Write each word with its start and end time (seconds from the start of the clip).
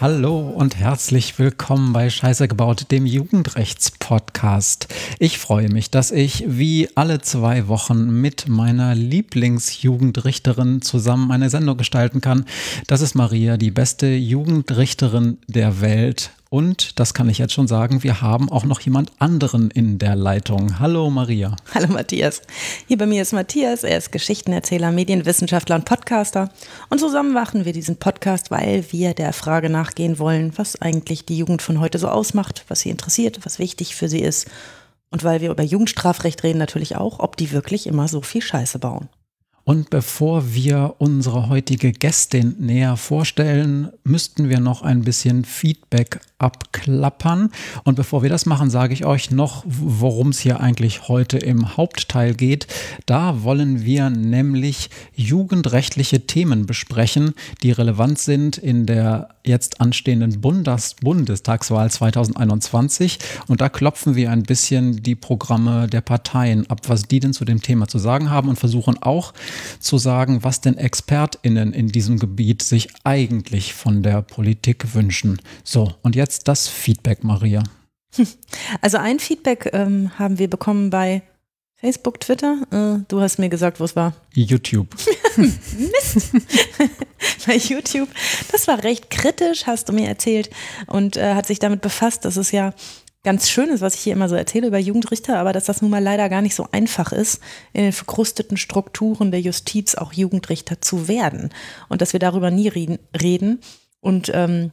Hallo 0.00 0.40
und 0.40 0.76
herzlich 0.76 1.38
willkommen 1.38 1.92
bei 1.92 2.08
Scheiße 2.08 2.48
gebaut, 2.48 2.86
dem 2.90 3.04
Jugendrechtspodcast. 3.04 4.88
Ich 5.18 5.38
freue 5.38 5.68
mich, 5.68 5.90
dass 5.90 6.10
ich 6.10 6.44
wie 6.46 6.88
alle 6.94 7.20
zwei 7.20 7.68
Wochen 7.68 8.20
mit 8.20 8.48
meiner 8.48 8.94
Lieblingsjugendrichterin 8.94 10.80
zusammen 10.80 11.30
eine 11.30 11.50
Sendung 11.50 11.76
gestalten 11.76 12.20
kann. 12.20 12.46
Das 12.86 13.02
ist 13.02 13.14
Maria, 13.14 13.58
die 13.58 13.70
beste 13.70 14.06
Jugendrichterin 14.06 15.38
der 15.48 15.82
Welt 15.82 16.30
und 16.52 17.00
das 17.00 17.14
kann 17.14 17.30
ich 17.30 17.38
jetzt 17.38 17.54
schon 17.54 17.66
sagen, 17.66 18.02
wir 18.02 18.20
haben 18.20 18.52
auch 18.52 18.66
noch 18.66 18.78
jemand 18.80 19.10
anderen 19.18 19.70
in 19.70 19.98
der 19.98 20.14
Leitung. 20.14 20.78
Hallo 20.78 21.08
Maria. 21.08 21.56
Hallo 21.74 21.86
Matthias. 21.86 22.42
Hier 22.86 22.98
bei 22.98 23.06
mir 23.06 23.22
ist 23.22 23.32
Matthias. 23.32 23.84
Er 23.84 23.96
ist 23.96 24.12
Geschichtenerzähler, 24.12 24.92
Medienwissenschaftler 24.92 25.76
und 25.76 25.86
Podcaster. 25.86 26.50
Und 26.90 26.98
zusammen 26.98 27.32
machen 27.32 27.64
wir 27.64 27.72
diesen 27.72 27.96
Podcast, 27.96 28.50
weil 28.50 28.84
wir 28.90 29.14
der 29.14 29.32
Frage 29.32 29.70
nachgehen 29.70 30.18
wollen, 30.18 30.52
was 30.56 30.78
eigentlich 30.82 31.24
die 31.24 31.38
Jugend 31.38 31.62
von 31.62 31.80
heute 31.80 31.98
so 31.98 32.08
ausmacht, 32.08 32.66
was 32.68 32.80
sie 32.80 32.90
interessiert, 32.90 33.46
was 33.46 33.58
wichtig 33.58 33.96
für 33.96 34.10
sie 34.10 34.20
ist. 34.20 34.46
Und 35.10 35.24
weil 35.24 35.40
wir 35.40 35.52
über 35.52 35.62
Jugendstrafrecht 35.62 36.42
reden, 36.42 36.58
natürlich 36.58 36.96
auch, 36.96 37.18
ob 37.20 37.38
die 37.38 37.52
wirklich 37.52 37.86
immer 37.86 38.08
so 38.08 38.20
viel 38.20 38.42
Scheiße 38.42 38.78
bauen. 38.78 39.08
Und 39.64 39.90
bevor 39.90 40.54
wir 40.54 40.96
unsere 40.98 41.48
heutige 41.48 41.92
Gästin 41.92 42.56
näher 42.58 42.96
vorstellen, 42.96 43.90
müssten 44.02 44.48
wir 44.48 44.58
noch 44.58 44.82
ein 44.82 45.02
bisschen 45.02 45.44
Feedback 45.44 46.18
abklappern. 46.38 47.50
Und 47.84 47.94
bevor 47.94 48.22
wir 48.22 48.28
das 48.28 48.44
machen, 48.44 48.70
sage 48.70 48.92
ich 48.92 49.06
euch 49.06 49.30
noch, 49.30 49.62
worum 49.66 50.30
es 50.30 50.40
hier 50.40 50.60
eigentlich 50.60 51.06
heute 51.08 51.38
im 51.38 51.76
Hauptteil 51.76 52.34
geht. 52.34 52.66
Da 53.06 53.44
wollen 53.44 53.84
wir 53.84 54.10
nämlich 54.10 54.90
jugendrechtliche 55.14 56.26
Themen 56.26 56.66
besprechen, 56.66 57.34
die 57.62 57.70
relevant 57.70 58.18
sind 58.18 58.58
in 58.58 58.86
der 58.86 59.28
jetzt 59.44 59.80
anstehenden 59.80 60.40
Bundes 60.40 60.94
Bundestagswahl 61.00 61.90
2021. 61.90 63.18
Und 63.46 63.60
da 63.60 63.68
klopfen 63.68 64.16
wir 64.16 64.30
ein 64.30 64.42
bisschen 64.42 65.02
die 65.02 65.14
Programme 65.14 65.86
der 65.86 66.00
Parteien 66.00 66.68
ab, 66.68 66.80
was 66.88 67.04
die 67.04 67.20
denn 67.20 67.32
zu 67.32 67.44
dem 67.44 67.62
Thema 67.62 67.86
zu 67.86 67.98
sagen 67.98 68.30
haben 68.30 68.48
und 68.48 68.58
versuchen 68.58 69.00
auch 69.02 69.32
zu 69.78 69.98
sagen, 69.98 70.44
was 70.44 70.60
denn 70.60 70.76
ExpertInnen 70.76 71.72
in 71.72 71.88
diesem 71.88 72.18
Gebiet 72.18 72.62
sich 72.62 72.88
eigentlich 73.04 73.74
von 73.74 74.02
der 74.02 74.22
Politik 74.22 74.94
wünschen. 74.94 75.40
So, 75.64 75.94
und 76.02 76.16
jetzt 76.16 76.48
das 76.48 76.68
Feedback, 76.68 77.24
Maria. 77.24 77.62
Also 78.80 78.98
ein 78.98 79.18
Feedback 79.18 79.70
ähm, 79.72 80.10
haben 80.18 80.38
wir 80.38 80.48
bekommen 80.48 80.90
bei 80.90 81.22
Facebook, 81.82 82.20
Twitter. 82.20 82.62
Äh, 82.70 83.04
du 83.08 83.20
hast 83.20 83.38
mir 83.38 83.48
gesagt, 83.48 83.80
wo 83.80 83.84
es 83.84 83.96
war. 83.96 84.14
YouTube. 84.34 84.94
Mist. 85.36 86.30
Bei 87.46 87.56
YouTube. 87.56 88.08
Das 88.52 88.68
war 88.68 88.84
recht 88.84 89.10
kritisch, 89.10 89.66
hast 89.66 89.88
du 89.88 89.92
mir 89.92 90.06
erzählt. 90.06 90.48
Und 90.86 91.16
äh, 91.16 91.34
hat 91.34 91.46
sich 91.46 91.58
damit 91.58 91.80
befasst, 91.80 92.24
dass 92.24 92.36
es 92.36 92.52
ja 92.52 92.72
ganz 93.24 93.48
schön 93.48 93.70
ist, 93.70 93.80
was 93.80 93.94
ich 93.94 94.00
hier 94.00 94.12
immer 94.12 94.28
so 94.28 94.34
erzähle 94.34 94.66
über 94.66 94.78
Jugendrichter, 94.78 95.38
aber 95.38 95.52
dass 95.52 95.64
das 95.64 95.82
nun 95.82 95.90
mal 95.90 96.02
leider 96.02 96.28
gar 96.28 96.42
nicht 96.42 96.54
so 96.54 96.66
einfach 96.72 97.12
ist, 97.12 97.40
in 97.72 97.82
den 97.82 97.92
verkrusteten 97.92 98.56
Strukturen 98.56 99.30
der 99.30 99.40
Justiz 99.40 99.94
auch 99.94 100.12
Jugendrichter 100.12 100.80
zu 100.80 101.08
werden. 101.08 101.50
Und 101.88 102.02
dass 102.02 102.12
wir 102.12 102.20
darüber 102.20 102.50
nie 102.50 102.68
reden. 102.68 103.60
Und 104.00 104.30
ähm, 104.34 104.72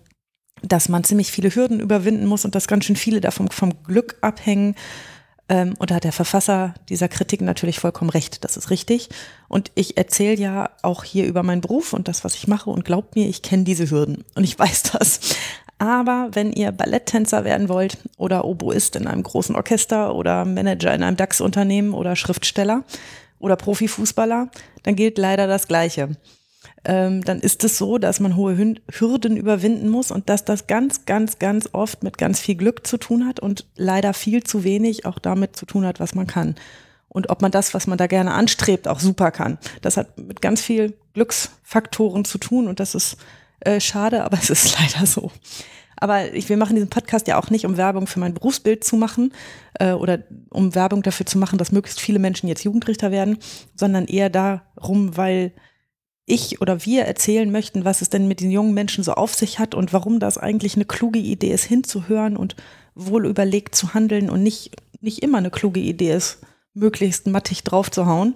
dass 0.61 0.89
man 0.89 1.03
ziemlich 1.03 1.31
viele 1.31 1.53
Hürden 1.53 1.79
überwinden 1.79 2.25
muss 2.25 2.43
und 2.43 2.55
dass 2.55 2.67
ganz 2.67 2.85
schön 2.85 2.95
viele 2.95 3.21
davon 3.21 3.49
vom 3.49 3.83
Glück 3.83 4.17
abhängen 4.21 4.75
ähm, 5.49 5.73
und 5.79 5.89
da 5.89 5.95
hat 5.95 6.03
der 6.03 6.13
Verfasser 6.13 6.75
dieser 6.87 7.09
Kritik 7.09 7.41
natürlich 7.41 7.79
vollkommen 7.79 8.11
recht, 8.11 8.43
das 8.43 8.55
ist 8.55 8.69
richtig. 8.69 9.09
Und 9.47 9.71
ich 9.75 9.97
erzähle 9.97 10.35
ja 10.37 10.69
auch 10.83 11.03
hier 11.03 11.25
über 11.25 11.43
meinen 11.43 11.61
Beruf 11.61 11.93
und 11.93 12.07
das, 12.07 12.23
was 12.23 12.35
ich 12.35 12.47
mache 12.47 12.69
und 12.69 12.85
glaubt 12.85 13.15
mir, 13.15 13.27
ich 13.27 13.41
kenne 13.41 13.63
diese 13.63 13.89
Hürden 13.89 14.23
und 14.35 14.43
ich 14.43 14.57
weiß 14.57 14.83
das. 14.83 15.19
Aber 15.79 16.29
wenn 16.33 16.53
ihr 16.53 16.71
Balletttänzer 16.71 17.43
werden 17.43 17.69
wollt 17.69 17.97
oder 18.17 18.45
Oboist 18.45 18.95
in 18.95 19.07
einem 19.07 19.23
großen 19.23 19.55
Orchester 19.55 20.13
oder 20.13 20.45
Manager 20.45 20.93
in 20.93 21.03
einem 21.03 21.17
DAX-Unternehmen 21.17 21.93
oder 21.93 22.15
Schriftsteller 22.15 22.83
oder 23.39 23.55
Profifußballer, 23.55 24.49
dann 24.83 24.95
gilt 24.95 25.17
leider 25.17 25.47
das 25.47 25.67
Gleiche 25.67 26.09
ähm, 26.85 27.23
dann 27.23 27.39
ist 27.39 27.63
es 27.63 27.77
so, 27.77 27.97
dass 27.97 28.19
man 28.19 28.35
hohe 28.35 28.57
Hürden 28.91 29.37
überwinden 29.37 29.89
muss 29.89 30.11
und 30.11 30.29
dass 30.29 30.45
das 30.45 30.67
ganz, 30.67 31.05
ganz, 31.05 31.39
ganz 31.39 31.69
oft 31.73 32.03
mit 32.03 32.17
ganz 32.17 32.39
viel 32.39 32.55
Glück 32.55 32.85
zu 32.85 32.97
tun 32.97 33.27
hat 33.27 33.39
und 33.39 33.65
leider 33.75 34.13
viel 34.13 34.43
zu 34.43 34.63
wenig 34.63 35.05
auch 35.05 35.19
damit 35.19 35.55
zu 35.55 35.65
tun 35.65 35.85
hat, 35.85 35.99
was 35.99 36.15
man 36.15 36.27
kann. 36.27 36.55
Und 37.07 37.29
ob 37.29 37.41
man 37.41 37.51
das, 37.51 37.73
was 37.73 37.87
man 37.87 37.97
da 37.97 38.07
gerne 38.07 38.33
anstrebt, 38.33 38.87
auch 38.87 38.99
super 38.99 39.31
kann. 39.31 39.57
Das 39.81 39.97
hat 39.97 40.17
mit 40.17 40.41
ganz 40.41 40.61
viel 40.61 40.93
Glücksfaktoren 41.13 42.23
zu 42.23 42.37
tun 42.37 42.67
und 42.67 42.79
das 42.79 42.93
ist 42.95 43.17
äh, 43.61 43.79
schade, 43.79 44.23
aber 44.23 44.37
es 44.41 44.49
ist 44.49 44.79
leider 44.79 45.05
so. 45.05 45.31
Aber 46.01 46.33
ich, 46.33 46.47
wir 46.47 46.57
machen 46.57 46.75
diesen 46.75 46.89
Podcast 46.89 47.27
ja 47.27 47.37
auch 47.37 47.49
nicht, 47.49 47.65
um 47.65 47.75
Werbung 47.75 48.07
für 48.07 48.21
mein 48.21 48.33
Berufsbild 48.33 48.83
zu 48.83 48.95
machen 48.95 49.33
äh, 49.79 49.91
oder 49.91 50.23
um 50.49 50.73
Werbung 50.73 51.01
dafür 51.01 51.25
zu 51.25 51.37
machen, 51.37 51.57
dass 51.57 51.73
möglichst 51.73 51.99
viele 51.99 52.19
Menschen 52.19 52.47
jetzt 52.47 52.63
Jugendrichter 52.63 53.11
werden, 53.11 53.37
sondern 53.75 54.05
eher 54.05 54.29
darum, 54.29 55.17
weil 55.17 55.51
ich 56.25 56.61
oder 56.61 56.85
wir 56.85 57.03
erzählen 57.03 57.51
möchten, 57.51 57.85
was 57.85 58.01
es 58.01 58.09
denn 58.09 58.27
mit 58.27 58.39
den 58.39 58.51
jungen 58.51 58.73
Menschen 58.73 59.03
so 59.03 59.13
auf 59.13 59.33
sich 59.33 59.59
hat 59.59 59.75
und 59.75 59.91
warum 59.91 60.19
das 60.19 60.37
eigentlich 60.37 60.75
eine 60.75 60.85
kluge 60.85 61.19
Idee 61.19 61.51
ist, 61.51 61.63
hinzuhören 61.63 62.37
und 62.37 62.55
wohl 62.95 63.25
überlegt 63.25 63.75
zu 63.75 63.93
handeln 63.93 64.29
und 64.29 64.43
nicht, 64.43 64.71
nicht 65.01 65.23
immer 65.23 65.39
eine 65.39 65.49
kluge 65.49 65.79
Idee 65.79 66.13
ist, 66.13 66.39
möglichst 66.73 67.27
mattig 67.27 67.63
draufzuhauen. 67.63 68.35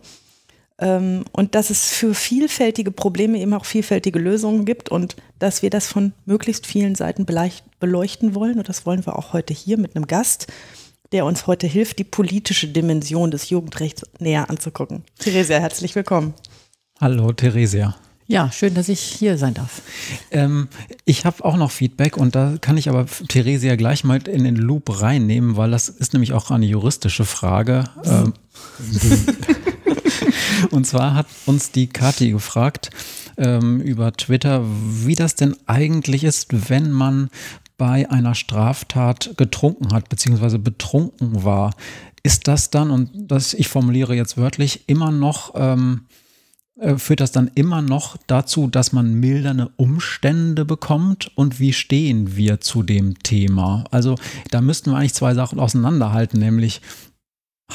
Ähm, 0.80 1.26
und 1.32 1.56
dass 1.56 1.70
es 1.70 1.92
für 1.92 2.14
vielfältige 2.14 2.92
Probleme 2.92 3.40
eben 3.40 3.54
auch 3.54 3.66
vielfältige 3.66 4.20
Lösungen 4.20 4.66
gibt 4.66 4.90
und 4.90 5.16
dass 5.40 5.62
wir 5.62 5.70
das 5.70 5.88
von 5.88 6.14
möglichst 6.26 6.66
vielen 6.66 6.96
Seiten 6.96 7.26
beleuchten 7.26 8.36
wollen. 8.36 8.58
Und 8.58 8.70
das 8.70 8.86
wollen 8.86 9.06
wir 9.06 9.18
auch 9.18 9.34
heute 9.34 9.54
hier 9.54 9.78
mit 9.78 9.96
einem 9.96 10.08
Gast, 10.08 10.48
der 11.12 11.26
uns 11.26 11.46
heute 11.46 11.68
hilft, 11.68 12.00
die 12.00 12.04
politische 12.04 12.68
Dimension 12.68 13.30
des 13.30 13.50
Jugendrechts 13.50 14.04
näher 14.20 14.50
anzugucken. 14.50 15.04
Theresia, 15.20 15.60
herzlich 15.60 15.94
willkommen. 15.94 16.34
Hallo, 17.00 17.32
Theresia. 17.34 17.96
Ja, 18.26 18.52
schön, 18.52 18.74
dass 18.74 18.90
ich 18.90 19.00
hier 19.00 19.38
sein 19.38 19.54
darf. 19.54 19.82
Ähm, 20.32 20.70
ich 21.06 21.26
habe 21.26 21.44
auch 21.44 21.58
noch 21.58 21.72
Feedback 21.72 22.18
und 22.18 22.36
da 22.36 22.56
kann 22.60 22.78
ich 22.78 22.90
aber 22.90 23.06
Theresia 23.28 23.76
gleich 23.76 24.04
mal 24.04 24.26
in 24.28 24.44
den 24.44 24.56
Loop 24.56 25.02
reinnehmen, 25.02 25.58
weil 25.58 25.72
das 25.72 25.90
ist 25.90 26.14
nämlich 26.14 26.34
auch 26.34 26.50
eine 26.50 26.66
juristische 26.66 27.26
Frage. 27.26 27.84
Ähm, 28.06 28.34
und 30.72 30.86
zwar 30.86 31.16
hat 31.16 31.28
uns 31.46 31.72
die 31.72 31.88
Kathi 31.88 32.32
gefragt 32.32 32.90
ähm, 33.38 33.82
über 33.82 34.14
Twitter, 34.14 34.64
wie 34.66 35.16
das 35.16 35.36
denn 35.36 35.56
eigentlich 35.66 36.24
ist, 36.24 36.70
wenn 36.70 36.92
man 36.92 37.30
bei 37.78 38.10
einer 38.10 38.36
Straftat 38.36 39.34
getrunken 39.38 39.94
hat, 39.94 40.10
beziehungsweise 40.10 40.60
betrunken 40.60 41.44
war. 41.44 41.74
Ist 42.22 42.48
das 42.48 42.70
dann, 42.70 42.92
und 42.92 43.10
das, 43.14 43.54
ich 43.54 43.68
formuliere 43.68 44.16
jetzt 44.16 44.38
wörtlich, 44.38 44.88
immer 44.88 45.12
noch 45.12 45.54
ähm, 45.56 46.06
äh, 46.80 46.98
führt 46.98 47.20
das 47.20 47.32
dann 47.32 47.52
immer 47.56 47.82
noch 47.82 48.18
dazu, 48.28 48.68
dass 48.68 48.94
man 48.94 49.14
mildernde 49.14 49.72
Umstände 49.76 50.66
bekommt? 50.66 51.32
Und 51.36 51.60
wie 51.60 51.74
stehen 51.74 52.36
wir 52.36 52.62
zu 52.62 52.84
dem 52.84 53.22
Thema? 53.22 53.86
Also 53.92 54.16
da 54.50 54.62
müssten 54.62 54.92
wir 54.92 54.98
eigentlich 54.98 55.14
zwei 55.14 55.36
Sachen 55.36 55.60
auseinanderhalten, 55.60 56.40
nämlich 56.40 56.82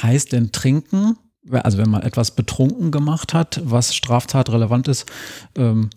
heißt 0.01 0.33
denn 0.33 0.51
trinken, 0.51 1.17
also 1.51 1.77
wenn 1.77 1.89
man 1.89 2.01
etwas 2.01 2.31
betrunken 2.31 2.91
gemacht 2.91 3.33
hat, 3.33 3.61
was 3.63 3.95
straftatrelevant 3.95 4.87
ist, 4.87 5.05
ähm, 5.55 5.89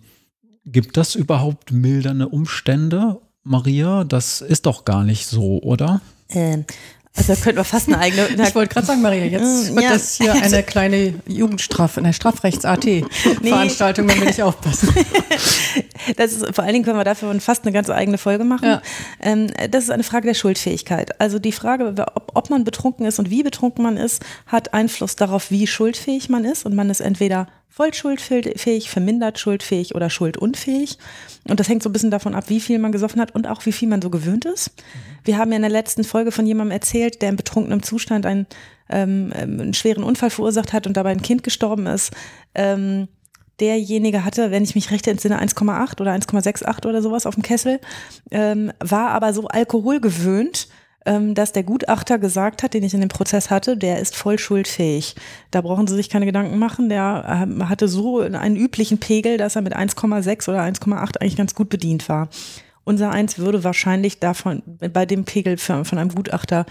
gibt 0.65 0.97
das 0.97 1.15
überhaupt 1.15 1.71
mildernde 1.71 2.27
Umstände? 2.29 3.19
Maria, 3.43 4.03
das 4.05 4.41
ist 4.41 4.65
doch 4.65 4.85
gar 4.85 5.03
nicht 5.03 5.27
so, 5.27 5.61
oder? 5.61 6.01
Ähm, 6.29 6.65
also 7.15 7.33
da 7.33 7.39
könnten 7.39 7.57
wir 7.57 7.63
fast 7.63 7.87
eine 7.87 7.99
eigene. 7.99 8.27
ich 8.29 8.55
wollte 8.55 8.73
gerade 8.73 8.87
sagen, 8.87 9.01
Maria, 9.01 9.25
jetzt 9.25 9.71
mm, 9.71 9.75
wird 9.75 9.83
ja. 9.83 9.93
das 9.93 10.15
hier 10.15 10.33
eine 10.33 10.63
kleine 10.63 11.13
Jugendstrafe, 11.27 11.99
eine 11.99 12.11
Strafrechts-AT-Veranstaltung, 12.11 14.07
nee. 14.07 14.13
wenn 14.13 14.19
wir 14.21 14.27
nicht 14.27 14.41
aufpassen. 14.41 14.89
Das 16.17 16.33
ist, 16.33 16.53
vor 16.53 16.65
allen 16.65 16.73
Dingen 16.73 16.83
können 16.83 16.97
wir 16.97 17.05
dafür 17.05 17.33
fast 17.39 17.63
eine 17.63 17.71
ganz 17.71 17.89
eigene 17.89 18.17
Folge 18.17 18.43
machen. 18.43 18.67
Ja. 18.67 18.81
Ähm, 19.21 19.51
das 19.71 19.85
ist 19.85 19.89
eine 19.89 20.03
Frage 20.03 20.27
der 20.27 20.33
Schuldfähigkeit. 20.33 21.21
Also 21.21 21.39
die 21.39 21.53
Frage, 21.53 21.95
ob, 22.13 22.31
ob 22.33 22.49
man 22.49 22.65
betrunken 22.65 23.05
ist 23.05 23.19
und 23.19 23.29
wie 23.29 23.41
betrunken 23.41 23.83
man 23.83 23.95
ist, 23.95 24.21
hat 24.45 24.73
Einfluss 24.73 25.15
darauf, 25.15 25.49
wie 25.49 25.65
schuldfähig 25.65 26.27
man 26.27 26.43
ist. 26.43 26.65
Und 26.65 26.75
man 26.75 26.89
ist 26.89 26.99
entweder 26.99 27.47
voll 27.73 27.91
schuldfähig, 27.91 28.87
vermindert 28.87 29.39
schuldfähig 29.39 29.95
oder 29.95 30.11
schuldunfähig. 30.11 30.99
Und 31.49 31.59
das 31.59 31.67
hängt 31.67 31.81
so 31.81 31.89
ein 31.89 31.93
bisschen 31.93 32.11
davon 32.11 32.35
ab, 32.35 32.45
wie 32.49 32.59
viel 32.59 32.77
man 32.77 32.91
gesoffen 32.91 33.19
hat 33.19 33.33
und 33.33 33.47
auch 33.47 33.65
wie 33.65 33.71
viel 33.71 33.89
man 33.89 33.99
so 33.99 34.11
gewöhnt 34.11 34.45
ist. 34.45 34.71
Wir 35.23 35.39
haben 35.39 35.49
ja 35.51 35.55
in 35.55 35.63
der 35.63 35.71
letzten 35.71 36.03
Folge 36.03 36.31
von 36.31 36.45
jemandem 36.45 36.71
erzählt, 36.71 37.23
der 37.23 37.29
in 37.29 37.35
betrunkenem 37.35 37.81
Zustand 37.81 38.27
einen, 38.27 38.45
ähm, 38.89 39.33
einen 39.35 39.73
schweren 39.73 40.03
Unfall 40.03 40.29
verursacht 40.29 40.71
hat 40.71 40.85
und 40.85 40.95
dabei 40.95 41.09
ein 41.09 41.23
Kind 41.23 41.41
gestorben 41.41 41.87
ist. 41.87 42.11
Ähm, 42.53 43.07
derjenige 43.59 44.23
hatte, 44.23 44.51
wenn 44.51 44.63
ich 44.63 44.75
mich 44.75 44.91
recht 44.91 45.07
entsinne, 45.07 45.41
1,8 45.41 45.99
oder 45.99 46.11
1,68 46.11 46.85
oder 46.85 47.01
sowas 47.01 47.25
auf 47.25 47.33
dem 47.33 47.43
Kessel, 47.43 47.79
ähm, 48.29 48.71
war 48.79 49.09
aber 49.09 49.33
so 49.33 49.47
alkoholgewöhnt, 49.47 50.67
ähm, 50.67 50.73
dass 51.05 51.51
der 51.51 51.63
Gutachter 51.63 52.17
gesagt 52.17 52.63
hat, 52.63 52.73
den 52.73 52.83
ich 52.83 52.93
in 52.93 53.01
dem 53.01 53.09
Prozess 53.09 53.49
hatte, 53.49 53.75
der 53.75 53.99
ist 53.99 54.15
voll 54.15 54.39
schuldfähig. 54.39 55.15
Da 55.51 55.61
brauchen 55.61 55.87
Sie 55.87 55.95
sich 55.95 56.09
keine 56.09 56.25
Gedanken 56.25 56.57
machen. 56.59 56.89
Der 56.89 57.43
ähm, 57.43 57.67
hatte 57.67 57.87
so 57.87 58.19
einen 58.19 58.55
üblichen 58.55 58.99
Pegel, 58.99 59.37
dass 59.37 59.55
er 59.55 59.61
mit 59.61 59.75
1,6 59.75 60.49
oder 60.49 60.61
1,8 60.61 61.17
eigentlich 61.17 61.35
ganz 61.35 61.55
gut 61.55 61.69
bedient 61.69 62.07
war. 62.09 62.29
Unser 62.85 63.11
Eins 63.11 63.37
würde 63.37 63.63
wahrscheinlich 63.63 64.19
davon 64.19 64.61
bei 64.65 65.05
dem 65.05 65.25
Pegel 65.25 65.57
von 65.57 65.85
einem 65.91 66.13
Gutachter 66.13 66.65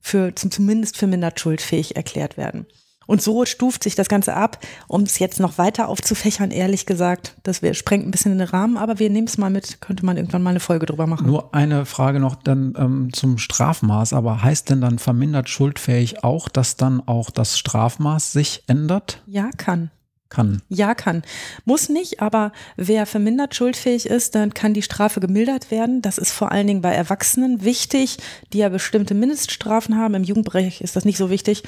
für 0.00 0.34
zumindest 0.34 0.96
für 0.96 1.06
mindert 1.06 1.40
schuldfähig 1.40 1.96
erklärt 1.96 2.36
werden. 2.36 2.66
Und 3.08 3.22
so 3.22 3.46
stuft 3.46 3.84
sich 3.84 3.94
das 3.94 4.10
Ganze 4.10 4.34
ab, 4.34 4.58
um 4.86 5.02
es 5.02 5.18
jetzt 5.18 5.40
noch 5.40 5.56
weiter 5.56 5.88
aufzufächern, 5.88 6.50
ehrlich 6.50 6.84
gesagt. 6.84 7.34
Das 7.42 7.62
wir, 7.62 7.72
sprengt 7.72 8.06
ein 8.06 8.10
bisschen 8.10 8.32
in 8.32 8.38
den 8.38 8.48
Rahmen, 8.48 8.76
aber 8.76 8.98
wir 8.98 9.08
nehmen 9.08 9.26
es 9.26 9.38
mal 9.38 9.48
mit, 9.48 9.80
könnte 9.80 10.04
man 10.04 10.18
irgendwann 10.18 10.42
mal 10.42 10.50
eine 10.50 10.60
Folge 10.60 10.84
drüber 10.84 11.06
machen. 11.06 11.26
Nur 11.26 11.54
eine 11.54 11.86
Frage 11.86 12.20
noch 12.20 12.34
dann 12.34 12.74
ähm, 12.76 13.08
zum 13.14 13.38
Strafmaß, 13.38 14.12
aber 14.12 14.42
heißt 14.42 14.68
denn 14.68 14.82
dann 14.82 14.98
vermindert 14.98 15.48
schuldfähig 15.48 16.22
auch, 16.22 16.50
dass 16.50 16.76
dann 16.76 17.00
auch 17.08 17.30
das 17.30 17.58
Strafmaß 17.58 18.32
sich 18.32 18.64
ändert? 18.66 19.22
Ja, 19.26 19.48
kann. 19.56 19.90
Kann. 20.28 20.60
Ja, 20.68 20.94
kann. 20.94 21.22
Muss 21.64 21.88
nicht, 21.88 22.20
aber 22.20 22.52
wer 22.76 23.06
vermindert 23.06 23.54
schuldfähig 23.54 24.04
ist, 24.04 24.34
dann 24.34 24.52
kann 24.52 24.74
die 24.74 24.82
Strafe 24.82 25.20
gemildert 25.20 25.70
werden. 25.70 26.02
Das 26.02 26.18
ist 26.18 26.32
vor 26.32 26.52
allen 26.52 26.66
Dingen 26.66 26.82
bei 26.82 26.92
Erwachsenen 26.92 27.64
wichtig, 27.64 28.18
die 28.52 28.58
ja 28.58 28.68
bestimmte 28.68 29.14
Mindeststrafen 29.14 29.96
haben. 29.96 30.12
Im 30.12 30.24
Jugendbereich 30.24 30.82
ist 30.82 30.96
das 30.96 31.06
nicht 31.06 31.16
so 31.16 31.30
wichtig, 31.30 31.62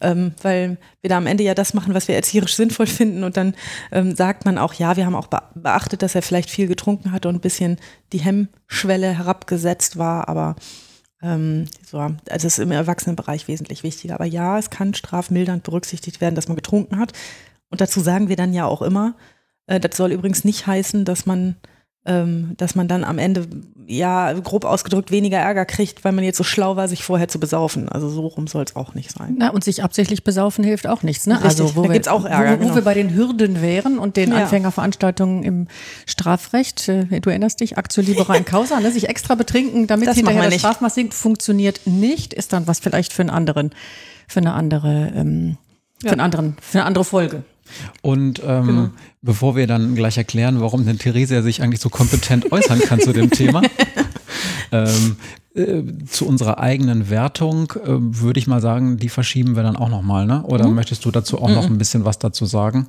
ähm, 0.00 0.32
weil 0.42 0.76
wir 1.00 1.10
da 1.10 1.16
am 1.16 1.26
Ende 1.26 1.44
ja 1.44 1.54
das 1.54 1.74
machen, 1.74 1.94
was 1.94 2.08
wir 2.08 2.14
erzieherisch 2.14 2.56
sinnvoll 2.56 2.86
finden. 2.86 3.24
Und 3.24 3.36
dann 3.36 3.54
ähm, 3.92 4.14
sagt 4.14 4.44
man 4.44 4.58
auch, 4.58 4.74
ja, 4.74 4.96
wir 4.96 5.06
haben 5.06 5.14
auch 5.14 5.28
beachtet, 5.54 6.02
dass 6.02 6.14
er 6.14 6.22
vielleicht 6.22 6.50
viel 6.50 6.66
getrunken 6.66 7.12
hatte 7.12 7.28
und 7.28 7.36
ein 7.36 7.40
bisschen 7.40 7.78
die 8.12 8.20
Hemmschwelle 8.20 9.16
herabgesetzt 9.16 9.96
war, 9.96 10.28
aber 10.28 10.56
ähm, 11.22 11.66
so, 11.86 11.98
also 11.98 12.18
es 12.28 12.44
ist 12.44 12.58
im 12.58 12.70
Erwachsenenbereich 12.70 13.48
wesentlich 13.48 13.82
wichtiger. 13.82 14.14
Aber 14.14 14.26
ja, 14.26 14.58
es 14.58 14.70
kann 14.70 14.94
strafmildernd 14.94 15.62
berücksichtigt 15.62 16.20
werden, 16.20 16.34
dass 16.34 16.48
man 16.48 16.56
getrunken 16.56 16.98
hat. 16.98 17.12
Und 17.70 17.80
dazu 17.80 18.00
sagen 18.00 18.28
wir 18.28 18.36
dann 18.36 18.52
ja 18.52 18.66
auch 18.66 18.82
immer, 18.82 19.16
äh, 19.66 19.80
das 19.80 19.96
soll 19.96 20.12
übrigens 20.12 20.44
nicht 20.44 20.66
heißen, 20.66 21.04
dass 21.04 21.26
man, 21.26 21.56
dass 22.04 22.74
man 22.74 22.86
dann 22.86 23.02
am 23.02 23.16
Ende, 23.16 23.46
ja, 23.86 24.32
grob 24.34 24.66
ausgedrückt, 24.66 25.10
weniger 25.10 25.38
Ärger 25.38 25.64
kriegt, 25.64 26.04
weil 26.04 26.12
man 26.12 26.22
jetzt 26.22 26.36
so 26.36 26.44
schlau 26.44 26.76
war, 26.76 26.86
sich 26.86 27.02
vorher 27.02 27.28
zu 27.28 27.40
besaufen. 27.40 27.88
Also 27.88 28.10
so 28.10 28.26
rum 28.26 28.46
soll 28.46 28.64
es 28.64 28.76
auch 28.76 28.94
nicht 28.94 29.10
sein. 29.10 29.36
Na, 29.38 29.48
und 29.48 29.64
sich 29.64 29.82
absichtlich 29.82 30.22
besaufen 30.22 30.64
hilft 30.64 30.86
auch 30.86 31.02
nichts. 31.02 31.26
Ne? 31.26 31.36
Richtig, 31.36 31.50
also 31.62 31.76
wo 31.76 31.82
da 31.82 31.88
wir, 31.88 31.92
gibt's 31.94 32.08
auch 32.08 32.26
Ärger, 32.26 32.52
wo, 32.52 32.54
wo 32.56 32.62
genau. 32.64 32.74
wir 32.74 32.82
bei 32.82 32.92
den 32.92 33.14
Hürden 33.14 33.62
wären 33.62 33.98
und 33.98 34.18
den 34.18 34.32
Ja. 34.32 34.42
Anfängerveranstaltungen 34.42 35.42
im 35.44 35.68
Strafrecht, 36.04 36.88
äh, 36.90 37.20
du 37.20 37.30
erinnerst 37.30 37.60
dich, 37.60 37.78
Actio 37.78 38.02
Libera 38.02 38.34
in 38.36 38.44
Causa, 38.44 38.80
ne? 38.80 38.90
sich 38.92 39.08
extra 39.08 39.34
betrinken, 39.34 39.86
damit 39.86 40.06
Das 40.06 40.16
hinterher 40.16 40.44
das. 40.50 40.58
Strafmaß 40.58 40.94
sinkt, 40.94 41.14
funktioniert 41.14 41.80
nicht, 41.86 42.34
ist 42.34 42.52
dann 42.52 42.66
was 42.66 42.80
vielleicht 42.80 43.14
für 43.14 43.22
einen 43.22 43.30
anderen, 43.30 43.70
für 44.28 44.40
eine 44.40 44.52
andere, 44.52 45.10
ähm, 45.16 45.56
für, 46.02 46.10
einen 46.10 46.20
anderen, 46.20 46.56
für 46.60 46.78
eine 46.78 46.86
andere 46.86 47.04
Folge. 47.04 47.44
Und 48.02 48.40
ähm, 48.44 48.66
Genau. 48.66 48.90
bevor 49.22 49.56
wir 49.56 49.66
dann 49.66 49.94
gleich 49.94 50.16
erklären, 50.18 50.60
warum 50.60 50.84
denn 50.86 50.98
Theresia 50.98 51.42
sich 51.42 51.62
eigentlich 51.62 51.80
so 51.80 51.88
kompetent 51.88 52.52
äußern 52.52 52.80
kann 52.80 53.00
zu 53.00 53.12
dem 53.12 53.30
Thema, 53.30 53.62
ähm, 54.72 55.16
äh, 55.54 55.82
zu 56.06 56.26
unserer 56.26 56.58
eigenen 56.58 57.10
Wertung 57.10 57.72
äh, 57.84 57.86
würde 57.86 58.38
ich 58.40 58.46
mal 58.46 58.60
sagen, 58.60 58.96
die 58.96 59.08
verschieben 59.08 59.56
wir 59.56 59.62
dann 59.62 59.76
auch 59.76 59.88
nochmal, 59.88 60.26
ne? 60.26 60.42
Oder 60.44 60.68
Mhm. 60.68 60.74
möchtest 60.74 61.04
du 61.04 61.10
dazu 61.10 61.40
auch 61.40 61.48
noch 61.48 61.66
ein 61.66 61.78
bisschen 61.78 62.04
was 62.04 62.18
dazu 62.18 62.46
sagen? 62.46 62.88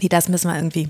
Nee, 0.00 0.08
das 0.08 0.28
müssen 0.28 0.48
wir 0.48 0.56
irgendwie 0.56 0.88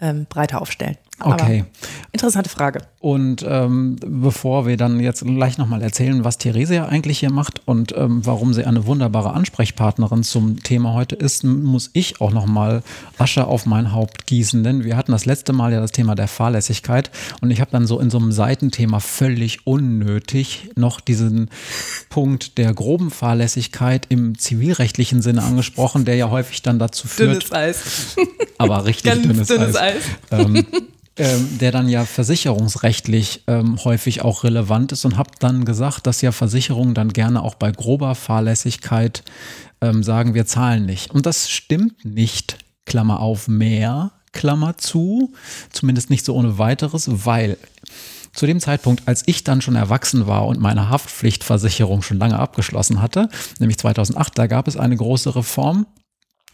ähm, 0.00 0.26
breiter 0.28 0.60
aufstellen. 0.62 0.96
Okay. 1.22 1.60
Aber 1.60 2.00
interessante 2.12 2.48
Frage. 2.50 2.82
Und 2.98 3.44
ähm, 3.48 3.96
bevor 4.04 4.66
wir 4.66 4.76
dann 4.76 5.00
jetzt 5.00 5.24
gleich 5.24 5.58
nochmal 5.58 5.82
erzählen, 5.82 6.24
was 6.24 6.38
Theresia 6.38 6.86
eigentlich 6.86 7.20
hier 7.20 7.30
macht 7.30 7.66
und 7.66 7.94
ähm, 7.96 8.24
warum 8.26 8.52
sie 8.52 8.64
eine 8.64 8.86
wunderbare 8.86 9.32
Ansprechpartnerin 9.32 10.22
zum 10.22 10.62
Thema 10.62 10.94
heute 10.94 11.16
ist, 11.16 11.44
muss 11.44 11.90
ich 11.92 12.20
auch 12.20 12.30
nochmal 12.30 12.82
Asche 13.18 13.46
auf 13.46 13.66
mein 13.66 13.92
Haupt 13.92 14.26
gießen. 14.26 14.64
Denn 14.64 14.84
wir 14.84 14.96
hatten 14.96 15.12
das 15.12 15.24
letzte 15.24 15.52
Mal 15.52 15.72
ja 15.72 15.80
das 15.80 15.92
Thema 15.92 16.14
der 16.14 16.28
Fahrlässigkeit 16.28 17.10
und 17.40 17.50
ich 17.50 17.60
habe 17.60 17.70
dann 17.70 17.86
so 17.86 18.00
in 18.00 18.10
so 18.10 18.18
einem 18.18 18.32
Seitenthema 18.32 19.00
völlig 19.00 19.66
unnötig 19.66 20.70
noch 20.76 21.00
diesen 21.00 21.50
Punkt 22.08 22.58
der 22.58 22.74
groben 22.74 23.10
Fahrlässigkeit 23.10 24.06
im 24.08 24.38
zivilrechtlichen 24.38 25.22
Sinne 25.22 25.42
angesprochen, 25.42 26.04
der 26.04 26.16
ja 26.16 26.30
häufig 26.30 26.62
dann 26.62 26.78
dazu 26.78 27.08
führt, 27.08 27.52
Eis. 27.52 28.16
aber 28.58 28.84
richtig 28.84 29.22
dünnes, 29.22 29.48
dünnes 29.48 29.76
Eis 29.76 29.96
Eis. 29.96 30.02
ähm, 30.32 30.66
ähm, 31.16 31.58
der 31.58 31.72
dann 31.72 31.88
ja 31.88 32.04
versicherungsrechtlich 32.04 33.44
ähm, 33.46 33.82
häufig 33.84 34.22
auch 34.22 34.44
relevant 34.44 34.92
ist 34.92 35.04
und 35.04 35.16
habe 35.16 35.30
dann 35.38 35.64
gesagt, 35.64 36.06
dass 36.06 36.22
ja 36.22 36.32
Versicherungen 36.32 36.94
dann 36.94 37.12
gerne 37.12 37.42
auch 37.42 37.56
bei 37.56 37.70
grober 37.72 38.14
Fahrlässigkeit 38.14 39.22
ähm, 39.80 40.02
sagen, 40.02 40.34
wir 40.34 40.46
zahlen 40.46 40.86
nicht. 40.86 41.10
Und 41.10 41.26
das 41.26 41.50
stimmt 41.50 42.04
nicht, 42.04 42.58
Klammer 42.86 43.20
auf, 43.20 43.48
mehr, 43.48 44.12
Klammer 44.32 44.76
zu, 44.78 45.32
zumindest 45.72 46.10
nicht 46.10 46.24
so 46.24 46.34
ohne 46.34 46.58
weiteres, 46.58 47.08
weil 47.26 47.58
zu 48.32 48.46
dem 48.46 48.60
Zeitpunkt, 48.60 49.08
als 49.08 49.24
ich 49.26 49.42
dann 49.42 49.60
schon 49.60 49.74
erwachsen 49.74 50.26
war 50.26 50.46
und 50.46 50.60
meine 50.60 50.88
Haftpflichtversicherung 50.88 52.02
schon 52.02 52.18
lange 52.18 52.38
abgeschlossen 52.38 53.02
hatte, 53.02 53.28
nämlich 53.58 53.78
2008, 53.78 54.38
da 54.38 54.46
gab 54.46 54.68
es 54.68 54.76
eine 54.76 54.96
große 54.96 55.34
Reform 55.34 55.86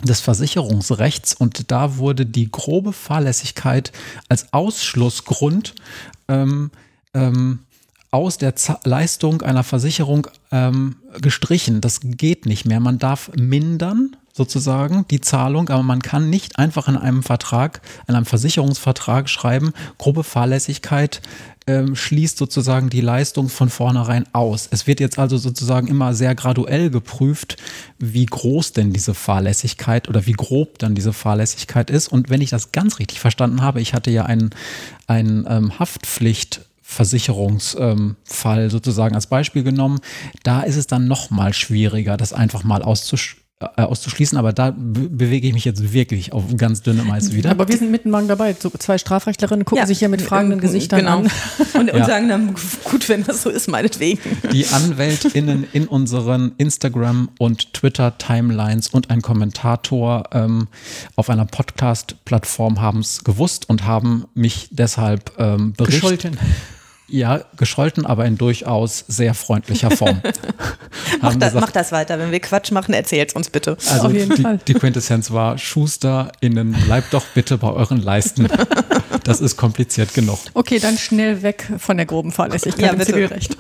des 0.02 0.20
Versicherungsrechts 0.20 1.34
und 1.34 1.70
da 1.70 1.96
wurde 1.96 2.26
die 2.26 2.50
grobe 2.50 2.92
Fahrlässigkeit 2.92 3.92
als 4.28 4.52
Ausschlussgrund 4.52 5.74
ähm, 6.28 6.70
ähm, 7.14 7.60
aus 8.10 8.38
der 8.38 8.56
Z 8.56 8.78
Leistung 8.84 9.42
einer 9.42 9.64
Versicherung 9.64 10.28
ähm, 10.52 10.96
gestrichen. 11.20 11.80
Das 11.80 12.00
geht 12.02 12.46
nicht 12.46 12.64
mehr. 12.64 12.80
Man 12.80 12.98
darf 12.98 13.30
mindern 13.36 14.16
sozusagen 14.32 15.06
die 15.08 15.22
Zahlung, 15.22 15.70
aber 15.70 15.82
man 15.82 16.02
kann 16.02 16.28
nicht 16.28 16.58
einfach 16.58 16.88
in 16.88 16.96
einem 16.96 17.22
Vertrag, 17.22 17.80
in 18.06 18.14
einem 18.14 18.26
Versicherungsvertrag 18.26 19.30
schreiben, 19.30 19.72
grobe 19.96 20.24
Fahrlässigkeit 20.24 21.22
ähm, 21.66 21.96
schließt 21.96 22.38
sozusagen 22.38 22.90
die 22.90 23.00
Leistung 23.00 23.48
von 23.48 23.68
vornherein 23.68 24.24
aus. 24.32 24.68
Es 24.70 24.86
wird 24.86 25.00
jetzt 25.00 25.18
also 25.18 25.36
sozusagen 25.36 25.88
immer 25.88 26.14
sehr 26.14 26.34
graduell 26.34 26.90
geprüft, 26.90 27.56
wie 27.98 28.26
groß 28.26 28.72
denn 28.72 28.92
diese 28.92 29.14
Fahrlässigkeit 29.14 30.08
oder 30.08 30.26
wie 30.26 30.32
grob 30.32 30.78
dann 30.78 30.94
diese 30.94 31.12
Fahrlässigkeit 31.12 31.90
ist. 31.90 32.08
Und 32.08 32.30
wenn 32.30 32.40
ich 32.40 32.50
das 32.50 32.72
ganz 32.72 32.98
richtig 32.98 33.20
verstanden 33.20 33.62
habe, 33.62 33.80
ich 33.80 33.94
hatte 33.94 34.10
ja 34.10 34.24
einen, 34.24 34.50
einen 35.06 35.46
ähm, 35.48 35.78
Haftpflicht 35.78 36.62
Versicherungsfall 36.88 38.70
sozusagen 38.70 39.16
als 39.16 39.26
Beispiel 39.26 39.64
genommen. 39.64 39.98
Da 40.44 40.62
ist 40.62 40.76
es 40.76 40.86
dann 40.86 41.08
noch 41.08 41.30
mal 41.30 41.52
schwieriger, 41.52 42.16
das 42.16 42.32
einfach 42.32 42.62
mal 42.62 42.82
auszusch 42.82 43.38
auszuschließen. 43.58 44.36
Aber 44.36 44.52
da 44.52 44.70
be 44.70 45.08
bewege 45.08 45.48
ich 45.48 45.54
mich 45.54 45.64
jetzt 45.64 45.92
wirklich 45.92 46.32
auf 46.32 46.44
ganz 46.56 46.82
dünnem 46.82 47.10
Eis 47.10 47.32
wieder. 47.32 47.50
Aber 47.50 47.66
wir 47.68 47.76
sind 47.76 47.90
mittenmagen 47.90 48.28
dabei. 48.28 48.54
So 48.58 48.70
zwei 48.70 48.98
Strafrechtlerinnen 48.98 49.64
gucken 49.64 49.86
sich 49.86 49.98
hier 49.98 50.08
mit 50.10 50.20
fragenden 50.20 50.60
Gesichtern 50.60 51.00
genau. 51.00 51.18
an. 51.18 51.30
Und, 51.74 51.90
und 51.90 51.98
Ja. 51.98 52.04
sagen 52.06 52.28
dann, 52.28 52.54
gut, 52.84 53.08
wenn 53.08 53.24
das 53.24 53.42
so 53.42 53.50
ist, 53.50 53.68
meinetwegen. 53.68 54.18
Die 54.52 54.66
AnwältInnen 54.66 55.66
in 55.72 55.86
unseren 55.88 56.52
Instagram- 56.58 57.28
und 57.38 57.72
Twitter-Timelines 57.74 58.88
und 58.88 59.10
ein 59.10 59.20
Kommentator 59.22 60.24
ähm, 60.32 60.68
auf 61.16 61.28
einer 61.30 61.44
Podcast-Plattform 61.44 62.80
haben 62.80 63.00
es 63.00 63.24
gewusst 63.24 63.68
und 63.68 63.84
haben 63.84 64.24
mich 64.34 64.68
deshalb 64.70 65.32
ähm, 65.38 65.72
berichtet. 65.74 66.02
Gescholten. 66.02 66.38
Ja, 67.08 67.42
gescholten, 67.56 68.04
aber 68.04 68.24
in 68.24 68.36
durchaus 68.36 69.04
sehr 69.06 69.34
freundlicher 69.34 69.90
Form. 69.92 70.20
Mach, 71.20 71.30
Haben 71.30 71.40
da, 71.40 71.46
gesagt, 71.46 71.66
mach 71.66 71.70
das 71.70 71.92
weiter. 71.92 72.18
Wenn 72.18 72.32
wir 72.32 72.40
Quatsch 72.40 72.72
machen, 72.72 72.92
erzähl's 72.92 73.32
uns 73.32 73.48
bitte. 73.48 73.76
Also 73.90 74.08
Auf 74.08 74.12
jeden 74.12 74.34
die, 74.34 74.42
Fall. 74.42 74.58
die 74.66 74.74
Quintessenz 74.74 75.30
war, 75.30 75.56
SchusterInnen, 75.56 76.72
bleibt 76.84 77.14
doch 77.14 77.24
bitte 77.34 77.58
bei 77.58 77.70
euren 77.70 78.02
Leisten. 78.02 78.48
Das 79.24 79.40
ist 79.40 79.56
kompliziert 79.56 80.14
genug. 80.14 80.38
Okay, 80.54 80.78
dann 80.78 80.96
schnell 80.96 81.42
weg 81.42 81.68
von 81.78 81.96
der 81.96 82.06
groben 82.06 82.30
Fahrlässigkeit 82.30 82.80
Ja, 82.84 82.92
im 82.92 82.98
bitte. 82.98 83.12
Zivilrecht. 83.12 83.56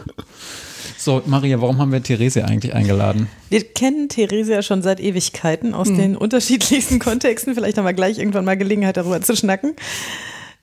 So, 0.96 1.22
Maria, 1.26 1.60
warum 1.60 1.78
haben 1.78 1.90
wir 1.90 2.00
Therese 2.00 2.44
eigentlich 2.44 2.72
eingeladen? 2.72 3.28
Wir 3.48 3.64
kennen 3.64 4.08
Theresia 4.08 4.62
schon 4.62 4.82
seit 4.82 5.00
Ewigkeiten 5.00 5.74
aus 5.74 5.88
den 5.88 6.16
unterschiedlichsten 6.16 6.98
Kontexten. 7.00 7.54
Vielleicht 7.56 7.78
haben 7.78 7.84
wir 7.84 7.94
gleich 7.94 8.18
irgendwann 8.18 8.44
mal 8.44 8.56
Gelegenheit, 8.56 8.96
darüber 8.96 9.20
zu 9.22 9.34
schnacken. 9.34 9.74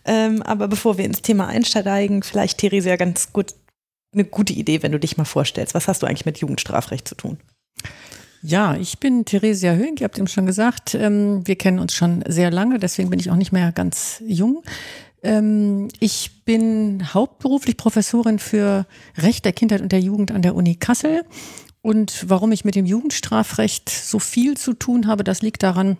Ähm, 0.05 0.41
aber 0.41 0.67
bevor 0.67 0.97
wir 0.97 1.05
ins 1.05 1.21
Thema 1.21 1.47
einsteigen, 1.47 2.23
vielleicht 2.23 2.57
Theresia 2.59 2.95
ganz 2.95 3.31
gut 3.33 3.53
eine 4.13 4.25
gute 4.25 4.53
Idee, 4.53 4.83
wenn 4.83 4.91
du 4.91 4.99
dich 4.99 5.17
mal 5.17 5.25
vorstellst. 5.25 5.73
Was 5.73 5.87
hast 5.87 6.03
du 6.03 6.07
eigentlich 6.07 6.25
mit 6.25 6.37
Jugendstrafrecht 6.37 7.07
zu 7.07 7.15
tun? 7.15 7.37
Ja, 8.41 8.75
ich 8.75 8.99
bin 8.99 9.23
Theresia 9.23 9.73
Höhing, 9.73 9.95
ihr 9.97 10.03
habt 10.03 10.17
eben 10.17 10.27
schon 10.27 10.45
gesagt, 10.45 10.95
ähm, 10.95 11.47
wir 11.47 11.55
kennen 11.55 11.79
uns 11.79 11.93
schon 11.93 12.23
sehr 12.27 12.51
lange, 12.51 12.77
deswegen 12.77 13.09
bin 13.09 13.19
ich 13.19 13.31
auch 13.31 13.37
nicht 13.37 13.53
mehr 13.53 13.71
ganz 13.71 14.21
jung. 14.27 14.63
Ähm, 15.23 15.87
ich 15.99 16.43
bin 16.43 17.13
hauptberuflich 17.13 17.77
Professorin 17.77 18.39
für 18.39 18.85
Recht 19.17 19.45
der 19.45 19.53
Kindheit 19.53 19.81
und 19.81 19.93
der 19.93 20.01
Jugend 20.01 20.31
an 20.31 20.41
der 20.41 20.55
Uni 20.55 20.75
Kassel. 20.75 21.23
Und 21.81 22.25
warum 22.27 22.51
ich 22.51 22.65
mit 22.65 22.75
dem 22.75 22.85
Jugendstrafrecht 22.85 23.89
so 23.89 24.19
viel 24.19 24.57
zu 24.57 24.73
tun 24.73 25.07
habe, 25.07 25.23
das 25.23 25.41
liegt 25.41 25.63
daran, 25.63 25.97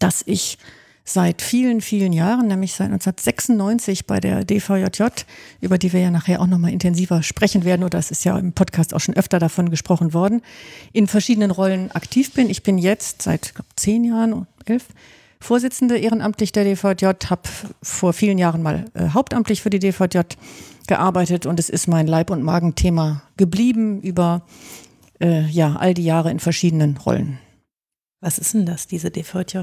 dass 0.00 0.22
ich 0.26 0.58
seit 1.04 1.42
vielen, 1.42 1.80
vielen 1.80 2.12
Jahren, 2.12 2.48
nämlich 2.48 2.72
seit 2.72 2.86
1996 2.86 4.06
bei 4.06 4.20
der 4.20 4.44
DVJJ, 4.44 5.24
über 5.60 5.78
die 5.78 5.92
wir 5.92 6.00
ja 6.00 6.10
nachher 6.10 6.40
auch 6.40 6.46
nochmal 6.46 6.72
intensiver 6.72 7.22
sprechen 7.22 7.64
werden, 7.64 7.84
oder 7.84 7.98
es 7.98 8.10
ist 8.10 8.24
ja 8.24 8.38
im 8.38 8.52
Podcast 8.52 8.94
auch 8.94 9.00
schon 9.00 9.16
öfter 9.16 9.38
davon 9.38 9.70
gesprochen 9.70 10.14
worden, 10.14 10.42
in 10.92 11.06
verschiedenen 11.06 11.50
Rollen 11.50 11.90
aktiv 11.90 12.32
bin. 12.32 12.50
Ich 12.50 12.62
bin 12.62 12.78
jetzt 12.78 13.22
seit 13.22 13.54
glaub, 13.54 13.66
zehn 13.76 14.04
Jahren, 14.04 14.46
elf, 14.66 14.86
Vorsitzende 15.42 15.96
ehrenamtlich 15.96 16.52
der 16.52 16.64
DVJ, 16.64 17.06
habe 17.30 17.48
vor 17.82 18.12
vielen 18.12 18.36
Jahren 18.36 18.62
mal 18.62 18.84
äh, 18.92 19.08
hauptamtlich 19.08 19.62
für 19.62 19.70
die 19.70 19.78
DVJ 19.78 20.20
gearbeitet 20.86 21.46
und 21.46 21.58
es 21.58 21.70
ist 21.70 21.88
mein 21.88 22.06
Leib- 22.06 22.30
und 22.30 22.42
Magenthema 22.42 23.22
geblieben 23.38 24.02
über 24.02 24.42
äh, 25.18 25.46
ja, 25.46 25.76
all 25.76 25.94
die 25.94 26.04
Jahre 26.04 26.30
in 26.30 26.40
verschiedenen 26.40 26.98
Rollen. 26.98 27.38
Was 28.20 28.38
ist 28.38 28.52
denn 28.52 28.66
das, 28.66 28.86
diese 28.86 29.10
DVJ? 29.10 29.60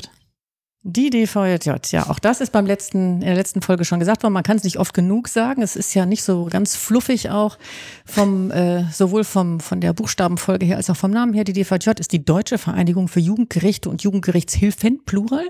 Die 0.84 1.10
DVJ, 1.10 1.58
ja, 1.92 2.10
auch 2.10 2.20
das 2.20 2.40
ist 2.40 2.52
beim 2.52 2.66
letzten, 2.66 3.16
in 3.16 3.28
der 3.28 3.36
letzten 3.36 3.62
Folge 3.62 3.84
schon 3.84 4.00
gesagt 4.00 4.24
worden. 4.24 4.34
Man 4.34 4.44
kann 4.44 4.58
es 4.58 4.64
nicht 4.64 4.78
oft 4.78 4.94
genug 4.94 5.28
sagen. 5.28 5.62
Es 5.62 5.76
ist 5.76 5.94
ja 5.94 6.06
nicht 6.06 6.24
so 6.24 6.46
ganz 6.46 6.76
fluffig 6.76 7.30
auch 7.30 7.58
vom, 8.06 8.52
äh, 8.52 8.84
sowohl 8.92 9.24
vom, 9.24 9.60
von 9.60 9.82
der 9.82 9.94
Buchstabenfolge 9.94 10.66
her 10.66 10.78
als 10.78 10.90
auch 10.90 10.96
vom 10.96 11.12
Namen 11.12 11.34
her. 11.34 11.44
Die 11.44 11.54
DVJ 11.54 11.92
ist 12.00 12.14
die 12.14 12.24
Deutsche 12.24 12.58
Vereinigung 12.58 13.08
für 13.08 13.20
Jugendgerichte 13.20 13.90
und 13.90 14.04
Jugendgerichtshilfen, 14.04 15.04
Plural. 15.04 15.48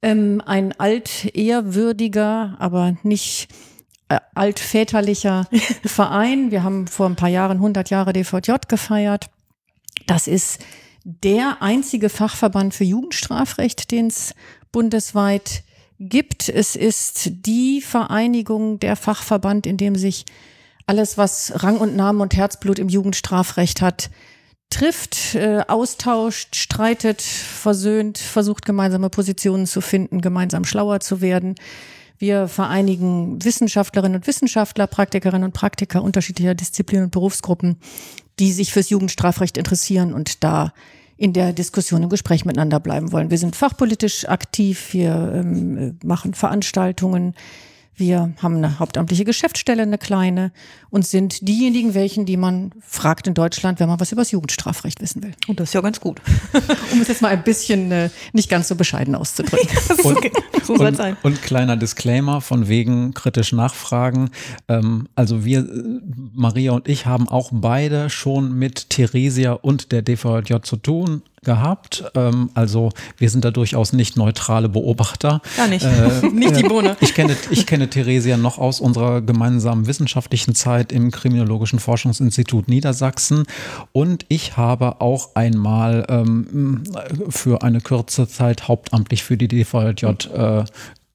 Ähm, 0.00 0.42
ein 0.44 0.78
altehrwürdiger, 0.78 2.56
aber 2.58 2.96
nicht 3.02 3.48
äh, 4.08 4.20
altväterlicher 4.34 5.48
Verein. 5.84 6.50
Wir 6.50 6.62
haben 6.62 6.86
vor 6.86 7.06
ein 7.06 7.16
paar 7.16 7.30
Jahren 7.30 7.56
100 7.56 7.90
Jahre 7.90 8.12
DVJ 8.12 8.52
gefeiert. 8.68 9.30
Das 10.06 10.26
ist 10.26 10.60
der 11.04 11.58
einzige 11.60 12.08
Fachverband 12.08 12.74
für 12.74 12.84
Jugendstrafrecht, 12.84 13.90
den 13.90 14.06
es 14.06 14.34
bundesweit 14.70 15.64
gibt. 15.98 16.48
Es 16.48 16.76
ist 16.76 17.30
die 17.46 17.80
Vereinigung, 17.80 18.78
der 18.80 18.96
Fachverband, 18.96 19.66
in 19.66 19.76
dem 19.76 19.96
sich 19.96 20.24
alles, 20.86 21.16
was 21.16 21.52
Rang 21.62 21.78
und 21.78 21.96
Namen 21.96 22.20
und 22.20 22.36
Herzblut 22.36 22.78
im 22.78 22.88
Jugendstrafrecht 22.88 23.82
hat, 23.82 24.10
trifft, 24.68 25.34
äh, 25.34 25.62
austauscht, 25.68 26.56
streitet, 26.56 27.20
versöhnt, 27.22 28.18
versucht 28.18 28.64
gemeinsame 28.64 29.10
Positionen 29.10 29.66
zu 29.66 29.80
finden, 29.80 30.20
gemeinsam 30.20 30.64
schlauer 30.64 31.00
zu 31.00 31.20
werden. 31.20 31.54
Wir 32.18 32.48
vereinigen 32.48 33.44
Wissenschaftlerinnen 33.44 34.16
und 34.16 34.26
Wissenschaftler, 34.26 34.86
Praktikerinnen 34.86 35.44
und 35.44 35.54
Praktiker 35.54 36.02
unterschiedlicher 36.02 36.54
Disziplinen 36.54 37.06
und 37.06 37.10
Berufsgruppen, 37.10 37.78
die 38.38 38.52
sich 38.52 38.72
fürs 38.72 38.90
Jugendstrafrecht 38.90 39.56
interessieren 39.56 40.14
und 40.14 40.44
da 40.44 40.72
in 41.16 41.32
der 41.32 41.52
Diskussion 41.52 42.02
im 42.02 42.08
Gespräch 42.08 42.44
miteinander 42.44 42.80
bleiben 42.80 43.12
wollen. 43.12 43.30
Wir 43.30 43.38
sind 43.38 43.54
fachpolitisch 43.54 44.28
aktiv, 44.28 44.92
wir 44.92 45.32
ähm, 45.34 45.98
machen 46.02 46.34
Veranstaltungen, 46.34 47.34
wir 47.94 48.32
haben 48.42 48.56
eine 48.56 48.78
hauptamtliche 48.78 49.24
Geschäftsstelle, 49.24 49.82
eine 49.82 49.98
kleine, 49.98 50.52
und 50.90 51.06
sind 51.06 51.46
diejenigen, 51.46 51.94
welchen, 51.94 52.26
die 52.26 52.36
man 52.36 52.72
fragt 52.80 53.26
in 53.26 53.34
Deutschland, 53.34 53.80
wenn 53.80 53.88
man 53.88 54.00
was 54.00 54.12
über 54.12 54.22
das 54.22 54.30
Jugendstrafrecht 54.30 55.00
wissen 55.00 55.22
will. 55.22 55.32
Und 55.46 55.60
das 55.60 55.70
ist 55.70 55.74
ja 55.74 55.80
ganz 55.80 56.00
gut. 56.00 56.20
um 56.92 57.00
es 57.00 57.08
jetzt 57.08 57.22
mal 57.22 57.28
ein 57.28 57.44
bisschen 57.44 57.92
äh, 57.92 58.10
nicht 58.32 58.48
ganz 58.48 58.68
so 58.68 58.76
bescheiden 58.76 59.14
auszudrücken. 59.14 59.68
und, 60.04 60.16
okay. 60.16 60.32
so 60.64 60.76
soll 60.76 60.88
es 60.88 60.96
sein. 60.96 61.16
Und 61.22 61.42
kleiner 61.42 61.76
Disclaimer 61.76 62.40
von 62.40 62.68
wegen 62.68 63.14
kritisch 63.14 63.52
nachfragen. 63.52 64.30
Ähm, 64.68 65.08
also 65.14 65.44
wir, 65.44 65.60
äh, 65.60 66.00
Maria 66.34 66.72
und 66.72 66.88
ich, 66.88 67.06
haben 67.06 67.28
auch 67.28 67.50
beide 67.52 68.10
schon 68.10 68.54
mit 68.54 68.90
Theresia 68.90 69.52
und 69.52 69.92
der 69.92 70.02
DVJ 70.02 70.56
zu 70.62 70.76
tun 70.76 71.22
gehabt. 71.44 72.04
Ähm, 72.14 72.50
also 72.54 72.90
wir 73.18 73.30
sind 73.30 73.44
da 73.44 73.50
durchaus 73.50 73.92
nicht 73.92 74.16
neutrale 74.16 74.68
Beobachter. 74.68 75.40
Gar 75.56 75.68
nicht. 75.68 75.84
Äh, 75.84 76.26
nicht 76.32 76.56
die 76.56 76.62
Bohne. 76.62 76.96
Ich 77.00 77.14
kenne, 77.14 77.36
ich 77.50 77.66
kenne 77.66 77.88
Theresia 77.90 78.36
noch 78.36 78.58
aus 78.58 78.80
unserer 78.80 79.20
gemeinsamen 79.20 79.86
wissenschaftlichen 79.86 80.54
Zeit 80.54 80.92
im 80.92 81.10
Kriminologischen 81.10 81.78
Forschungsinstitut 81.78 82.68
Niedersachsen. 82.68 83.44
Und 83.92 84.24
ich 84.28 84.56
habe 84.56 85.00
auch 85.00 85.34
einmal 85.34 86.06
ähm, 86.08 86.84
für 87.28 87.62
eine 87.62 87.80
kurze 87.80 88.28
Zeit 88.28 88.68
hauptamtlich 88.68 89.24
für 89.24 89.36
die 89.36 89.48
DVJ 89.48 90.06
äh, 90.06 90.64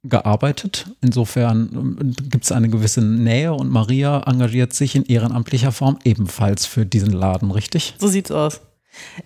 gearbeitet. 0.04 0.88
Insofern 1.02 1.70
ähm, 1.74 2.14
gibt 2.30 2.44
es 2.44 2.52
eine 2.52 2.70
gewisse 2.70 3.02
Nähe 3.02 3.54
und 3.54 3.70
Maria 3.72 4.24
engagiert 4.26 4.74
sich 4.74 4.96
in 4.96 5.06
ehrenamtlicher 5.06 5.72
Form 5.72 6.00
ebenfalls 6.04 6.66
für 6.66 6.86
diesen 6.86 7.12
Laden, 7.12 7.52
richtig? 7.52 7.96
So 7.98 8.08
sieht's 8.08 8.32
aus. 8.32 8.62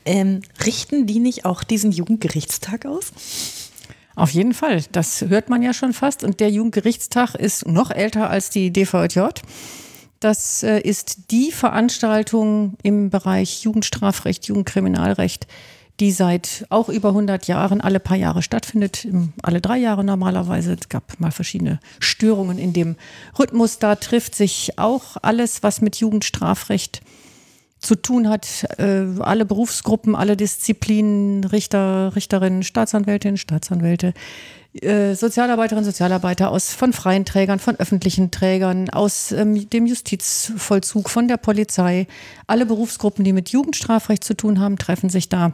Ähm, 0.06 0.42
richten 0.66 1.08
die 1.08 1.20
nicht 1.20 1.46
auch 1.46 1.63
diesen 1.63 1.92
Jugendgerichtstag 1.92 2.86
aus? 2.86 3.12
Auf 4.16 4.32
jeden 4.32 4.54
Fall. 4.54 4.84
Das 4.92 5.22
hört 5.22 5.50
man 5.50 5.62
ja 5.62 5.74
schon 5.74 5.94
fast. 5.94 6.24
Und 6.24 6.40
der 6.40 6.50
Jugendgerichtstag 6.50 7.36
ist 7.36 7.68
noch 7.68 7.92
älter 7.92 8.30
als 8.30 8.50
die 8.50 8.72
DVJ. 8.72 9.30
Das 10.20 10.62
äh, 10.62 10.80
ist 10.80 11.32
die 11.32 11.51
Veranstaltung 11.51 12.75
im 12.84 13.10
Bereich 13.10 13.63
Jugendstrafrecht, 13.63 14.46
Jugendkriminalrecht, 14.46 15.48
die 16.00 16.12
seit 16.12 16.66
auch 16.70 16.90
über 16.90 17.10
100 17.10 17.48
Jahren 17.48 17.82
alle 17.82 18.00
paar 18.00 18.18
Jahre 18.18 18.44
stattfindet, 18.44 19.08
alle 19.42 19.62
drei 19.62 19.78
Jahre 19.78 20.04
normalerweise. 20.04 20.78
Es 20.80 20.90
gab 20.90 21.20
mal 21.20 21.32
verschiedene 21.32 21.80
Störungen 22.00 22.60
in 22.60 22.74
dem 22.74 22.98
Rhythmus. 23.40 23.80
Da 23.80 23.96
trifft 23.96 24.36
sich 24.36 24.78
auch 24.78 25.18
alles, 25.22 25.63
was 25.63 25.82
mit 25.82 25.96
Jugendstrafrecht 25.96 27.01
zu 27.82 27.96
tun 27.96 28.30
hat, 28.30 28.66
äh, 28.78 29.06
alle 29.20 29.46
Berufsgruppen, 29.46 30.16
alle 30.16 30.38
Disziplinen, 30.38 31.44
Richter, 31.44 32.16
Richterinnen, 32.16 32.62
Staatsanwältinnen, 32.62 33.38
Staatsanwälte, 33.38 34.14
äh, 34.80 35.16
Sozialarbeiterinnen, 35.16 35.84
Sozialarbeiter 35.84 36.52
aus 36.52 36.74
von 36.74 36.94
freien 36.94 37.26
Trägern, 37.26 37.58
von 37.58 37.76
öffentlichen 37.78 38.30
Trägern, 38.30 38.90
aus 38.92 39.32
ähm, 39.32 39.68
dem 39.70 39.88
Justizvollzug, 39.88 41.10
von 41.10 41.28
der 41.28 41.38
Polizei. 41.38 42.08
Alle 42.46 42.68
Berufsgruppen, 42.68 43.26
die 43.26 43.34
mit 43.34 43.50
Jugendstrafrecht 43.50 44.24
zu 44.24 44.36
tun 44.36 44.60
haben, 44.60 44.78
treffen 44.78 45.10
sich 45.10 45.28
da. 45.28 45.54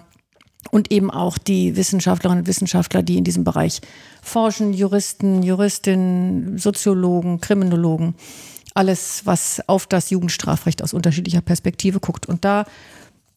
Und 0.69 0.91
eben 0.91 1.10
auch 1.10 1.38
die 1.38 1.77
Wissenschaftlerinnen 1.77 2.43
und 2.43 2.48
Wissenschaftler, 2.48 3.01
die 3.01 3.17
in 3.17 3.24
diesem 3.24 3.46
Bereich 3.46 3.79
forschen, 4.22 4.74
Juristen, 4.74 5.43
Juristinnen, 5.43 6.57
Soziologen, 6.57 7.39
Kriminologen 7.39 8.15
alles, 8.77 9.25
was 9.25 9.62
auf 9.67 9.88
das 9.88 10.10
Jugendstrafrecht 10.12 10.84
aus 10.84 10.93
unterschiedlicher 10.93 11.41
Perspektive 11.41 12.00
guckt. 12.00 12.27
Und 12.27 12.46
da 12.46 12.65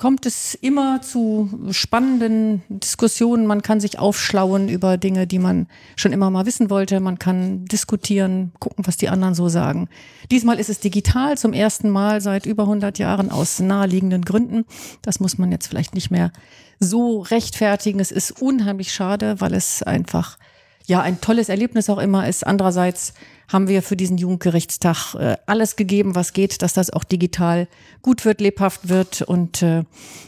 kommt 0.01 0.25
es 0.25 0.55
immer 0.55 1.03
zu 1.03 1.51
spannenden 1.71 2.63
Diskussionen. 2.69 3.47
Man 3.47 3.63
kann 3.63 3.81
sich 3.81 3.99
aufschlauen 3.99 4.69
über 4.69 4.97
Dinge, 4.97 5.27
die 5.27 5.39
man 5.39 5.67
schon 5.97 6.13
immer 6.13 6.31
mal 6.31 6.47
wissen 6.47 6.71
wollte. 6.71 7.01
Man 7.01 7.19
kann 7.19 7.67
diskutieren, 7.67 8.53
gucken, 8.61 8.87
was 8.87 8.97
die 8.97 9.11
anderen 9.11 9.35
so 9.35 9.49
sagen. 9.49 9.89
Diesmal 10.31 10.59
ist 10.59 10.71
es 10.71 10.81
digital 10.81 11.37
zum 11.37 11.53
ersten 11.53 11.91
Mal 11.91 12.21
seit 12.21 12.47
über 12.47 12.63
100 12.63 12.99
Jahren 12.99 13.31
aus 13.31 13.61
naheliegenden 13.61 14.25
Gründen. 14.25 14.65
Das 15.03 15.21
muss 15.21 15.37
man 15.37 15.53
jetzt 15.53 15.67
vielleicht 15.67 15.95
nicht 15.95 16.11
mehr 16.11 16.33
so 16.81 17.21
rechtfertigen. 17.21 18.01
Es 18.01 18.11
ist 18.11 18.41
unheimlich 18.43 18.93
schade, 18.93 19.41
weil 19.41 19.53
es 19.53 19.83
einfach 19.83 20.39
ja 20.87 21.03
ein 21.03 21.21
tolles 21.21 21.51
Erlebnis 21.51 21.91
auch 21.91 21.99
immer 21.99 22.27
ist. 22.27 22.47
Andererseits 22.47 23.13
haben 23.53 23.69
wir 23.69 23.83
für 23.83 23.97
diesen 23.97 24.17
Jugendgerichtstag 24.17 25.15
äh, 25.15 25.37
alles 25.47 25.77
gegeben, 25.77 26.15
was 26.15 26.33
geht, 26.33 26.63
dass 26.63 26.73
das 26.73 26.91
auch 26.91 27.05
digital 27.05 27.69
gut 28.01 28.25
wird, 28.25 28.41
lebhaft 28.41 28.89
wird. 28.89 29.23
Und 29.23 29.63
äh, 29.63 29.85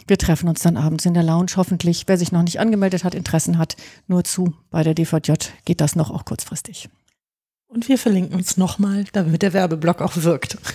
wir 0.07 0.19
treffen 0.19 0.49
uns 0.49 0.61
dann 0.61 0.76
abends 0.76 1.07
in 1.07 1.14
der 1.14 1.23
Lounge. 1.23 1.52
Hoffentlich, 1.57 2.05
wer 2.07 2.19
sich 2.19 2.33
noch 2.33 2.43
nicht 2.43 2.61
angemeldet 2.61 3.05
hat, 3.05 3.14
Interessen 3.14 3.59
hat, 3.59 3.76
nur 4.09 4.25
zu. 4.25 4.55
Bei 4.71 4.83
der 4.83 4.95
DVJ 4.95 5.33
geht 5.64 5.81
das 5.81 5.95
noch 5.97 6.11
auch 6.11 6.25
kurzfristig. 6.25 6.88
Und 7.69 7.88
wir 7.88 7.97
verlinken 7.97 8.37
uns 8.37 8.57
nochmal, 8.57 9.05
damit 9.12 9.43
der 9.43 9.52
Werbeblock 9.52 10.02
auch 10.02 10.17
wirkt. 10.17 10.59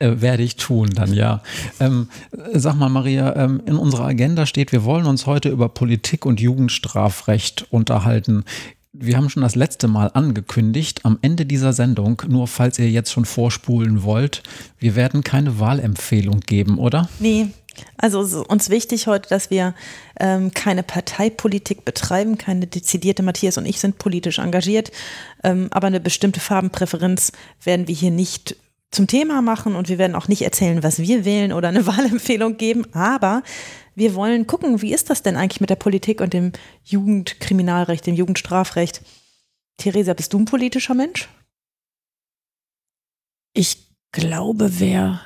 Äh, 0.00 0.20
werde 0.20 0.42
ich 0.42 0.56
tun, 0.56 0.90
dann 0.92 1.14
ja. 1.14 1.40
Ähm, 1.78 2.08
sag 2.52 2.74
mal, 2.74 2.88
Maria, 2.88 3.36
ähm, 3.36 3.62
in 3.64 3.76
unserer 3.76 4.06
Agenda 4.06 4.44
steht, 4.44 4.72
wir 4.72 4.82
wollen 4.82 5.06
uns 5.06 5.26
heute 5.26 5.50
über 5.50 5.68
Politik 5.68 6.26
und 6.26 6.40
Jugendstrafrecht 6.40 7.66
unterhalten 7.70 8.44
wir 8.94 9.16
haben 9.16 9.28
schon 9.28 9.42
das 9.42 9.56
letzte 9.56 9.88
Mal 9.88 10.10
angekündigt, 10.14 11.04
am 11.04 11.18
Ende 11.20 11.44
dieser 11.44 11.72
Sendung, 11.72 12.22
nur 12.28 12.46
falls 12.46 12.78
ihr 12.78 12.88
jetzt 12.88 13.12
schon 13.12 13.24
vorspulen 13.24 14.04
wollt, 14.04 14.42
wir 14.78 14.94
werden 14.94 15.24
keine 15.24 15.58
Wahlempfehlung 15.58 16.40
geben, 16.40 16.78
oder? 16.78 17.08
Nee. 17.18 17.48
Also 17.96 18.44
uns 18.46 18.70
wichtig 18.70 19.08
heute, 19.08 19.28
dass 19.28 19.50
wir 19.50 19.74
ähm, 20.20 20.52
keine 20.52 20.84
Parteipolitik 20.84 21.84
betreiben, 21.84 22.38
keine 22.38 22.68
dezidierte. 22.68 23.24
Matthias 23.24 23.58
und 23.58 23.66
ich 23.66 23.80
sind 23.80 23.98
politisch 23.98 24.38
engagiert, 24.38 24.92
ähm, 25.42 25.66
aber 25.72 25.88
eine 25.88 25.98
bestimmte 25.98 26.38
Farbenpräferenz 26.38 27.32
werden 27.64 27.88
wir 27.88 27.94
hier 27.96 28.12
nicht 28.12 28.56
zum 28.92 29.08
Thema 29.08 29.42
machen 29.42 29.74
und 29.74 29.88
wir 29.88 29.98
werden 29.98 30.14
auch 30.14 30.28
nicht 30.28 30.42
erzählen, 30.42 30.84
was 30.84 31.00
wir 31.00 31.24
wählen 31.24 31.52
oder 31.52 31.66
eine 31.66 31.84
Wahlempfehlung 31.88 32.56
geben. 32.58 32.86
Aber 32.94 33.42
wir 33.94 34.14
wollen 34.14 34.46
gucken, 34.46 34.82
wie 34.82 34.92
ist 34.92 35.10
das 35.10 35.22
denn 35.22 35.36
eigentlich 35.36 35.60
mit 35.60 35.70
der 35.70 35.76
Politik 35.76 36.20
und 36.20 36.32
dem 36.32 36.52
Jugendkriminalrecht, 36.84 38.06
dem 38.06 38.14
Jugendstrafrecht? 38.14 39.02
Theresa, 39.76 40.14
bist 40.14 40.32
du 40.32 40.38
ein 40.38 40.44
politischer 40.44 40.94
Mensch? 40.94 41.28
Ich 43.52 43.86
glaube, 44.12 44.80
wer 44.80 45.20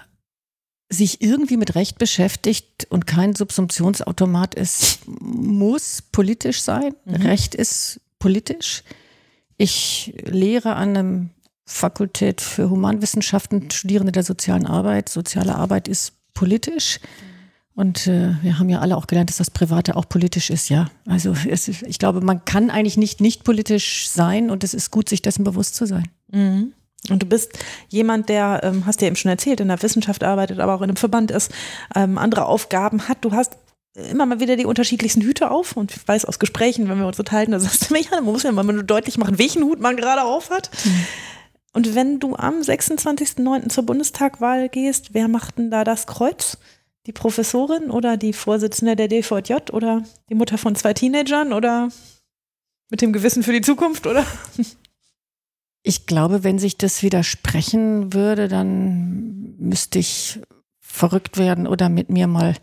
sich 0.90 1.20
irgendwie 1.20 1.56
mit 1.56 1.74
Recht 1.74 1.98
beschäftigt 1.98 2.86
und 2.88 3.06
kein 3.06 3.34
Subsumptionsautomat 3.34 4.54
ist, 4.54 5.00
muss 5.06 6.02
politisch 6.02 6.62
sein. 6.62 6.94
Mhm. 7.04 7.14
Recht 7.14 7.54
ist 7.54 8.00
politisch. 8.18 8.84
Ich 9.58 10.14
lehre 10.24 10.76
an 10.76 10.96
einem 10.96 11.30
Fakultät 11.66 12.40
für 12.40 12.70
Humanwissenschaften, 12.70 13.70
Studierende 13.70 14.12
der 14.12 14.22
sozialen 14.22 14.66
Arbeit. 14.66 15.10
Soziale 15.10 15.56
Arbeit 15.56 15.88
ist 15.88 16.12
politisch. 16.32 17.00
Und 17.78 18.08
äh, 18.08 18.34
wir 18.42 18.58
haben 18.58 18.68
ja 18.68 18.80
alle 18.80 18.96
auch 18.96 19.06
gelernt, 19.06 19.30
dass 19.30 19.36
das 19.36 19.52
Private 19.52 19.94
auch 19.94 20.08
politisch 20.08 20.50
ist, 20.50 20.68
ja. 20.68 20.90
Also 21.06 21.36
es, 21.48 21.68
ich 21.68 22.00
glaube, 22.00 22.20
man 22.20 22.44
kann 22.44 22.70
eigentlich 22.70 22.96
nicht 22.96 23.20
nicht 23.20 23.44
politisch 23.44 24.08
sein 24.08 24.50
und 24.50 24.64
es 24.64 24.74
ist 24.74 24.90
gut, 24.90 25.08
sich 25.08 25.22
dessen 25.22 25.44
bewusst 25.44 25.76
zu 25.76 25.86
sein. 25.86 26.08
Mhm. 26.32 26.72
Und 27.08 27.22
du 27.22 27.26
bist 27.26 27.56
jemand, 27.88 28.30
der, 28.30 28.62
ähm, 28.64 28.84
hast 28.84 29.00
du 29.00 29.04
ja 29.04 29.06
eben 29.06 29.14
schon 29.14 29.30
erzählt, 29.30 29.60
in 29.60 29.68
der 29.68 29.80
Wissenschaft 29.80 30.24
arbeitet, 30.24 30.58
aber 30.58 30.74
auch 30.74 30.80
in 30.80 30.90
einem 30.90 30.96
Verband 30.96 31.30
ist, 31.30 31.52
ähm, 31.94 32.18
andere 32.18 32.46
Aufgaben 32.46 33.06
hat. 33.06 33.18
Du 33.20 33.30
hast 33.30 33.56
immer 34.10 34.26
mal 34.26 34.40
wieder 34.40 34.56
die 34.56 34.66
unterschiedlichsten 34.66 35.22
Hüte 35.22 35.52
auf 35.52 35.76
und 35.76 35.92
ich 35.92 36.08
weiß 36.08 36.24
aus 36.24 36.40
Gesprächen, 36.40 36.88
wenn 36.88 36.98
wir 36.98 37.06
uns 37.06 37.20
unterhalten, 37.20 37.52
da 37.52 37.60
sagst 37.60 37.88
du 37.88 37.94
mir, 37.94 38.00
ja, 38.10 38.16
man 38.16 38.24
muss 38.24 38.42
ja 38.42 38.50
mal 38.50 38.64
nur 38.64 38.82
deutlich 38.82 39.18
machen, 39.18 39.38
welchen 39.38 39.62
Hut 39.62 39.78
man 39.78 39.96
gerade 39.96 40.24
auf 40.24 40.50
hat. 40.50 40.68
Mhm. 40.84 41.06
Und 41.74 41.94
wenn 41.94 42.18
du 42.18 42.34
am 42.34 42.60
26.09. 42.60 43.68
zur 43.68 43.86
Bundestagwahl 43.86 44.68
gehst, 44.68 45.14
wer 45.14 45.28
macht 45.28 45.58
denn 45.58 45.70
da 45.70 45.84
das 45.84 46.08
Kreuz? 46.08 46.58
Die 47.08 47.12
Professorin 47.12 47.90
oder 47.90 48.18
die 48.18 48.34
Vorsitzende 48.34 48.94
der 48.94 49.08
DVJ 49.08 49.72
oder 49.72 50.02
die 50.28 50.34
Mutter 50.34 50.58
von 50.58 50.74
zwei 50.74 50.92
Teenagern 50.92 51.54
oder 51.54 51.88
mit 52.90 53.00
dem 53.00 53.14
Gewissen 53.14 53.42
für 53.42 53.52
die 53.52 53.62
Zukunft, 53.62 54.06
oder? 54.06 54.26
Ich 55.82 56.04
glaube, 56.04 56.44
wenn 56.44 56.58
sich 56.58 56.76
das 56.76 57.02
widersprechen 57.02 58.12
würde, 58.12 58.46
dann 58.46 59.54
müsste 59.58 60.00
ich 60.00 60.38
verrückt 60.80 61.38
werden 61.38 61.66
oder 61.66 61.88
mit 61.88 62.10
mir 62.10 62.26
mal 62.26 62.56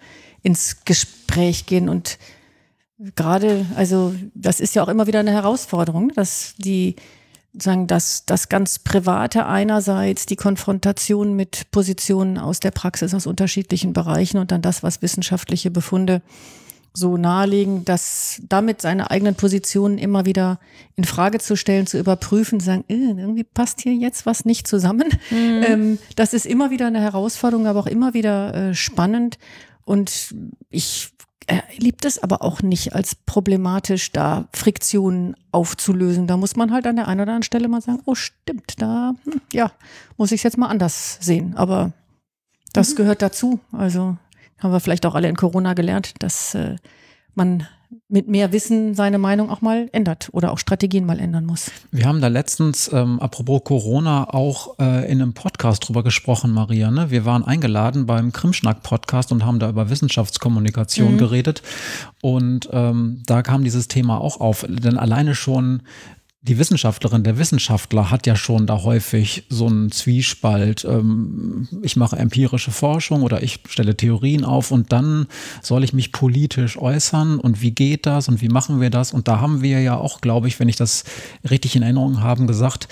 ins 0.44 0.86
Gespräch 0.86 1.66
gehen 1.66 1.90
und 1.90 2.20
gerade, 3.16 3.66
also 3.76 4.14
das 4.36 4.60
ist 4.60 4.76
ja 4.76 4.84
auch 4.84 4.90
immer 4.90 5.08
wieder 5.08 5.22
eine 5.22 5.32
Herausforderung, 5.32 6.10
dass 6.10 6.54
die 6.60 6.98
sagen, 7.58 7.88
dass 7.88 8.26
das 8.26 8.50
ganz 8.50 8.80
Private 8.80 9.46
einerseits, 9.46 10.26
die 10.26 10.36
Konfrontation 10.36 11.36
mit 11.36 11.72
Positionen 11.72 12.38
aus 12.38 12.60
der 12.60 12.72
Praxis 12.72 13.14
aus 13.14 13.28
unterschiedlichen 13.28 13.94
Bereichen 13.94 14.38
und 14.38 14.52
dann 14.52 14.62
das, 14.62 14.84
was 14.84 15.02
wissenschaftliche 15.02 15.72
Befunde 15.72 16.22
so 16.94 17.18
nahelegen, 17.18 17.84
dass 17.84 18.42
damit 18.48 18.82
seine 18.82 19.12
eigenen 19.12 19.36
Positionen 19.36 19.98
immer 19.98 20.26
wieder 20.26 20.60
in 20.96 21.04
Frage 21.04 21.40
zu 21.40 21.58
stellen, 21.58 21.88
zu 21.88 22.00
überprüfen, 22.00 22.60
sagen, 22.60 22.86
äh, 22.88 22.94
irgendwie 22.94 23.44
passt 23.44 23.82
hier 23.82 23.94
jetzt 23.94 24.26
was 24.26 24.46
nicht 24.46 24.66
zusammen. 24.68 25.10
Mhm. 25.30 25.64
Ähm, 25.68 26.00
das 26.16 26.34
ist 26.34 26.46
immer 26.46 26.72
wieder 26.72 26.88
eine 26.88 27.02
Herausforderung, 27.02 27.68
aber 27.68 27.82
auch 27.82 27.88
immer 27.88 28.14
wieder 28.14 28.54
äh, 28.54 28.74
spannend. 28.74 29.38
Und 29.84 30.34
ich 30.70 31.12
er 31.48 31.64
liebt 31.78 32.06
es 32.06 32.22
aber 32.22 32.42
auch 32.42 32.62
nicht 32.62 32.96
als 32.96 33.16
problematisch, 33.16 34.12
da 34.12 34.48
Friktionen 34.54 35.36
aufzulösen. 35.52 36.28
Da 36.28 36.38
muss 36.38 36.56
man 36.56 36.72
halt 36.72 36.88
an 36.88 36.96
der 36.96 37.08
einen 37.08 37.22
oder 37.22 37.32
anderen 37.32 37.44
Stelle 37.44 37.68
mal 37.68 37.82
sagen, 37.82 38.02
oh 38.06 38.16
stimmt, 38.16 38.82
da, 38.82 39.14
hm, 39.24 39.42
ja, 39.54 39.72
muss 40.18 40.32
ich 40.32 40.40
es 40.40 40.44
jetzt 40.44 40.58
mal 40.58 40.68
anders 40.68 41.18
sehen. 41.22 41.56
Aber 41.56 41.94
das 42.74 42.92
mhm. 42.92 42.96
gehört 42.98 43.22
dazu. 43.22 43.60
Also 43.72 44.18
haben 44.60 44.72
wir 44.72 44.80
vielleicht 44.80 45.06
auch 45.06 45.16
alle 45.16 45.30
in 45.30 45.36
Corona 45.36 45.74
gelernt, 45.74 46.14
dass 46.20 46.56
äh, 46.56 46.78
man 47.36 47.68
mit 48.08 48.28
mehr 48.28 48.52
Wissen 48.52 48.94
seine 48.94 49.18
Meinung 49.18 49.50
auch 49.50 49.62
mal 49.62 49.90
ändert 49.92 50.30
oder 50.32 50.52
auch 50.52 50.60
Strategien 50.60 51.06
mal 51.06 51.20
ändern 51.20 51.46
muss. 51.46 51.72
Wir 51.92 52.06
haben 52.06 52.22
da 52.22 52.28
letztens, 52.28 52.92
ähm, 52.94 53.20
apropos 53.20 53.64
Corona, 53.64 54.34
auch 54.34 54.80
äh, 54.80 55.12
in 55.12 55.22
einem 55.22 55.34
Podcast 55.34 55.88
drüber 55.88 56.04
gesprochen, 56.04 56.52
Maria. 56.52 56.92
Ne? 56.92 57.12
Wir 57.12 57.26
waren 57.26 57.44
eingeladen 57.44 58.06
beim 58.06 58.32
Krimschnack-Podcast 58.32 59.32
und 59.32 59.46
haben 59.46 59.60
da 59.60 59.70
über 59.70 59.90
Wissenschaftskommunikation 59.90 61.14
mhm. 61.14 61.18
geredet. 61.18 61.62
Und 62.22 62.70
ähm, 62.72 63.24
da 63.26 63.42
kam 63.42 63.64
dieses 63.64 63.88
Thema 63.88 64.20
auch 64.20 64.40
auf. 64.40 64.66
Denn 64.68 64.98
alleine 64.98 65.36
schon 65.36 65.82
die 66.48 66.60
Wissenschaftlerin, 66.60 67.24
der 67.24 67.40
Wissenschaftler 67.40 68.12
hat 68.12 68.28
ja 68.28 68.36
schon 68.36 68.68
da 68.68 68.84
häufig 68.84 69.46
so 69.50 69.66
einen 69.66 69.92
Zwiespalt. 69.92 70.86
Ähm, 70.86 71.68
ich 71.82 71.96
mache 71.96 72.18
empirische 72.18 72.72
Forschung 72.72 73.24
oder 73.24 73.42
ich 73.42 73.60
stelle 73.68 73.98
Theorien 73.98 74.46
auf 74.46 74.72
und 74.72 74.92
dann 74.92 75.28
soll 75.64 75.84
ich 75.84 75.94
mich 75.94 76.12
politisch 76.12 76.78
äußern 76.78 77.40
und 77.40 77.62
wie 77.62 77.72
geht 77.72 78.06
das 78.06 78.28
und 78.28 78.42
wie 78.42 78.50
machen 78.50 78.80
wir 78.80 78.92
das? 78.92 79.12
Und 79.12 79.28
da 79.28 79.42
haben 79.42 79.64
wir 79.64 79.82
ja 79.82 79.98
auch, 79.98 80.22
glaube 80.22 80.48
ich, 80.48 80.60
wenn 80.60 80.70
ich 80.70 80.76
das 80.76 81.04
richtig 81.50 81.76
in 81.76 81.82
Erinnerung 81.82 82.22
habe, 82.22 82.46
gesagt, 82.46 82.88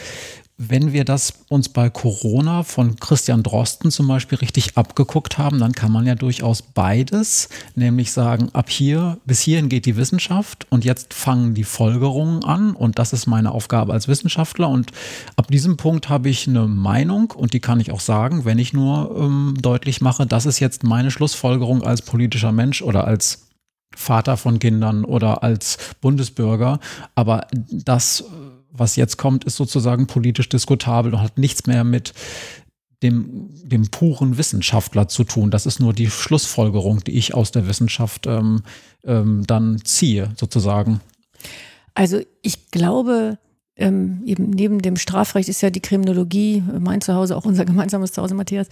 wenn 0.58 0.94
wir 0.94 1.04
das 1.04 1.34
uns 1.50 1.68
bei 1.70 1.90
Corona 1.90 2.64
von 2.64 2.96
Christian 2.98 3.42
Drosten 3.42 3.90
zum 3.90 4.08
Beispiel 4.08 4.38
richtig 4.38 4.78
abgeguckt 4.78 5.38
haben, 5.38 5.60
dann 5.60 5.72
kann 5.72 5.92
man 5.92 6.06
ja 6.06 6.14
durchaus 6.14 6.62
beides, 6.62 7.50
nämlich 7.76 8.12
sagen, 8.12 8.50
ab 8.54 8.70
hier, 8.70 9.18
bis 9.26 9.42
hierhin 9.42 9.68
geht 9.68 9.88
die 9.88 9.98
Wissenschaft 9.98 10.68
und 10.70 10.86
jetzt 10.86 11.14
fangen 11.14 11.56
die 11.56 11.64
Folgerungen 11.64 12.44
an 12.44 12.76
und 12.76 13.00
das 13.00 13.14
ist 13.14 13.26
meine 13.26 13.52
Aufgabe 13.52 13.94
als 13.94 14.08
Wissenschaftler 14.08 14.70
und 14.70 14.92
ab 15.36 15.48
diesem 15.48 15.76
Punkt 15.76 16.10
habe 16.10 16.30
ich 16.30 16.48
eine 16.48 16.68
Meinung 16.68 17.32
und 17.32 17.54
die 17.54 17.60
kann 17.60 17.80
ich 17.80 17.92
auch 17.92 18.00
sagen, 18.00 18.46
wenn 18.46 18.60
ich 18.60 18.74
nur 18.74 19.16
ähm, 19.18 19.56
deutlich 19.60 20.02
mache, 20.02 20.28
das 20.28 20.46
ist 20.46 20.60
jetzt 20.60 20.84
meine 20.84 21.10
Schlussfolgerung 21.10 21.82
als 21.82 22.04
politischer 22.04 22.52
Mensch 22.52 22.84
oder 22.84 23.06
als 23.08 23.48
Vater 23.96 24.38
von 24.38 24.60
Kindern 24.60 25.04
oder 25.04 25.44
als 25.44 25.78
Bundesbürger, 26.02 26.80
aber 27.16 27.48
das 27.70 28.24
was 28.74 28.96
jetzt 28.96 29.18
kommt, 29.18 29.44
ist 29.46 29.56
sozusagen 29.56 30.08
politisch 30.08 30.50
diskutabel 30.50 31.14
und 31.14 31.22
hat 31.22 31.38
nichts 31.38 31.68
mehr 31.68 31.84
mit 31.84 32.14
dem, 33.04 33.50
dem 33.64 33.90
puren 33.90 34.38
Wissenschaftler 34.38 35.08
zu 35.08 35.24
tun. 35.24 35.52
Das 35.52 35.66
ist 35.66 35.80
nur 35.80 35.94
die 35.94 36.10
Schlussfolgerung, 36.10 37.04
die 37.04 37.12
ich 37.12 37.34
aus 37.34 37.52
der 37.52 37.68
Wissenschaft 37.68 38.26
ähm, 38.28 38.64
ähm, 39.04 39.44
dann 39.46 39.80
ziehe, 39.84 40.32
sozusagen. 40.38 41.02
Also 41.94 42.22
ich 42.42 42.72
glaube, 42.72 43.38
ähm, 43.76 44.22
eben 44.26 44.50
neben 44.50 44.82
dem 44.82 44.96
Strafrecht 44.96 45.50
ist 45.50 45.62
ja 45.62 45.70
die 45.70 45.82
Kriminologie, 45.82 46.64
mein 46.80 47.02
Zuhause, 47.02 47.36
auch 47.36 47.46
unser 47.46 47.66
gemeinsames 47.66 48.14
Zuhause, 48.14 48.36
Matthias. 48.36 48.68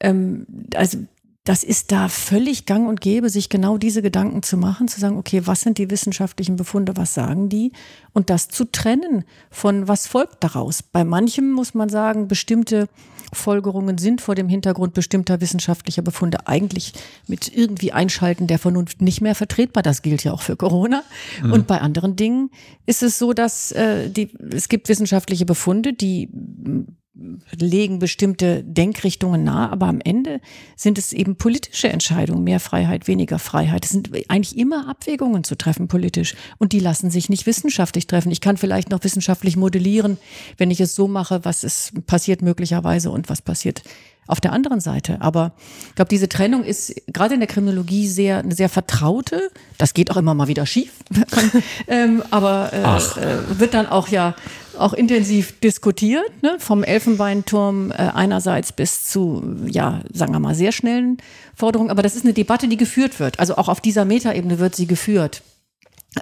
Ähm, 0.00 0.46
also 0.74 0.98
das 1.46 1.62
ist 1.62 1.92
da 1.92 2.08
völlig 2.08 2.66
gang 2.66 2.88
und 2.88 3.00
gäbe, 3.00 3.30
sich 3.30 3.48
genau 3.48 3.78
diese 3.78 4.02
Gedanken 4.02 4.42
zu 4.42 4.56
machen, 4.56 4.88
zu 4.88 4.98
sagen, 4.98 5.16
okay, 5.16 5.42
was 5.44 5.60
sind 5.60 5.78
die 5.78 5.90
wissenschaftlichen 5.90 6.56
Befunde, 6.56 6.96
was 6.96 7.14
sagen 7.14 7.48
die? 7.48 7.70
Und 8.12 8.30
das 8.30 8.48
zu 8.48 8.64
trennen 8.64 9.24
von 9.48 9.86
was 9.86 10.08
folgt 10.08 10.42
daraus. 10.42 10.82
Bei 10.82 11.04
manchem 11.04 11.52
muss 11.52 11.72
man 11.72 11.88
sagen, 11.88 12.26
bestimmte 12.26 12.88
Folgerungen 13.32 13.96
sind 13.96 14.20
vor 14.20 14.34
dem 14.34 14.48
Hintergrund 14.48 14.92
bestimmter 14.92 15.40
wissenschaftlicher 15.40 16.02
Befunde 16.02 16.48
eigentlich 16.48 16.94
mit 17.28 17.54
irgendwie 17.56 17.92
Einschalten 17.92 18.48
der 18.48 18.58
Vernunft 18.58 19.00
nicht 19.00 19.20
mehr 19.20 19.36
vertretbar. 19.36 19.84
Das 19.84 20.02
gilt 20.02 20.24
ja 20.24 20.32
auch 20.32 20.42
für 20.42 20.56
Corona. 20.56 21.04
Mhm. 21.42 21.52
Und 21.52 21.66
bei 21.68 21.80
anderen 21.80 22.16
Dingen 22.16 22.50
ist 22.86 23.04
es 23.04 23.20
so, 23.20 23.32
dass 23.32 23.70
äh, 23.70 24.10
die, 24.10 24.30
es 24.52 24.68
gibt 24.68 24.88
wissenschaftliche 24.88 25.46
Befunde, 25.46 25.92
die 25.92 26.28
legen 27.58 27.98
bestimmte 27.98 28.62
Denkrichtungen 28.62 29.42
nahe, 29.42 29.70
aber 29.70 29.86
am 29.86 30.00
Ende 30.00 30.40
sind 30.76 30.98
es 30.98 31.12
eben 31.12 31.36
politische 31.36 31.88
Entscheidungen, 31.88 32.44
mehr 32.44 32.60
Freiheit, 32.60 33.08
weniger 33.08 33.38
Freiheit. 33.38 33.84
Es 33.84 33.92
sind 33.92 34.10
eigentlich 34.28 34.58
immer 34.58 34.88
Abwägungen 34.88 35.42
zu 35.42 35.56
treffen 35.56 35.88
politisch 35.88 36.34
und 36.58 36.72
die 36.72 36.80
lassen 36.80 37.10
sich 37.10 37.28
nicht 37.28 37.46
wissenschaftlich 37.46 38.06
treffen. 38.06 38.30
Ich 38.30 38.40
kann 38.40 38.56
vielleicht 38.56 38.90
noch 38.90 39.02
wissenschaftlich 39.02 39.56
modellieren, 39.56 40.18
wenn 40.58 40.70
ich 40.70 40.80
es 40.80 40.94
so 40.94 41.08
mache, 41.08 41.44
was 41.44 41.64
es 41.64 41.92
passiert 42.06 42.42
möglicherweise 42.42 43.10
und 43.10 43.30
was 43.30 43.40
passiert 43.40 43.82
auf 44.26 44.40
der 44.40 44.52
anderen 44.52 44.80
Seite. 44.80 45.20
Aber 45.20 45.52
ich 45.88 45.94
glaube, 45.94 46.08
diese 46.08 46.28
Trennung 46.28 46.64
ist 46.64 46.94
gerade 47.12 47.34
in 47.34 47.40
der 47.40 47.46
Kriminologie 47.46 48.08
sehr, 48.08 48.38
eine 48.38 48.54
sehr 48.54 48.68
vertraute. 48.68 49.50
Das 49.78 49.94
geht 49.94 50.10
auch 50.10 50.16
immer 50.16 50.34
mal 50.34 50.48
wieder 50.48 50.66
schief. 50.66 50.92
ähm, 51.88 52.22
aber 52.30 52.72
äh, 52.72 53.20
äh, 53.20 53.58
wird 53.58 53.74
dann 53.74 53.86
auch 53.86 54.08
ja 54.08 54.34
auch 54.78 54.92
intensiv 54.92 55.58
diskutiert, 55.60 56.42
ne? 56.42 56.56
vom 56.58 56.82
Elfenbeinturm 56.82 57.90
äh, 57.90 57.94
einerseits 57.94 58.72
bis 58.72 59.08
zu, 59.08 59.42
ja, 59.66 60.00
sagen 60.12 60.32
wir 60.32 60.40
mal, 60.40 60.54
sehr 60.54 60.72
schnellen 60.72 61.18
Forderungen. 61.54 61.90
Aber 61.90 62.02
das 62.02 62.16
ist 62.16 62.24
eine 62.24 62.34
Debatte, 62.34 62.68
die 62.68 62.76
geführt 62.76 63.20
wird. 63.20 63.38
Also 63.38 63.56
auch 63.56 63.68
auf 63.68 63.80
dieser 63.80 64.04
Metaebene 64.04 64.58
wird 64.58 64.76
sie 64.76 64.86
geführt. 64.86 65.42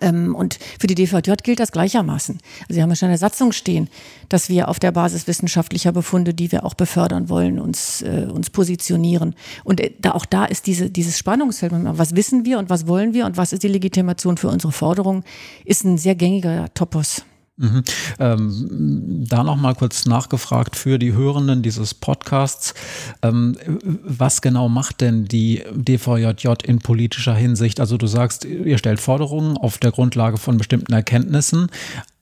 Ähm, 0.01 0.35
und 0.35 0.59
für 0.79 0.87
die 0.87 0.95
DVJ 0.95 1.33
gilt 1.43 1.61
das 1.61 1.73
gleichermaßen. 1.73 2.39
Also 2.63 2.75
wir 2.75 2.83
haben 2.83 2.91
ja 2.91 2.97
schon 2.97 3.09
eine 3.09 3.19
Satzung 3.19 3.53
stehen, 3.53 3.89
dass 4.29 4.49
wir 4.49 4.69
auf 4.69 4.79
der 4.79 4.93
Basis 4.93 5.27
wissenschaftlicher 5.27 5.93
Befunde, 5.93 6.35
die 6.35 6.53
wir 6.53 6.65
auch 6.65 6.75
befördern 6.75 7.29
wollen, 7.29 7.59
uns, 7.59 8.03
äh, 8.03 8.27
uns 8.31 8.51
positionieren. 8.51 9.35
Und 9.63 9.81
äh, 9.81 9.93
da, 10.01 10.13
auch 10.13 10.27
da 10.27 10.45
ist 10.45 10.67
diese, 10.67 10.91
dieses 10.91 11.19
Spannungsfeld, 11.19 11.73
was 11.75 12.17
wissen 12.17 12.45
wir 12.45 12.59
und 12.59 12.71
was 12.71 12.87
wollen 12.87 13.15
wir 13.15 13.27
und 13.27 13.37
was 13.37 13.53
ist 13.53 13.63
die 13.63 13.69
Legitimation 13.69 14.37
für 14.37 14.49
unsere 14.49 14.73
Forderungen, 14.73 15.25
ist 15.65 15.85
ein 15.85 15.99
sehr 15.99 16.15
gängiger 16.15 16.73
Topos. 16.75 17.25
Mhm. 17.57 17.85
Ähm, 18.19 19.25
da 19.29 19.45
noch 19.45 19.57
mal 19.57 19.77
kurz 19.77 20.07
nachgefragt 20.07 20.75
für 20.75 20.99
die 20.99 21.13
Hörenden 21.13 21.63
dieses 21.63 21.95
Podcasts. 21.95 22.75
Ähm, 23.23 23.57
was 24.03 24.43
genau 24.43 24.69
macht 24.69 25.01
denn 25.01 25.27
die 25.27 25.63
DVJJ 25.73 26.49
in 26.65 26.81
politischer 26.81 27.35
Hinsicht? 27.35 27.79
Also 27.79 27.97
du 27.97 28.09
sagst, 28.09 28.45
ihr 28.45 28.77
stellt 28.79 29.01
Forderungen 29.01 29.57
auf 29.57 29.79
der 29.79 29.93
Grundlage 29.93 30.37
von 30.37 30.59
bestimmten 30.59 30.93
Erkenntnissen. 30.93 31.69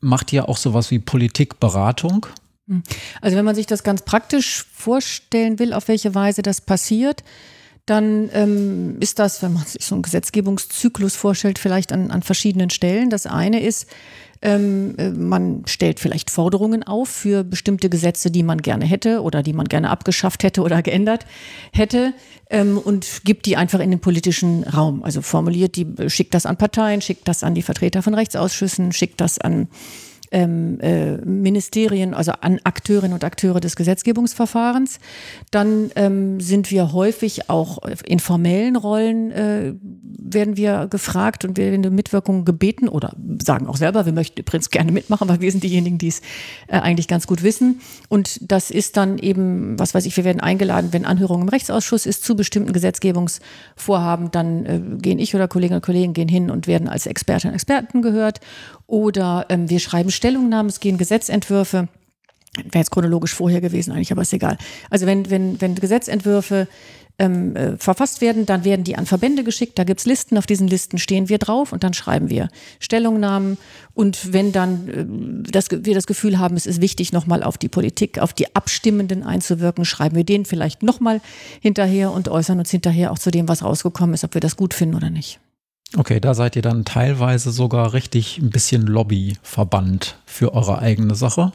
Macht 0.00 0.32
ihr 0.34 0.50
auch 0.50 0.58
sowas 0.58 0.90
wie 0.90 0.98
Politikberatung? 0.98 2.26
Hm. 2.68 2.82
Also 3.22 3.36
wenn 3.36 3.44
man 3.46 3.54
sich 3.54 3.66
das 3.66 3.82
ganz 3.84 4.02
praktisch 4.02 4.66
vorstellen 4.74 5.58
will, 5.58 5.72
auf 5.72 5.88
welche 5.88 6.14
Weise 6.14 6.42
das 6.42 6.60
passiert, 6.60 7.24
dann 7.86 8.28
ähm, 8.32 8.96
ist 9.00 9.18
das, 9.18 9.42
wenn 9.42 9.54
man 9.54 9.64
sich 9.64 9.84
so 9.84 9.94
einen 9.94 10.02
Gesetzgebungszyklus 10.02 11.16
vorstellt, 11.16 11.58
vielleicht 11.58 11.90
an, 11.90 12.10
an 12.10 12.22
verschiedenen 12.22 12.70
Stellen. 12.70 13.08
Das 13.08 13.26
eine 13.26 13.60
ist, 13.62 13.86
Ähm, 14.42 14.94
äh, 14.98 15.10
man 15.10 15.62
stellt 15.66 16.00
vielleicht 16.00 16.30
Forderungen 16.30 16.82
auf 16.82 17.08
für 17.08 17.44
bestimmte 17.44 17.88
Gesetze, 17.88 18.30
die 18.30 18.42
man 18.42 18.58
gerne 18.58 18.84
hätte 18.84 19.22
oder 19.22 19.42
die 19.42 19.52
man 19.52 19.68
gerne 19.68 19.88
abgeschafft 19.90 20.42
hätte 20.42 20.62
oder 20.62 20.82
geändert 20.82 21.26
hätte 21.72 22.12
ähm, 22.50 22.76
und 22.76 23.22
gibt 23.24 23.46
die 23.46 23.56
einfach 23.56 23.78
in 23.78 23.90
den 23.90 24.00
politischen 24.00 24.64
Raum. 24.64 25.04
Also 25.04 25.22
formuliert 25.22 25.76
die, 25.76 25.86
schickt 26.08 26.34
das 26.34 26.44
an 26.44 26.56
Parteien, 26.56 27.00
schickt 27.00 27.28
das 27.28 27.44
an 27.44 27.54
die 27.54 27.62
Vertreter 27.62 28.02
von 28.02 28.14
Rechtsausschüssen, 28.14 28.92
schickt 28.92 29.20
das 29.20 29.38
an 29.38 29.68
ähm, 30.32 30.80
äh, 30.80 31.18
Ministerien, 31.18 32.14
also 32.14 32.32
an 32.40 32.60
Akteurinnen 32.64 33.12
und 33.12 33.24
Akteure 33.24 33.60
des 33.60 33.76
Gesetzgebungsverfahrens. 33.76 34.98
Dann 35.50 35.90
ähm, 35.94 36.40
sind 36.40 36.70
wir 36.70 36.92
häufig 36.92 37.48
auch 37.48 37.78
in 38.04 38.18
formellen 38.18 38.76
Rollen 38.76 39.30
äh, 39.30 39.74
werden 40.34 40.56
wir 40.56 40.86
gefragt 40.88 41.44
und 41.44 41.56
werden 41.56 41.84
in 41.84 41.94
Mitwirkung 41.94 42.44
gebeten 42.44 42.88
oder 42.88 43.14
sagen 43.42 43.66
auch 43.66 43.76
selber, 43.76 44.06
wir 44.06 44.12
möchten 44.12 44.40
übrigens 44.40 44.70
gerne 44.70 44.92
mitmachen, 44.92 45.28
weil 45.28 45.40
wir 45.40 45.50
sind 45.50 45.62
diejenigen, 45.62 45.98
die 45.98 46.08
es 46.08 46.20
äh, 46.68 46.78
eigentlich 46.78 47.08
ganz 47.08 47.26
gut 47.26 47.42
wissen. 47.42 47.80
Und 48.08 48.50
das 48.50 48.70
ist 48.70 48.96
dann 48.96 49.18
eben, 49.18 49.78
was 49.78 49.94
weiß 49.94 50.06
ich, 50.06 50.16
wir 50.16 50.24
werden 50.24 50.40
eingeladen, 50.40 50.92
wenn 50.92 51.04
Anhörung 51.04 51.42
im 51.42 51.48
Rechtsausschuss 51.48 52.06
ist 52.06 52.24
zu 52.24 52.36
bestimmten 52.36 52.72
Gesetzgebungsvorhaben, 52.72 54.30
dann 54.30 54.66
äh, 54.66 54.80
gehen 54.98 55.18
ich 55.18 55.34
oder 55.34 55.48
Kolleginnen 55.48 55.78
und 55.78 55.84
Kollegen 55.84 56.12
gehen 56.12 56.28
hin 56.28 56.50
und 56.50 56.66
werden 56.66 56.88
als 56.88 57.06
Expertinnen 57.06 57.52
und 57.52 57.56
Experten 57.56 58.02
gehört. 58.02 58.40
Oder 58.92 59.46
ähm, 59.48 59.70
wir 59.70 59.80
schreiben 59.80 60.10
Stellungnahmen, 60.10 60.68
es 60.68 60.78
gehen 60.78 60.98
Gesetzentwürfe. 60.98 61.88
Wäre 62.56 62.78
jetzt 62.78 62.90
chronologisch 62.90 63.32
vorher 63.32 63.62
gewesen 63.62 63.90
eigentlich, 63.90 64.12
aber 64.12 64.20
ist 64.20 64.34
egal. 64.34 64.58
Also 64.90 65.06
wenn, 65.06 65.30
wenn, 65.30 65.58
wenn 65.62 65.74
Gesetzentwürfe 65.76 66.68
ähm, 67.18 67.56
äh, 67.56 67.78
verfasst 67.78 68.20
werden, 68.20 68.44
dann 68.44 68.66
werden 68.66 68.84
die 68.84 68.96
an 68.96 69.06
Verbände 69.06 69.44
geschickt. 69.44 69.78
Da 69.78 69.84
gibt's 69.84 70.04
Listen, 70.04 70.36
auf 70.36 70.44
diesen 70.44 70.68
Listen 70.68 70.98
stehen 70.98 71.30
wir 71.30 71.38
drauf 71.38 71.72
und 71.72 71.84
dann 71.84 71.94
schreiben 71.94 72.28
wir 72.28 72.50
Stellungnahmen. 72.80 73.56
Und 73.94 74.34
wenn 74.34 74.52
dann 74.52 74.88
äh, 75.46 75.50
das, 75.50 75.70
wir 75.70 75.94
das 75.94 76.06
Gefühl 76.06 76.38
haben, 76.38 76.54
es 76.56 76.66
ist 76.66 76.82
wichtig, 76.82 77.14
nochmal 77.14 77.42
auf 77.42 77.56
die 77.56 77.70
Politik, 77.70 78.18
auf 78.18 78.34
die 78.34 78.54
Abstimmenden 78.54 79.22
einzuwirken, 79.22 79.86
schreiben 79.86 80.16
wir 80.16 80.24
denen 80.24 80.44
vielleicht 80.44 80.82
nochmal 80.82 81.22
hinterher 81.62 82.12
und 82.12 82.28
äußern 82.28 82.58
uns 82.58 82.70
hinterher 82.70 83.10
auch 83.10 83.18
zu 83.18 83.30
dem, 83.30 83.48
was 83.48 83.64
rausgekommen 83.64 84.12
ist, 84.12 84.24
ob 84.24 84.34
wir 84.34 84.42
das 84.42 84.58
gut 84.58 84.74
finden 84.74 84.96
oder 84.96 85.08
nicht. 85.08 85.40
Okay, 85.96 86.20
da 86.20 86.34
seid 86.34 86.56
ihr 86.56 86.62
dann 86.62 86.84
teilweise 86.84 87.50
sogar 87.50 87.92
richtig 87.92 88.38
ein 88.38 88.50
bisschen 88.50 88.82
Lobbyverband 88.86 90.16
für 90.24 90.54
eure 90.54 90.78
eigene 90.78 91.14
Sache. 91.14 91.52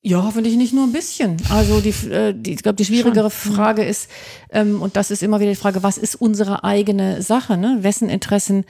Ja, 0.00 0.30
finde 0.30 0.48
ich 0.48 0.56
nicht 0.56 0.72
nur 0.72 0.84
ein 0.84 0.92
bisschen. 0.92 1.36
Also 1.50 1.80
die, 1.80 1.90
äh, 2.08 2.32
die 2.32 2.52
ich 2.52 2.62
glaube, 2.62 2.76
die 2.76 2.84
schwierigere 2.84 3.30
Schon. 3.30 3.52
Frage 3.54 3.84
ist, 3.84 4.08
ähm, 4.50 4.80
und 4.80 4.96
das 4.96 5.10
ist 5.10 5.24
immer 5.24 5.40
wieder 5.40 5.50
die 5.50 5.56
Frage, 5.56 5.82
was 5.82 5.98
ist 5.98 6.14
unsere 6.14 6.62
eigene 6.62 7.20
Sache? 7.20 7.56
Ne? 7.56 7.78
Wessen 7.80 8.08
Interessen 8.08 8.64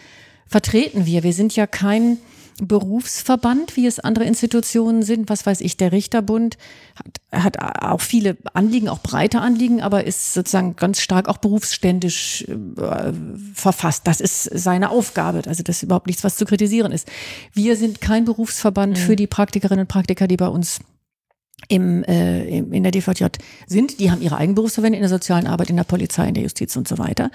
vertreten 0.46 1.04
wir? 1.04 1.22
Wir 1.22 1.34
sind 1.34 1.54
ja 1.54 1.66
kein 1.66 2.16
Berufsverband, 2.60 3.76
wie 3.76 3.86
es 3.86 4.00
andere 4.00 4.24
Institutionen 4.24 5.02
sind. 5.02 5.28
Was 5.28 5.46
weiß 5.46 5.60
ich, 5.60 5.76
der 5.76 5.92
Richterbund 5.92 6.58
hat, 7.32 7.44
hat 7.44 7.82
auch 7.82 8.00
viele 8.00 8.36
Anliegen, 8.54 8.88
auch 8.88 9.00
breite 9.00 9.40
Anliegen, 9.40 9.80
aber 9.80 10.04
ist 10.04 10.34
sozusagen 10.34 10.76
ganz 10.76 11.00
stark 11.00 11.28
auch 11.28 11.38
berufsständisch 11.38 12.44
äh, 12.48 13.12
verfasst. 13.54 14.06
Das 14.06 14.20
ist 14.20 14.44
seine 14.44 14.90
Aufgabe. 14.90 15.42
Also 15.46 15.62
das 15.62 15.76
ist 15.76 15.82
überhaupt 15.84 16.06
nichts, 16.06 16.24
was 16.24 16.36
zu 16.36 16.44
kritisieren 16.44 16.92
ist. 16.92 17.08
Wir 17.52 17.76
sind 17.76 18.00
kein 18.00 18.24
Berufsverband 18.24 18.96
mhm. 18.96 19.00
für 19.00 19.16
die 19.16 19.26
Praktikerinnen 19.26 19.82
und 19.82 19.88
Praktiker, 19.88 20.26
die 20.26 20.36
bei 20.36 20.48
uns 20.48 20.80
im, 21.66 22.04
äh, 22.04 22.58
in 22.58 22.82
der 22.82 22.92
DVJ 22.92 23.24
sind. 23.66 24.00
Die 24.00 24.10
haben 24.10 24.22
ihre 24.22 24.36
eigenen 24.36 24.54
Berufsverbände 24.54 24.96
in 24.96 25.02
der 25.02 25.10
sozialen 25.10 25.46
Arbeit, 25.46 25.70
in 25.70 25.76
der 25.76 25.84
Polizei, 25.84 26.28
in 26.28 26.34
der 26.34 26.44
Justiz 26.44 26.76
und 26.76 26.86
so 26.86 26.98
weiter. 26.98 27.30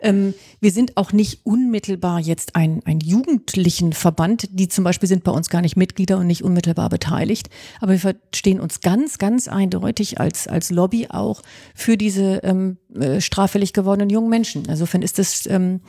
Ähm, 0.00 0.34
wir 0.60 0.70
sind 0.70 0.96
auch 0.96 1.12
nicht 1.12 1.40
unmittelbar 1.44 2.20
jetzt 2.20 2.56
ein, 2.56 2.82
ein 2.84 3.00
jugendlichen 3.00 3.92
Verband. 3.92 4.48
Die 4.52 4.68
zum 4.68 4.84
Beispiel 4.84 5.08
sind 5.08 5.24
bei 5.24 5.32
uns 5.32 5.50
gar 5.50 5.60
nicht 5.60 5.76
Mitglieder 5.76 6.18
und 6.18 6.26
nicht 6.26 6.44
unmittelbar 6.44 6.88
beteiligt. 6.88 7.50
Aber 7.80 7.92
wir 7.92 7.98
verstehen 7.98 8.60
uns 8.60 8.80
ganz, 8.80 9.18
ganz 9.18 9.48
eindeutig 9.48 10.20
als, 10.20 10.46
als 10.46 10.70
Lobby 10.70 11.08
auch 11.10 11.42
für 11.74 11.96
diese 11.96 12.40
ähm, 12.44 12.78
äh, 12.94 13.20
straffällig 13.20 13.72
gewordenen 13.72 14.08
jungen 14.08 14.30
Menschen. 14.30 14.64
Insofern 14.66 15.02
ist 15.02 15.18
das 15.18 15.46
ähm, 15.46 15.80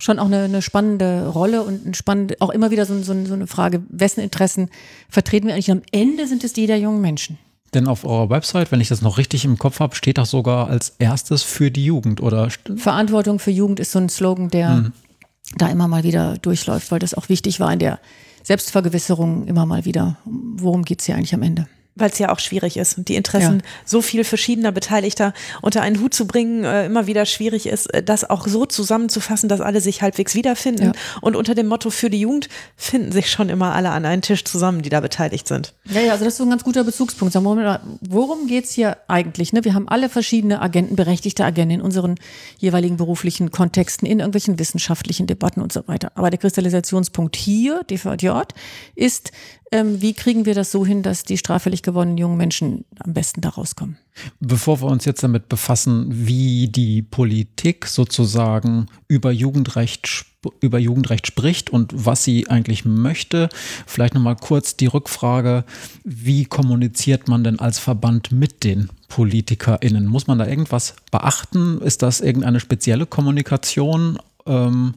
schon 0.00 0.18
auch 0.18 0.26
eine, 0.26 0.44
eine 0.44 0.62
spannende 0.62 1.28
Rolle 1.28 1.62
und 1.62 1.86
ein 1.86 1.94
spannend, 1.94 2.40
auch 2.40 2.50
immer 2.50 2.70
wieder 2.70 2.86
so, 2.86 3.00
so, 3.02 3.24
so 3.24 3.34
eine 3.34 3.46
Frage, 3.46 3.82
wessen 3.88 4.20
Interessen 4.20 4.70
vertreten 5.08 5.46
wir 5.46 5.54
eigentlich? 5.54 5.70
Und 5.70 5.78
am 5.78 5.84
Ende 5.92 6.26
sind 6.26 6.42
es 6.42 6.52
die 6.52 6.66
der 6.66 6.78
jungen 6.78 7.00
Menschen. 7.00 7.38
Denn 7.74 7.86
auf 7.86 8.04
eurer 8.04 8.30
Website, 8.30 8.72
wenn 8.72 8.80
ich 8.80 8.88
das 8.88 9.02
noch 9.02 9.18
richtig 9.18 9.44
im 9.44 9.58
Kopf 9.58 9.78
habe, 9.78 9.94
steht 9.94 10.18
das 10.18 10.30
sogar 10.30 10.68
als 10.68 10.96
erstes 10.98 11.44
für 11.44 11.70
die 11.70 11.84
Jugend, 11.84 12.20
oder? 12.20 12.48
Verantwortung 12.76 13.38
für 13.38 13.52
Jugend 13.52 13.78
ist 13.78 13.92
so 13.92 14.00
ein 14.00 14.08
Slogan, 14.08 14.48
der 14.48 14.76
hm. 14.76 14.92
da 15.56 15.68
immer 15.68 15.86
mal 15.86 16.02
wieder 16.02 16.36
durchläuft, 16.38 16.90
weil 16.90 16.98
das 16.98 17.14
auch 17.14 17.28
wichtig 17.28 17.60
war 17.60 17.72
in 17.72 17.78
der 17.78 18.00
Selbstvergewisserung 18.42 19.46
immer 19.46 19.66
mal 19.66 19.84
wieder. 19.84 20.16
Worum 20.24 20.82
geht 20.82 21.00
es 21.00 21.06
hier 21.06 21.14
eigentlich 21.14 21.34
am 21.34 21.42
Ende? 21.42 21.68
Weil 22.00 22.10
es 22.10 22.18
ja 22.18 22.30
auch 22.30 22.38
schwierig 22.38 22.76
ist 22.76 22.98
und 22.98 23.08
die 23.08 23.16
Interessen 23.16 23.58
ja. 23.58 23.70
so 23.84 24.02
viel 24.02 24.24
verschiedener 24.24 24.72
Beteiligter 24.72 25.32
unter 25.62 25.82
einen 25.82 26.00
Hut 26.00 26.14
zu 26.14 26.26
bringen, 26.26 26.64
äh, 26.64 26.86
immer 26.86 27.06
wieder 27.06 27.26
schwierig 27.26 27.66
ist, 27.66 27.86
äh, 27.94 28.02
das 28.02 28.28
auch 28.28 28.46
so 28.46 28.66
zusammenzufassen, 28.66 29.48
dass 29.48 29.60
alle 29.60 29.80
sich 29.80 30.02
halbwegs 30.02 30.34
wiederfinden. 30.34 30.86
Ja. 30.86 30.92
Und 31.20 31.36
unter 31.36 31.54
dem 31.54 31.68
Motto 31.68 31.90
für 31.90 32.10
die 32.10 32.20
Jugend 32.20 32.48
finden 32.76 33.12
sich 33.12 33.30
schon 33.30 33.48
immer 33.48 33.74
alle 33.74 33.90
an 33.90 34.04
einen 34.04 34.22
Tisch 34.22 34.44
zusammen, 34.44 34.82
die 34.82 34.88
da 34.88 35.00
beteiligt 35.00 35.48
sind. 35.48 35.74
Ja, 35.84 36.00
ja, 36.00 36.12
also 36.12 36.24
das 36.24 36.34
ist 36.34 36.38
so 36.38 36.44
ein 36.44 36.50
ganz 36.50 36.64
guter 36.64 36.84
Bezugspunkt. 36.84 37.32
Sagen 37.32 37.44
wir 37.44 37.54
mal, 37.54 37.80
worum 38.00 38.46
geht's 38.46 38.72
hier 38.72 38.96
eigentlich? 39.08 39.52
Ne? 39.52 39.64
Wir 39.64 39.74
haben 39.74 39.88
alle 39.88 40.08
verschiedene 40.08 40.60
Agenten, 40.60 40.96
berechtigte 40.96 41.44
Agenten 41.44 41.74
in 41.74 41.82
unseren 41.82 42.16
jeweiligen 42.58 42.96
beruflichen 42.96 43.50
Kontexten, 43.50 44.06
in 44.06 44.20
irgendwelchen 44.20 44.58
wissenschaftlichen 44.58 45.26
Debatten 45.26 45.60
und 45.60 45.72
so 45.72 45.86
weiter. 45.86 46.12
Aber 46.14 46.30
der 46.30 46.38
Kristallisationspunkt 46.38 47.36
hier, 47.36 47.82
DVJ, 47.84 48.28
ist, 48.94 49.32
ähm, 49.72 50.00
wie 50.02 50.14
kriegen 50.14 50.46
wir 50.46 50.54
das 50.54 50.72
so 50.72 50.84
hin, 50.84 51.02
dass 51.02 51.24
die 51.24 51.38
straffällig 51.38 51.82
gewonnenen 51.82 52.18
jungen 52.18 52.36
Menschen 52.36 52.84
am 52.98 53.14
besten 53.14 53.40
da 53.40 53.50
rauskommen? 53.50 53.98
Bevor 54.40 54.80
wir 54.82 54.88
uns 54.88 55.04
jetzt 55.04 55.22
damit 55.22 55.48
befassen, 55.48 56.08
wie 56.10 56.68
die 56.68 57.02
Politik 57.02 57.86
sozusagen 57.86 58.86
über 59.08 59.30
Jugendrecht 59.30 60.26
über 60.60 60.78
Jugendrecht 60.78 61.26
spricht 61.26 61.70
und 61.70 61.92
was 61.94 62.24
sie 62.24 62.48
eigentlich 62.48 62.84
möchte. 62.84 63.50
Vielleicht 63.86 64.14
nochmal 64.14 64.36
kurz 64.36 64.76
die 64.76 64.86
Rückfrage, 64.86 65.64
wie 66.04 66.46
kommuniziert 66.46 67.28
man 67.28 67.44
denn 67.44 67.58
als 67.58 67.78
Verband 67.78 68.32
mit 68.32 68.64
den 68.64 68.88
PolitikerInnen? 69.08 70.06
Muss 70.06 70.26
man 70.26 70.38
da 70.38 70.46
irgendwas 70.46 70.94
beachten? 71.10 71.80
Ist 71.82 72.02
das 72.02 72.20
irgendeine 72.20 72.60
spezielle 72.60 73.04
Kommunikation 73.04 74.18
ähm, 74.50 74.94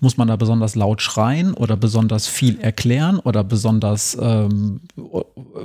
muss 0.00 0.16
man 0.16 0.28
da 0.28 0.36
besonders 0.36 0.74
laut 0.74 1.02
schreien 1.02 1.52
oder 1.54 1.76
besonders 1.76 2.26
viel 2.28 2.60
erklären 2.60 3.18
oder 3.18 3.44
besonders, 3.44 4.16
ähm, 4.20 4.80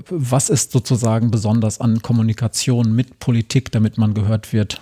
was 0.09 0.49
ist 0.49 0.71
sozusagen 0.71 1.31
besonders 1.31 1.79
an 1.79 2.01
Kommunikation 2.01 2.93
mit 2.93 3.19
Politik, 3.19 3.71
damit 3.71 3.97
man 3.97 4.13
gehört 4.13 4.51
wird? 4.51 4.81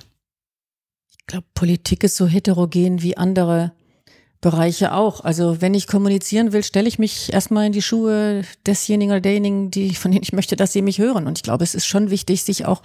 Ich 1.19 1.27
glaube, 1.27 1.45
Politik 1.53 2.03
ist 2.03 2.17
so 2.17 2.27
heterogen 2.27 3.01
wie 3.01 3.17
andere 3.17 3.71
Bereiche 4.41 4.93
auch. 4.93 5.21
Also 5.21 5.59
wenn 5.59 5.73
ich 5.73 5.87
kommunizieren 5.87 6.53
will, 6.53 6.63
stelle 6.63 6.87
ich 6.87 6.99
mich 6.99 7.33
erstmal 7.33 7.65
in 7.65 7.71
die 7.71 7.81
Schuhe 7.81 8.43
desjenigen 8.67 9.11
oder 9.11 9.21
derjenigen, 9.21 9.71
die, 9.71 9.95
von 9.95 10.11
denen 10.11 10.23
ich 10.23 10.33
möchte, 10.33 10.55
dass 10.55 10.71
sie 10.71 10.83
mich 10.83 10.99
hören. 10.99 11.25
Und 11.25 11.39
ich 11.39 11.43
glaube, 11.43 11.63
es 11.63 11.73
ist 11.73 11.87
schon 11.87 12.11
wichtig, 12.11 12.43
sich 12.43 12.65
auch 12.65 12.83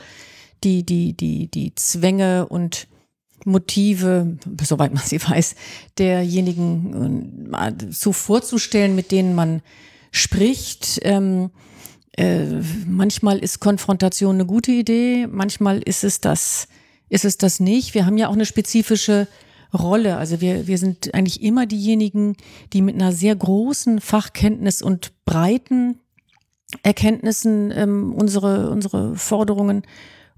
die, 0.65 0.85
die, 0.85 1.13
die, 1.13 1.49
die 1.49 1.75
Zwänge 1.75 2.47
und 2.47 2.87
Motive, 3.47 4.39
soweit 4.63 4.95
man 4.95 5.03
sie 5.05 5.23
weiß, 5.23 5.55
derjenigen 5.99 7.53
äh, 7.53 7.73
so 7.91 8.13
vorzustellen, 8.13 8.95
mit 8.95 9.11
denen 9.11 9.35
man 9.35 9.63
spricht. 10.11 11.01
Ähm, 11.03 11.51
äh, 12.17 12.47
manchmal 12.87 13.39
ist 13.39 13.61
Konfrontation 13.61 14.37
eine 14.37 14.47
gute 14.47 14.73
Idee, 14.73 15.27
manchmal 15.31 15.79
ist 15.79 16.05
es 16.05 16.21
das, 16.21 16.69
ist 17.09 17.25
es 17.25 17.39
das 17.39 17.61
nicht. 17.61 17.95
Wir 17.95 18.07
haben 18.07 18.19
ja 18.19 18.29
auch 18.29 18.35
eine 18.35 18.47
spezifische 18.47 19.29
Rolle. 19.73 20.17
Also 20.17 20.41
wir, 20.41 20.67
wir 20.67 20.79
sind 20.79 21.15
eigentlich 21.15 21.43
immer 21.43 21.67
diejenigen, 21.67 22.37
die 22.73 22.83
mit 22.83 22.97
einer 22.97 23.13
sehr 23.13 23.37
großen 23.37 24.01
Fachkenntnis 24.01 24.83
und 24.83 25.13
breiten 25.25 26.01
Erkenntnissen 26.83 27.73
ähm, 27.75 28.13
unsere, 28.15 28.71
unsere 28.71 29.17
Forderungen 29.17 29.83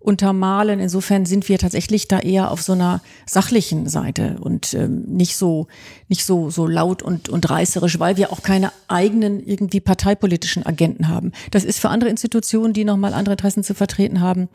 untermalen. 0.02 0.80
Insofern 0.80 1.26
sind 1.26 1.48
wir 1.48 1.58
tatsächlich 1.58 2.08
da 2.08 2.18
eher 2.18 2.50
auf 2.50 2.62
so 2.62 2.72
einer 2.72 3.00
sachlichen 3.26 3.88
Seite 3.88 4.38
und 4.40 4.74
ähm, 4.74 5.02
nicht 5.06 5.36
so 5.36 5.68
nicht 6.08 6.24
so 6.24 6.50
so 6.50 6.66
laut 6.66 7.02
und 7.02 7.28
und 7.28 7.48
reißerisch, 7.48 7.98
weil 7.98 8.16
wir 8.16 8.32
auch 8.32 8.42
keine 8.42 8.72
eigenen 8.88 9.44
irgendwie 9.44 9.80
parteipolitischen 9.80 10.66
Agenten 10.66 11.08
haben. 11.08 11.32
Das 11.50 11.64
ist 11.64 11.78
für 11.78 11.88
andere 11.88 12.10
Institutionen, 12.10 12.72
die 12.72 12.84
noch 12.84 12.96
mal 12.96 13.14
andere 13.14 13.34
Interessen 13.34 13.64
zu 13.64 13.74
vertreten 13.74 14.20
haben, 14.20 14.48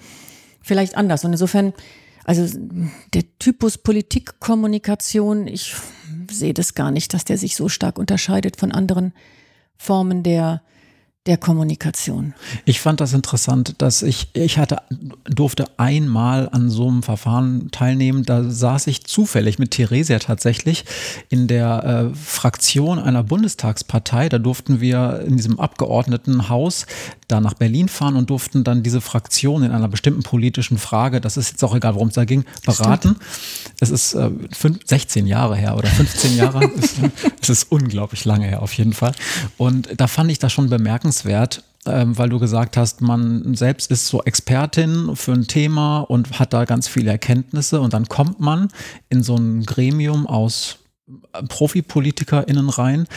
vielleicht 0.61 0.95
anders. 0.95 1.23
Und 1.23 1.31
insofern 1.31 1.73
also 2.27 2.45
der 3.13 3.23
Typus 3.39 3.77
Politikkommunikation, 3.77 5.47
ich 5.47 5.73
sehe 6.29 6.53
das 6.53 6.75
gar 6.75 6.91
nicht, 6.91 7.13
dass 7.13 7.23
der 7.23 7.37
sich 7.37 7.55
so 7.55 7.69
stark 7.69 7.97
unterscheidet 7.97 8.57
von 8.57 8.73
anderen 8.73 9.13
Formen 9.77 10.23
der 10.23 10.61
der 11.27 11.37
Kommunikation. 11.37 12.33
Ich 12.65 12.79
fand 12.79 13.01
das 13.01 13.13
interessant, 13.13 13.75
dass 13.79 14.01
ich, 14.01 14.29
ich 14.33 14.57
hatte, 14.57 14.77
durfte 15.25 15.65
einmal 15.77 16.49
an 16.49 16.69
so 16.69 16.87
einem 16.87 17.03
Verfahren 17.03 17.69
teilnehmen. 17.71 18.23
Da 18.23 18.49
saß 18.49 18.87
ich 18.87 19.03
zufällig 19.03 19.59
mit 19.59 19.71
Theresia 19.71 20.19
tatsächlich 20.19 20.85
in 21.29 21.47
der 21.47 22.11
äh, 22.13 22.15
Fraktion 22.15 22.97
einer 22.97 23.23
Bundestagspartei. 23.23 24.29
Da 24.29 24.39
durften 24.39 24.79
wir 24.79 25.23
in 25.27 25.35
diesem 25.35 25.59
Abgeordnetenhaus 25.59 26.87
da 27.27 27.41
nach 27.41 27.55
Berlin 27.55 27.89
fahren 27.89 28.15
und 28.15 28.29
durften 28.29 28.63
dann 28.63 28.81
diese 28.81 29.01
Fraktion 29.01 29.63
in 29.63 29.71
einer 29.71 29.89
bestimmten 29.89 30.23
politischen 30.23 30.77
Frage, 30.77 31.19
das 31.19 31.35
ist 31.35 31.51
jetzt 31.51 31.63
auch 31.63 31.75
egal, 31.75 31.95
worum 31.95 32.07
es 32.07 32.13
da 32.13 32.23
ging, 32.23 32.45
beraten. 32.65 33.09
Stimmt. 33.09 33.21
Es 33.81 33.89
ist 33.89 34.13
äh, 34.13 34.29
fünf, 34.53 34.79
16 34.85 35.27
Jahre 35.27 35.57
her 35.57 35.75
oder 35.75 35.89
15 35.89 36.37
Jahre. 36.37 36.71
es 37.41 37.49
ist 37.49 37.69
unglaublich 37.69 38.23
lange 38.23 38.47
her 38.47 38.61
auf 38.61 38.71
jeden 38.73 38.93
Fall. 38.93 39.11
Und 39.57 39.89
da 39.97 40.07
fand 40.07 40.31
ich 40.31 40.39
das 40.39 40.53
schon 40.53 40.69
bemerkenswert 40.69 41.16
bemerkenswert, 41.23 41.63
ähm, 41.85 42.17
weil 42.17 42.29
du 42.29 42.39
gesagt 42.39 42.77
hast, 42.77 43.01
man 43.01 43.55
selbst 43.55 43.91
ist 43.91 44.07
so 44.07 44.23
Expertin 44.23 45.15
für 45.15 45.33
ein 45.33 45.47
Thema 45.47 45.99
und 45.99 46.39
hat 46.39 46.53
da 46.53 46.65
ganz 46.65 46.87
viele 46.87 47.11
Erkenntnisse 47.11 47.81
und 47.81 47.93
dann 47.93 48.07
kommt 48.07 48.39
man 48.39 48.69
in 49.09 49.23
so 49.23 49.35
ein 49.35 49.63
Gremium 49.63 50.27
aus 50.27 50.79
ProfipolitikerInnen 51.47 52.69
rein 52.69 53.07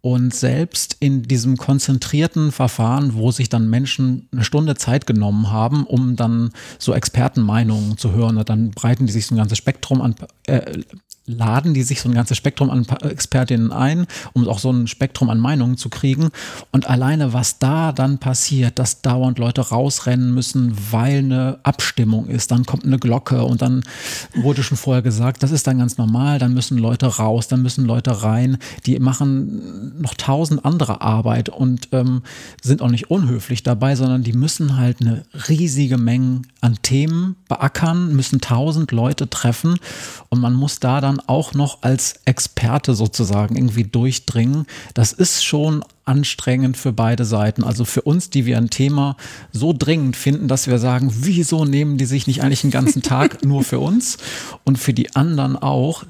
und 0.00 0.34
selbst 0.34 0.96
in 0.98 1.22
diesem 1.22 1.56
konzentrierten 1.56 2.50
Verfahren, 2.50 3.14
wo 3.14 3.30
sich 3.30 3.48
dann 3.48 3.70
Menschen 3.70 4.28
eine 4.32 4.44
Stunde 4.44 4.74
Zeit 4.74 5.06
genommen 5.06 5.50
haben, 5.50 5.84
um 5.86 6.16
dann 6.16 6.50
so 6.78 6.92
Expertenmeinungen 6.92 7.96
zu 7.98 8.12
hören, 8.12 8.42
dann 8.44 8.70
breiten 8.70 9.06
die 9.06 9.12
sich 9.12 9.26
so 9.26 9.34
ein 9.34 9.38
ganzes 9.38 9.58
Spektrum 9.58 10.00
an 10.00 10.14
äh, 10.46 10.82
laden 11.26 11.72
die 11.72 11.82
sich 11.82 12.00
so 12.00 12.08
ein 12.08 12.14
ganzes 12.14 12.36
Spektrum 12.36 12.68
an 12.70 12.84
Expertinnen 13.02 13.70
ein, 13.70 14.06
um 14.32 14.46
auch 14.48 14.58
so 14.58 14.70
ein 14.70 14.88
Spektrum 14.88 15.30
an 15.30 15.38
Meinungen 15.38 15.76
zu 15.76 15.88
kriegen. 15.88 16.30
Und 16.72 16.88
alleine, 16.88 17.32
was 17.32 17.58
da 17.58 17.92
dann 17.92 18.18
passiert, 18.18 18.78
dass 18.78 19.02
dauernd 19.02 19.38
Leute 19.38 19.60
rausrennen 19.60 20.34
müssen, 20.34 20.76
weil 20.90 21.18
eine 21.18 21.58
Abstimmung 21.62 22.26
ist, 22.26 22.50
dann 22.50 22.66
kommt 22.66 22.84
eine 22.84 22.98
Glocke 22.98 23.44
und 23.44 23.62
dann 23.62 23.84
wurde 24.34 24.62
schon 24.62 24.76
vorher 24.76 25.02
gesagt, 25.02 25.42
das 25.42 25.52
ist 25.52 25.66
dann 25.66 25.78
ganz 25.78 25.96
normal, 25.96 26.40
dann 26.40 26.54
müssen 26.54 26.76
Leute 26.76 27.06
raus, 27.06 27.46
dann 27.46 27.62
müssen 27.62 27.84
Leute 27.84 28.22
rein, 28.22 28.58
die 28.86 28.98
machen 28.98 30.00
noch 30.00 30.14
tausend 30.14 30.64
andere 30.64 31.02
Arbeit 31.02 31.48
und 31.48 31.88
ähm, 31.92 32.22
sind 32.62 32.82
auch 32.82 32.90
nicht 32.90 33.10
unhöflich 33.10 33.62
dabei, 33.62 33.94
sondern 33.94 34.24
die 34.24 34.32
müssen 34.32 34.76
halt 34.76 35.00
eine 35.00 35.22
riesige 35.48 35.98
Menge 35.98 36.42
an 36.60 36.78
Themen 36.82 37.36
beackern, 37.48 38.14
müssen 38.14 38.40
tausend 38.40 38.90
Leute 38.90 39.30
treffen 39.30 39.76
und 40.28 40.40
man 40.40 40.54
muss 40.54 40.80
da 40.80 41.00
dann 41.00 41.11
dann 41.12 41.28
auch 41.28 41.54
noch 41.54 41.82
als 41.82 42.20
Experte 42.24 42.94
sozusagen 42.94 43.56
irgendwie 43.56 43.84
durchdringen, 43.84 44.66
das 44.94 45.12
ist 45.12 45.44
schon 45.44 45.84
anstrengend 46.04 46.76
für 46.76 46.92
beide 46.92 47.24
Seiten. 47.24 47.62
Also 47.64 47.84
für 47.84 48.02
uns, 48.02 48.30
die 48.30 48.46
wir 48.46 48.58
ein 48.58 48.70
Thema 48.70 49.16
so 49.52 49.72
dringend 49.76 50.16
finden, 50.16 50.48
dass 50.48 50.66
wir 50.66 50.78
sagen, 50.78 51.12
wieso 51.14 51.64
nehmen 51.64 51.96
die 51.98 52.06
sich 52.06 52.26
nicht 52.26 52.42
eigentlich 52.42 52.64
einen 52.64 52.72
ganzen 52.72 53.02
Tag 53.02 53.44
nur 53.44 53.62
für 53.62 53.78
uns? 53.78 54.18
Und 54.64 54.78
für 54.78 54.92
die 54.92 55.14
anderen 55.14 55.56
auch, 55.56 56.04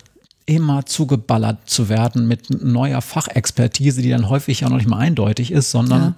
immer 0.44 0.84
zugeballert 0.86 1.70
zu 1.70 1.88
werden 1.88 2.26
mit 2.26 2.50
neuer 2.64 3.00
Fachexpertise, 3.00 4.02
die 4.02 4.10
dann 4.10 4.28
häufig 4.28 4.60
ja 4.60 4.68
noch 4.68 4.78
nicht 4.78 4.88
mal 4.88 4.98
eindeutig 4.98 5.52
ist, 5.52 5.70
sondern 5.70 6.02
ja. 6.02 6.14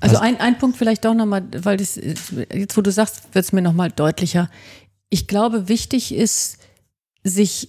Also 0.00 0.16
ein, 0.16 0.40
ein 0.40 0.56
Punkt 0.56 0.78
vielleicht 0.78 1.04
doch 1.04 1.12
nochmal, 1.12 1.42
weil 1.58 1.76
das, 1.76 1.96
jetzt 1.96 2.76
wo 2.76 2.80
du 2.80 2.90
sagst, 2.90 3.22
wird 3.34 3.44
es 3.44 3.52
mir 3.52 3.60
nochmal 3.60 3.90
deutlicher. 3.90 4.48
Ich 5.10 5.26
glaube, 5.26 5.68
wichtig 5.68 6.14
ist, 6.14 6.56
sich 7.22 7.68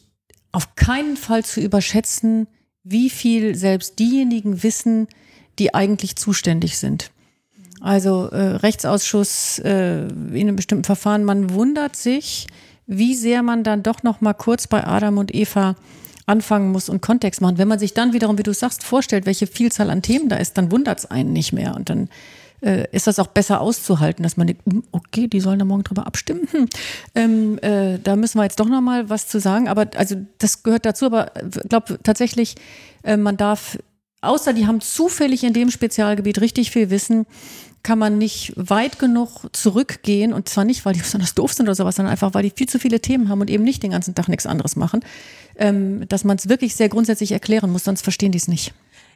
auf 0.51 0.75
keinen 0.75 1.17
Fall 1.17 1.45
zu 1.45 1.61
überschätzen, 1.61 2.47
wie 2.83 3.09
viel 3.09 3.55
selbst 3.55 3.99
diejenigen 3.99 4.63
wissen, 4.63 5.07
die 5.59 5.73
eigentlich 5.73 6.15
zuständig 6.15 6.77
sind. 6.77 7.11
Also 7.79 8.27
äh, 8.27 8.57
Rechtsausschuss 8.57 9.59
äh, 9.59 10.05
in 10.07 10.35
einem 10.35 10.55
bestimmten 10.55 10.83
Verfahren, 10.83 11.23
man 11.23 11.51
wundert 11.51 11.95
sich, 11.95 12.47
wie 12.85 13.15
sehr 13.15 13.43
man 13.43 13.63
dann 13.63 13.83
doch 13.83 14.03
noch 14.03 14.21
mal 14.21 14.33
kurz 14.33 14.67
bei 14.67 14.85
Adam 14.85 15.17
und 15.17 15.33
Eva 15.33 15.75
anfangen 16.25 16.71
muss 16.71 16.89
und 16.89 17.01
Kontext 17.01 17.41
machen. 17.41 17.57
Wenn 17.57 17.67
man 17.67 17.79
sich 17.79 17.93
dann 17.93 18.13
wiederum, 18.13 18.37
wie 18.37 18.43
du 18.43 18.53
sagst, 18.53 18.83
vorstellt, 18.83 19.25
welche 19.25 19.47
Vielzahl 19.47 19.89
an 19.89 20.01
Themen 20.01 20.29
da 20.29 20.37
ist, 20.37 20.57
dann 20.57 20.71
wundert 20.71 20.99
es 20.99 21.05
einen 21.05 21.33
nicht 21.33 21.53
mehr 21.53 21.75
und 21.75 21.89
dann 21.89 22.09
äh, 22.61 22.87
ist 22.91 23.07
das 23.07 23.19
auch 23.19 23.27
besser 23.27 23.61
auszuhalten, 23.61 24.23
dass 24.23 24.37
man 24.37 24.47
denkt, 24.47 24.63
hm, 24.65 24.83
okay, 24.91 25.27
die 25.27 25.39
sollen 25.39 25.59
da 25.59 25.65
morgen 25.65 25.83
drüber 25.83 26.05
abstimmen. 26.05 26.47
Hm, 26.51 26.67
ähm, 27.15 27.59
äh, 27.61 27.99
da 27.99 28.15
müssen 28.15 28.37
wir 28.37 28.43
jetzt 28.43 28.59
doch 28.59 28.67
noch 28.67 28.81
mal 28.81 29.09
was 29.09 29.27
zu 29.27 29.39
sagen. 29.39 29.67
Aber 29.67 29.87
also 29.95 30.15
das 30.37 30.63
gehört 30.63 30.85
dazu. 30.85 31.05
Aber 31.05 31.31
ich 31.35 31.69
glaube 31.69 31.99
tatsächlich, 32.03 32.55
äh, 33.03 33.17
man 33.17 33.37
darf, 33.37 33.77
außer 34.21 34.53
die 34.53 34.67
haben 34.67 34.81
zufällig 34.81 35.43
in 35.43 35.53
dem 35.53 35.71
Spezialgebiet 35.71 36.41
richtig 36.41 36.71
viel 36.71 36.89
Wissen, 36.89 37.25
kann 37.83 37.97
man 37.97 38.17
nicht 38.19 38.53
weit 38.55 38.99
genug 38.99 39.49
zurückgehen 39.53 40.33
und 40.33 40.47
zwar 40.47 40.65
nicht, 40.65 40.85
weil 40.85 40.93
die 40.93 40.99
besonders 41.01 41.33
doof 41.33 41.53
sind 41.53 41.67
oder 41.67 41.75
sowas, 41.75 41.95
sondern 41.95 42.11
einfach, 42.11 42.33
weil 42.33 42.43
die 42.43 42.53
viel 42.55 42.69
zu 42.69 42.79
viele 42.79 42.99
Themen 42.99 43.29
haben 43.29 43.41
und 43.41 43.49
eben 43.49 43.63
nicht 43.63 43.83
den 43.83 43.91
ganzen 43.91 44.13
Tag 44.13 44.27
nichts 44.27 44.45
anderes 44.45 44.75
machen, 44.75 45.01
ähm, 45.55 46.07
dass 46.07 46.23
man 46.23 46.37
es 46.37 46.47
wirklich 46.47 46.75
sehr 46.75 46.89
grundsätzlich 46.89 47.31
erklären 47.31 47.71
muss, 47.71 47.83
sonst 47.83 48.01
verstehen 48.01 48.31
die 48.31 48.37
es 48.37 48.47
nicht. 48.47 48.73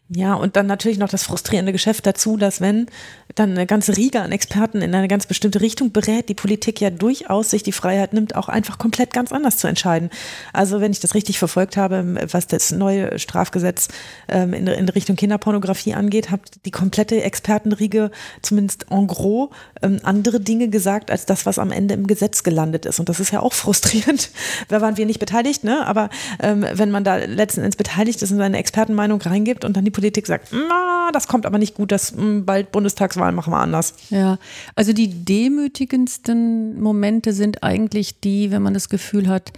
Ja, 0.07 0.35
und 0.35 0.55
dann 0.55 0.67
natürlich 0.67 0.99
noch 0.99 1.09
das 1.09 1.23
frustrierende 1.23 1.71
Geschäft 1.71 2.05
dazu, 2.05 2.37
dass 2.37 2.61
wenn 2.61 2.85
dann 3.33 3.51
eine 3.51 3.65
ganze 3.65 3.97
Riege 3.97 4.21
an 4.21 4.31
Experten 4.31 4.83
in 4.83 4.93
eine 4.93 5.07
ganz 5.07 5.25
bestimmte 5.25 5.61
Richtung 5.61 5.91
berät, 5.93 6.29
die 6.29 6.35
Politik 6.35 6.79
ja 6.79 6.91
durchaus 6.91 7.49
sich 7.49 7.63
die 7.63 7.71
Freiheit 7.71 8.13
nimmt, 8.13 8.35
auch 8.35 8.47
einfach 8.47 8.77
komplett 8.77 9.13
ganz 9.13 9.31
anders 9.31 9.57
zu 9.57 9.67
entscheiden. 9.67 10.11
Also 10.53 10.79
wenn 10.79 10.91
ich 10.91 10.99
das 10.99 11.15
richtig 11.15 11.39
verfolgt 11.39 11.75
habe, 11.75 12.27
was 12.31 12.45
das 12.45 12.69
neue 12.69 13.17
Strafgesetz 13.17 13.87
ähm, 14.27 14.53
in, 14.53 14.67
in 14.67 14.87
Richtung 14.89 15.15
Kinderpornografie 15.15 15.95
angeht, 15.95 16.29
hat 16.29 16.41
die 16.65 16.71
komplette 16.71 17.23
Expertenriege 17.23 18.11
zumindest 18.43 18.85
en 18.91 19.07
gros 19.07 19.49
ähm, 19.85 19.99
andere 20.03 20.39
Dinge 20.39 20.69
gesagt, 20.69 21.11
als 21.11 21.25
das, 21.25 21.45
was 21.45 21.59
am 21.59 21.71
Ende 21.71 21.93
im 21.93 22.07
Gesetz 22.07 22.43
gelandet 22.43 22.85
ist. 22.85 22.99
Und 22.99 23.09
das 23.09 23.19
ist 23.19 23.31
ja 23.31 23.39
auch 23.39 23.53
frustrierend. 23.65 24.29
Da 24.67 24.81
waren 24.81 24.97
wir 24.97 25.05
nicht 25.05 25.19
beteiligt, 25.19 25.63
ne? 25.63 25.85
aber 25.85 26.09
ähm, 26.41 26.65
wenn 26.73 26.91
man 26.91 27.03
da 27.03 27.17
letzten 27.17 27.61
Endes 27.61 27.75
beteiligt 27.75 28.21
ist 28.21 28.31
und 28.31 28.37
seine 28.37 28.57
Expertenmeinung 28.57 29.21
reingibt 29.21 29.65
und 29.65 29.77
dann 29.77 29.85
die 29.85 29.91
Politik 29.91 30.27
sagt, 30.27 30.49
na, 30.51 31.09
das 31.13 31.27
kommt 31.27 31.45
aber 31.45 31.57
nicht 31.57 31.75
gut, 31.75 31.91
das 31.91 32.11
hm, 32.11 32.45
bald 32.45 32.71
Bundestagswahlen 32.71 33.35
machen 33.35 33.51
wir 33.51 33.59
anders. 33.59 33.93
Ja, 34.09 34.37
also 34.75 34.93
die 34.93 35.25
demütigendsten 35.25 36.81
Momente 36.81 37.33
sind 37.33 37.63
eigentlich 37.63 38.19
die, 38.19 38.51
wenn 38.51 38.61
man 38.61 38.73
das 38.73 38.89
Gefühl 38.89 39.27
hat, 39.27 39.53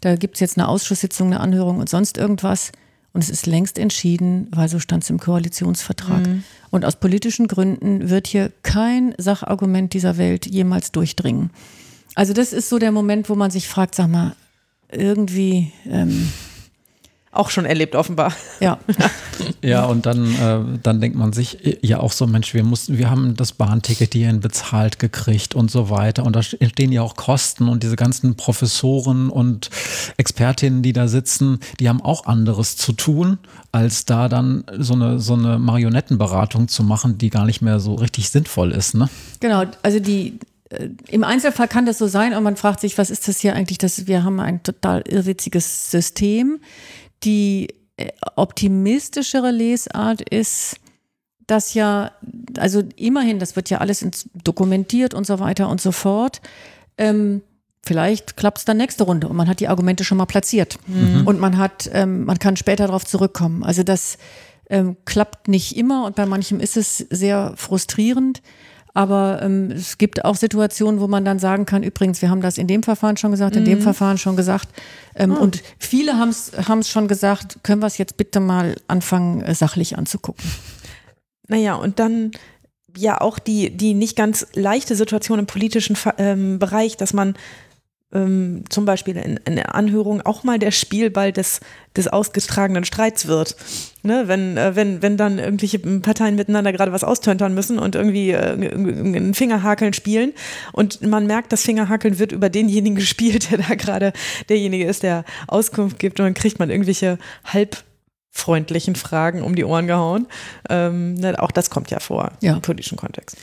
da 0.00 0.16
gibt 0.16 0.34
es 0.34 0.40
jetzt 0.40 0.58
eine 0.58 0.68
Ausschusssitzung, 0.68 1.28
eine 1.28 1.40
Anhörung 1.40 1.78
und 1.78 1.88
sonst 1.88 2.18
irgendwas. 2.18 2.72
Und 3.12 3.22
es 3.22 3.30
ist 3.30 3.46
längst 3.46 3.78
entschieden, 3.78 4.48
weil 4.52 4.68
so 4.68 4.78
stand 4.78 5.04
es 5.04 5.10
im 5.10 5.18
Koalitionsvertrag. 5.18 6.26
Mhm. 6.26 6.44
Und 6.70 6.84
aus 6.84 6.96
politischen 6.96 7.46
Gründen 7.46 8.08
wird 8.08 8.26
hier 8.26 8.50
kein 8.62 9.14
Sachargument 9.18 9.92
dieser 9.92 10.16
Welt 10.16 10.46
jemals 10.46 10.92
durchdringen. 10.92 11.50
Also 12.14 12.32
das 12.32 12.52
ist 12.52 12.68
so 12.68 12.78
der 12.78 12.92
Moment, 12.92 13.28
wo 13.28 13.34
man 13.34 13.50
sich 13.50 13.68
fragt, 13.68 13.94
sag 13.94 14.08
mal, 14.08 14.34
irgendwie 14.90 15.72
ähm, 15.86 16.28
auch 17.32 17.48
schon 17.48 17.64
erlebt, 17.64 17.96
offenbar. 17.96 18.34
Ja. 18.60 18.78
ja, 19.62 19.86
und 19.86 20.04
dann, 20.04 20.26
äh, 20.34 20.78
dann 20.82 21.00
denkt 21.00 21.16
man 21.16 21.32
sich, 21.32 21.78
ja 21.80 21.98
auch 21.98 22.12
so, 22.12 22.26
Mensch, 22.26 22.52
wir 22.52 22.62
mussten, 22.62 22.98
wir 22.98 23.10
haben 23.10 23.34
das 23.36 23.52
Bahnticket 23.52 24.12
hierhin 24.12 24.40
bezahlt 24.40 24.98
gekriegt 24.98 25.54
und 25.54 25.70
so 25.70 25.88
weiter. 25.88 26.24
Und 26.26 26.36
da 26.36 26.42
entstehen 26.60 26.92
ja 26.92 27.00
auch 27.00 27.16
Kosten 27.16 27.68
und 27.68 27.82
diese 27.82 27.96
ganzen 27.96 28.36
Professoren 28.36 29.30
und 29.30 29.70
Expertinnen, 30.18 30.82
die 30.82 30.92
da 30.92 31.08
sitzen, 31.08 31.60
die 31.80 31.88
haben 31.88 32.02
auch 32.02 32.26
anderes 32.26 32.76
zu 32.76 32.92
tun, 32.92 33.38
als 33.72 34.04
da 34.04 34.28
dann 34.28 34.64
so 34.78 34.92
eine, 34.92 35.18
so 35.18 35.32
eine 35.32 35.58
Marionettenberatung 35.58 36.68
zu 36.68 36.84
machen, 36.84 37.16
die 37.16 37.30
gar 37.30 37.46
nicht 37.46 37.62
mehr 37.62 37.80
so 37.80 37.94
richtig 37.94 38.28
sinnvoll 38.28 38.72
ist. 38.72 38.94
Ne? 38.94 39.08
Genau, 39.40 39.64
also 39.82 40.00
die, 40.00 40.38
äh, 40.72 40.88
im 41.08 41.24
Einzelfall 41.24 41.68
kann 41.68 41.86
das 41.86 41.98
so 41.98 42.06
sein 42.06 42.34
und 42.34 42.42
man 42.42 42.56
fragt 42.56 42.80
sich, 42.80 42.98
was 42.98 43.10
ist 43.10 43.28
das 43.28 43.40
hier 43.40 43.54
eigentlich? 43.54 43.78
Das, 43.78 44.06
wir 44.06 44.24
haben 44.24 44.40
ein 44.40 44.62
total 44.62 45.02
irrwitziges 45.08 45.90
System. 45.90 46.60
Die 47.24 47.68
äh, 47.96 48.08
optimistischere 48.36 49.50
Lesart 49.50 50.22
ist, 50.22 50.76
dass 51.46 51.74
ja, 51.74 52.12
also 52.58 52.82
immerhin, 52.96 53.38
das 53.38 53.56
wird 53.56 53.70
ja 53.70 53.78
alles 53.78 54.06
dokumentiert 54.44 55.14
und 55.14 55.26
so 55.26 55.38
weiter 55.38 55.68
und 55.68 55.80
so 55.80 55.92
fort. 55.92 56.40
Ähm, 56.98 57.42
vielleicht 57.84 58.36
klappt 58.36 58.58
es 58.58 58.64
dann 58.64 58.76
nächste 58.76 59.04
Runde 59.04 59.28
und 59.28 59.36
man 59.36 59.48
hat 59.48 59.60
die 59.60 59.68
Argumente 59.68 60.04
schon 60.04 60.18
mal 60.18 60.26
platziert 60.26 60.78
mhm. 60.86 61.26
und 61.26 61.40
man 61.40 61.58
hat, 61.58 61.90
ähm, 61.92 62.24
man 62.24 62.38
kann 62.38 62.56
später 62.56 62.86
darauf 62.86 63.04
zurückkommen. 63.04 63.64
Also 63.64 63.82
das 63.82 64.18
ähm, 64.70 64.96
klappt 65.04 65.48
nicht 65.48 65.76
immer 65.76 66.06
und 66.06 66.16
bei 66.16 66.26
manchem 66.26 66.60
ist 66.60 66.76
es 66.76 66.98
sehr 66.98 67.54
frustrierend. 67.56 68.40
Aber 68.94 69.40
ähm, 69.42 69.70
es 69.70 69.96
gibt 69.96 70.24
auch 70.24 70.36
Situationen, 70.36 71.00
wo 71.00 71.08
man 71.08 71.24
dann 71.24 71.38
sagen 71.38 71.64
kann, 71.64 71.82
übrigens, 71.82 72.20
wir 72.20 72.28
haben 72.28 72.42
das 72.42 72.58
in 72.58 72.66
dem 72.66 72.82
Verfahren 72.82 73.16
schon 73.16 73.30
gesagt, 73.30 73.56
in 73.56 73.62
mhm. 73.62 73.66
dem 73.66 73.80
Verfahren 73.80 74.18
schon 74.18 74.36
gesagt. 74.36 74.68
Ähm, 75.14 75.32
oh. 75.32 75.40
Und 75.40 75.62
viele 75.78 76.18
haben 76.18 76.28
es 76.28 76.88
schon 76.88 77.08
gesagt, 77.08 77.60
können 77.62 77.80
wir 77.80 77.86
es 77.86 77.96
jetzt 77.96 78.18
bitte 78.18 78.40
mal 78.40 78.76
anfangen, 78.88 79.42
äh, 79.42 79.54
sachlich 79.54 79.96
anzugucken. 79.96 80.44
Naja, 81.48 81.74
und 81.74 81.98
dann 81.98 82.32
ja 82.96 83.20
auch 83.20 83.38
die, 83.38 83.70
die 83.74 83.94
nicht 83.94 84.16
ganz 84.16 84.46
leichte 84.54 84.94
Situation 84.94 85.38
im 85.38 85.46
politischen 85.46 85.96
ähm, 86.18 86.58
Bereich, 86.58 86.98
dass 86.98 87.14
man 87.14 87.34
ähm, 88.12 88.64
zum 88.68 88.84
Beispiel 88.84 89.16
in, 89.16 89.38
in 89.44 89.56
der 89.56 89.74
Anhörung 89.74 90.20
auch 90.22 90.44
mal 90.44 90.58
der 90.58 90.70
Spielball 90.70 91.32
des, 91.32 91.60
des 91.96 92.08
ausgetragenen 92.08 92.84
Streits 92.84 93.26
wird. 93.26 93.56
Ne? 94.02 94.24
Wenn, 94.26 94.56
äh, 94.56 94.76
wenn, 94.76 95.02
wenn 95.02 95.16
dann 95.16 95.38
irgendwelche 95.38 95.78
Parteien 95.78 96.36
miteinander 96.36 96.72
gerade 96.72 96.92
was 96.92 97.04
austöntern 97.04 97.54
müssen 97.54 97.78
und 97.78 97.94
irgendwie 97.94 98.30
äh, 98.30 98.52
ein 98.52 99.34
Fingerhakeln 99.34 99.92
spielen 99.92 100.32
und 100.72 101.02
man 101.02 101.26
merkt, 101.26 101.52
das 101.52 101.62
Fingerhakeln 101.62 102.18
wird 102.18 102.32
über 102.32 102.50
denjenigen 102.50 102.96
gespielt, 103.02 103.50
der 103.50 103.58
da 103.58 103.74
gerade 103.74 104.12
derjenige 104.48 104.84
ist, 104.84 105.02
der 105.02 105.24
Auskunft 105.46 105.98
gibt 105.98 106.20
und 106.20 106.26
dann 106.26 106.34
kriegt 106.34 106.58
man 106.58 106.70
irgendwelche 106.70 107.18
halb 107.44 107.78
freundlichen 108.32 108.96
Fragen 108.96 109.42
um 109.42 109.54
die 109.54 109.64
Ohren 109.64 109.86
gehauen. 109.86 110.26
Ähm, 110.70 111.14
ne, 111.14 111.40
auch 111.40 111.50
das 111.50 111.68
kommt 111.68 111.90
ja 111.90 112.00
vor 112.00 112.32
ja. 112.40 112.54
im 112.54 112.62
politischen 112.62 112.96
Kontext. 112.96 113.36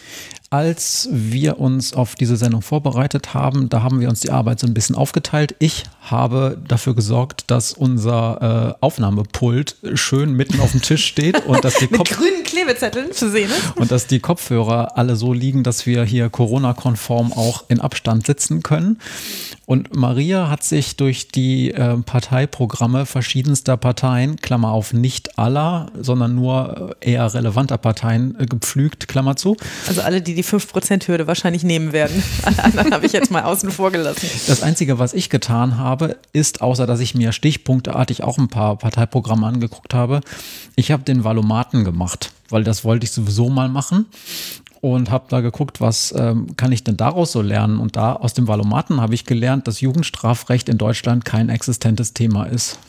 Als 0.51 1.07
wir 1.12 1.59
uns 1.59 1.93
auf 1.93 2.15
diese 2.15 2.35
Sendung 2.35 2.63
vorbereitet 2.63 3.35
haben, 3.35 3.69
da 3.69 3.83
haben 3.83 3.99
wir 4.01 4.09
uns 4.09 4.21
die 4.21 4.31
Arbeit 4.31 4.59
so 4.59 4.65
ein 4.65 4.73
bisschen 4.73 4.95
aufgeteilt. 4.95 5.55
Ich 5.59 5.83
habe 6.01 6.57
dafür 6.67 6.95
gesorgt, 6.95 7.51
dass 7.51 7.71
unser 7.71 8.75
äh, 8.79 8.83
Aufnahmepult 8.83 9.75
schön 9.93 10.33
mitten 10.33 10.59
auf 10.59 10.71
dem 10.71 10.81
Tisch 10.81 11.05
steht 11.05 11.45
und 11.45 11.63
dass 11.63 11.75
die 11.75 11.88
Mit 11.88 12.09
grünen 12.09 12.43
Klebezetteln 12.43 13.12
zu 13.12 13.29
sehen 13.29 13.51
ist. 13.51 13.77
Und 13.77 13.91
dass 13.91 14.07
die 14.07 14.19
Kopfhörer 14.19 14.97
alle 14.97 15.15
so 15.15 15.33
liegen, 15.33 15.63
dass 15.63 15.85
wir 15.85 16.03
hier 16.03 16.31
Corona-konform 16.31 17.31
auch 17.31 17.65
in 17.67 17.79
Abstand 17.79 18.25
sitzen 18.25 18.63
können. 18.63 18.97
Und 19.67 19.95
Maria 19.95 20.49
hat 20.49 20.63
sich 20.63 20.95
durch 20.95 21.27
die 21.27 21.69
äh, 21.69 21.97
Parteiprogramme 21.97 23.05
verschiedenster 23.05 23.77
Parteien, 23.77 24.38
Klammer 24.38 24.71
auf, 24.71 24.93
nicht 24.93 25.38
aller, 25.38 25.91
sondern 25.99 26.33
nur 26.33 26.95
äh, 27.01 27.12
eher 27.12 27.31
relevanter 27.31 27.77
Parteien 27.77 28.35
äh, 28.39 28.47
gepflügt, 28.47 29.07
Klammer 29.07 29.35
zu. 29.35 29.57
Also 29.88 30.01
alle, 30.01 30.23
die 30.23 30.38
die 30.39 30.45
5%-Hürde 30.45 31.28
wahrscheinlich 31.28 31.63
nehmen 31.63 31.91
werden. 31.91 32.23
Alle 32.43 32.63
anderen 32.63 32.93
habe 32.93 33.06
ich 33.06 33.12
jetzt 33.12 33.30
mal 33.30 33.43
außen 33.43 33.71
vor 33.71 33.91
gelassen. 33.91 34.30
Das 34.47 34.63
Einzige, 34.63 34.97
was 34.97 35.13
ich 35.13 35.30
getan 35.30 35.78
habe, 35.78 36.17
ist, 36.32 36.62
außer 36.62 36.88
dass 36.88 37.02
ich 37.02 37.13
mir 37.13 37.34
stichpunkteartig 37.34 38.23
auch 38.23 38.38
ein 38.38 38.47
paar 38.47 38.78
Parteiprogramme 38.78 39.45
angeguckt 39.45 39.93
habe, 39.93 40.21
ich 40.75 40.91
habe 40.91 41.04
den 41.04 41.23
Valomaten 41.23 41.84
gemacht, 41.84 42.32
weil 42.49 42.63
das 42.63 42.86
wollte 42.86 43.04
ich 43.04 43.12
sowieso 43.12 43.49
mal 43.49 43.67
machen 43.67 44.06
und 44.82 45.12
habe 45.12 45.25
da 45.28 45.41
geguckt, 45.41 45.82
was 45.82 46.13
ähm, 46.17 46.56
kann 46.56 46.71
ich 46.71 46.86
denn 46.86 46.95
daraus 46.95 47.34
so 47.34 47.41
lernen. 47.41 47.80
Und 47.80 47.97
da 47.97 48.13
aus 48.13 48.34
dem 48.34 48.47
Valomaten 48.47 49.02
habe 49.02 49.13
ich 49.13 49.25
gelernt, 49.25 49.67
dass 49.67 49.82
Jugendstrafrecht 49.82 50.69
in 50.69 50.78
Deutschland 50.78 51.25
kein 51.25 51.49
existentes 51.49 52.13
Thema 52.13 52.45
ist. 52.45 52.80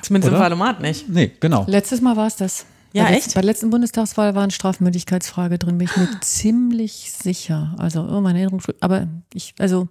Zumindest 0.00 0.30
Oder? 0.30 0.38
im 0.38 0.42
Valomat 0.44 0.80
nicht. 0.80 1.08
Nee, 1.08 1.32
genau. 1.38 1.64
Letztes 1.68 2.00
Mal 2.00 2.16
war 2.16 2.26
es 2.26 2.36
das. 2.36 2.64
Ja, 2.92 3.04
bei 3.04 3.10
echt? 3.10 3.24
Letzt, 3.24 3.34
bei 3.34 3.40
der 3.40 3.50
letzten 3.50 3.70
Bundestagswahl 3.70 4.34
war 4.34 4.42
eine 4.42 4.52
Strafmündigkeitsfrage 4.52 5.58
drin, 5.58 5.78
bin 5.78 5.88
ich 5.88 5.96
mir 5.96 6.20
ziemlich 6.20 7.12
sicher. 7.12 7.74
Also, 7.78 8.02
oh, 8.02 8.20
meine 8.20 8.40
Erinnerung, 8.40 8.62
aber 8.80 9.08
ich, 9.32 9.54
also. 9.58 9.88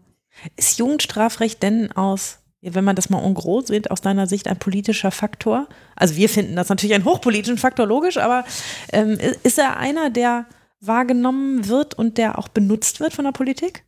Ist 0.56 0.80
Jugendstrafrecht 0.80 1.62
denn 1.62 1.92
aus, 1.92 2.40
wenn 2.62 2.86
man 2.86 2.96
das 2.96 3.10
mal 3.10 3.22
en 3.22 3.34
gros 3.34 3.68
sieht, 3.68 3.92
aus 3.92 4.00
deiner 4.00 4.28
Sicht 4.28 4.48
ein 4.48 4.58
politischer 4.58 5.12
Faktor? 5.12 5.68
Also, 5.96 6.16
wir 6.16 6.30
finden 6.30 6.56
das 6.56 6.70
natürlich 6.70 6.96
einen 6.96 7.06
hochpolitischen 7.06 7.58
Faktor, 7.58 7.86
logisch, 7.86 8.18
aber 8.18 8.46
ähm, 8.94 9.18
ist 9.44 9.58
er 9.58 9.78
einer, 9.78 10.10
der 10.10 10.46
wahrgenommen 10.80 11.68
wird 11.68 11.94
und 11.94 12.18
der 12.18 12.38
auch 12.38 12.48
benutzt 12.48 13.00
wird 13.00 13.14
von 13.14 13.26
der 13.26 13.32
Politik? 13.32 13.84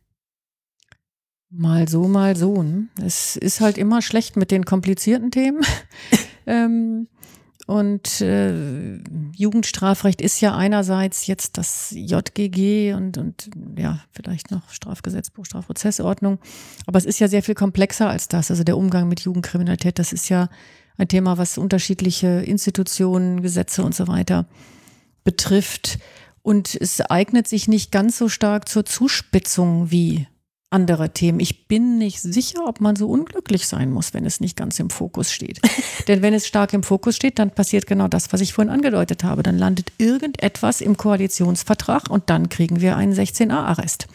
Mal 1.50 1.88
so, 1.88 2.08
mal 2.08 2.36
so. 2.36 2.62
Ne? 2.62 2.88
Es 3.04 3.36
ist 3.36 3.60
halt 3.60 3.78
immer 3.78 4.02
schlecht 4.02 4.36
mit 4.36 4.50
den 4.50 4.64
komplizierten 4.64 5.30
Themen. 5.30 5.64
ähm, 6.46 7.08
und 7.66 8.20
äh, 8.20 8.98
Jugendstrafrecht 9.34 10.20
ist 10.20 10.40
ja 10.40 10.54
einerseits 10.54 11.26
jetzt 11.26 11.56
das 11.56 11.92
JGG 11.96 12.92
und, 12.92 13.16
und 13.16 13.50
ja, 13.78 14.00
vielleicht 14.12 14.50
noch 14.50 14.68
Strafgesetzbuch, 14.68 15.46
Strafprozessordnung. 15.46 16.38
Aber 16.86 16.98
es 16.98 17.06
ist 17.06 17.20
ja 17.20 17.28
sehr 17.28 17.42
viel 17.42 17.54
komplexer 17.54 18.10
als 18.10 18.28
das. 18.28 18.50
Also 18.50 18.64
der 18.64 18.76
Umgang 18.76 19.08
mit 19.08 19.20
Jugendkriminalität, 19.20 19.98
das 19.98 20.12
ist 20.12 20.28
ja 20.28 20.50
ein 20.98 21.08
Thema, 21.08 21.38
was 21.38 21.56
unterschiedliche 21.56 22.42
Institutionen, 22.42 23.40
Gesetze 23.40 23.82
und 23.82 23.94
so 23.94 24.08
weiter 24.08 24.46
betrifft. 25.24 25.98
Und 26.42 26.74
es 26.78 27.00
eignet 27.00 27.48
sich 27.48 27.68
nicht 27.68 27.90
ganz 27.90 28.18
so 28.18 28.28
stark 28.28 28.68
zur 28.68 28.84
Zuspitzung 28.84 29.90
wie 29.90 30.28
andere 30.74 31.10
Themen. 31.10 31.38
Ich 31.38 31.68
bin 31.68 31.98
nicht 31.98 32.20
sicher, 32.20 32.66
ob 32.66 32.80
man 32.80 32.96
so 32.96 33.08
unglücklich 33.08 33.66
sein 33.66 33.92
muss, 33.92 34.12
wenn 34.12 34.26
es 34.26 34.40
nicht 34.40 34.56
ganz 34.56 34.80
im 34.80 34.90
Fokus 34.90 35.30
steht. 35.32 35.60
Denn 36.08 36.20
wenn 36.20 36.34
es 36.34 36.46
stark 36.46 36.72
im 36.72 36.82
Fokus 36.82 37.14
steht, 37.14 37.38
dann 37.38 37.52
passiert 37.52 37.86
genau 37.86 38.08
das, 38.08 38.32
was 38.32 38.40
ich 38.40 38.52
vorhin 38.52 38.72
angedeutet 38.72 39.22
habe. 39.22 39.44
Dann 39.44 39.56
landet 39.56 39.92
irgendetwas 39.98 40.80
im 40.80 40.96
Koalitionsvertrag 40.96 42.10
und 42.10 42.28
dann 42.28 42.48
kriegen 42.48 42.80
wir 42.80 42.96
einen 42.96 43.14
16a-Arrest. 43.14 44.08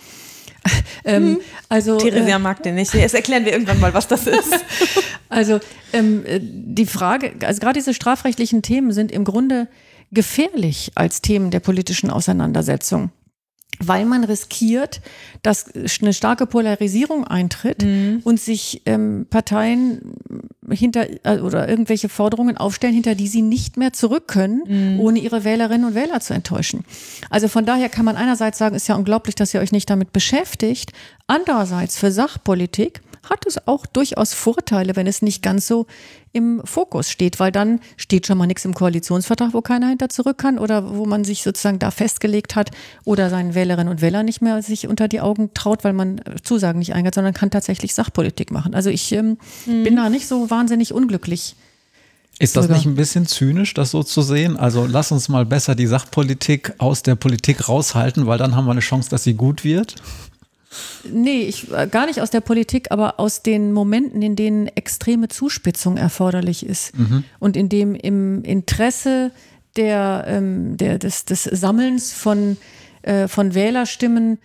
ähm, 1.06 1.24
hm. 1.24 1.38
also, 1.70 1.98
Theresia 1.98 2.36
äh, 2.36 2.40
mag 2.40 2.62
den 2.62 2.76
nicht. 2.76 2.94
Jetzt 2.94 3.16
erklären 3.16 3.46
wir 3.46 3.54
irgendwann 3.54 3.80
mal, 3.80 3.94
was 3.94 4.10
das 4.10 4.28
ist. 4.28 4.54
also 5.30 5.62
ähm, 5.94 6.26
äh, 6.26 6.42
die 6.42 6.86
Frage, 6.86 7.34
also 7.46 7.62
gerade 7.62 7.80
diese 7.80 7.94
strafrechtlichen 7.94 8.62
Themen 8.62 8.92
sind 8.92 9.14
im 9.14 9.24
Grunde 9.24 9.70
gefährlich 10.12 10.92
als 10.96 11.22
Themen 11.22 11.52
der 11.52 11.62
politischen 11.62 12.10
Auseinandersetzung 12.10 13.12
weil 13.80 14.06
man 14.06 14.24
riskiert, 14.24 15.02
dass 15.42 15.72
eine 16.02 16.14
starke 16.14 16.46
Polarisierung 16.46 17.26
eintritt 17.26 17.84
mhm. 17.84 18.22
und 18.24 18.40
sich 18.40 18.82
ähm, 18.86 19.26
Parteien 19.30 20.14
hinter 20.70 21.08
äh, 21.26 21.40
oder 21.40 21.68
irgendwelche 21.68 22.10
Forderungen 22.10 22.58
aufstellen, 22.58 22.94
hinter 22.94 23.16
die 23.16 23.28
sie 23.28 23.42
nicht 23.42 23.78
mehr 23.78 23.94
zurück 23.94 24.28
können, 24.28 24.64
mhm. 24.68 25.00
ohne 25.00 25.20
ihre 25.20 25.44
Wählerinnen 25.44 25.88
und 25.88 25.96
Wähler 25.96 26.20
zu 26.20 26.34
enttäuschen. 26.34 26.84
Also 27.30 27.48
von 27.48 27.66
daher 27.66 27.90
kann 27.90 28.06
man 28.06 28.16
einerseits 28.16 28.58
sagen, 28.58 28.76
ist 28.76 28.88
ja 28.88 28.96
unglaublich, 28.96 29.36
dass 29.36 29.54
ihr 29.54 29.62
euch 29.62 29.72
nicht 29.72 29.90
damit 29.90 30.14
beschäftigt. 30.14 30.92
Andererseits 31.28 31.98
für 31.98 32.12
Sachpolitik 32.12 33.02
hat 33.24 33.46
es 33.46 33.68
auch 33.68 33.86
durchaus 33.86 34.34
Vorteile, 34.34 34.96
wenn 34.96 35.08
es 35.08 35.22
nicht 35.22 35.42
ganz 35.42 35.68
so 35.68 35.88
im 36.32 36.62
Fokus 36.64 37.10
steht, 37.10 37.40
weil 37.40 37.52
dann 37.52 37.80
steht 37.98 38.28
schon 38.28 38.38
mal 38.38 38.46
nichts 38.46 38.66
im 38.66 38.74
Koalitionsvertrag, 38.74 39.54
wo 39.54 39.62
keiner 39.62 39.90
hinter 39.90 40.10
zurück 40.10 40.38
kann 40.38 40.60
oder 40.60 40.96
wo 40.96 41.06
man 41.06 41.24
sich 41.24 41.44
sozusagen 41.44 41.80
da 41.80 41.92
festgelegt 41.92 42.56
hat 42.56 42.72
oder 43.04 43.30
seinen 43.30 43.56
Wählerinnen 43.56 43.90
und 43.90 44.02
Wählern 44.02 44.26
nicht 44.26 44.42
mehr 44.42 44.62
sich 44.62 44.88
unter 44.88 45.08
die 45.08 45.22
Augen 45.22 45.54
traut, 45.54 45.84
weil 45.84 45.94
man 45.94 46.22
Zusagen 46.44 46.80
nicht 46.80 46.94
eingeht, 46.94 47.16
sondern 47.16 47.34
kann 47.34 47.50
tatsächlich 47.50 47.94
Sachpolitik 47.94 48.52
machen. 48.52 48.76
Also 48.76 48.90
ich 48.90 49.12
ähm, 49.12 49.38
mhm. 49.66 49.84
bin 49.84 49.96
da 49.96 50.10
nicht 50.10 50.28
so 50.28 50.50
wahnsinnig 50.50 50.94
unglücklich. 50.94 51.56
Ist 52.42 52.56
das 52.56 52.70
nicht 52.70 52.86
ein 52.86 52.96
bisschen 52.96 53.28
zynisch, 53.28 53.74
das 53.74 53.92
so 53.92 54.02
zu 54.02 54.22
sehen? 54.22 54.56
Also 54.56 54.88
lass 54.90 55.12
uns 55.12 55.28
mal 55.28 55.46
besser 55.46 55.76
die 55.76 55.88
Sachpolitik 55.88 56.74
aus 56.78 57.04
der 57.04 57.16
Politik 57.16 57.68
raushalten, 57.68 58.28
weil 58.28 58.38
dann 58.38 58.56
haben 58.56 58.66
wir 58.66 58.72
eine 58.72 58.80
Chance, 58.80 59.10
dass 59.10 59.26
sie 59.26 59.34
gut 59.34 59.66
wird. 59.66 59.96
Nee, 61.12 61.44
ich, 61.44 61.72
äh, 61.72 61.88
gar 61.88 62.06
nicht 62.06 62.22
aus 62.22 62.30
der 62.30 62.42
Politik, 62.42 62.92
aber 62.92 63.20
aus 63.20 63.42
den 63.42 63.72
Momenten, 63.74 64.22
in 64.22 64.36
denen 64.36 64.68
extreme 64.68 65.28
Zuspitzung 65.28 65.98
erforderlich 65.98 66.66
ist 66.66 66.98
mhm. 66.98 67.24
und 67.40 67.58
in 67.58 67.70
dem 67.70 67.96
im 67.96 68.44
Interesse 68.44 69.32
der, 69.76 70.26
ähm, 70.28 70.78
der, 70.78 71.00
des, 71.00 71.26
des 71.26 71.44
Sammelns 71.44 72.14
von, 72.14 72.58
äh, 73.02 73.28
von 73.28 73.56
Wählerstimmen 73.56 74.40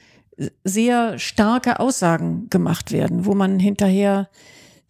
sehr 0.65 1.19
starke 1.19 1.79
Aussagen 1.79 2.49
gemacht 2.51 2.93
werden, 2.93 3.25
wo 3.25 3.35
man 3.35 3.59
hinterher 3.59 4.29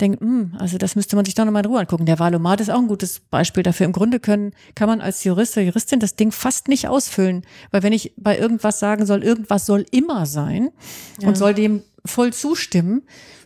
denkt, 0.00 0.20
mh, 0.20 0.26
hm, 0.26 0.56
also 0.58 0.78
das 0.78 0.96
müsste 0.96 1.16
man 1.16 1.24
sich 1.24 1.34
doch 1.34 1.44
nochmal 1.44 1.64
in 1.64 1.70
Ruhe 1.70 1.80
angucken. 1.80 2.06
Der 2.06 2.18
Wahlomat 2.18 2.60
ist 2.60 2.70
auch 2.70 2.78
ein 2.78 2.88
gutes 2.88 3.20
Beispiel 3.20 3.62
dafür. 3.62 3.86
Im 3.86 3.92
Grunde 3.92 4.20
können, 4.20 4.52
kann 4.74 4.88
man 4.88 5.00
als 5.00 5.24
Jurist 5.24 5.56
oder 5.56 5.66
Juristin 5.66 6.00
das 6.00 6.16
Ding 6.16 6.32
fast 6.32 6.68
nicht 6.68 6.88
ausfüllen. 6.88 7.42
Weil 7.70 7.82
wenn 7.82 7.92
ich 7.92 8.12
bei 8.16 8.38
irgendwas 8.38 8.78
sagen 8.78 9.06
soll, 9.06 9.22
irgendwas 9.22 9.66
soll 9.66 9.86
immer 9.90 10.26
sein 10.26 10.70
ja. 11.20 11.28
und 11.28 11.36
soll 11.36 11.54
dem 11.54 11.82
voll 12.04 12.32
zustimmen, 12.32 13.02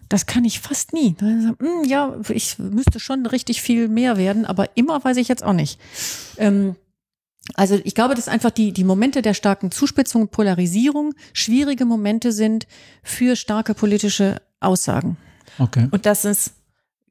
das 0.09 0.27
kann 0.27 0.45
ich 0.45 0.61
fast 0.61 0.93
nie. 0.93 1.17
Hm, 1.19 1.85
ja, 1.87 2.17
ich 2.31 2.59
müsste 2.59 2.99
schon 2.99 3.27
richtig 3.27 3.61
viel 3.61 3.89
mehr 3.89 4.17
werden, 4.17 4.47
aber 4.47 4.77
immer 4.77 5.03
weiß 5.05 5.19
ich 5.19 5.29
jetzt 5.29 5.45
auch 5.45 5.53
nicht. 5.53 5.79
Ähm, 6.39 6.77
also 7.55 7.79
ich 7.83 7.95
glaube, 7.95 8.15
dass 8.15 8.29
einfach 8.29 8.51
die, 8.51 8.73
die 8.73 8.85
Momente 8.85 9.23
der 9.23 9.35
starken 9.35 9.71
Zuspitzung 9.71 10.23
und 10.23 10.31
Polarisierung 10.31 11.15
schwierige 11.33 11.85
Momente 11.85 12.33
sind 12.33 12.67
für 13.03 13.37
starke 13.37 13.75
politische 13.75 14.41
Aussagen. 14.61 15.17
Okay. 15.59 15.89
Und 15.91 16.07
das 16.07 16.25
ist 16.25 16.53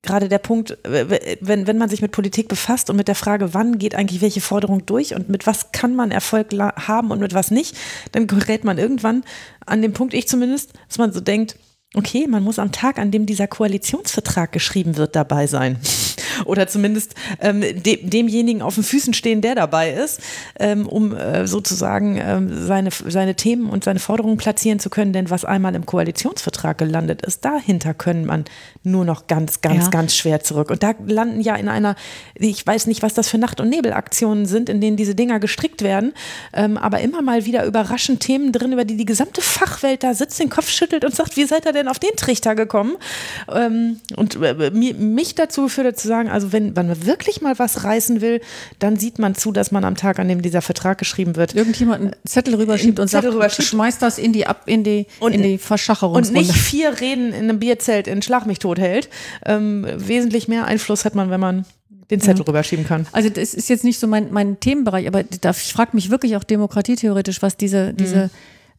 gerade 0.02 0.30
der 0.30 0.38
Punkt, 0.38 0.78
wenn, 0.84 1.68
wenn 1.68 1.78
man 1.78 1.90
sich 1.90 2.02
mit 2.02 2.12
Politik 2.12 2.48
befasst 2.48 2.90
und 2.90 2.96
mit 2.96 3.08
der 3.08 3.16
Frage, 3.16 3.54
wann 3.54 3.78
geht 3.78 3.96
eigentlich 3.96 4.22
welche 4.22 4.42
Forderung 4.42 4.86
durch 4.86 5.16
und 5.16 5.30
mit 5.30 5.46
was 5.48 5.72
kann 5.72 5.96
man 5.96 6.12
Erfolg 6.12 6.54
haben 6.54 7.12
und 7.12 7.20
mit 7.20 7.34
was 7.34 7.52
nicht, 7.52 7.76
dann 8.12 8.28
gerät 8.28 8.64
man 8.64 8.78
irgendwann 8.78 9.24
an 9.66 9.82
den 9.82 9.94
Punkt, 9.94 10.14
ich 10.14 10.28
zumindest, 10.28 10.74
dass 10.88 10.98
man 10.98 11.12
so 11.12 11.20
denkt, 11.20 11.58
okay, 11.94 12.28
man 12.28 12.44
muss 12.44 12.60
am 12.60 12.72
Tag, 12.72 13.00
an 13.00 13.12
dem 13.12 13.26
dieser 13.26 13.48
Koalitionsvertrag 13.48 14.52
geschrieben 14.52 14.98
wird, 14.98 15.16
dabei 15.16 15.48
sein. 15.48 15.78
Oder 16.46 16.68
zumindest 16.68 17.16
ähm, 17.42 17.62
de 17.62 18.08
demjenigen 18.08 18.62
auf 18.62 18.76
den 18.76 18.84
Füßen 18.84 19.14
stehen, 19.14 19.42
der 19.42 19.56
dabei 19.56 19.92
ist, 19.92 20.22
ähm, 20.60 20.88
um 20.88 21.16
äh, 21.16 21.48
sozusagen 21.48 22.18
ähm, 22.22 22.66
seine, 22.66 22.90
seine 22.92 23.36
Themen 23.36 23.70
und 23.70 23.84
seine 23.84 24.00
Forderungen 24.00 24.38
platzieren 24.38 24.80
zu 24.80 24.90
können. 24.90 25.14
Denn 25.14 25.30
was 25.30 25.46
einmal 25.46 25.76
im 25.76 25.86
Koalitionsvertrag 25.86 26.78
gelandet 26.78 27.22
ist, 27.22 27.46
dahinter 27.46 27.94
können 27.94 28.26
man 28.26 28.46
nur 28.84 29.06
noch 29.06 29.28
ganz, 29.28 29.62
ganz, 29.62 29.86
ja. 29.86 29.90
ganz 29.90 30.16
schwer 30.16 30.42
zurück. 30.42 30.72
Und 30.72 30.84
da 30.84 30.94
landen 31.06 31.42
ja 31.42 31.56
in 31.56 31.70
einer, 31.70 31.96
ich 32.36 32.66
weiß 32.66 32.88
nicht, 32.88 33.02
was 33.02 33.14
das 33.14 33.28
für 33.28 33.38
Nacht- 33.38 33.60
und 33.60 33.70
Nebelaktionen 33.70 34.46
sind, 34.46 34.70
in 34.70 34.82
denen 34.82 34.98
diese 34.98 35.16
Dinger 35.16 35.40
gestrickt 35.40 35.82
werden, 35.82 36.14
ähm, 36.54 36.78
aber 36.78 37.02
immer 37.02 37.22
mal 37.22 37.46
wieder 37.46 37.66
überraschend 37.66 38.22
Themen 38.22 38.52
drin, 38.52 38.74
über 38.74 38.86
die 38.86 38.98
die 38.98 39.06
gesamte 39.06 39.42
Fachwelt 39.42 40.04
da 40.04 40.14
sitzt, 40.14 40.40
den 40.40 40.50
Kopf 40.50 40.70
schüttelt 40.70 41.06
und 41.06 41.16
sagt, 41.16 41.38
wie 41.38 41.46
seid 41.46 41.66
ihr 41.66 41.74
denn 41.74 41.88
auf 41.88 42.00
den 42.00 42.16
Trichter 42.16 42.56
gekommen? 42.56 42.98
Ähm, 43.54 44.00
und 44.16 44.36
äh, 44.42 44.72
mich 44.72 45.36
dazu 45.36 45.64
geführt 45.64 46.00
zu 46.00 46.08
sagen, 46.08 46.27
also 46.30 46.52
wenn, 46.52 46.76
wenn 46.76 46.88
man 46.88 47.06
wirklich 47.06 47.42
mal 47.42 47.58
was 47.60 47.84
reißen 47.84 48.22
will, 48.22 48.42
dann 48.80 48.98
sieht 48.98 49.20
man 49.20 49.36
zu, 49.36 49.52
dass 49.52 49.72
man 49.72 49.84
am 49.84 49.96
Tag, 49.96 50.20
an 50.20 50.28
dem 50.28 50.42
dieser 50.42 50.62
Vertrag 50.62 50.98
geschrieben 50.98 51.36
wird, 51.36 51.56
irgendjemand 51.56 52.02
einen 52.02 52.16
Zettel 52.26 52.56
rüberschiebt 52.56 53.00
und 53.00 53.08
Zettel 53.08 53.32
sagt, 53.32 53.36
rüberschiebt. 53.36 53.68
schmeißt 53.68 54.02
das 54.02 54.18
in 54.18 54.34
die 54.34 54.48
ab 54.48 54.64
in 54.66 54.84
die 54.84 55.08
und, 55.20 55.34
in 55.34 55.44
die 55.44 55.58
Verschacherungsrunde. 55.58 56.40
Und 56.40 56.48
nicht 56.48 56.58
vier 56.58 57.00
Reden 57.00 57.34
in 57.34 57.44
einem 57.44 57.60
Bierzelt 57.60 58.08
in 58.08 58.22
Schlag 58.22 58.46
mich 58.46 58.60
tot 58.60 58.80
hält. 58.80 59.10
Ähm, 59.46 59.86
wesentlich 59.96 60.48
mehr 60.48 60.66
Einfluss 60.66 61.06
hat 61.06 61.16
man, 61.16 61.30
wenn 61.30 61.40
man 61.40 61.66
den 62.10 62.22
Zettel 62.22 62.42
ja. 62.42 62.48
rüberschieben 62.48 62.86
kann. 62.86 63.06
Also 63.12 63.30
das 63.30 63.54
ist 63.54 63.70
jetzt 63.70 63.84
nicht 63.84 64.00
so 64.00 64.08
mein, 64.08 64.32
mein 64.32 64.60
Themenbereich, 64.60 65.08
aber 65.08 65.24
da, 65.24 65.52
ich 65.52 65.74
frage 65.74 65.92
mich 65.94 66.10
wirklich 66.10 66.36
auch 66.38 66.44
demokratietheoretisch, 66.44 67.42
was 67.42 67.58
diese, 67.58 67.94
mhm. 67.94 67.98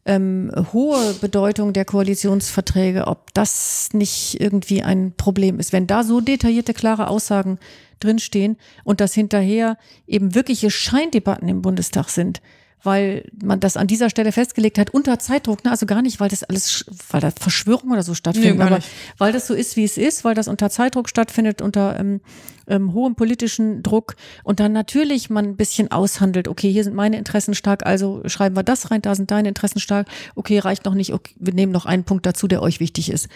Ähm, 0.05 0.51
hohe 0.73 1.13
Bedeutung 1.15 1.73
der 1.73 1.85
Koalitionsverträge, 1.85 3.07
ob 3.07 3.33
das 3.33 3.89
nicht 3.93 4.39
irgendwie 4.39 4.81
ein 4.81 5.13
Problem 5.15 5.59
ist. 5.59 5.73
Wenn 5.73 5.87
da 5.87 6.03
so 6.03 6.21
detaillierte, 6.21 6.73
klare 6.73 7.07
Aussagen 7.07 7.59
drinstehen 7.99 8.57
und 8.83 9.01
das 9.01 9.13
hinterher 9.13 9.77
eben 10.07 10.35
wirkliche 10.35 10.71
Scheindebatten 10.71 11.47
im 11.47 11.61
Bundestag 11.61 12.09
sind, 12.09 12.41
weil 12.81 13.25
man 13.43 13.59
das 13.59 13.75
an 13.75 13.87
dieser 13.87 14.09
Stelle 14.09 14.31
festgelegt 14.31 14.77
hat, 14.77 14.89
unter 14.91 15.19
Zeitdruck, 15.19 15.65
ne? 15.65 15.71
also 15.71 15.85
gar 15.85 16.01
nicht, 16.01 16.19
weil 16.19 16.29
das 16.29 16.43
alles, 16.43 16.85
weil 17.09 17.19
da 17.19 17.31
Verschwörung 17.31 17.91
oder 17.91 18.03
so 18.03 18.13
stattfindet, 18.13 18.57
nee, 18.57 18.63
aber 18.63 18.79
weil 19.17 19.33
das 19.33 19.47
so 19.47 19.53
ist, 19.53 19.75
wie 19.75 19.83
es 19.83 19.97
ist, 19.97 20.23
weil 20.23 20.33
das 20.33 20.47
unter 20.47 20.69
Zeitdruck 20.69 21.09
stattfindet, 21.09 21.61
unter 21.61 21.99
ähm, 21.99 22.21
ähm, 22.69 22.93
hohem 22.93 23.15
politischen 23.15 23.83
Druck 23.83 24.15
und 24.43 24.59
dann 24.59 24.71
natürlich 24.71 25.29
man 25.29 25.45
ein 25.45 25.57
bisschen 25.57 25.91
aushandelt, 25.91 26.47
okay, 26.47 26.71
hier 26.71 26.83
sind 26.83 26.95
meine 26.95 27.17
Interessen 27.17 27.55
stark, 27.55 27.85
also 27.85 28.21
schreiben 28.25 28.55
wir 28.55 28.63
das 28.63 28.91
rein, 28.91 29.01
da 29.01 29.15
sind 29.15 29.31
deine 29.31 29.49
Interessen 29.49 29.79
stark, 29.79 30.07
okay, 30.35 30.59
reicht 30.59 30.85
noch 30.85 30.93
nicht, 30.93 31.13
okay, 31.13 31.33
wir 31.37 31.53
nehmen 31.53 31.71
noch 31.71 31.85
einen 31.85 32.03
Punkt 32.03 32.25
dazu, 32.25 32.47
der 32.47 32.61
euch 32.61 32.79
wichtig 32.79 33.11
ist. 33.11 33.27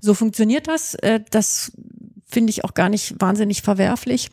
So 0.00 0.14
funktioniert 0.14 0.68
das, 0.68 0.94
äh, 0.94 1.20
das 1.30 1.72
finde 2.26 2.50
ich 2.50 2.64
auch 2.64 2.74
gar 2.74 2.88
nicht 2.88 3.14
wahnsinnig 3.18 3.62
verwerflich. 3.62 4.30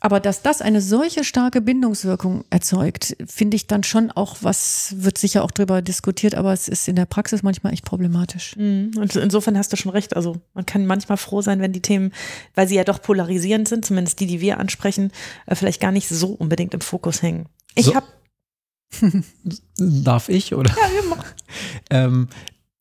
Aber 0.00 0.20
dass 0.20 0.42
das 0.42 0.60
eine 0.60 0.80
solche 0.80 1.24
starke 1.24 1.60
Bindungswirkung 1.60 2.44
erzeugt, 2.50 3.16
finde 3.26 3.56
ich 3.56 3.66
dann 3.66 3.84
schon 3.84 4.10
auch, 4.10 4.36
was 4.42 4.94
wird 4.98 5.16
sicher 5.16 5.42
auch 5.44 5.50
darüber 5.50 5.80
diskutiert, 5.82 6.34
aber 6.34 6.52
es 6.52 6.68
ist 6.68 6.88
in 6.88 6.96
der 6.96 7.06
Praxis 7.06 7.42
manchmal 7.42 7.72
echt 7.72 7.84
problematisch. 7.84 8.56
Mhm. 8.56 8.92
Und 8.96 9.16
insofern 9.16 9.56
hast 9.56 9.72
du 9.72 9.76
schon 9.76 9.92
recht. 9.92 10.16
Also 10.16 10.36
man 10.52 10.66
kann 10.66 10.86
manchmal 10.86 11.16
froh 11.16 11.40
sein, 11.42 11.60
wenn 11.60 11.72
die 11.72 11.80
Themen, 11.80 12.12
weil 12.54 12.68
sie 12.68 12.74
ja 12.74 12.84
doch 12.84 13.00
polarisierend 13.00 13.68
sind, 13.68 13.84
zumindest 13.84 14.20
die, 14.20 14.26
die 14.26 14.40
wir 14.40 14.58
ansprechen, 14.58 15.10
äh, 15.46 15.54
vielleicht 15.54 15.80
gar 15.80 15.92
nicht 15.92 16.08
so 16.08 16.28
unbedingt 16.28 16.74
im 16.74 16.80
Fokus 16.80 17.22
hängen. 17.22 17.46
Ich 17.74 17.86
so. 17.86 17.94
habe 17.94 18.06
Darf 19.78 20.28
ich 20.28 20.54
oder? 20.54 20.70
Ja, 20.70 21.02
wir 21.02 21.08
machen. 21.08 21.26
ähm, 21.90 22.28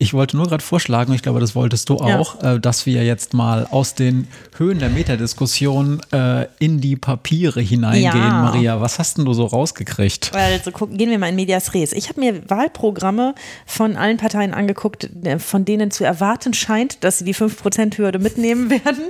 ich 0.04 0.14
wollte 0.14 0.36
nur 0.36 0.48
gerade 0.48 0.64
vorschlagen, 0.64 1.14
ich 1.14 1.22
glaube, 1.22 1.40
das 1.40 1.56
wolltest 1.56 1.88
du 1.88 1.96
auch, 1.96 2.44
ja. 2.44 2.56
äh, 2.56 2.60
dass 2.60 2.86
wir 2.86 3.06
jetzt 3.06 3.34
mal 3.34 3.66
aus 3.72 3.96
den 3.96 4.28
Höhen 4.58 4.80
der 4.80 4.90
Metadiskussion 4.90 6.02
äh, 6.12 6.48
in 6.60 6.82
die 6.82 6.98
Papiere 6.98 7.62
hineingehen. 7.62 8.14
Ja. 8.14 8.42
Maria, 8.42 8.82
was 8.82 9.00
hast 9.00 9.18
denn 9.18 9.24
du 9.24 9.34
so 9.34 9.46
rausgekriegt? 9.46 10.32
Also 10.36 10.72
gucken, 10.72 10.98
gehen 10.98 11.10
wir 11.10 11.18
mal 11.18 11.30
in 11.30 11.36
Medias 11.36 11.74
Res. 11.74 11.94
Ich 11.94 12.10
habe 12.10 12.20
mir 12.20 12.50
Wahlprogramme 12.50 13.34
von 13.66 13.96
allen 13.96 14.18
Parteien 14.18 14.54
angeguckt, 14.54 15.10
äh, 15.24 15.40
von 15.40 15.64
denen 15.64 15.90
zu 15.90 16.04
erwarten 16.04 16.54
scheint, 16.54 17.02
dass 17.06 17.20
sie 17.20 17.24
die 17.24 17.34
5%-Hürde 17.34 18.20
mitnehmen 18.20 18.70
werden. 18.70 19.06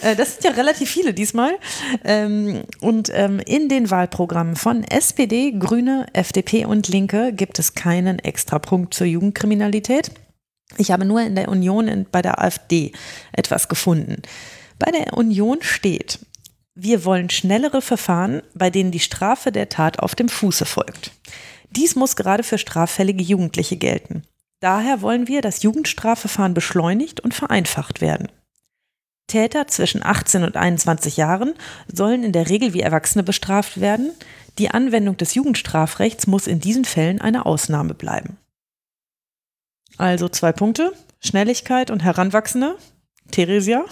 äh, 0.00 0.16
das 0.16 0.34
sind 0.34 0.44
ja 0.44 0.52
relativ 0.52 0.88
viele 0.88 1.12
diesmal. 1.12 1.52
Ähm, 2.04 2.62
und 2.80 3.10
ähm, 3.12 3.38
in 3.44 3.68
den 3.68 3.90
Wahlprogrammen 3.90 4.56
von 4.56 4.82
SPD, 4.82 5.52
Grüne, 5.52 6.06
FDP 6.14 6.64
und 6.64 6.88
Linke 6.88 7.34
gibt 7.34 7.58
es 7.58 7.74
keinen 7.74 8.18
Extrapunkt 8.18 8.94
zur 8.94 9.06
Jugendkriminalität. 9.06 10.10
Ich 10.78 10.90
habe 10.90 11.04
nur 11.04 11.20
in 11.20 11.34
der 11.34 11.48
Union 11.48 11.88
in, 11.88 12.06
bei 12.10 12.22
der 12.22 12.42
AfD 12.42 12.92
etwas 13.32 13.68
gefunden. 13.68 14.22
Bei 14.78 14.90
der 14.90 15.16
Union 15.16 15.58
steht, 15.60 16.18
wir 16.74 17.04
wollen 17.04 17.28
schnellere 17.28 17.82
Verfahren, 17.82 18.42
bei 18.54 18.70
denen 18.70 18.90
die 18.90 19.00
Strafe 19.00 19.52
der 19.52 19.68
Tat 19.68 19.98
auf 19.98 20.14
dem 20.14 20.28
Fuße 20.28 20.64
folgt. 20.64 21.12
Dies 21.70 21.96
muss 21.96 22.16
gerade 22.16 22.42
für 22.42 22.58
straffällige 22.58 23.22
Jugendliche 23.22 23.76
gelten. 23.76 24.22
Daher 24.60 25.02
wollen 25.02 25.28
wir, 25.28 25.42
dass 25.42 25.62
Jugendstrafverfahren 25.62 26.54
beschleunigt 26.54 27.20
und 27.20 27.34
vereinfacht 27.34 28.00
werden. 28.00 28.28
Täter 29.26 29.66
zwischen 29.66 30.04
18 30.04 30.44
und 30.44 30.56
21 30.56 31.16
Jahren 31.16 31.54
sollen 31.92 32.22
in 32.22 32.32
der 32.32 32.48
Regel 32.48 32.74
wie 32.74 32.80
Erwachsene 32.80 33.22
bestraft 33.22 33.80
werden. 33.80 34.12
Die 34.58 34.70
Anwendung 34.70 35.16
des 35.16 35.34
Jugendstrafrechts 35.34 36.26
muss 36.26 36.46
in 36.46 36.60
diesen 36.60 36.84
Fällen 36.84 37.20
eine 37.20 37.46
Ausnahme 37.46 37.94
bleiben. 37.94 38.36
Also 39.98 40.28
zwei 40.28 40.52
Punkte. 40.52 40.92
Schnelligkeit 41.20 41.90
und 41.90 42.02
Heranwachsende. 42.02 42.76
Theresia. 43.30 43.84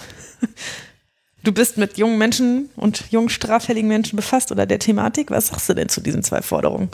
Du 1.43 1.51
bist 1.51 1.77
mit 1.77 1.97
jungen 1.97 2.19
Menschen 2.19 2.69
und 2.75 3.11
jungen 3.11 3.29
straffälligen 3.29 3.87
Menschen 3.87 4.15
befasst 4.15 4.51
oder 4.51 4.67
der 4.67 4.77
Thematik. 4.77 5.31
Was 5.31 5.47
sagst 5.47 5.69
du 5.69 5.73
denn 5.73 5.89
zu 5.89 5.99
diesen 5.99 6.21
zwei 6.21 6.43
Forderungen? 6.43 6.89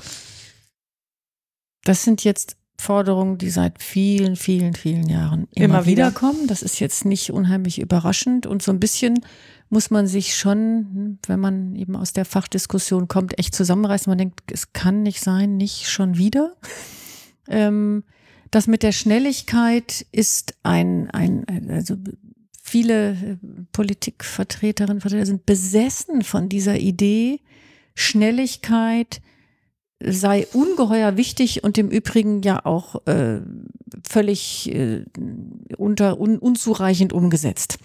Das 1.83 2.03
sind 2.03 2.23
jetzt 2.23 2.55
Forderungen, 2.79 3.37
die 3.37 3.49
seit 3.49 3.81
vielen, 3.81 4.35
vielen, 4.35 4.73
vielen 4.73 5.09
Jahren 5.09 5.47
immer, 5.51 5.65
immer 5.65 5.85
wieder 5.85 6.11
kommen. 6.11 6.47
Das 6.47 6.61
ist 6.61 6.79
jetzt 6.79 7.05
nicht 7.05 7.31
unheimlich 7.31 7.79
überraschend 7.79 8.45
und 8.45 8.61
so 8.61 8.71
ein 8.71 8.79
bisschen 8.79 9.25
muss 9.69 9.89
man 9.89 10.07
sich 10.07 10.35
schon, 10.35 11.19
wenn 11.27 11.39
man 11.39 11.75
eben 11.75 11.95
aus 11.95 12.13
der 12.13 12.23
Fachdiskussion 12.23 13.07
kommt, 13.07 13.37
echt 13.37 13.53
zusammenreißen. 13.53 14.09
Man 14.09 14.17
denkt, 14.17 14.49
es 14.51 14.71
kann 14.71 15.03
nicht 15.03 15.19
sein, 15.19 15.57
nicht 15.57 15.89
schon 15.89 16.17
wieder. 16.17 16.55
Ähm, 17.49 18.03
das 18.51 18.67
mit 18.67 18.83
der 18.83 18.91
Schnelligkeit 18.91 20.05
ist 20.11 20.55
ein, 20.63 21.09
ein, 21.11 21.69
also 21.69 21.95
viele 22.61 23.11
äh, 23.11 23.37
Politikvertreterinnen 23.71 25.01
Vertreter 25.01 25.25
sind 25.25 25.45
besessen 25.45 26.21
von 26.21 26.49
dieser 26.49 26.77
Idee, 26.77 27.39
Schnelligkeit 27.95 29.21
sei 29.99 30.45
ungeheuer 30.53 31.17
wichtig 31.17 31.63
und 31.63 31.77
im 31.77 31.89
Übrigen 31.89 32.43
ja 32.43 32.65
auch 32.65 33.07
äh, 33.07 33.39
völlig 34.07 34.71
äh, 34.73 35.03
unter, 35.77 36.19
un, 36.19 36.37
unzureichend 36.37 37.13
umgesetzt. 37.13 37.79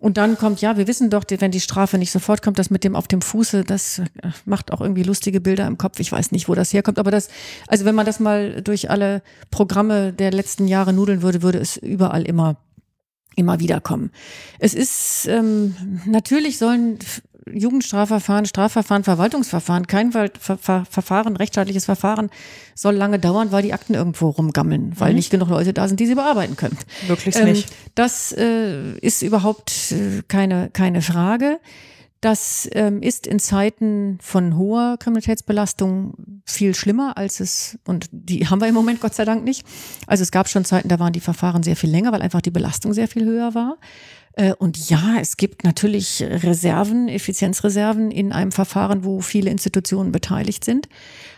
Und 0.00 0.16
dann 0.16 0.38
kommt, 0.38 0.60
ja, 0.60 0.76
wir 0.76 0.86
wissen 0.86 1.10
doch, 1.10 1.24
wenn 1.28 1.50
die 1.50 1.60
Strafe 1.60 1.98
nicht 1.98 2.12
sofort 2.12 2.42
kommt, 2.42 2.58
das 2.58 2.70
mit 2.70 2.84
dem 2.84 2.94
auf 2.94 3.08
dem 3.08 3.20
Fuße, 3.20 3.64
das 3.64 3.98
äh, 3.98 4.02
macht 4.44 4.72
auch 4.72 4.80
irgendwie 4.80 5.02
lustige 5.02 5.40
Bilder 5.40 5.66
im 5.66 5.78
Kopf. 5.78 5.98
Ich 6.00 6.12
weiß 6.12 6.32
nicht, 6.32 6.48
wo 6.48 6.54
das 6.54 6.72
herkommt. 6.72 6.98
Aber 6.98 7.10
das, 7.10 7.28
also 7.66 7.84
wenn 7.84 7.94
man 7.94 8.06
das 8.06 8.20
mal 8.20 8.62
durch 8.62 8.90
alle 8.90 9.22
Programme 9.50 10.12
der 10.12 10.30
letzten 10.30 10.68
Jahre 10.68 10.92
nudeln 10.92 11.22
würde, 11.22 11.42
würde 11.42 11.58
es 11.58 11.76
überall 11.76 12.22
immer 12.22 12.56
immer 13.36 13.60
wieder 13.60 13.80
kommen. 13.80 14.10
Es 14.58 14.74
ist 14.74 15.26
ähm, 15.28 16.00
natürlich 16.06 16.58
sollen 16.58 16.98
Jugendstrafverfahren, 17.52 18.46
Strafverfahren, 18.46 19.04
Verwaltungsverfahren, 19.04 19.86
kein 19.86 20.12
Ver 20.12 20.30
Ver 20.38 20.84
Verfahren, 20.88 21.36
rechtsstaatliches 21.36 21.84
Verfahren 21.84 22.30
soll 22.74 22.94
lange 22.94 23.18
dauern, 23.18 23.52
weil 23.52 23.62
die 23.62 23.72
Akten 23.72 23.94
irgendwo 23.94 24.28
rumgammeln, 24.28 24.92
weil 24.98 25.10
mhm. 25.10 25.16
nicht 25.16 25.30
genug 25.30 25.48
Leute 25.48 25.72
da 25.72 25.88
sind, 25.88 26.00
die 26.00 26.06
sie 26.06 26.14
bearbeiten 26.14 26.56
können. 26.56 26.76
Wirklich 27.06 27.36
ähm, 27.36 27.46
nicht. 27.46 27.70
Das 27.94 28.32
äh, 28.32 28.98
ist 28.98 29.22
überhaupt 29.22 29.92
äh, 29.92 30.22
keine, 30.28 30.70
keine 30.72 31.02
Frage. 31.02 31.58
Das 32.20 32.68
ähm, 32.72 33.00
ist 33.00 33.28
in 33.28 33.38
Zeiten 33.38 34.18
von 34.20 34.56
hoher 34.56 34.96
Kriminalitätsbelastung 34.98 36.42
viel 36.44 36.74
schlimmer 36.74 37.16
als 37.16 37.38
es, 37.38 37.78
und 37.86 38.06
die 38.10 38.48
haben 38.48 38.60
wir 38.60 38.66
im 38.66 38.74
Moment 38.74 39.00
Gott 39.00 39.14
sei 39.14 39.24
Dank 39.24 39.44
nicht. 39.44 39.64
Also 40.08 40.22
es 40.22 40.32
gab 40.32 40.48
schon 40.48 40.64
Zeiten, 40.64 40.88
da 40.88 40.98
waren 40.98 41.12
die 41.12 41.20
Verfahren 41.20 41.62
sehr 41.62 41.76
viel 41.76 41.90
länger, 41.90 42.10
weil 42.10 42.22
einfach 42.22 42.40
die 42.40 42.50
Belastung 42.50 42.92
sehr 42.92 43.06
viel 43.06 43.24
höher 43.24 43.54
war. 43.54 43.76
Äh, 44.32 44.52
und 44.54 44.90
ja, 44.90 45.18
es 45.20 45.36
gibt 45.36 45.62
natürlich 45.62 46.20
Reserven, 46.22 47.08
Effizienzreserven 47.08 48.10
in 48.10 48.32
einem 48.32 48.50
Verfahren, 48.50 49.04
wo 49.04 49.20
viele 49.20 49.50
Institutionen 49.50 50.10
beteiligt 50.10 50.64
sind. 50.64 50.88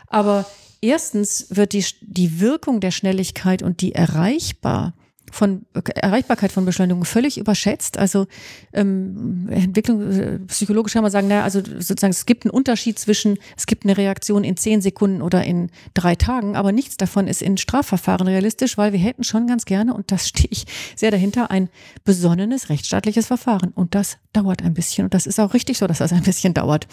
Aber 0.07 0.47
erstens 0.81 1.47
wird 1.51 1.75
die, 1.75 1.85
die 2.01 2.41
Wirkung 2.41 2.81
der 2.81 2.91
Schnelligkeit 2.91 3.63
und 3.63 3.83
die 3.83 3.95
Erreichbarkeit 3.95 4.95
von 5.31 5.67
Erreichbarkeit 5.95 6.53
von 6.53 6.65
Beschleunigung 6.65 7.05
völlig 7.05 7.39
überschätzt. 7.39 7.99
Also 7.99 8.27
ähm, 8.73 9.49
Entwicklung, 9.51 10.11
äh, 10.11 10.39
psychologisch 10.41 10.93
kann 10.93 11.03
man 11.03 11.13
sagen, 11.13 11.29
naja, 11.29 11.45
also 11.45 11.61
sozusagen 11.61 12.13
es 12.13 12.27
gibt 12.27 12.45
einen 12.45 12.51
Unterschied 12.51 12.99
zwischen, 12.99 13.39
es 13.57 13.67
gibt 13.67 13.85
eine 13.85 13.97
Reaktion 13.97 14.45
in 14.45 14.57
zehn 14.57 14.83
Sekunden 14.83 15.23
oder 15.23 15.45
in 15.45 15.71
drei 15.95 16.15
Tagen, 16.15 16.57
aber 16.57 16.73
nichts 16.73 16.97
davon 16.97 17.29
ist 17.29 17.43
in 17.43 17.57
Strafverfahren 17.57 18.27
realistisch, 18.27 18.77
weil 18.79 18.93
wir 18.93 19.01
hätten 19.01 19.25
schon 19.25 19.47
ganz 19.47 19.65
gerne, 19.65 19.95
und 19.95 20.13
das 20.13 20.29
stehe 20.29 20.49
ich 20.51 20.67
sehr 20.97 21.11
dahinter, 21.11 21.51
ein 21.51 21.69
besonnenes 22.05 22.69
rechtsstaatliches 22.69 23.27
Verfahren. 23.27 23.73
Und 23.75 23.95
das 23.95 24.19
dauert 24.33 24.63
ein 24.63 24.75
bisschen. 24.75 25.05
Und 25.05 25.15
das 25.15 25.27
ist 25.27 25.41
auch 25.41 25.55
richtig 25.55 25.79
so, 25.79 25.87
dass 25.87 25.99
das 25.99 26.13
ein 26.13 26.23
bisschen 26.23 26.55
dauert. 26.55 26.87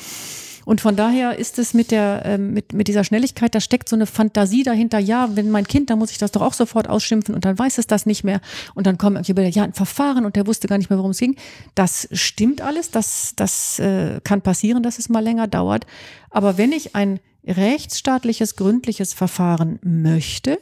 Und 0.68 0.82
von 0.82 0.97
daher 0.97 1.39
ist 1.39 1.59
es 1.59 1.74
mit 1.74 1.91
der, 1.91 2.24
ähm, 2.26 2.51
mit, 2.51 2.74
mit 2.74 2.89
dieser 2.89 3.05
Schnelligkeit, 3.05 3.55
da 3.55 3.61
steckt 3.61 3.88
so 3.88 3.95
eine 3.95 4.05
Fantasie 4.05 4.63
dahinter. 4.63 4.99
Ja, 4.99 5.30
wenn 5.34 5.49
mein 5.49 5.65
Kind, 5.65 5.89
dann 5.89 5.97
muss 5.97 6.11
ich 6.11 6.18
das 6.18 6.34
doch 6.34 6.41
auch 6.41 6.51
sofort 6.51 6.89
ausschimpfen 6.89 7.34
und 7.34 7.45
dann 7.45 7.57
weiß 7.57 7.78
es 7.78 7.88
das 7.88 8.05
nicht 8.05 8.26
mehr. 8.26 8.41
Und 8.76 8.86
dann 8.86 8.97
kommen 8.97 9.15
irgendwie 9.15 9.32
Bilder, 9.32 9.49
ja, 9.49 9.63
ein 9.63 9.72
Verfahren 9.72 10.26
und 10.26 10.36
der 10.36 10.45
wusste 10.45 10.68
gar 10.68 10.78
nicht 10.78 10.89
mehr, 10.89 10.99
worum 10.99 11.11
es 11.11 11.20
ging. 11.20 11.38
Das 11.74 12.09
stimmt 12.11 12.59
alles. 12.59 12.91
Das, 12.91 13.32
das 13.38 13.80
äh, 13.80 14.20
kann 14.26 14.41
passieren, 14.41 14.84
dass 14.84 14.99
es 14.99 15.07
mal 15.07 15.24
länger 15.24 15.47
dauert. 15.47 15.88
Aber 16.32 16.57
wenn 16.57 16.74
ich 16.74 16.95
ein 16.95 17.22
rechtsstaatliches, 17.45 18.57
gründliches 18.57 19.13
Verfahren 19.13 19.80
möchte, 19.86 20.59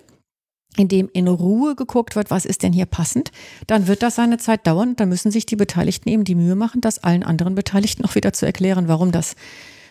in 0.77 0.87
dem 0.87 1.09
in 1.13 1.27
Ruhe 1.27 1.73
geguckt 1.73 2.15
wird, 2.15 2.29
was 2.29 2.45
ist 2.45 2.61
denn 2.61 2.73
hier 2.73 2.85
passend, 2.85 3.31
dann 3.65 3.87
wird 3.87 4.03
das 4.03 4.13
seine 4.13 4.37
Zeit 4.37 4.67
dauern 4.67 4.95
dann 4.97 5.09
müssen 5.09 5.31
sich 5.31 5.47
die 5.47 5.55
Beteiligten 5.55 6.09
eben 6.09 6.25
die 6.25 6.35
Mühe 6.35 6.53
machen, 6.53 6.81
das 6.81 7.03
allen 7.03 7.23
anderen 7.23 7.55
Beteiligten 7.55 8.05
auch 8.05 8.13
wieder 8.13 8.33
zu 8.33 8.45
erklären, 8.45 8.87
warum 8.87 9.11
das 9.11 9.35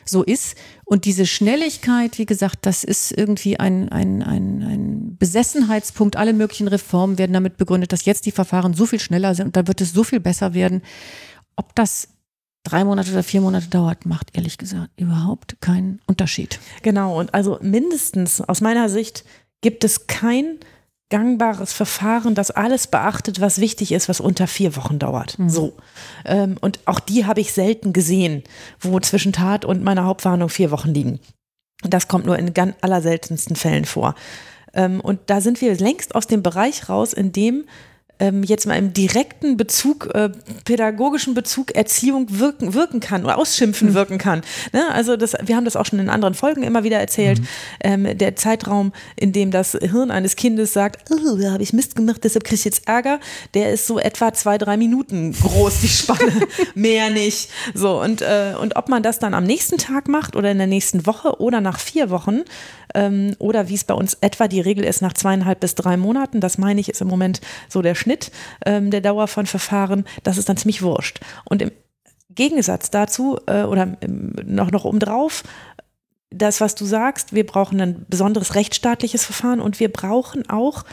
so 0.04 0.22
ist. 0.22 0.56
Und 0.84 1.04
diese 1.04 1.26
Schnelligkeit, 1.26 2.18
wie 2.18 2.26
gesagt, 2.26 2.66
das 2.66 2.84
ist 2.84 3.12
irgendwie 3.12 3.58
ein, 3.58 3.88
ein, 3.88 4.22
ein, 4.22 4.62
ein 4.62 5.16
Besessenheitspunkt. 5.18 6.16
Alle 6.16 6.32
möglichen 6.32 6.68
Reformen 6.68 7.18
werden 7.18 7.32
damit 7.32 7.56
begründet, 7.56 7.92
dass 7.92 8.04
jetzt 8.04 8.26
die 8.26 8.32
Verfahren 8.32 8.74
so 8.74 8.86
viel 8.86 9.00
schneller 9.00 9.34
sind 9.34 9.46
und 9.46 9.56
da 9.56 9.66
wird 9.66 9.80
es 9.80 9.92
so 9.92 10.04
viel 10.04 10.20
besser 10.20 10.54
werden. 10.54 10.82
Ob 11.56 11.74
das 11.74 12.08
drei 12.64 12.84
Monate 12.84 13.12
oder 13.12 13.22
vier 13.22 13.40
Monate 13.40 13.68
dauert, 13.68 14.06
macht 14.06 14.36
ehrlich 14.36 14.58
gesagt 14.58 14.90
überhaupt 14.96 15.60
keinen 15.60 16.00
Unterschied. 16.06 16.58
Genau, 16.82 17.18
und 17.18 17.32
also 17.34 17.58
mindestens 17.62 18.40
aus 18.40 18.60
meiner 18.60 18.88
Sicht 18.88 19.24
gibt 19.60 19.84
es 19.84 20.06
kein 20.06 20.58
gangbares 21.14 21.72
Verfahren, 21.72 22.34
das 22.34 22.50
alles 22.50 22.88
beachtet, 22.88 23.40
was 23.40 23.60
wichtig 23.60 23.92
ist, 23.92 24.08
was 24.08 24.18
unter 24.18 24.48
vier 24.48 24.74
Wochen 24.74 24.98
dauert. 24.98 25.38
Mhm. 25.38 25.48
So. 25.48 25.74
Ähm, 26.24 26.56
und 26.60 26.80
auch 26.86 26.98
die 26.98 27.24
habe 27.24 27.40
ich 27.40 27.52
selten 27.52 27.92
gesehen, 27.92 28.42
wo 28.80 28.98
zwischen 28.98 29.32
Tat 29.32 29.64
und 29.64 29.84
meiner 29.84 30.06
Hauptwarnung 30.06 30.48
vier 30.48 30.72
Wochen 30.72 30.92
liegen. 30.92 31.20
Das 31.84 32.08
kommt 32.08 32.26
nur 32.26 32.36
in 32.36 32.52
ganz 32.52 32.74
allerseltensten 32.80 33.54
Fällen 33.54 33.84
vor. 33.84 34.16
Ähm, 34.72 35.00
und 35.00 35.20
da 35.26 35.40
sind 35.40 35.60
wir 35.60 35.76
längst 35.76 36.16
aus 36.16 36.26
dem 36.26 36.42
Bereich 36.42 36.88
raus, 36.88 37.12
in 37.12 37.30
dem 37.30 37.64
jetzt 38.44 38.66
mal 38.66 38.76
im 38.76 38.92
direkten 38.92 39.56
Bezug, 39.56 40.14
äh, 40.14 40.30
pädagogischen 40.64 41.34
Bezug 41.34 41.74
Erziehung 41.74 42.26
wirken, 42.38 42.72
wirken 42.72 43.00
kann 43.00 43.24
oder 43.24 43.38
Ausschimpfen 43.38 43.90
mhm. 43.90 43.94
wirken 43.94 44.18
kann. 44.18 44.42
Ne? 44.72 44.84
Also 44.92 45.16
das, 45.16 45.34
wir 45.44 45.56
haben 45.56 45.64
das 45.64 45.74
auch 45.76 45.84
schon 45.84 45.98
in 45.98 46.08
anderen 46.08 46.34
Folgen 46.34 46.62
immer 46.62 46.84
wieder 46.84 46.98
erzählt. 46.98 47.40
Mhm. 47.40 47.46
Ähm, 47.80 48.18
der 48.18 48.36
Zeitraum, 48.36 48.92
in 49.16 49.32
dem 49.32 49.50
das 49.50 49.72
Hirn 49.72 50.10
eines 50.10 50.36
Kindes 50.36 50.72
sagt, 50.72 51.10
oh, 51.10 51.36
da 51.36 51.52
habe 51.52 51.62
ich 51.62 51.72
Mist 51.72 51.96
gemacht, 51.96 52.22
deshalb 52.22 52.44
kriege 52.44 52.56
ich 52.56 52.64
jetzt 52.64 52.86
Ärger, 52.86 53.18
der 53.54 53.72
ist 53.72 53.86
so 53.86 53.98
etwa 53.98 54.32
zwei, 54.32 54.58
drei 54.58 54.76
Minuten 54.76 55.32
groß, 55.32 55.80
die 55.80 55.88
Spanne. 55.88 56.32
Mehr 56.74 57.10
nicht. 57.10 57.50
So, 57.74 58.00
und, 58.00 58.22
äh, 58.22 58.54
und 58.60 58.76
ob 58.76 58.88
man 58.88 59.02
das 59.02 59.18
dann 59.18 59.34
am 59.34 59.44
nächsten 59.44 59.78
Tag 59.78 60.08
macht 60.08 60.36
oder 60.36 60.50
in 60.50 60.58
der 60.58 60.66
nächsten 60.68 61.06
Woche 61.06 61.40
oder 61.40 61.60
nach 61.60 61.80
vier 61.80 62.10
Wochen, 62.10 62.42
ähm, 62.94 63.34
oder 63.38 63.68
wie 63.68 63.74
es 63.74 63.84
bei 63.84 63.94
uns 63.94 64.14
etwa 64.20 64.48
die 64.48 64.60
Regel 64.60 64.84
ist, 64.84 65.02
nach 65.02 65.12
zweieinhalb 65.12 65.60
bis 65.60 65.74
drei 65.74 65.96
Monaten. 65.96 66.40
Das 66.40 66.58
meine 66.58 66.80
ich, 66.80 66.88
ist 66.88 67.00
im 67.00 67.08
Moment 67.08 67.40
so 67.68 67.82
der 67.82 67.94
Schnitt 68.04 68.30
ähm, 68.66 68.90
der 68.90 69.00
Dauer 69.00 69.28
von 69.28 69.46
Verfahren. 69.46 70.04
Das 70.22 70.36
ist 70.36 70.48
dann 70.48 70.56
ziemlich 70.58 70.82
wurscht. 70.82 71.20
Und 71.44 71.62
im 71.62 71.70
Gegensatz 72.30 72.90
dazu 72.90 73.38
äh, 73.46 73.62
oder 73.62 73.96
ähm, 74.02 74.34
noch, 74.44 74.70
noch 74.70 74.84
obendrauf, 74.84 75.42
das, 76.30 76.60
was 76.60 76.74
du 76.74 76.84
sagst, 76.84 77.32
wir 77.32 77.46
brauchen 77.46 77.80
ein 77.80 78.06
besonderes 78.08 78.54
rechtsstaatliches 78.54 79.24
Verfahren 79.24 79.60
und 79.60 79.78
wir 79.80 79.90
brauchen 79.90 80.48
auch 80.50 80.84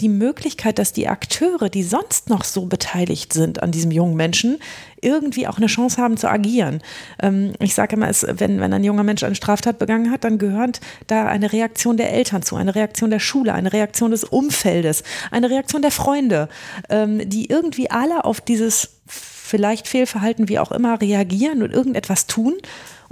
die 0.00 0.08
Möglichkeit, 0.08 0.78
dass 0.78 0.92
die 0.92 1.08
Akteure, 1.08 1.68
die 1.68 1.82
sonst 1.82 2.28
noch 2.28 2.44
so 2.44 2.66
beteiligt 2.66 3.32
sind 3.32 3.62
an 3.62 3.70
diesem 3.70 3.90
jungen 3.90 4.16
Menschen, 4.16 4.58
irgendwie 5.00 5.46
auch 5.46 5.58
eine 5.58 5.66
Chance 5.66 6.00
haben 6.00 6.16
zu 6.16 6.28
agieren. 6.28 6.82
Ähm, 7.20 7.52
ich 7.60 7.74
sage 7.74 7.96
immer, 7.96 8.08
es, 8.08 8.26
wenn, 8.28 8.60
wenn 8.60 8.72
ein 8.72 8.84
junger 8.84 9.04
Mensch 9.04 9.22
eine 9.22 9.34
Straftat 9.34 9.78
begangen 9.78 10.10
hat, 10.10 10.24
dann 10.24 10.38
gehört 10.38 10.80
da 11.06 11.26
eine 11.26 11.52
Reaktion 11.52 11.96
der 11.96 12.12
Eltern 12.12 12.42
zu, 12.42 12.56
eine 12.56 12.74
Reaktion 12.74 13.10
der 13.10 13.20
Schule, 13.20 13.54
eine 13.54 13.72
Reaktion 13.72 14.10
des 14.10 14.24
Umfeldes, 14.24 15.04
eine 15.30 15.50
Reaktion 15.50 15.82
der 15.82 15.90
Freunde, 15.90 16.48
ähm, 16.88 17.28
die 17.28 17.46
irgendwie 17.46 17.90
alle 17.90 18.24
auf 18.24 18.40
dieses 18.40 19.00
vielleicht 19.06 19.86
Fehlverhalten 19.86 20.48
wie 20.48 20.58
auch 20.58 20.72
immer 20.72 21.00
reagieren 21.00 21.62
und 21.62 21.72
irgendetwas 21.72 22.26
tun. 22.26 22.54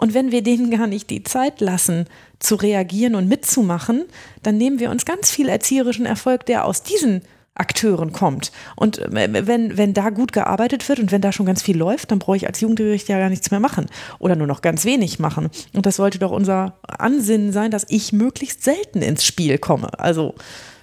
Und 0.01 0.15
wenn 0.15 0.33
wir 0.33 0.43
denen 0.43 0.71
gar 0.71 0.87
nicht 0.87 1.11
die 1.11 1.25
Zeit 1.25 1.61
lassen, 1.61 2.07
zu 2.39 2.55
reagieren 2.55 3.15
und 3.15 3.29
mitzumachen, 3.29 4.05
dann 4.43 4.57
nehmen 4.57 4.81
wir 4.81 4.91
uns 4.91 5.05
ganz 5.05 5.31
viel 5.31 5.51
erzieherischen 5.51 6.07
Erfolg, 6.07 6.47
der 6.47 6.65
aus 6.65 6.83
diesen 6.83 7.21
Akteuren 7.55 8.11
kommt. 8.11 8.51
Und 8.77 8.99
äh, 8.99 9.47
wenn, 9.47 9.77
wenn 9.77 9.93
da 9.93 10.09
gut 10.09 10.33
gearbeitet 10.33 10.89
wird 10.89 11.01
und 11.01 11.13
wenn 11.13 11.21
da 11.21 11.33
schon 11.33 11.45
ganz 11.45 11.61
viel 11.61 11.77
läuft, 11.77 12.11
dann 12.11 12.19
brauche 12.19 12.39
ich 12.39 12.47
als 12.47 12.63
Jugendgericht 12.63 13.11
ja 13.11 13.19
gar 13.19 13.29
nichts 13.29 13.51
mehr 13.51 13.61
machen 13.61 13.89
oder 14.19 14.37
nur 14.37 14.47
noch 14.47 14.63
ganz 14.63 14.87
wenig 14.87 15.19
machen. 15.19 15.51
Und 15.75 15.85
das 15.85 15.97
sollte 15.97 16.19
doch 16.19 16.31
unser 16.31 16.79
Ansinnen 16.89 17.53
sein, 17.53 17.71
dass 17.71 17.85
ich 17.91 18.15
möglichst 18.15 18.65
selten 18.65 19.03
ins 19.03 19.27
Spiel 19.27 19.59
komme. 19.59 19.91
Also, 19.99 20.35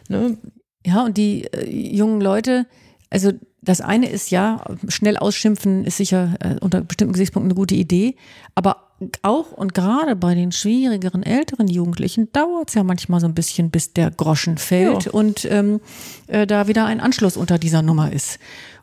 ne? 0.10 0.38
Ja, 0.86 1.04
und 1.04 1.18
die 1.18 1.46
äh, 1.46 1.68
jungen 1.68 2.22
Leute, 2.22 2.68
also 3.10 3.32
das 3.64 3.82
eine 3.82 4.10
ist 4.10 4.30
ja, 4.30 4.64
schnell 4.90 5.18
ausschimpfen 5.18 5.86
ist 5.86 5.98
sicher 5.98 6.36
äh, 6.40 6.56
unter 6.62 6.82
bestimmten 6.82 7.14
Gesichtspunkten 7.14 7.50
eine 7.50 7.60
gute 7.60 7.74
Idee, 7.74 8.16
aber 8.54 8.87
auch 9.22 9.52
und 9.52 9.74
gerade 9.74 10.16
bei 10.16 10.34
den 10.34 10.52
schwierigeren 10.52 11.22
älteren 11.24 11.68
Jugendlichen 11.68 12.32
dauert 12.32 12.70
es 12.70 12.76
ja 12.76 12.84
manchmal 12.84 13.20
so 13.20 13.28
ein 13.28 13.36
bisschen, 13.36 13.70
bis 13.70 13.94
der 13.94 14.10
Groschen 14.10 14.58
fällt 14.58 15.06
ja. 15.06 15.12
und 15.12 15.46
ähm, 15.46 15.82
äh, 16.28 16.48
da 16.48 16.68
wieder 16.68 16.86
ein 16.86 17.00
Anschluss 17.00 17.38
unter 17.38 17.60
dieser 17.60 17.84
Nummer 17.84 18.12
ist. 18.12 18.40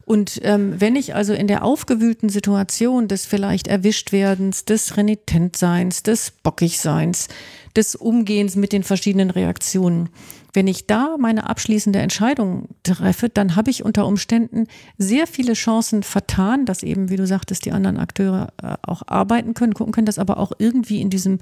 Und 0.06 0.40
ähm, 0.44 0.74
wenn 0.78 0.96
ich 0.96 1.14
also 1.14 1.32
in 1.32 1.48
der 1.48 1.64
aufgewühlten 1.64 2.28
Situation 2.28 3.08
des 3.08 3.24
vielleicht 3.24 3.66
Erwischtwerdens, 3.66 4.64
des 4.64 4.96
Renitentseins, 4.96 6.02
des 6.02 6.30
Bockigseins, 6.30 7.28
des 7.74 7.96
Umgehens 7.96 8.54
mit 8.54 8.72
den 8.72 8.82
verschiedenen 8.82 9.30
Reaktionen 9.30 10.10
wenn 10.54 10.68
ich 10.68 10.86
da 10.86 11.16
meine 11.18 11.48
abschließende 11.48 11.98
Entscheidung 11.98 12.68
treffe, 12.84 13.28
dann 13.28 13.56
habe 13.56 13.70
ich 13.70 13.84
unter 13.84 14.06
Umständen 14.06 14.66
sehr 14.96 15.26
viele 15.26 15.52
Chancen 15.54 16.02
vertan, 16.04 16.64
dass 16.64 16.82
eben, 16.82 17.10
wie 17.10 17.16
du 17.16 17.26
sagtest, 17.26 17.66
die 17.66 17.72
anderen 17.72 17.98
Akteure 17.98 18.52
äh, 18.62 18.76
auch 18.82 19.02
arbeiten 19.06 19.54
können, 19.54 19.74
gucken 19.74 19.92
können, 19.92 20.06
dass 20.06 20.18
aber 20.18 20.38
auch 20.38 20.52
irgendwie 20.58 21.00
in 21.00 21.10
diesem 21.10 21.40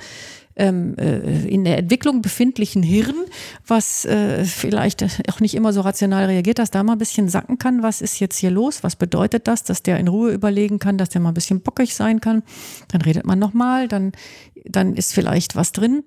ähm, 0.56 0.96
äh, 0.98 1.46
in 1.46 1.64
der 1.64 1.78
Entwicklung 1.78 2.22
befindlichen 2.22 2.82
Hirn, 2.82 3.14
was 3.66 4.04
äh, 4.04 4.44
vielleicht 4.44 5.04
auch 5.30 5.40
nicht 5.40 5.54
immer 5.54 5.72
so 5.72 5.82
rational 5.82 6.26
reagiert, 6.26 6.58
dass 6.58 6.70
da 6.70 6.82
mal 6.82 6.92
ein 6.92 6.98
bisschen 6.98 7.28
sacken 7.28 7.58
kann, 7.58 7.82
was 7.82 8.00
ist 8.00 8.18
jetzt 8.20 8.38
hier 8.38 8.50
los, 8.50 8.82
was 8.82 8.96
bedeutet 8.96 9.48
das, 9.48 9.64
dass 9.64 9.82
der 9.82 9.98
in 9.98 10.08
Ruhe 10.08 10.32
überlegen 10.32 10.78
kann, 10.78 10.98
dass 10.98 11.10
der 11.10 11.20
mal 11.20 11.30
ein 11.30 11.34
bisschen 11.34 11.60
bockig 11.60 11.94
sein 11.94 12.20
kann. 12.20 12.42
Dann 12.88 13.02
redet 13.02 13.26
man 13.26 13.38
nochmal, 13.38 13.88
dann, 13.88 14.12
dann 14.64 14.94
ist 14.94 15.12
vielleicht 15.14 15.56
was 15.56 15.72
drin. 15.72 16.04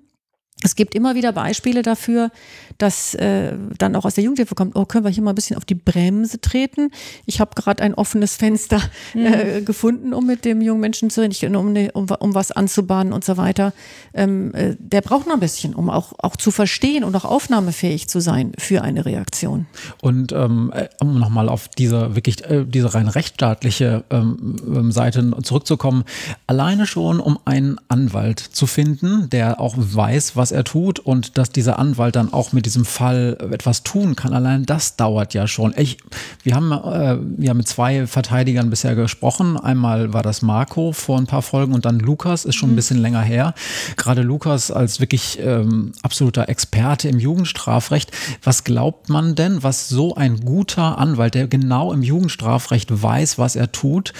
Es 0.66 0.74
gibt 0.74 0.96
immer 0.96 1.14
wieder 1.14 1.30
Beispiele 1.30 1.82
dafür, 1.82 2.32
dass 2.76 3.14
äh, 3.14 3.52
dann 3.78 3.94
auch 3.94 4.04
aus 4.04 4.14
der 4.14 4.24
Jugendhilfe 4.24 4.56
kommt, 4.56 4.74
oh, 4.74 4.84
können 4.84 5.04
wir 5.04 5.12
hier 5.12 5.22
mal 5.22 5.30
ein 5.30 5.36
bisschen 5.36 5.56
auf 5.56 5.64
die 5.64 5.76
Bremse 5.76 6.40
treten. 6.40 6.90
Ich 7.24 7.38
habe 7.38 7.52
gerade 7.54 7.84
ein 7.84 7.94
offenes 7.94 8.34
Fenster 8.34 8.82
äh, 9.14 9.60
mhm. 9.60 9.64
gefunden, 9.64 10.12
um 10.12 10.26
mit 10.26 10.44
dem 10.44 10.60
jungen 10.60 10.80
Menschen 10.80 11.08
zu 11.08 11.20
reden, 11.20 11.54
um, 11.54 11.72
ne, 11.72 11.92
um, 11.92 12.08
um 12.18 12.34
was 12.34 12.50
anzubahnen 12.50 13.12
und 13.12 13.24
so 13.24 13.36
weiter. 13.36 13.72
Ähm, 14.12 14.52
äh, 14.54 14.74
der 14.80 15.02
braucht 15.02 15.28
noch 15.28 15.34
ein 15.34 15.40
bisschen, 15.40 15.72
um 15.72 15.88
auch, 15.88 16.14
auch 16.18 16.34
zu 16.34 16.50
verstehen 16.50 17.04
und 17.04 17.14
auch 17.14 17.24
aufnahmefähig 17.24 18.08
zu 18.08 18.20
sein 18.20 18.50
für 18.58 18.82
eine 18.82 19.06
Reaktion. 19.06 19.66
Und 20.02 20.32
ähm, 20.32 20.72
äh, 20.74 20.88
um 20.98 21.20
nochmal 21.20 21.48
auf 21.48 21.68
diese 21.68 22.16
wirklich 22.16 22.44
äh, 22.44 22.64
diese 22.66 22.92
rein 22.92 23.06
rechtsstaatliche 23.06 24.02
ähm, 24.10 24.56
ähm, 24.66 24.90
Seite 24.90 25.32
zurückzukommen, 25.44 26.02
alleine 26.48 26.86
schon, 26.86 27.20
um 27.20 27.38
einen 27.44 27.78
Anwalt 27.86 28.40
zu 28.40 28.66
finden, 28.66 29.30
der 29.30 29.60
auch 29.60 29.76
weiß, 29.76 30.34
was 30.34 30.46
was 30.46 30.52
er 30.56 30.64
tut 30.64 30.98
und 30.98 31.38
dass 31.38 31.50
dieser 31.50 31.78
Anwalt 31.78 32.16
dann 32.16 32.32
auch 32.32 32.52
mit 32.52 32.66
diesem 32.66 32.84
Fall 32.84 33.36
etwas 33.52 33.82
tun 33.82 34.16
kann. 34.16 34.32
Allein 34.32 34.66
das 34.66 34.96
dauert 34.96 35.34
ja 35.34 35.46
schon. 35.46 35.74
Ich, 35.76 35.98
wir 36.42 36.54
haben 36.56 36.72
äh, 36.72 37.44
ja 37.44 37.54
mit 37.54 37.68
zwei 37.68 38.06
Verteidigern 38.06 38.70
bisher 38.70 38.94
gesprochen. 38.94 39.56
Einmal 39.56 40.12
war 40.12 40.22
das 40.22 40.42
Marco 40.42 40.92
vor 40.92 41.18
ein 41.18 41.26
paar 41.26 41.42
Folgen 41.42 41.74
und 41.74 41.84
dann 41.84 42.00
Lukas, 42.00 42.44
ist 42.44 42.56
schon 42.56 42.70
ein 42.70 42.72
mhm. 42.72 42.76
bisschen 42.76 42.98
länger 42.98 43.22
her. 43.22 43.54
Gerade 43.96 44.22
Lukas 44.22 44.70
als 44.70 44.98
wirklich 44.98 45.38
ähm, 45.40 45.92
absoluter 46.02 46.48
Experte 46.48 47.08
im 47.08 47.18
Jugendstrafrecht. 47.18 48.10
Was 48.42 48.64
glaubt 48.64 49.08
man 49.08 49.34
denn, 49.34 49.62
was 49.62 49.88
so 49.88 50.14
ein 50.14 50.40
guter 50.40 50.98
Anwalt, 50.98 51.34
der 51.34 51.46
genau 51.46 51.92
im 51.92 52.02
Jugendstrafrecht 52.02 53.02
weiß, 53.02 53.38
was 53.38 53.56
er 53.56 53.70
tut, 53.70 54.12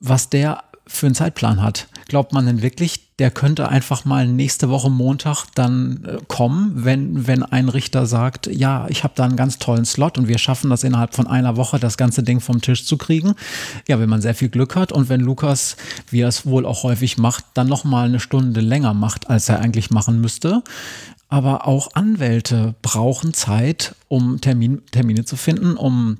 was 0.00 0.30
der 0.30 0.62
für 0.86 1.06
einen 1.06 1.14
Zeitplan 1.14 1.62
hat. 1.62 1.88
Glaubt 2.08 2.32
man 2.32 2.44
denn 2.44 2.62
wirklich, 2.62 3.16
der 3.18 3.30
könnte 3.30 3.68
einfach 3.68 4.04
mal 4.04 4.26
nächste 4.26 4.68
Woche 4.68 4.90
Montag 4.90 5.46
dann 5.54 6.04
äh, 6.04 6.18
kommen, 6.28 6.84
wenn, 6.84 7.26
wenn 7.26 7.42
ein 7.42 7.68
Richter 7.68 8.06
sagt, 8.06 8.46
ja, 8.48 8.86
ich 8.88 9.04
habe 9.04 9.14
da 9.16 9.24
einen 9.24 9.36
ganz 9.36 9.58
tollen 9.58 9.84
Slot 9.84 10.18
und 10.18 10.28
wir 10.28 10.38
schaffen 10.38 10.68
das 10.68 10.84
innerhalb 10.84 11.14
von 11.14 11.26
einer 11.26 11.56
Woche, 11.56 11.78
das 11.78 11.96
ganze 11.96 12.22
Ding 12.22 12.40
vom 12.40 12.60
Tisch 12.60 12.84
zu 12.84 12.98
kriegen. 12.98 13.34
Ja, 13.88 13.98
wenn 14.00 14.08
man 14.08 14.20
sehr 14.20 14.34
viel 14.34 14.48
Glück 14.48 14.76
hat 14.76 14.92
und 14.92 15.08
wenn 15.08 15.20
Lukas, 15.20 15.76
wie 16.10 16.20
er 16.20 16.28
es 16.28 16.44
wohl 16.44 16.66
auch 16.66 16.82
häufig 16.82 17.16
macht, 17.16 17.44
dann 17.54 17.68
noch 17.68 17.84
mal 17.84 18.06
eine 18.06 18.20
Stunde 18.20 18.60
länger 18.60 18.92
macht, 18.92 19.30
als 19.30 19.48
er 19.48 19.60
eigentlich 19.60 19.90
machen 19.90 20.20
müsste. 20.20 20.62
Aber 21.28 21.66
auch 21.66 21.94
Anwälte 21.94 22.74
brauchen 22.82 23.32
Zeit, 23.32 23.94
um 24.08 24.40
Termin, 24.40 24.82
Termine 24.90 25.24
zu 25.24 25.36
finden, 25.36 25.76
um 25.76 26.18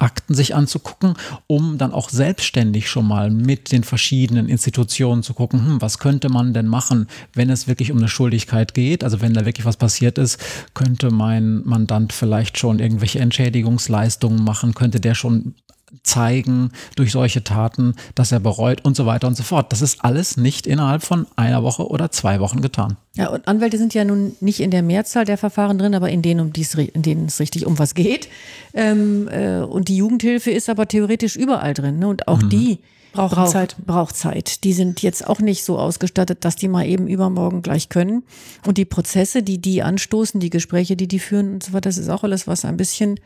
Akten 0.00 0.34
sich 0.34 0.54
anzugucken, 0.54 1.14
um 1.46 1.78
dann 1.78 1.92
auch 1.92 2.08
selbstständig 2.08 2.88
schon 2.88 3.06
mal 3.06 3.30
mit 3.30 3.72
den 3.72 3.84
verschiedenen 3.84 4.48
Institutionen 4.48 5.22
zu 5.22 5.34
gucken, 5.34 5.64
hm, 5.64 5.82
was 5.82 5.98
könnte 5.98 6.28
man 6.28 6.54
denn 6.54 6.66
machen, 6.66 7.06
wenn 7.34 7.50
es 7.50 7.68
wirklich 7.68 7.92
um 7.92 7.98
eine 7.98 8.08
Schuldigkeit 8.08 8.74
geht, 8.74 9.04
also 9.04 9.20
wenn 9.20 9.34
da 9.34 9.44
wirklich 9.44 9.66
was 9.66 9.76
passiert 9.76 10.18
ist, 10.18 10.38
könnte 10.74 11.10
mein 11.10 11.62
Mandant 11.64 12.12
vielleicht 12.12 12.58
schon 12.58 12.78
irgendwelche 12.78 13.20
Entschädigungsleistungen 13.20 14.42
machen, 14.42 14.74
könnte 14.74 15.00
der 15.00 15.14
schon 15.14 15.54
zeigen 16.02 16.72
durch 16.96 17.12
solche 17.12 17.44
Taten, 17.44 17.94
dass 18.14 18.32
er 18.32 18.40
bereut 18.40 18.84
und 18.84 18.96
so 18.96 19.06
weiter 19.06 19.26
und 19.26 19.36
so 19.36 19.42
fort. 19.42 19.72
Das 19.72 19.82
ist 19.82 20.04
alles 20.04 20.36
nicht 20.36 20.66
innerhalb 20.66 21.02
von 21.02 21.26
einer 21.36 21.62
Woche 21.62 21.88
oder 21.88 22.10
zwei 22.10 22.40
Wochen 22.40 22.60
getan. 22.60 22.96
Ja, 23.16 23.28
und 23.28 23.46
Anwälte 23.48 23.78
sind 23.78 23.94
ja 23.94 24.04
nun 24.04 24.36
nicht 24.40 24.60
in 24.60 24.70
der 24.70 24.82
Mehrzahl 24.82 25.24
der 25.24 25.38
Verfahren 25.38 25.78
drin, 25.78 25.94
aber 25.94 26.10
in 26.10 26.22
denen, 26.22 26.40
um 26.40 26.52
dies, 26.52 26.74
in 26.74 27.02
denen 27.02 27.26
es 27.26 27.40
richtig 27.40 27.66
um 27.66 27.78
was 27.78 27.94
geht. 27.94 28.28
Ähm, 28.72 29.28
äh, 29.28 29.60
und 29.60 29.88
die 29.88 29.96
Jugendhilfe 29.96 30.50
ist 30.50 30.68
aber 30.68 30.86
theoretisch 30.86 31.36
überall 31.36 31.74
drin. 31.74 31.98
Ne? 31.98 32.08
Und 32.08 32.28
auch 32.28 32.42
mhm. 32.42 32.50
die 32.50 32.78
braucht 33.12 33.34
brauch, 33.34 33.48
Zeit. 33.48 33.76
Braucht 33.84 34.16
Zeit. 34.16 34.64
Die 34.64 34.72
sind 34.72 35.02
jetzt 35.02 35.26
auch 35.26 35.40
nicht 35.40 35.64
so 35.64 35.78
ausgestattet, 35.78 36.44
dass 36.44 36.56
die 36.56 36.68
mal 36.68 36.86
eben 36.86 37.08
übermorgen 37.08 37.62
gleich 37.62 37.88
können. 37.88 38.22
Und 38.66 38.78
die 38.78 38.84
Prozesse, 38.84 39.42
die 39.42 39.58
die 39.58 39.82
anstoßen, 39.82 40.40
die 40.40 40.50
Gespräche, 40.50 40.96
die 40.96 41.08
die 41.08 41.18
führen 41.18 41.54
und 41.54 41.62
so 41.62 41.72
weiter, 41.72 41.88
das 41.88 41.98
ist 41.98 42.08
auch 42.08 42.22
alles, 42.24 42.46
was 42.46 42.64
ein 42.64 42.76
bisschen 42.76 43.18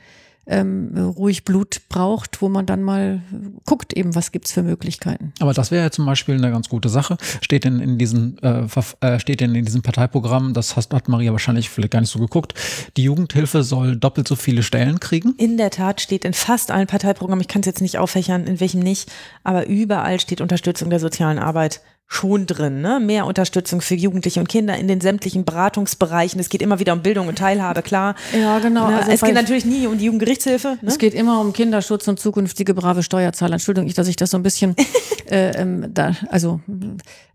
ähm, 0.46 1.12
ruhig 1.16 1.44
Blut 1.44 1.82
braucht, 1.88 2.42
wo 2.42 2.48
man 2.48 2.66
dann 2.66 2.82
mal 2.82 3.22
guckt, 3.64 3.92
eben, 3.94 4.14
was 4.14 4.32
gibt's 4.32 4.52
für 4.52 4.62
Möglichkeiten. 4.62 5.32
Aber 5.40 5.54
das 5.54 5.70
wäre 5.70 5.84
ja 5.84 5.90
zum 5.90 6.06
Beispiel 6.06 6.34
eine 6.34 6.50
ganz 6.50 6.68
gute 6.68 6.88
Sache. 6.88 7.16
Steht 7.40 7.64
denn 7.64 7.80
in 7.80 7.98
diesem, 7.98 8.36
äh, 8.42 8.66
äh, 9.00 9.18
steht 9.18 9.40
denn 9.40 9.54
in 9.54 9.64
diesem 9.64 9.82
Parteiprogramm, 9.82 10.52
das 10.54 10.76
hast, 10.76 10.92
hat 10.92 11.08
Maria 11.08 11.32
wahrscheinlich 11.32 11.70
vielleicht 11.70 11.92
gar 11.92 12.00
nicht 12.00 12.10
so 12.10 12.18
geguckt, 12.18 12.54
die 12.96 13.04
Jugendhilfe 13.04 13.62
soll 13.62 13.96
doppelt 13.96 14.28
so 14.28 14.36
viele 14.36 14.62
Stellen 14.62 15.00
kriegen? 15.00 15.34
In 15.38 15.56
der 15.56 15.70
Tat 15.70 16.00
steht 16.00 16.24
in 16.24 16.34
fast 16.34 16.70
allen 16.70 16.86
Parteiprogrammen, 16.86 17.40
ich 17.40 17.48
kann 17.48 17.60
es 17.60 17.66
jetzt 17.66 17.80
nicht 17.80 17.98
auffächern, 17.98 18.46
in 18.46 18.60
welchem 18.60 18.80
nicht, 18.80 19.10
aber 19.42 19.66
überall 19.66 20.20
steht 20.20 20.40
Unterstützung 20.40 20.90
der 20.90 21.00
sozialen 21.00 21.38
Arbeit 21.38 21.80
schon 22.06 22.46
drin. 22.46 22.80
Ne? 22.80 23.00
Mehr 23.00 23.26
Unterstützung 23.26 23.80
für 23.80 23.94
Jugendliche 23.94 24.38
und 24.38 24.48
Kinder 24.48 24.76
in 24.76 24.88
den 24.88 25.00
sämtlichen 25.00 25.44
Beratungsbereichen. 25.44 26.38
Es 26.38 26.48
geht 26.48 26.62
immer 26.62 26.78
wieder 26.78 26.92
um 26.92 27.02
Bildung 27.02 27.28
und 27.28 27.38
Teilhabe, 27.38 27.82
klar. 27.82 28.14
Ja, 28.38 28.58
genau. 28.58 28.88
Ne? 28.88 28.98
Also 28.98 29.10
es 29.10 29.20
geht 29.22 29.34
natürlich 29.34 29.64
nie 29.64 29.86
um 29.86 29.98
die 29.98 30.04
Jugendgerichtshilfe. 30.04 30.78
Ne? 30.80 30.88
Es 30.88 30.98
geht 30.98 31.14
immer 31.14 31.40
um 31.40 31.52
Kinderschutz 31.52 32.06
und 32.06 32.20
zukünftige 32.20 32.74
brave 32.74 33.02
Steuerzahler. 33.02 33.54
Entschuldigung, 33.54 33.92
dass 33.94 34.06
ich 34.06 34.16
das 34.16 34.30
so 34.30 34.36
ein 34.36 34.42
bisschen, 34.42 34.76
äh, 35.30 35.50
ähm, 35.60 35.92
da, 35.92 36.14
also 36.28 36.60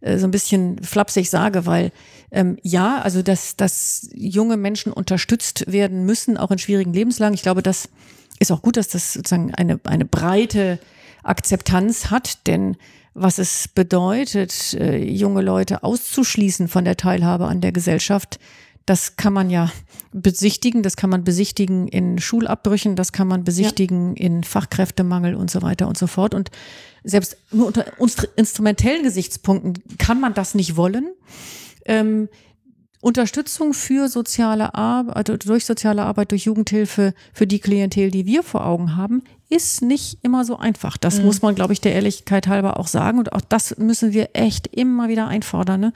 äh, 0.01 0.17
so 0.17 0.28
ein 0.28 0.32
bisschen 0.32 0.82
flapsig 0.84 1.30
sage, 1.30 1.65
weil 1.65 1.91
ähm, 2.32 2.57
ja, 2.61 3.01
also 3.01 3.22
dass, 3.24 3.55
dass 3.55 4.07
junge 4.13 4.55
Menschen 4.55 4.93
unterstützt 4.93 5.72
werden 5.72 6.05
müssen, 6.05 6.38
auch 6.38 6.51
in 6.51 6.59
schwierigen 6.59 6.93
Lebenslagen. 6.93 7.34
Ich 7.34 7.41
glaube, 7.41 7.63
das 7.63 7.89
ist 8.39 8.51
auch 8.51 8.61
gut, 8.61 8.78
dass 8.78 8.88
das 8.88 9.13
sozusagen 9.13 9.53
eine, 9.55 9.80
eine 9.84 10.05
breite 10.05 10.80
Akzeptanz 11.24 12.11
hat, 12.11 12.47
denn 12.47 12.78
was 13.22 13.38
es 13.38 13.67
bedeutet, 13.67 14.74
äh, 14.74 14.97
junge 14.97 15.41
Leute 15.41 15.84
auszuschließen 15.84 16.67
von 16.67 16.86
der 16.86 16.97
Teilhabe 16.97 17.47
an 17.47 17.61
der 17.61 17.72
Gesellschaft, 17.72 18.39
das 18.86 19.17
kann 19.17 19.34
man 19.34 19.51
ja 19.51 19.72
besichtigen, 20.11 20.82
das 20.82 20.95
kann 20.95 21.11
man 21.11 21.24
besichtigen 21.24 21.88
in 21.88 22.17
Schulabbrüchen, 22.17 22.95
das 22.95 23.11
kann 23.11 23.28
man 23.28 23.43
besichtigen 23.43 24.15
ja. 24.15 24.26
in 24.26 24.43
Fachkräftemangel 24.43 25.36
und 25.36 25.51
so 25.51 25.61
weiter 25.61 25.88
und 25.88 25.97
so 25.97 26.07
fort. 26.07 26.34
Und 26.34 26.49
selbst 27.03 27.38
nur 27.51 27.67
unter 27.67 27.86
instrumentellen 28.36 29.03
Gesichtspunkten 29.03 29.84
kann 29.99 30.20
man 30.20 30.34
das 30.34 30.55
nicht 30.55 30.76
wollen. 30.76 31.11
Ähm, 31.86 32.30
Unterstützung 33.01 33.74
für 33.74 34.09
soziale 34.09 34.74
Arbeit, 34.74 35.15
also 35.15 35.38
durch 35.38 35.65
soziale 35.65 36.01
Arbeit, 36.01 36.32
durch 36.32 36.45
Jugendhilfe 36.45 37.13
für 37.32 37.47
die 37.47 37.59
Klientel, 37.59 38.09
die 38.11 38.26
wir 38.26 38.43
vor 38.43 38.65
Augen 38.65 38.95
haben, 38.95 39.24
ist 39.49 39.81
nicht 39.81 40.19
immer 40.21 40.45
so 40.45 40.57
einfach. 40.57 40.95
Das 40.95 41.17
mhm. 41.17 41.25
muss 41.25 41.41
man, 41.41 41.55
glaube 41.55 41.73
ich, 41.73 41.81
der 41.81 41.93
Ehrlichkeit 41.93 42.47
halber 42.47 42.79
auch 42.79 42.87
sagen. 42.87 43.17
Und 43.17 43.33
auch 43.33 43.41
das 43.41 43.77
müssen 43.77 44.13
wir 44.13 44.29
echt 44.33 44.67
immer 44.67 45.09
wieder 45.09 45.27
einfordern. 45.27 45.79
Ne? 45.81 45.93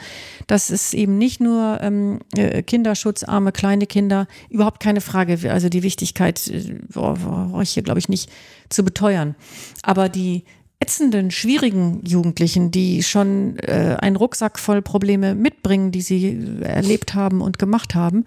Das 0.47 0.71
ist 0.71 0.93
eben 0.95 1.19
nicht 1.19 1.39
nur 1.39 1.79
ähm, 1.81 2.19
äh, 2.35 2.63
Kinderschutz, 2.63 3.23
arme 3.23 3.51
kleine 3.51 3.85
Kinder, 3.85 4.27
überhaupt 4.49 4.79
keine 4.79 5.01
Frage. 5.01 5.51
Also 5.51 5.69
die 5.69 5.83
Wichtigkeit 5.83 6.47
äh, 6.47 6.79
brauche 6.89 7.61
ich 7.61 7.69
hier, 7.69 7.83
glaube 7.83 7.99
ich, 7.99 8.09
nicht 8.09 8.31
zu 8.69 8.83
beteuern. 8.83 9.35
Aber 9.83 10.09
die 10.09 10.45
ätzenden, 10.79 11.29
schwierigen 11.29 12.03
Jugendlichen, 12.05 12.71
die 12.71 13.03
schon 13.03 13.57
äh, 13.59 13.97
einen 13.99 14.15
Rucksack 14.15 14.57
voll 14.57 14.81
Probleme 14.81 15.35
mitbringen, 15.35 15.91
die 15.91 16.01
sie 16.01 16.59
erlebt 16.61 17.13
haben 17.13 17.39
und 17.39 17.59
gemacht 17.59 17.93
haben, 17.93 18.25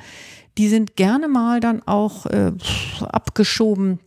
die 0.57 0.69
sind 0.69 0.97
gerne 0.97 1.29
mal 1.29 1.61
dann 1.61 1.83
auch 1.83 2.27
äh, 2.27 2.53
abgeschoben 3.01 3.99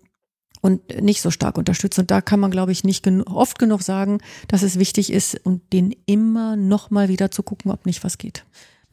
und 0.61 1.01
nicht 1.01 1.21
so 1.21 1.31
stark 1.31 1.57
unterstützt. 1.57 1.99
Und 1.99 2.11
da 2.11 2.21
kann 2.21 2.39
man, 2.39 2.51
glaube 2.51 2.71
ich, 2.71 2.83
nicht 2.83 3.03
genu 3.03 3.23
oft 3.25 3.59
genug 3.59 3.81
sagen, 3.81 4.19
dass 4.47 4.63
es 4.63 4.79
wichtig 4.79 5.11
ist 5.11 5.39
und 5.45 5.61
den 5.73 5.95
immer 6.05 6.55
noch 6.55 6.89
mal 6.89 7.09
wieder 7.09 7.31
zu 7.31 7.43
gucken, 7.43 7.71
ob 7.71 7.85
nicht 7.85 8.03
was 8.03 8.17
geht. 8.17 8.45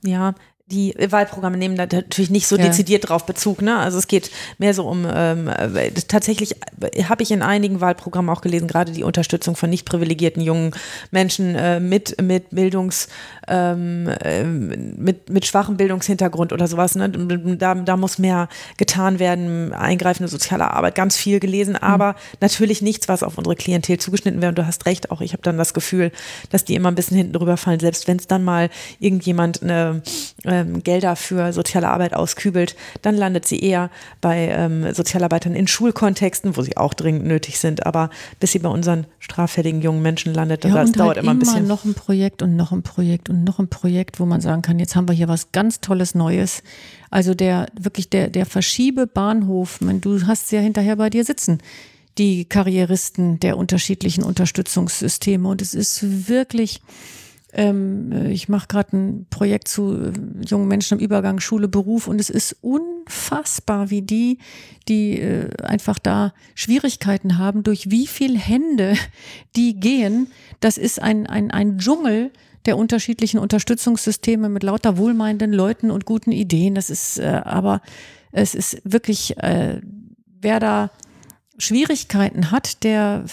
Ja, 0.04 0.34
die 0.68 0.94
Wahlprogramme 0.98 1.56
nehmen 1.56 1.76
da 1.76 1.86
natürlich 1.86 2.30
nicht 2.30 2.48
so 2.48 2.56
ja. 2.56 2.64
dezidiert 2.64 3.08
drauf 3.08 3.24
Bezug. 3.24 3.62
Ne? 3.62 3.78
Also 3.78 3.98
es 3.98 4.08
geht 4.08 4.32
mehr 4.58 4.74
so 4.74 4.88
um, 4.88 5.06
ähm, 5.08 5.48
tatsächlich 6.08 6.56
habe 7.08 7.22
ich 7.22 7.30
in 7.30 7.42
einigen 7.42 7.80
Wahlprogrammen 7.80 8.34
auch 8.34 8.40
gelesen, 8.40 8.66
gerade 8.66 8.90
die 8.90 9.04
Unterstützung 9.04 9.54
von 9.54 9.70
nicht 9.70 9.84
privilegierten 9.86 10.42
jungen 10.42 10.72
Menschen 11.12 11.54
äh, 11.54 11.78
mit, 11.78 12.20
mit 12.20 12.50
Bildungs, 12.50 13.06
ähm, 13.48 14.08
äh, 14.08 14.42
mit, 14.44 15.30
mit 15.30 15.46
schwachem 15.46 15.76
Bildungshintergrund 15.76 16.52
oder 16.52 16.66
sowas. 16.66 16.96
Ne? 16.96 17.08
Da, 17.08 17.74
da 17.74 17.96
muss 17.96 18.18
mehr 18.18 18.48
getan 18.76 19.18
werden, 19.18 19.72
eingreifende 19.72 20.28
soziale 20.28 20.70
Arbeit, 20.72 20.94
ganz 20.94 21.16
viel 21.16 21.40
gelesen, 21.40 21.74
mhm. 21.74 21.82
aber 21.82 22.12
mhm. 22.12 22.38
natürlich 22.40 22.82
nichts, 22.82 23.08
was 23.08 23.22
auf 23.22 23.38
unsere 23.38 23.56
Klientel 23.56 23.98
zugeschnitten 23.98 24.40
wäre. 24.40 24.50
Und 24.50 24.58
du 24.58 24.66
hast 24.66 24.86
recht, 24.86 25.10
auch 25.10 25.20
ich 25.20 25.32
habe 25.32 25.42
dann 25.42 25.56
das 25.56 25.74
Gefühl, 25.74 26.10
dass 26.50 26.64
die 26.64 26.74
immer 26.74 26.90
ein 26.90 26.96
bisschen 26.96 27.16
hinten 27.16 27.32
drüber 27.32 27.56
fallen, 27.56 27.80
selbst 27.80 28.08
wenn 28.08 28.18
es 28.18 28.26
dann 28.26 28.42
mal 28.42 28.68
irgendjemand 28.98 29.62
eine 29.62 30.02
äh, 30.44 30.56
ähm, 30.56 30.82
Gelder 30.82 31.16
für 31.16 31.52
soziale 31.52 31.88
Arbeit 31.88 32.14
auskübelt, 32.14 32.76
dann 33.02 33.16
landet 33.16 33.46
sie 33.46 33.60
eher 33.60 33.90
bei 34.20 34.48
ähm, 34.48 34.92
Sozialarbeitern 34.92 35.54
in 35.54 35.68
Schulkontexten, 35.68 36.56
wo 36.56 36.62
sie 36.62 36.76
auch 36.76 36.94
dringend 36.94 37.26
nötig 37.26 37.58
sind. 37.58 37.86
Aber 37.86 38.10
bis 38.40 38.52
sie 38.52 38.58
bei 38.58 38.68
unseren 38.68 39.06
straffälligen 39.18 39.82
jungen 39.82 40.02
Menschen 40.02 40.34
landet, 40.34 40.64
ja, 40.64 40.74
das 40.74 40.92
dauert 40.92 41.16
halt 41.16 41.18
immer 41.18 41.32
ein 41.32 41.38
bisschen. 41.38 41.66
Noch 41.66 41.84
ein 41.84 41.94
Projekt 41.94 42.42
und 42.42 42.56
noch 42.56 42.72
ein 42.72 42.82
Projekt 42.82 43.28
und 43.28 43.35
noch 43.44 43.58
ein 43.58 43.68
Projekt, 43.68 44.20
wo 44.20 44.26
man 44.26 44.40
sagen 44.40 44.62
kann, 44.62 44.78
jetzt 44.78 44.96
haben 44.96 45.08
wir 45.08 45.14
hier 45.14 45.28
was 45.28 45.52
ganz 45.52 45.80
Tolles 45.80 46.14
Neues. 46.14 46.62
Also 47.10 47.34
der 47.34 47.66
wirklich 47.78 48.10
der 48.10 48.30
der 48.30 48.46
Verschiebebahnhof, 48.46 49.78
du 49.80 50.26
hast 50.26 50.52
ja 50.52 50.60
hinterher 50.60 50.96
bei 50.96 51.10
dir 51.10 51.24
sitzen 51.24 51.58
die 52.18 52.46
Karrieristen 52.46 53.40
der 53.40 53.58
unterschiedlichen 53.58 54.24
Unterstützungssysteme 54.24 55.46
und 55.48 55.60
es 55.60 55.74
ist 55.74 56.28
wirklich 56.28 56.80
ähm, 57.52 58.12
äh, 58.12 58.30
ich 58.30 58.48
mache 58.48 58.66
gerade 58.68 58.96
ein 58.96 59.26
Projekt 59.30 59.68
zu 59.68 59.94
äh, 59.94 60.12
jungen 60.46 60.68
Menschen 60.68 60.98
im 60.98 61.04
Übergang 61.04 61.40
Schule, 61.40 61.68
Beruf 61.68 62.06
und 62.06 62.20
es 62.20 62.30
ist 62.30 62.56
unfassbar, 62.60 63.90
wie 63.90 64.02
die, 64.02 64.38
die 64.88 65.20
äh, 65.20 65.50
einfach 65.62 65.98
da 65.98 66.34
Schwierigkeiten 66.54 67.38
haben, 67.38 67.62
durch 67.62 67.90
wie 67.90 68.06
viel 68.06 68.38
Hände 68.38 68.94
die 69.56 69.80
gehen. 69.80 70.28
Das 70.60 70.76
ist 70.76 71.00
ein, 71.00 71.26
ein, 71.26 71.50
ein 71.50 71.78
Dschungel 71.78 72.30
der 72.66 72.76
unterschiedlichen 72.76 73.38
Unterstützungssysteme 73.38 74.48
mit 74.48 74.62
lauter 74.62 74.96
wohlmeinenden 74.96 75.52
Leuten 75.52 75.90
und 75.90 76.04
guten 76.04 76.32
Ideen. 76.32 76.74
Das 76.74 76.90
ist 76.90 77.18
äh, 77.18 77.42
aber, 77.44 77.80
es 78.32 78.54
ist 78.54 78.80
wirklich, 78.84 79.36
äh, 79.38 79.80
wer 80.40 80.60
da 80.60 80.90
Schwierigkeiten 81.58 82.50
hat, 82.50 82.84
der 82.84 83.24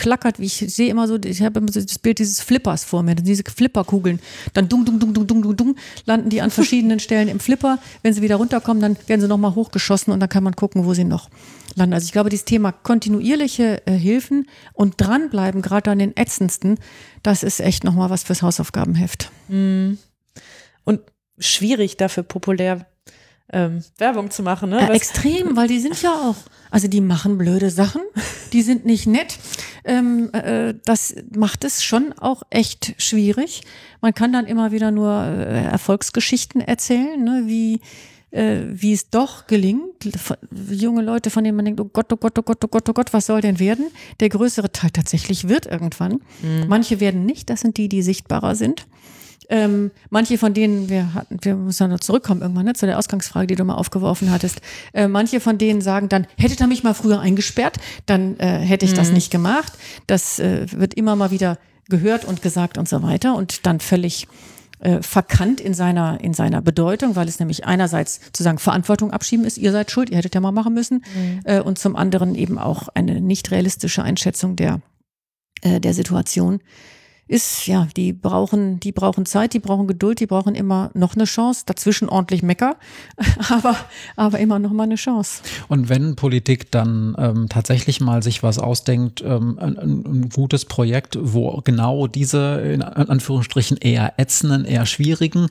klackert, 0.00 0.40
wie 0.40 0.46
ich 0.46 0.54
sehe 0.54 0.90
immer 0.90 1.06
so, 1.06 1.18
ich 1.22 1.42
habe 1.42 1.60
immer 1.60 1.70
so 1.70 1.80
das 1.80 1.98
Bild 1.98 2.18
dieses 2.18 2.40
Flippers 2.40 2.84
vor 2.84 3.02
mir, 3.02 3.14
diese 3.14 3.44
Flipperkugeln. 3.44 4.18
Dann 4.54 4.68
dung, 4.68 4.84
dung, 4.84 4.98
dung, 4.98 5.12
dung, 5.12 5.26
dung, 5.26 5.42
dung, 5.42 5.56
dung, 5.56 5.76
landen 6.06 6.30
die 6.30 6.40
an 6.40 6.50
verschiedenen 6.50 7.00
Stellen 7.00 7.28
im 7.28 7.38
Flipper. 7.38 7.78
Wenn 8.02 8.14
sie 8.14 8.22
wieder 8.22 8.36
runterkommen, 8.36 8.80
dann 8.80 8.96
werden 9.06 9.20
sie 9.20 9.28
nochmal 9.28 9.54
hochgeschossen 9.54 10.12
und 10.12 10.20
dann 10.20 10.30
kann 10.30 10.42
man 10.42 10.56
gucken, 10.56 10.86
wo 10.86 10.94
sie 10.94 11.04
noch 11.04 11.28
landen. 11.76 11.92
Also 11.92 12.06
ich 12.06 12.12
glaube, 12.12 12.30
dieses 12.30 12.46
Thema 12.46 12.72
kontinuierliche 12.72 13.86
äh, 13.86 13.92
Hilfen 13.92 14.48
und 14.72 14.94
dranbleiben, 14.96 15.60
gerade 15.60 15.90
an 15.90 15.98
den 15.98 16.16
ätzendsten, 16.16 16.78
das 17.22 17.42
ist 17.42 17.60
echt 17.60 17.84
nochmal 17.84 18.08
was 18.08 18.22
fürs 18.22 18.42
Hausaufgabenheft. 18.42 19.30
Mhm. 19.48 19.98
Und 20.84 21.00
schwierig 21.38 21.98
dafür 21.98 22.22
populär 22.22 22.86
ähm, 23.52 23.84
Werbung 23.98 24.30
zu 24.30 24.42
machen. 24.42 24.70
Ne? 24.70 24.88
Äh, 24.88 24.94
extrem, 24.94 25.56
weil 25.56 25.68
die 25.68 25.80
sind 25.80 26.00
ja 26.02 26.12
auch, 26.12 26.36
also 26.70 26.88
die 26.88 27.00
machen 27.00 27.38
blöde 27.38 27.70
Sachen, 27.70 28.02
die 28.52 28.62
sind 28.62 28.84
nicht 28.84 29.06
nett. 29.06 29.38
ähm, 29.84 30.30
äh, 30.32 30.74
das 30.84 31.14
macht 31.34 31.64
es 31.64 31.82
schon 31.82 32.12
auch 32.14 32.42
echt 32.50 32.94
schwierig. 32.98 33.62
Man 34.00 34.14
kann 34.14 34.32
dann 34.32 34.46
immer 34.46 34.72
wieder 34.72 34.90
nur 34.90 35.12
äh, 35.12 35.64
Erfolgsgeschichten 35.64 36.60
erzählen, 36.60 37.22
ne, 37.22 37.42
wie 37.46 37.80
äh, 38.30 38.60
wie 38.70 38.92
es 38.92 39.10
doch 39.10 39.46
gelingt, 39.46 40.08
junge 40.70 41.02
Leute, 41.02 41.30
von 41.30 41.44
denen 41.44 41.56
man 41.56 41.64
denkt, 41.64 41.80
oh 41.80 41.90
Gott, 41.92 42.12
oh 42.12 42.16
Gott, 42.16 42.38
oh 42.38 42.42
Gott, 42.42 42.64
oh 42.64 42.68
Gott, 42.68 42.88
oh 42.88 42.92
Gott, 42.92 43.12
was 43.12 43.26
soll 43.26 43.40
denn 43.40 43.58
werden? 43.58 43.86
Der 44.20 44.28
größere 44.28 44.70
Teil 44.70 44.90
tatsächlich 44.90 45.48
wird 45.48 45.66
irgendwann. 45.66 46.20
Mhm. 46.42 46.66
Manche 46.68 47.00
werden 47.00 47.26
nicht, 47.26 47.50
das 47.50 47.60
sind 47.60 47.76
die, 47.76 47.88
die 47.88 48.02
sichtbarer 48.02 48.54
sind. 48.54 48.86
Ähm, 49.50 49.90
manche 50.08 50.38
von 50.38 50.54
denen, 50.54 50.88
wir 50.88 51.12
hatten, 51.12 51.38
wir 51.42 51.56
müssen 51.56 51.90
noch 51.90 52.00
zurückkommen 52.00 52.40
irgendwann 52.40 52.64
ne, 52.64 52.74
zu 52.74 52.86
der 52.86 52.98
Ausgangsfrage, 52.98 53.48
die 53.48 53.56
du 53.56 53.64
mal 53.64 53.74
aufgeworfen 53.74 54.30
hattest. 54.30 54.60
Äh, 54.94 55.08
manche 55.08 55.40
von 55.40 55.58
denen 55.58 55.80
sagen 55.80 56.08
dann, 56.08 56.26
hättet 56.38 56.60
ihr 56.60 56.68
mich 56.68 56.84
mal 56.84 56.94
früher 56.94 57.20
eingesperrt, 57.20 57.78
dann 58.06 58.38
äh, 58.38 58.60
hätte 58.60 58.86
ich 58.86 58.92
mhm. 58.92 58.96
das 58.96 59.10
nicht 59.10 59.30
gemacht. 59.30 59.72
Das 60.06 60.38
äh, 60.38 60.66
wird 60.72 60.94
immer 60.94 61.16
mal 61.16 61.32
wieder 61.32 61.58
gehört 61.88 62.24
und 62.24 62.40
gesagt 62.40 62.78
und 62.78 62.88
so 62.88 63.02
weiter 63.02 63.34
und 63.34 63.66
dann 63.66 63.80
völlig 63.80 64.28
äh, 64.78 65.02
verkannt 65.02 65.60
in 65.60 65.74
seiner, 65.74 66.20
in 66.20 66.32
seiner 66.32 66.62
Bedeutung, 66.62 67.16
weil 67.16 67.28
es 67.28 67.38
nämlich 67.38 67.66
einerseits 67.66 68.20
zu 68.32 68.42
sagen 68.42 68.58
Verantwortung 68.58 69.10
abschieben 69.10 69.44
ist, 69.44 69.58
ihr 69.58 69.72
seid 69.72 69.90
schuld, 69.90 70.10
ihr 70.10 70.16
hättet 70.16 70.34
ja 70.34 70.40
mal 70.40 70.52
machen 70.52 70.72
müssen, 70.72 71.04
mhm. 71.14 71.40
äh, 71.44 71.60
und 71.60 71.78
zum 71.78 71.96
anderen 71.96 72.34
eben 72.34 72.58
auch 72.58 72.88
eine 72.88 73.20
nicht 73.20 73.50
realistische 73.50 74.02
Einschätzung 74.02 74.56
der, 74.56 74.80
äh, 75.60 75.80
der 75.80 75.92
Situation 75.92 76.60
ist, 77.30 77.66
ja, 77.68 77.86
die 77.96 78.12
brauchen, 78.12 78.80
die 78.80 78.90
brauchen 78.90 79.24
Zeit, 79.24 79.54
die 79.54 79.60
brauchen 79.60 79.86
Geduld, 79.86 80.18
die 80.18 80.26
brauchen 80.26 80.56
immer 80.56 80.90
noch 80.94 81.14
eine 81.14 81.24
Chance, 81.24 81.62
dazwischen 81.64 82.08
ordentlich 82.08 82.42
Mecker, 82.42 82.76
aber, 83.48 83.76
aber 84.16 84.40
immer 84.40 84.58
noch 84.58 84.72
mal 84.72 84.82
eine 84.82 84.96
Chance. 84.96 85.42
Und 85.68 85.88
wenn 85.88 86.16
Politik 86.16 86.72
dann 86.72 87.14
ähm, 87.18 87.48
tatsächlich 87.48 88.00
mal 88.00 88.22
sich 88.22 88.42
was 88.42 88.58
ausdenkt, 88.58 89.22
ähm, 89.24 89.58
ein, 89.60 89.78
ein, 89.78 90.28
gutes 90.28 90.64
Projekt, 90.64 91.16
wo 91.20 91.60
genau 91.62 92.08
diese 92.08 92.60
in 92.60 92.82
Anführungsstrichen 92.82 93.76
eher 93.76 94.14
ätzenden, 94.18 94.64
eher 94.64 94.86
schwierigen 94.86 95.48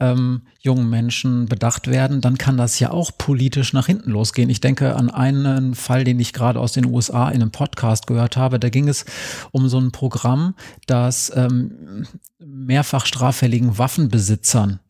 ähm, 0.00 0.42
jungen 0.60 0.90
Menschen 0.90 1.46
bedacht 1.46 1.88
werden, 1.88 2.20
dann 2.20 2.36
kann 2.36 2.56
das 2.56 2.78
ja 2.78 2.90
auch 2.90 3.10
politisch 3.16 3.72
nach 3.72 3.86
hinten 3.86 4.10
losgehen. 4.10 4.50
Ich 4.50 4.60
denke 4.60 4.94
an 4.94 5.10
einen 5.10 5.74
Fall, 5.74 6.04
den 6.04 6.20
ich 6.20 6.32
gerade 6.32 6.60
aus 6.60 6.72
den 6.72 6.84
USA 6.84 7.28
in 7.30 7.40
einem 7.40 7.50
Podcast 7.50 8.06
gehört 8.06 8.36
habe. 8.36 8.60
Da 8.60 8.68
ging 8.68 8.88
es 8.88 9.06
um 9.52 9.68
so 9.68 9.78
ein 9.78 9.90
Programm, 9.90 10.54
das 10.86 11.32
ähm, 11.34 12.06
mehrfach 12.38 13.06
straffälligen 13.06 13.78
Waffenbesitzern 13.78 14.80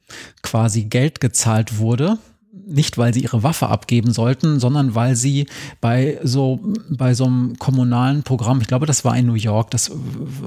quasi 0.42 0.84
Geld 0.84 1.20
gezahlt 1.20 1.78
wurde 1.78 2.18
nicht, 2.70 2.98
weil 2.98 3.12
sie 3.12 3.22
ihre 3.22 3.42
Waffe 3.42 3.68
abgeben 3.68 4.12
sollten, 4.12 4.60
sondern 4.60 4.94
weil 4.94 5.16
sie 5.16 5.46
bei 5.80 6.18
so, 6.22 6.60
bei 6.88 7.14
so 7.14 7.24
einem 7.24 7.58
kommunalen 7.58 8.22
Programm, 8.22 8.60
ich 8.60 8.68
glaube, 8.68 8.86
das 8.86 9.04
war 9.04 9.16
in 9.16 9.26
New 9.26 9.34
York, 9.34 9.70
das 9.70 9.90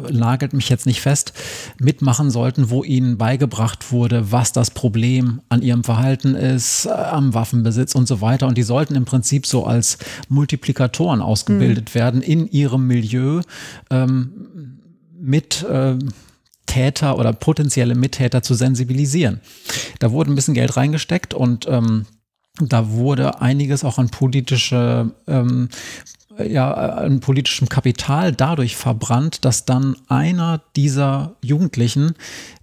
lagert 0.08 0.54
mich 0.54 0.70
jetzt 0.70 0.86
nicht 0.86 1.02
fest, 1.02 1.34
mitmachen 1.80 2.32
sollten, 2.32 2.70
wo 2.70 2.84
ihnen 2.84 3.18
beigebracht 3.18 3.92
wurde, 3.92 4.32
was 4.32 4.54
das 4.54 4.72
Problem 4.72 5.42
an 5.50 5.62
ihrem 5.62 5.84
Verhalten 5.84 6.36
ist, 6.36 6.86
äh, 6.86 6.90
am 6.90 7.34
Waffenbesitz 7.34 7.96
und 7.96 8.08
so 8.08 8.22
weiter. 8.22 8.48
Und 8.48 8.58
die 8.58 8.64
sollten 8.64 8.96
im 8.96 9.06
Prinzip 9.06 9.46
so 9.46 9.66
als 9.66 9.98
Multiplikatoren 10.30 11.22
ausgebildet 11.22 11.90
mhm. 11.90 12.00
werden 12.00 12.22
in 12.22 12.48
ihrem 12.48 12.88
Milieu 12.88 13.42
ähm, 13.90 14.80
mit 15.20 15.64
äh, 15.64 15.98
Täter 16.66 17.20
oder 17.20 17.34
potenzielle 17.34 17.96
Mittäter 17.96 18.42
zu 18.42 18.56
sensibilisieren. 18.56 19.42
Da 20.00 20.12
wurde 20.12 20.32
ein 20.32 20.36
bisschen 20.36 20.54
Geld 20.54 20.76
reingesteckt 20.76 21.34
und 21.34 21.68
ähm, 21.70 22.06
da 22.60 22.90
wurde 22.92 23.42
einiges 23.42 23.84
auch 23.84 23.98
an 23.98 24.10
politische 24.10 25.12
ähm, 25.28 25.70
ja, 26.38 26.74
an 26.74 27.20
politischem 27.20 27.70
Kapital 27.70 28.32
dadurch 28.32 28.76
verbrannt, 28.76 29.46
dass 29.46 29.66
dann 29.66 29.96
einer 30.08 30.62
dieser 30.76 31.36
Jugendlichen 31.44 32.16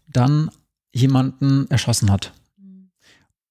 dann 0.08 0.50
jemanden 0.92 1.70
erschossen 1.70 2.10
hat. 2.10 2.32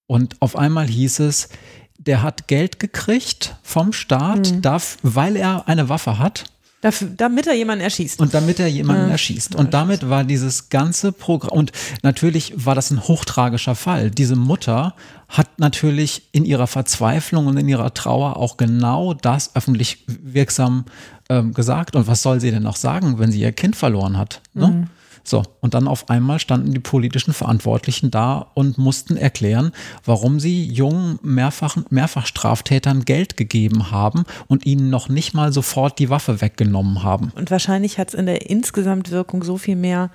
Und 0.08 0.36
auf 0.42 0.58
einmal 0.58 0.88
hieß 0.88 1.20
es, 1.20 1.50
der 1.98 2.22
hat 2.22 2.48
Geld 2.48 2.80
gekriegt 2.80 3.56
vom 3.62 3.94
Staat, 3.94 4.52
mhm. 4.52 4.62
darf, 4.62 4.98
weil 5.04 5.36
er 5.36 5.68
eine 5.68 5.88
Waffe 5.88 6.20
hat 6.20 6.46
Dafür, 6.82 7.10
damit 7.10 7.46
er 7.46 7.56
jemanden 7.56 7.84
erschießt. 7.84 8.22
Und 8.22 8.34
damit 8.34 8.60
er 8.60 8.68
jemanden 8.68 9.08
ja. 9.08 9.12
erschießt. 9.12 9.54
Und 9.56 9.74
damit 9.74 10.10
war 10.10 10.24
dieses 10.24 10.70
ganze 10.70 11.12
Programm, 11.12 11.58
und 11.58 11.72
natürlich 12.04 12.54
war 12.56 12.74
das 12.74 12.90
ein 12.90 13.06
hochtragischer 13.06 13.76
Fall. 13.76 14.12
Diese 14.12 14.38
Mutter 14.38 14.96
hat 15.28 15.60
natürlich 15.60 16.30
in 16.32 16.46
ihrer 16.46 16.68
Verzweiflung 16.68 17.48
und 17.48 17.58
in 17.58 17.68
ihrer 17.68 17.94
Trauer 17.94 18.38
auch 18.38 18.56
genau 18.56 19.14
das 19.14 19.56
öffentlich 19.56 20.06
wirksam 20.08 20.86
ähm, 21.28 21.54
gesagt. 21.54 21.98
Und 21.98 22.08
was 22.08 22.22
soll 22.22 22.40
sie 22.40 22.52
denn 22.52 22.64
noch 22.64 22.78
sagen, 22.78 23.20
wenn 23.20 23.32
sie 23.32 23.42
ihr 23.42 23.52
Kind 23.52 23.76
verloren 23.76 24.18
hat? 24.18 24.42
Ne? 24.54 24.68
Mhm. 24.68 24.88
So, 25.30 25.44
und 25.62 25.76
dann 25.76 25.88
auf 25.88 26.10
einmal 26.10 26.40
standen 26.40 26.74
die 26.74 26.80
politischen 26.80 27.34
Verantwortlichen 27.34 28.10
da 28.10 28.48
und 28.56 28.80
mussten 28.80 29.16
erklären, 29.16 29.72
warum 30.04 30.40
sie 30.40 30.66
jungen 30.66 31.20
mehrfach, 31.22 31.78
Mehrfachstraftätern 31.92 33.06
Geld 33.06 33.38
gegeben 33.38 33.92
haben 33.92 34.24
und 34.48 34.66
ihnen 34.66 34.90
noch 34.90 35.08
nicht 35.08 35.36
mal 35.36 35.54
sofort 35.54 36.00
die 36.00 36.10
Waffe 36.10 36.42
weggenommen 36.42 37.04
haben. 37.04 37.32
Und 37.36 37.52
wahrscheinlich 37.52 38.00
hat 38.00 38.10
es 38.10 38.14
in 38.16 38.26
der 38.26 38.50
Insgesamtwirkung 38.50 39.44
so 39.44 39.58
viel 39.58 39.76
mehr 39.76 40.10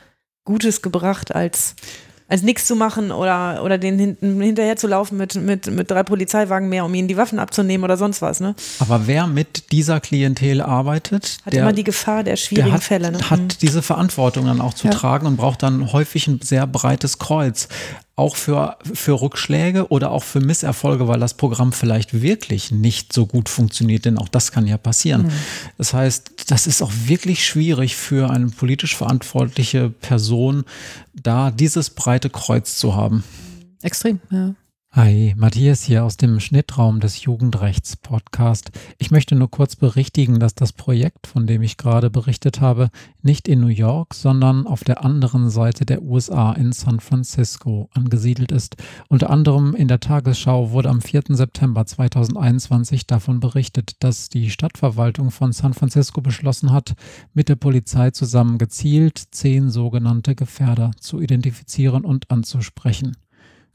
Gutes 0.45 0.83
gebracht 0.83 1.33
als 1.33 1.77
als 2.27 2.43
nichts 2.43 2.67
zu 2.67 2.75
machen 2.75 3.13
oder, 3.13 3.63
oder 3.63 3.77
den 3.77 3.99
hinten, 3.99 4.41
hinterher 4.41 4.77
zu 4.77 4.87
laufen 4.87 5.19
mit, 5.19 5.35
mit, 5.35 5.67
mit 5.67 5.91
drei 5.91 6.03
Polizeiwagen 6.03 6.71
mehr, 6.71 6.85
um 6.85 6.95
ihnen 6.95 7.07
die 7.07 7.19
Waffen 7.19 7.39
abzunehmen 7.39 7.85
oder 7.85 7.99
sonst 7.99 8.23
was. 8.23 8.41
Ne? 8.41 8.55
Aber 8.79 9.07
wer 9.07 9.27
mit 9.27 9.73
dieser 9.73 10.01
Klientel 10.01 10.63
arbeitet, 10.63 11.39
hat 11.45 11.53
der, 11.53 11.63
immer 11.63 11.73
die 11.75 11.85
Gefahr 11.85 12.25
der 12.25 12.37
schwierigen 12.37 12.73
hat, 12.73 12.83
Fälle. 12.83 13.13
Ne? 13.13 13.19
Hat 13.29 13.41
mhm. 13.41 13.49
diese 13.61 13.83
Verantwortung 13.83 14.47
dann 14.47 14.63
auch 14.63 14.73
zu 14.73 14.87
ja. 14.87 14.93
tragen 14.95 15.27
und 15.27 15.37
braucht 15.37 15.63
dann 15.63 15.93
häufig 15.93 16.27
ein 16.27 16.41
sehr 16.43 16.67
breites 16.67 17.19
Kreuz 17.19 17.69
auch 18.17 18.37
für, 18.37 18.77
für 18.85 19.21
Rückschläge 19.21 19.89
oder 19.89 20.13
auch 20.13 20.23
für 20.23 20.41
Misserfolge, 20.41 21.09
weil 21.09 21.19
das 21.19 21.35
Programm 21.35 21.73
vielleicht 21.73 22.23
wirklich 22.23 22.71
nicht 22.71 23.13
so 23.13 23.27
gut 23.27 23.49
funktioniert, 23.49 24.05
denn 24.05 24.19
auch 24.19 24.29
das 24.29 24.53
kann 24.53 24.67
ja 24.67 24.77
passieren. 24.77 25.23
Mhm. 25.23 25.33
Das 25.79 25.95
heißt, 25.95 26.31
das 26.49 26.67
ist 26.69 26.81
auch 26.83 26.93
wirklich 27.07 27.45
schwierig 27.45 27.97
für 27.97 28.31
eine 28.31 28.47
politisch 28.47 28.95
verantwortliche 28.95 29.91
Person, 29.91 30.65
da 31.13 31.51
dieses 31.51 31.91
breite 31.91 32.31
Kreuz 32.31 32.77
zu 32.77 32.95
haben. 32.95 33.25
Extrem, 33.83 34.21
ja. 34.31 34.55
Hi, 34.97 35.35
Matthias 35.37 35.83
hier 35.83 36.05
aus 36.05 36.19
dem 36.19 36.39
Schnittraum 36.39 37.01
des 37.01 37.25
Jugendrechts 37.25 37.97
Podcast. 37.97 38.71
Ich 38.97 39.11
möchte 39.11 39.35
nur 39.35 39.51
kurz 39.51 39.75
berichtigen, 39.75 40.39
dass 40.39 40.55
das 40.55 40.73
Projekt, 40.73 41.27
von 41.27 41.49
dem 41.49 41.63
ich 41.63 41.77
gerade 41.77 42.11
berichtet 42.11 42.61
habe, 42.61 42.91
nicht 43.21 43.49
in 43.49 43.61
New 43.61 43.67
York, 43.67 44.15
sondern 44.15 44.69
auf 44.69 44.85
der 44.85 45.05
anderen 45.05 45.51
Seite 45.51 45.85
der 45.85 46.01
USA 46.03 46.53
in 46.53 46.71
San 46.71 47.01
Francisco 47.01 47.91
angesiedelt 47.93 48.53
ist. 48.53 48.77
Unter 49.09 49.31
anderem 49.31 49.75
in 49.75 49.89
der 49.89 49.99
Tagesschau 49.99 50.71
wurde 50.71 50.91
am 50.91 51.01
4. 51.01 51.23
September 51.31 51.85
2021 51.85 53.09
davon 53.09 53.41
berichtet, 53.41 53.97
dass 53.99 54.29
die 54.29 54.49
Stadtverwaltung 54.49 55.33
von 55.33 55.51
San 55.51 55.75
Francisco 55.75 56.21
beschlossen 56.21 56.71
hat, 56.71 56.95
mit 57.33 57.49
der 57.49 57.57
Polizei 57.57 58.13
zusammen 58.13 58.59
gezielt 58.59 59.21
zehn 59.33 59.71
sogenannte 59.71 60.37
Gefährder 60.37 60.93
zu 61.01 61.21
identifizieren 61.21 62.05
und 62.05 62.31
anzusprechen. 62.31 63.17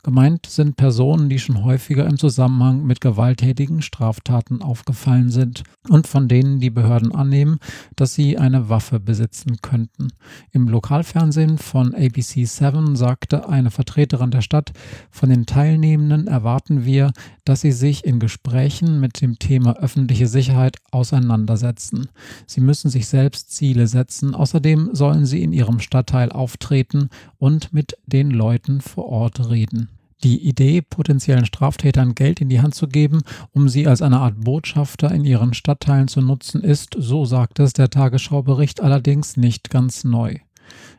Gemeint 0.02 0.46
sind 0.46 0.78
Personen, 0.78 1.28
die 1.28 1.40
schon 1.40 1.66
häufiger 1.66 2.06
im 2.06 2.18
Zusammenhang 2.18 2.86
mit 2.86 3.02
gewalttätigen 3.02 3.82
Straftaten 3.82 4.62
aufgefallen 4.62 5.30
sind 5.30 5.64
und 5.90 6.08
von 6.08 6.30
denen 6.30 6.62
die 6.62 6.70
Behörden 6.70 7.14
annehmen, 7.14 7.60
dass 7.98 8.14
sie 8.14 8.38
eine 8.38 8.70
Waffe 8.70 9.02
besitzen 9.02 9.58
könnten. 9.62 10.08
Im 10.52 10.70
Lokalfernsehen 10.70 11.58
von 11.58 11.94
ABC 11.94 12.46
7 12.46 12.96
sagte 12.96 13.50
eine 13.50 13.72
Vertreterin 13.72 14.32
der 14.32 14.42
Stadt, 14.42 14.72
von 15.12 15.30
den 15.30 15.46
Teilnehmenden 15.46 16.28
erwarten 16.28 16.86
wir, 16.86 17.12
dass 17.44 17.62
sie 17.62 17.74
sich 17.74 18.06
in 18.06 18.20
Gesprächen 18.20 19.02
mit 19.02 19.22
dem 19.22 19.38
Thema 19.38 19.76
öffentliche 19.76 20.28
Sicherheit 20.28 20.78
auseinandersetzen. 20.92 22.08
Sie 22.48 22.62
müssen 22.62 22.90
sich 22.90 23.08
selbst 23.08 23.52
Ziele 23.52 23.88
setzen, 23.88 24.34
außerdem 24.34 24.92
sollen 24.94 25.26
sie 25.26 25.44
in 25.44 25.52
ihrem 25.52 25.80
Stadtteil 25.80 26.32
auftreten 26.32 27.10
und 27.38 27.74
mit 27.74 27.98
den 28.06 28.32
Leuten 28.32 28.80
vor 28.80 29.08
Ort 29.08 29.50
reden. 29.50 29.90
Die 30.24 30.48
Idee, 30.48 30.82
potenziellen 30.82 31.46
Straftätern 31.46 32.14
Geld 32.14 32.42
in 32.42 32.50
die 32.50 32.62
Hand 32.62 32.76
zu 32.76 32.88
geben, 32.88 33.22
um 33.52 33.70
sie 33.70 33.88
als 33.88 34.02
eine 34.02 34.20
Art 34.20 34.42
Botschafter 34.42 35.12
in 35.12 35.24
ihren 35.24 35.54
Stadtteilen 35.54 36.10
zu 36.10 36.22
nutzen, 36.22 36.62
ist, 36.62 36.96
so 36.98 37.24
sagt 37.24 37.60
es 37.60 37.72
der 37.72 37.90
Tagesschaubericht, 37.90 38.82
allerdings 38.82 39.38
nicht 39.38 39.70
ganz 39.70 40.04
neu. 40.04 40.36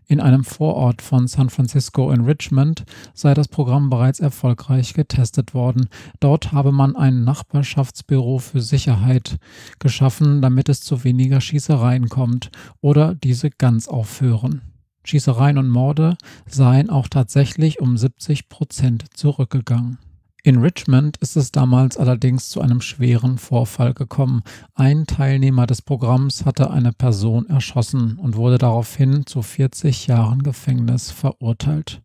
In 0.07 0.21
einem 0.21 0.43
Vorort 0.43 1.03
von 1.03 1.29
San 1.29 1.51
Francisco 1.51 2.11
in 2.11 2.23
Richmond 2.23 2.85
sei 3.15 3.35
das 3.35 3.47
Programm 3.47 3.91
bereits 3.91 4.21
erfolgreich 4.21 4.95
getestet 4.95 5.55
worden. 5.55 5.89
Dort 6.19 6.51
habe 6.51 6.73
man 6.73 6.97
ein 6.97 7.23
Nachbarschaftsbüro 7.23 8.39
für 8.39 8.61
Sicherheit 8.61 9.37
geschaffen, 9.79 10.43
damit 10.43 10.69
es 10.69 10.81
zu 10.81 11.05
weniger 11.05 11.41
Schießereien 11.41 12.09
kommt 12.09 12.51
oder 12.81 13.15
diese 13.15 13.51
ganz 13.51 13.87
aufhören. 13.87 14.70
Schießereien 15.05 15.59
und 15.59 15.69
Morde 15.69 16.17
seien 16.47 16.91
auch 16.91 17.09
tatsächlich 17.09 17.81
um 17.81 17.97
70 17.97 18.49
Prozent 18.49 19.05
zurückgegangen. 19.15 19.99
In 20.43 20.59
Richmond 20.59 21.19
ist 21.19 21.37
es 21.37 21.53
damals 21.53 21.99
allerdings 21.99 22.49
zu 22.49 22.63
einem 22.63 22.81
schweren 22.81 23.37
Vorfall 23.37 23.93
gekommen. 23.93 24.43
Ein 24.75 25.07
Teilnehmer 25.07 25.67
des 25.67 25.83
Programms 25.83 26.47
hatte 26.47 26.71
eine 26.71 26.93
Person 26.93 27.47
erschossen 27.47 28.17
und 28.17 28.37
wurde 28.37 28.57
daraufhin 28.57 29.27
zu 29.27 29.43
40 29.43 30.07
Jahren 30.07 30.43
Gefängnis 30.43 31.11
verurteilt. 31.11 32.01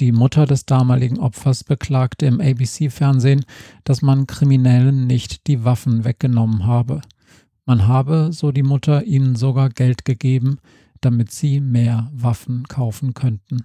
Die 0.00 0.12
Mutter 0.12 0.46
des 0.46 0.64
damaligen 0.64 1.18
Opfers 1.18 1.64
beklagte 1.64 2.24
im 2.24 2.40
ABC-Fernsehen, 2.40 3.44
dass 3.84 4.00
man 4.00 4.26
Kriminellen 4.26 5.06
nicht 5.06 5.46
die 5.46 5.64
Waffen 5.64 6.04
weggenommen 6.04 6.64
habe. 6.64 7.02
Man 7.66 7.86
habe, 7.86 8.30
so 8.32 8.50
die 8.50 8.62
Mutter, 8.62 9.04
ihnen 9.04 9.36
sogar 9.36 9.68
Geld 9.68 10.06
gegeben, 10.06 10.58
damit 11.00 11.30
sie 11.32 11.60
mehr 11.60 12.10
Waffen 12.12 12.66
kaufen 12.68 13.14
könnten. 13.14 13.64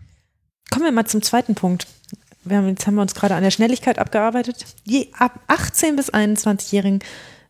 Kommen 0.71 0.86
wir 0.86 0.91
mal 0.91 1.05
zum 1.05 1.21
zweiten 1.21 1.55
Punkt. 1.55 1.88
Wir 2.43 2.57
haben, 2.57 2.67
jetzt 2.67 2.86
haben 2.88 2.95
wir 2.95 3.01
uns 3.01 3.15
gerade 3.15 3.36
an 3.36 3.43
der 3.43 3.51
Schnelligkeit 3.51 3.99
abgearbeitet. 3.99 4.65
Die 4.86 5.13
ab 5.13 5.39
18 5.47 5.95
bis 5.95 6.13
21-Jährigen 6.13 6.99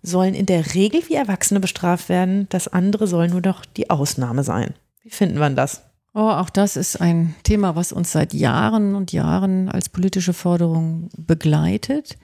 sollen 0.02 0.36
in 0.36 0.46
der 0.46 0.76
Regel 0.76 1.02
wie 1.08 1.16
Erwachsene 1.16 1.60
bestraft 1.60 2.10
werden. 2.10 2.48
Das 2.50 2.68
andere 2.68 3.08
soll 3.08 3.30
nur 3.30 3.42
noch 3.42 3.66
die 3.66 3.90
Ausnahme 3.90 4.44
sein. 4.44 4.74
Wie 5.02 5.10
finden 5.10 5.40
wir 5.40 5.50
das? 5.50 5.82
Oh, 6.14 6.30
auch 6.30 6.50
das 6.52 6.76
ist 6.76 7.02
ein 7.02 7.34
Thema, 7.44 7.76
was 7.76 7.92
uns 7.92 8.12
seit 8.12 8.34
Jahren 8.34 8.94
und 8.94 9.12
Jahren 9.12 9.70
als 9.70 9.90
politische 9.90 10.34
Forderung 10.34 11.10
begleitet. 11.18 12.18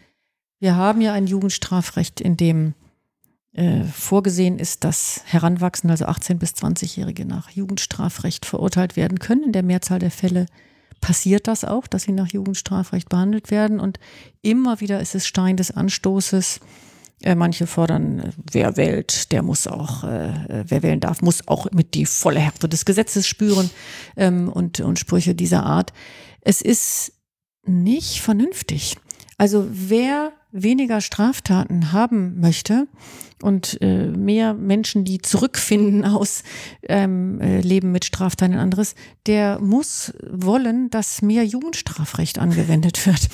Wir 0.60 0.76
haben 0.76 1.02
ja 1.02 1.14
ein 1.14 1.26
Jugendstrafrecht, 1.26 2.22
in 2.22 2.38
dem 2.38 2.76
äh, 3.60 3.84
vorgesehen 3.84 4.58
ist, 4.58 4.86
dass 4.86 5.22
Heranwachsende, 5.26 5.92
also 5.92 6.06
18- 6.06 6.36
bis 6.36 6.52
20-Jährige, 6.52 7.26
nach 7.26 7.50
Jugendstrafrecht 7.50 8.46
verurteilt 8.46 8.96
werden 8.96 9.20
können. 9.20 9.44
In 9.44 9.52
der 9.52 9.64
Mehrzahl 9.64 10.00
der 10.00 10.12
Fälle 10.12 10.46
passiert 11.02 11.46
das 11.48 11.66
auch, 11.66 11.86
dass 11.86 12.04
sie 12.04 12.14
nach 12.14 12.30
Jugendstrafrecht 12.30 13.10
behandelt 13.10 13.52
werden. 13.52 13.82
Und 13.82 14.00
immer 14.42 14.80
wieder 14.80 15.02
ist 15.02 15.14
es 15.14 15.28
Stein 15.28 15.58
des 15.58 15.72
Anstoßes. 15.72 16.62
Äh, 17.22 17.36
manche 17.36 17.68
fordern, 17.68 18.20
äh, 18.20 18.32
wer 18.50 18.78
wählt, 18.78 19.34
der 19.34 19.44
muss 19.44 19.68
auch, 19.68 20.04
wer 20.04 20.82
wählen 20.82 21.02
darf, 21.02 21.22
muss 21.22 21.46
auch 21.50 21.70
mit 21.72 21.96
die 21.96 22.06
volle 22.06 22.40
Härte 22.40 22.70
des 22.70 22.86
Gesetzes 22.86 23.28
spüren 23.28 23.70
ähm, 24.16 24.48
und, 24.48 24.80
und 24.80 25.00
Sprüche 25.00 25.36
dieser 25.36 25.66
Art. 25.66 25.92
Es 26.40 26.62
ist 26.62 27.12
nicht 27.66 28.22
vernünftig. 28.22 28.96
Also 29.38 29.68
wer 29.70 30.32
weniger 30.52 31.02
Straftaten 31.02 31.92
haben 31.92 32.40
möchte 32.40 32.88
und 33.42 33.78
äh, 33.82 34.08
mehr 34.08 34.54
Menschen, 34.54 35.06
die 35.06 35.20
zurückfinden 35.20 36.04
aus 36.04 36.44
ähm, 36.88 37.40
äh, 37.40 37.62
Leben 37.62 37.92
mit 37.92 38.04
Straftaten 38.04 38.54
und 38.54 38.60
anderes, 38.60 38.96
der 39.28 39.60
muss 39.60 40.14
wollen, 40.30 40.90
dass 40.90 41.22
mehr 41.22 41.46
Jugendstrafrecht 41.46 42.40
angewendet 42.40 43.06
wird. 43.06 43.30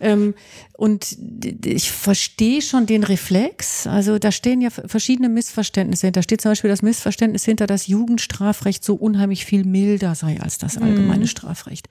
Ähm, 0.00 0.34
und 0.72 1.16
ich 1.64 1.92
verstehe 1.92 2.62
schon 2.62 2.86
den 2.86 3.04
Reflex. 3.04 3.86
Also 3.86 4.18
da 4.18 4.32
stehen 4.32 4.60
ja 4.60 4.70
verschiedene 4.70 5.28
Missverständnisse 5.28 6.06
hinter. 6.06 6.20
Da 6.20 6.22
steht 6.22 6.40
zum 6.40 6.52
Beispiel 6.52 6.70
das 6.70 6.82
Missverständnis 6.82 7.44
hinter, 7.44 7.66
dass 7.66 7.86
Jugendstrafrecht 7.86 8.82
so 8.84 8.94
unheimlich 8.94 9.44
viel 9.44 9.64
milder 9.64 10.14
sei 10.14 10.40
als 10.40 10.58
das 10.58 10.78
allgemeine 10.78 11.24
mhm. 11.24 11.28
Strafrecht. 11.28 11.88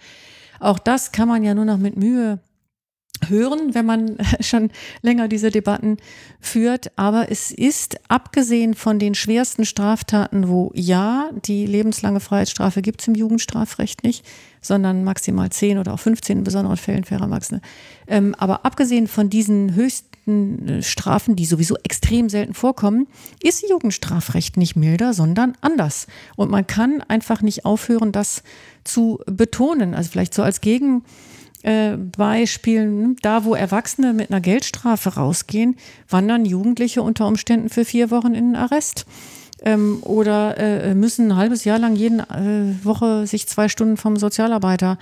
Auch 0.59 0.79
das 0.79 1.11
kann 1.11 1.27
man 1.27 1.43
ja 1.43 1.53
nur 1.53 1.65
noch 1.65 1.77
mit 1.77 1.95
Mühe 1.95 2.39
hören, 3.27 3.73
wenn 3.73 3.85
man 3.85 4.17
schon 4.39 4.71
länger 5.01 5.27
diese 5.27 5.51
Debatten 5.51 5.97
führt. 6.39 6.91
Aber 6.97 7.31
es 7.31 7.51
ist, 7.51 7.97
abgesehen 8.09 8.73
von 8.73 8.99
den 8.99 9.15
schwersten 9.15 9.65
Straftaten, 9.65 10.47
wo 10.47 10.71
ja, 10.73 11.29
die 11.45 11.65
lebenslange 11.65 12.19
Freiheitsstrafe 12.19 12.81
gibt 12.81 13.01
es 13.01 13.07
im 13.07 13.15
Jugendstrafrecht 13.15 14.03
nicht, 14.03 14.25
sondern 14.61 15.03
maximal 15.03 15.49
10 15.49 15.79
oder 15.79 15.93
auch 15.93 15.99
15 15.99 16.39
in 16.39 16.43
besonderen 16.43 16.77
Fällen 16.77 17.03
für 17.03 17.15
Erwachsene. 17.15 17.61
Ähm, 18.07 18.35
aber 18.37 18.65
abgesehen 18.65 19.07
von 19.07 19.29
diesen 19.29 19.73
höchsten 19.73 20.67
äh, 20.67 20.83
Strafen, 20.83 21.35
die 21.35 21.45
sowieso 21.45 21.75
extrem 21.83 22.29
selten 22.29 22.53
vorkommen, 22.53 23.07
ist 23.41 23.67
Jugendstrafrecht 23.67 24.57
nicht 24.57 24.75
milder, 24.75 25.13
sondern 25.13 25.57
anders. 25.61 26.07
Und 26.35 26.51
man 26.51 26.67
kann 26.67 27.01
einfach 27.07 27.41
nicht 27.41 27.65
aufhören, 27.65 28.11
das 28.11 28.43
zu 28.83 29.19
betonen. 29.25 29.95
Also 29.95 30.11
vielleicht 30.11 30.33
so 30.33 30.43
als 30.43 30.61
Gegen 30.61 31.03
äh, 31.63 31.97
Beispielen, 31.97 33.15
da 33.21 33.45
wo 33.45 33.55
Erwachsene 33.55 34.13
mit 34.13 34.31
einer 34.31 34.41
Geldstrafe 34.41 35.15
rausgehen, 35.15 35.75
wandern 36.09 36.45
Jugendliche 36.45 37.01
unter 37.01 37.27
Umständen 37.27 37.69
für 37.69 37.85
vier 37.85 38.11
Wochen 38.11 38.33
in 38.33 38.51
den 38.51 38.55
Arrest. 38.55 39.05
Ähm, 39.63 39.99
oder 40.01 40.57
äh, 40.57 40.95
müssen 40.95 41.31
ein 41.31 41.37
halbes 41.37 41.65
Jahr 41.65 41.77
lang 41.77 41.95
jede 41.95 42.25
äh, 42.29 42.83
Woche 42.83 43.27
sich 43.27 43.47
zwei 43.47 43.69
Stunden 43.69 43.95
vom 43.95 44.17
Sozialarbeiter 44.17 44.97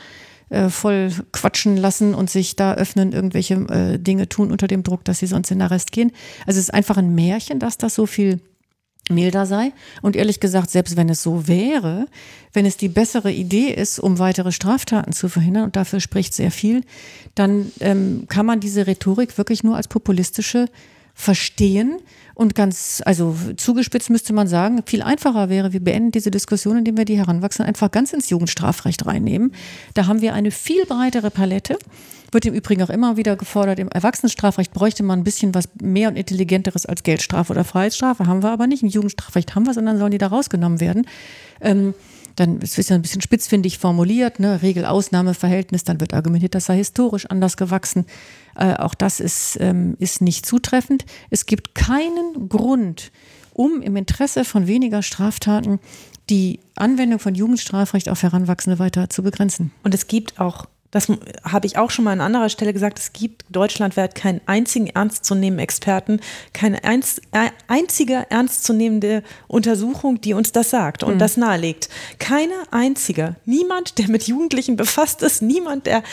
äh, 0.49 0.69
voll 0.69 1.11
quatschen 1.31 1.77
lassen 1.77 2.13
und 2.13 2.29
sich 2.29 2.55
da 2.55 2.73
öffnen, 2.73 3.13
irgendwelche 3.13 3.53
äh, 3.53 3.97
Dinge 3.97 4.27
tun 4.27 4.51
unter 4.51 4.67
dem 4.67 4.83
Druck, 4.83 5.05
dass 5.05 5.19
sie 5.19 5.27
sonst 5.27 5.51
in 5.51 5.59
den 5.59 5.63
Arrest 5.63 5.91
gehen. 5.91 6.11
Also 6.45 6.57
es 6.57 6.65
ist 6.65 6.73
einfach 6.73 6.97
ein 6.97 7.15
Märchen, 7.15 7.59
dass 7.59 7.77
das 7.77 7.95
so 7.95 8.05
viel 8.05 8.41
milder 9.09 9.45
sei. 9.45 9.71
Und 10.01 10.15
ehrlich 10.15 10.39
gesagt, 10.39 10.69
selbst 10.69 10.95
wenn 10.95 11.09
es 11.09 11.21
so 11.21 11.47
wäre, 11.47 12.07
wenn 12.53 12.65
es 12.65 12.77
die 12.77 12.89
bessere 12.89 13.31
Idee 13.31 13.73
ist, 13.73 13.99
um 13.99 14.19
weitere 14.19 14.51
Straftaten 14.51 15.13
zu 15.13 15.29
verhindern, 15.29 15.65
und 15.65 15.75
dafür 15.75 15.99
spricht 15.99 16.33
sehr 16.33 16.51
viel, 16.51 16.83
dann 17.35 17.71
ähm, 17.79 18.25
kann 18.27 18.45
man 18.45 18.59
diese 18.59 18.87
Rhetorik 18.87 19.37
wirklich 19.37 19.63
nur 19.63 19.75
als 19.75 19.87
populistische 19.87 20.67
verstehen 21.19 21.97
und 22.33 22.55
ganz, 22.55 23.03
also 23.05 23.35
zugespitzt 23.57 24.09
müsste 24.09 24.31
man 24.31 24.47
sagen, 24.47 24.81
viel 24.85 25.01
einfacher 25.01 25.49
wäre, 25.49 25.73
wir 25.73 25.81
beenden 25.81 26.11
diese 26.11 26.31
Diskussion, 26.31 26.77
indem 26.77 26.95
wir 26.95 27.03
die 27.03 27.17
Heranwachsenden 27.17 27.67
einfach 27.67 27.91
ganz 27.91 28.13
ins 28.13 28.29
Jugendstrafrecht 28.29 29.05
reinnehmen. 29.05 29.51
Da 29.95 30.07
haben 30.07 30.21
wir 30.21 30.33
eine 30.33 30.49
viel 30.49 30.85
breitere 30.85 31.29
Palette. 31.29 31.77
Wird 32.31 32.45
im 32.45 32.53
Übrigen 32.53 32.81
auch 32.83 32.89
immer 32.89 33.17
wieder 33.17 33.35
gefordert, 33.35 33.79
im 33.79 33.89
Erwachsenenstrafrecht 33.89 34.71
bräuchte 34.71 35.03
man 35.03 35.19
ein 35.19 35.23
bisschen 35.25 35.53
was 35.53 35.67
mehr 35.81 36.07
und 36.07 36.15
intelligenteres 36.15 36.85
als 36.85 37.03
Geldstrafe 37.03 37.51
oder 37.51 37.65
Freiheitsstrafe. 37.65 38.25
Haben 38.25 38.41
wir 38.41 38.51
aber 38.51 38.67
nicht. 38.67 38.83
Im 38.83 38.89
Jugendstrafrecht 38.89 39.55
haben 39.55 39.65
wir 39.65 39.71
es 39.71 39.75
dann 39.75 39.97
sollen 39.97 40.11
die 40.11 40.17
da 40.17 40.27
rausgenommen 40.27 40.79
werden. 40.79 41.07
Ähm, 41.59 41.93
dann 42.39 42.59
ist 42.61 42.77
es 42.77 42.89
ja 42.89 42.95
ein 42.95 43.01
bisschen 43.01 43.21
spitzfindig 43.21 43.77
formuliert, 43.77 44.39
ne? 44.39 44.61
Regel-Ausnahme-Verhältnis, 44.61 45.83
dann 45.83 45.99
wird 45.99 46.13
argumentiert, 46.13 46.55
das 46.55 46.65
sei 46.65 46.77
historisch 46.77 47.25
anders 47.25 47.57
gewachsen. 47.57 48.05
Äh, 48.55 48.75
auch 48.75 48.95
das 48.95 49.19
ist, 49.19 49.57
ähm, 49.59 49.95
ist 49.99 50.21
nicht 50.21 50.45
zutreffend. 50.45 51.05
Es 51.29 51.45
gibt 51.45 51.75
keinen 51.75 52.49
Grund, 52.49 53.11
um 53.53 53.81
im 53.81 53.95
Interesse 53.95 54.45
von 54.45 54.67
weniger 54.67 55.01
Straftaten 55.01 55.79
die 56.29 56.59
Anwendung 56.75 57.19
von 57.19 57.35
Jugendstrafrecht 57.35 58.09
auf 58.09 58.23
Heranwachsende 58.23 58.79
weiter 58.79 59.09
zu 59.09 59.23
begrenzen. 59.23 59.71
Und 59.83 59.93
es 59.93 60.07
gibt 60.07 60.39
auch 60.39 60.65
das 60.91 61.07
habe 61.43 61.67
ich 61.67 61.77
auch 61.77 61.91
schon 61.91 62.05
mal 62.05 62.11
an 62.11 62.21
anderer 62.21 62.49
Stelle 62.49 62.73
gesagt, 62.73 62.99
es 62.99 63.13
gibt 63.13 63.45
deutschlandweit 63.49 64.15
keinen 64.15 64.41
einzigen 64.47 64.87
ernstzunehmenden 64.87 65.63
Experten, 65.63 66.19
keine 66.53 66.83
einz, 66.83 67.21
äh, 67.31 67.49
einzige 67.67 68.25
ernstzunehmende 68.29 69.23
Untersuchung, 69.47 70.19
die 70.21 70.33
uns 70.33 70.51
das 70.51 70.71
sagt 70.71 71.03
und 71.03 71.15
mhm. 71.15 71.19
das 71.19 71.37
nahelegt. 71.37 71.89
Keine 72.17 72.53
einzige. 72.71 73.35
Niemand, 73.45 73.99
der 73.99 74.09
mit 74.09 74.23
Jugendlichen 74.27 74.75
befasst 74.75 75.21
ist, 75.21 75.41
niemand, 75.41 75.85
der 75.85 76.03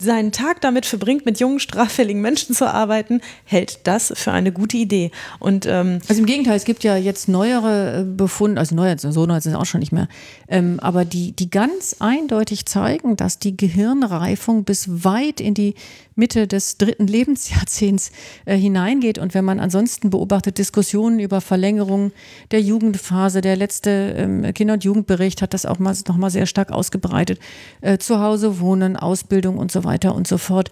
seinen 0.00 0.30
Tag 0.30 0.60
damit 0.60 0.86
verbringt, 0.86 1.26
mit 1.26 1.40
jungen, 1.40 1.58
straffälligen 1.58 2.22
Menschen 2.22 2.54
zu 2.54 2.72
arbeiten, 2.72 3.20
hält 3.44 3.80
das 3.84 4.12
für 4.14 4.30
eine 4.30 4.52
gute 4.52 4.76
Idee. 4.76 5.10
Und, 5.40 5.66
ähm 5.66 5.98
also 6.08 6.20
im 6.20 6.26
Gegenteil, 6.26 6.56
es 6.56 6.64
gibt 6.64 6.84
ja 6.84 6.96
jetzt 6.96 7.28
neuere 7.28 8.00
äh, 8.00 8.04
Befunde, 8.04 8.60
also 8.60 8.76
neue, 8.76 8.96
so 8.98 9.26
neu 9.26 9.40
sind 9.40 9.52
es 9.52 9.58
auch 9.58 9.66
schon 9.66 9.80
nicht 9.80 9.92
mehr, 9.92 10.08
ähm, 10.48 10.80
aber 10.80 11.04
die, 11.04 11.32
die 11.32 11.50
ganz 11.50 11.96
eindeutig 11.98 12.64
zeigen, 12.66 13.16
dass 13.16 13.38
die 13.38 13.56
Gehirnreifung 13.56 14.64
bis 14.64 15.04
weit 15.04 15.40
in 15.40 15.54
die 15.54 15.74
Mitte 16.14 16.46
des 16.46 16.78
dritten 16.78 17.06
Lebensjahrzehnts 17.06 18.10
äh, 18.46 18.56
hineingeht. 18.56 19.18
Und 19.18 19.34
wenn 19.34 19.44
man 19.44 19.60
ansonsten 19.60 20.10
beobachtet 20.10 20.58
Diskussionen 20.58 21.20
über 21.20 21.40
Verlängerung 21.40 22.12
der 22.50 22.62
Jugendphase, 22.62 23.40
der 23.40 23.56
letzte 23.56 24.14
ähm, 24.16 24.54
Kinder- 24.54 24.74
und 24.74 24.84
Jugendbericht 24.84 25.42
hat 25.42 25.52
das 25.52 25.66
auch 25.66 25.78
mal, 25.78 25.94
noch 26.08 26.16
mal 26.16 26.30
sehr 26.30 26.46
stark 26.46 26.72
ausgebreitet. 26.72 27.38
Äh, 27.82 27.98
zu 27.98 28.20
Hause 28.20 28.58
wohnen, 28.58 28.96
Ausbildung 28.96 29.58
und 29.58 29.70
so 29.70 29.84
weiter 29.84 30.14
und 30.14 30.26
so 30.26 30.38
fort. 30.38 30.70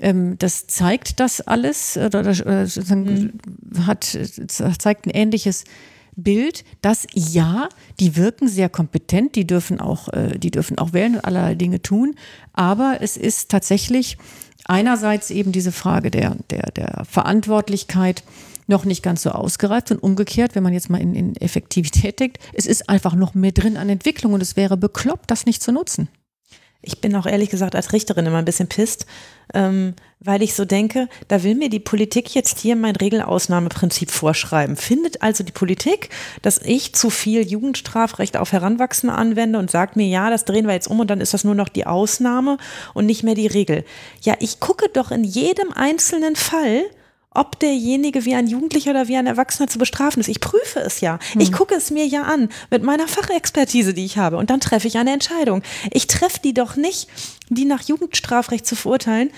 Ähm, 0.00 0.36
das 0.38 0.66
zeigt 0.66 1.20
das 1.20 1.40
alles 1.40 1.96
oder, 1.96 2.20
oder 2.20 2.34
mhm. 2.94 3.32
hat, 3.86 4.16
zeigt 4.78 5.06
ein 5.06 5.10
ähnliches 5.10 5.64
Bild, 6.16 6.64
dass 6.80 7.06
ja, 7.12 7.68
die 8.00 8.16
wirken 8.16 8.48
sehr 8.48 8.68
kompetent, 8.68 9.36
die 9.36 9.46
dürfen 9.46 9.80
auch, 9.80 10.08
äh, 10.08 10.38
die 10.38 10.50
dürfen 10.50 10.78
auch 10.78 10.92
wählen 10.92 11.16
und 11.16 11.24
allerlei 11.24 11.54
Dinge 11.54 11.82
tun, 11.82 12.14
aber 12.52 12.98
es 13.00 13.16
ist 13.16 13.50
tatsächlich 13.50 14.16
einerseits 14.64 15.30
eben 15.30 15.52
diese 15.52 15.72
Frage 15.72 16.10
der, 16.10 16.36
der, 16.50 16.70
der 16.72 17.04
Verantwortlichkeit 17.08 18.24
noch 18.66 18.84
nicht 18.84 19.02
ganz 19.02 19.22
so 19.22 19.30
ausgereift 19.30 19.92
und 19.92 20.02
umgekehrt, 20.02 20.54
wenn 20.54 20.62
man 20.62 20.72
jetzt 20.72 20.90
mal 20.90 21.00
in, 21.00 21.14
in 21.14 21.36
Effektivität 21.36 22.18
denkt, 22.18 22.38
es 22.52 22.66
ist 22.66 22.88
einfach 22.88 23.14
noch 23.14 23.34
mehr 23.34 23.52
drin 23.52 23.76
an 23.76 23.88
Entwicklung 23.88 24.32
und 24.32 24.42
es 24.42 24.56
wäre 24.56 24.76
bekloppt, 24.76 25.30
das 25.30 25.46
nicht 25.46 25.62
zu 25.62 25.70
nutzen. 25.70 26.08
Ich 26.86 27.00
bin 27.00 27.14
auch 27.16 27.26
ehrlich 27.26 27.50
gesagt 27.50 27.74
als 27.74 27.92
Richterin 27.92 28.26
immer 28.26 28.38
ein 28.38 28.44
bisschen 28.44 28.68
pisst, 28.68 29.06
ähm, 29.54 29.94
weil 30.20 30.42
ich 30.42 30.54
so 30.54 30.64
denke, 30.64 31.08
da 31.28 31.42
will 31.42 31.54
mir 31.54 31.68
die 31.68 31.80
Politik 31.80 32.34
jetzt 32.34 32.60
hier 32.60 32.76
mein 32.76 32.96
Regelausnahmeprinzip 32.96 34.10
vorschreiben. 34.10 34.76
Findet 34.76 35.22
also 35.22 35.44
die 35.44 35.52
Politik, 35.52 36.10
dass 36.42 36.58
ich 36.58 36.94
zu 36.94 37.10
viel 37.10 37.46
Jugendstrafrecht 37.46 38.36
auf 38.36 38.52
Heranwachsende 38.52 39.14
anwende 39.14 39.58
und 39.58 39.70
sagt 39.70 39.96
mir, 39.96 40.06
ja, 40.06 40.30
das 40.30 40.44
drehen 40.44 40.66
wir 40.66 40.74
jetzt 40.74 40.88
um 40.88 41.00
und 41.00 41.10
dann 41.10 41.20
ist 41.20 41.34
das 41.34 41.44
nur 41.44 41.54
noch 41.54 41.68
die 41.68 41.86
Ausnahme 41.86 42.56
und 42.94 43.06
nicht 43.06 43.24
mehr 43.24 43.34
die 43.34 43.46
Regel. 43.46 43.84
Ja, 44.22 44.34
ich 44.40 44.60
gucke 44.60 44.88
doch 44.88 45.10
in 45.10 45.24
jedem 45.24 45.72
einzelnen 45.72 46.36
Fall, 46.36 46.84
ob 47.36 47.58
derjenige 47.60 48.24
wie 48.24 48.34
ein 48.34 48.46
Jugendlicher 48.46 48.90
oder 48.90 49.08
wie 49.08 49.16
ein 49.16 49.26
Erwachsener 49.26 49.68
zu 49.68 49.78
bestrafen 49.78 50.20
ist. 50.20 50.28
Ich 50.28 50.40
prüfe 50.40 50.80
es 50.80 51.00
ja. 51.00 51.18
Hm. 51.32 51.40
Ich 51.40 51.52
gucke 51.52 51.74
es 51.74 51.90
mir 51.90 52.06
ja 52.06 52.22
an 52.22 52.48
mit 52.70 52.82
meiner 52.82 53.08
Fachexpertise, 53.08 53.94
die 53.94 54.04
ich 54.04 54.18
habe. 54.18 54.36
Und 54.36 54.50
dann 54.50 54.60
treffe 54.60 54.88
ich 54.88 54.98
eine 54.98 55.12
Entscheidung. 55.12 55.62
Ich 55.90 56.06
treffe 56.06 56.40
die 56.42 56.54
doch 56.54 56.76
nicht, 56.76 57.08
die 57.48 57.64
nach 57.64 57.82
Jugendstrafrecht 57.82 58.66
zu 58.66 58.76
verurteilen, 58.76 59.30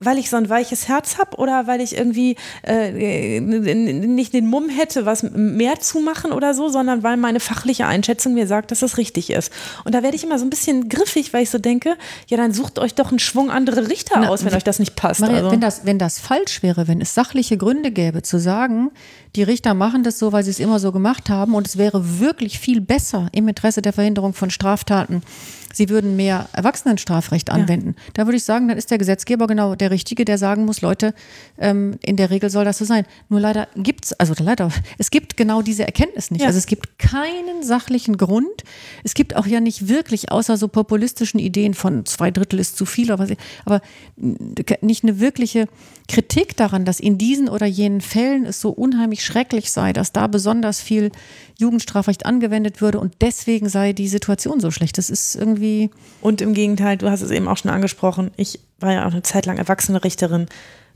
weil 0.00 0.18
ich 0.18 0.28
so 0.28 0.36
ein 0.36 0.48
weiches 0.48 0.88
Herz 0.88 1.18
habe 1.18 1.36
oder 1.36 1.66
weil 1.66 1.80
ich 1.80 1.96
irgendwie 1.96 2.36
äh, 2.62 3.40
nicht 3.40 4.32
den 4.32 4.46
Mumm 4.46 4.68
hätte, 4.68 5.06
was 5.06 5.22
mehr 5.22 5.80
zu 5.80 6.00
machen 6.00 6.32
oder 6.32 6.52
so, 6.52 6.68
sondern 6.68 7.02
weil 7.02 7.16
meine 7.16 7.40
fachliche 7.40 7.86
Einschätzung 7.86 8.34
mir 8.34 8.46
sagt, 8.46 8.70
dass 8.70 8.80
das 8.80 8.98
richtig 8.98 9.30
ist. 9.30 9.52
Und 9.84 9.94
da 9.94 10.02
werde 10.02 10.16
ich 10.16 10.24
immer 10.24 10.38
so 10.38 10.44
ein 10.44 10.50
bisschen 10.50 10.88
griffig, 10.88 11.32
weil 11.32 11.44
ich 11.44 11.50
so 11.50 11.58
denke, 11.58 11.96
ja, 12.28 12.36
dann 12.36 12.52
sucht 12.52 12.78
euch 12.78 12.94
doch 12.94 13.10
einen 13.10 13.18
Schwung 13.18 13.50
andere 13.50 13.88
Richter 13.88 14.20
Na, 14.20 14.28
aus, 14.28 14.44
wenn 14.44 14.54
euch 14.54 14.64
das 14.64 14.78
nicht 14.78 14.96
passt. 14.96 15.20
Maria, 15.20 15.36
also. 15.36 15.50
wenn, 15.52 15.60
das, 15.60 15.84
wenn 15.84 15.98
das 15.98 16.18
falsch 16.18 16.62
wäre, 16.62 16.88
wenn 16.88 17.00
es 17.00 17.14
sachliche 17.14 17.56
Gründe 17.56 17.90
gäbe, 17.90 18.22
zu 18.22 18.38
sagen, 18.38 18.90
die 19.36 19.42
Richter 19.42 19.74
machen 19.74 20.02
das 20.04 20.18
so, 20.18 20.32
weil 20.32 20.44
sie 20.44 20.50
es 20.50 20.60
immer 20.60 20.78
so 20.78 20.92
gemacht 20.92 21.28
haben 21.28 21.54
und 21.54 21.66
es 21.66 21.76
wäre 21.76 22.20
wirklich 22.20 22.58
viel 22.58 22.80
besser 22.80 23.28
im 23.32 23.48
Interesse 23.48 23.82
der 23.82 23.92
Verhinderung 23.92 24.32
von 24.32 24.50
Straftaten, 24.50 25.22
sie 25.72 25.88
würden 25.88 26.16
mehr 26.16 26.48
Erwachsenenstrafrecht 26.52 27.50
anwenden. 27.50 27.94
Ja. 27.96 28.02
Da 28.14 28.26
würde 28.26 28.36
ich 28.36 28.44
sagen, 28.44 28.68
dann 28.68 28.78
ist 28.78 28.90
der 28.90 28.98
Gesetzgeber 28.98 29.46
genau 29.46 29.74
der 29.74 29.90
Richtige, 29.90 30.24
der 30.24 30.38
sagen 30.38 30.64
muss, 30.64 30.80
Leute, 30.80 31.14
ähm, 31.58 31.98
in 32.02 32.16
der 32.16 32.30
Regel 32.30 32.50
soll 32.50 32.64
das 32.64 32.78
so 32.78 32.84
sein. 32.84 33.04
Nur 33.28 33.40
leider 33.40 33.68
gibt 33.76 34.06
es, 34.06 34.12
also 34.14 34.34
leider, 34.38 34.70
es 34.98 35.10
gibt 35.10 35.36
genau 35.36 35.62
diese 35.62 35.84
Erkenntnis 35.84 36.30
nicht. 36.30 36.42
Ja. 36.42 36.46
Also 36.46 36.58
es 36.58 36.66
gibt 36.66 36.98
keinen 36.98 37.62
sachlichen 37.62 38.16
Grund. 38.16 38.62
Es 39.02 39.14
gibt 39.14 39.36
auch 39.36 39.46
ja 39.46 39.60
nicht 39.60 39.88
wirklich, 39.88 40.30
außer 40.30 40.56
so 40.56 40.68
populistischen 40.68 41.40
Ideen 41.40 41.74
von 41.74 42.06
zwei 42.06 42.30
Drittel 42.30 42.60
ist 42.60 42.76
zu 42.76 42.86
viel, 42.86 43.10
aber, 43.10 43.26
aber 43.64 43.80
nicht 44.16 45.02
eine 45.02 45.18
wirkliche 45.20 45.66
Kritik 46.08 46.56
daran, 46.56 46.84
dass 46.84 47.00
in 47.00 47.18
diesen 47.18 47.48
oder 47.48 47.66
jenen 47.66 48.00
Fällen 48.00 48.46
es 48.46 48.60
so 48.60 48.70
unheimlich 48.70 49.23
schrecklich 49.24 49.72
sei, 49.72 49.92
dass 49.92 50.12
da 50.12 50.26
besonders 50.26 50.80
viel 50.80 51.10
Jugendstrafrecht 51.58 52.26
angewendet 52.26 52.80
würde 52.80 53.00
und 53.00 53.14
deswegen 53.20 53.68
sei 53.68 53.92
die 53.92 54.08
Situation 54.08 54.60
so 54.60 54.70
schlecht. 54.70 54.98
Das 54.98 55.10
ist 55.10 55.34
irgendwie. 55.34 55.90
Und 56.20 56.40
im 56.40 56.54
Gegenteil, 56.54 56.96
du 56.96 57.10
hast 57.10 57.22
es 57.22 57.30
eben 57.30 57.48
auch 57.48 57.56
schon 57.56 57.70
angesprochen, 57.70 58.30
ich 58.36 58.60
war 58.80 58.92
ja 58.92 59.06
auch 59.06 59.12
eine 59.12 59.22
Zeit 59.22 59.46
lang 59.46 59.58
erwachsene 59.58 60.04
Richterin. 60.04 60.46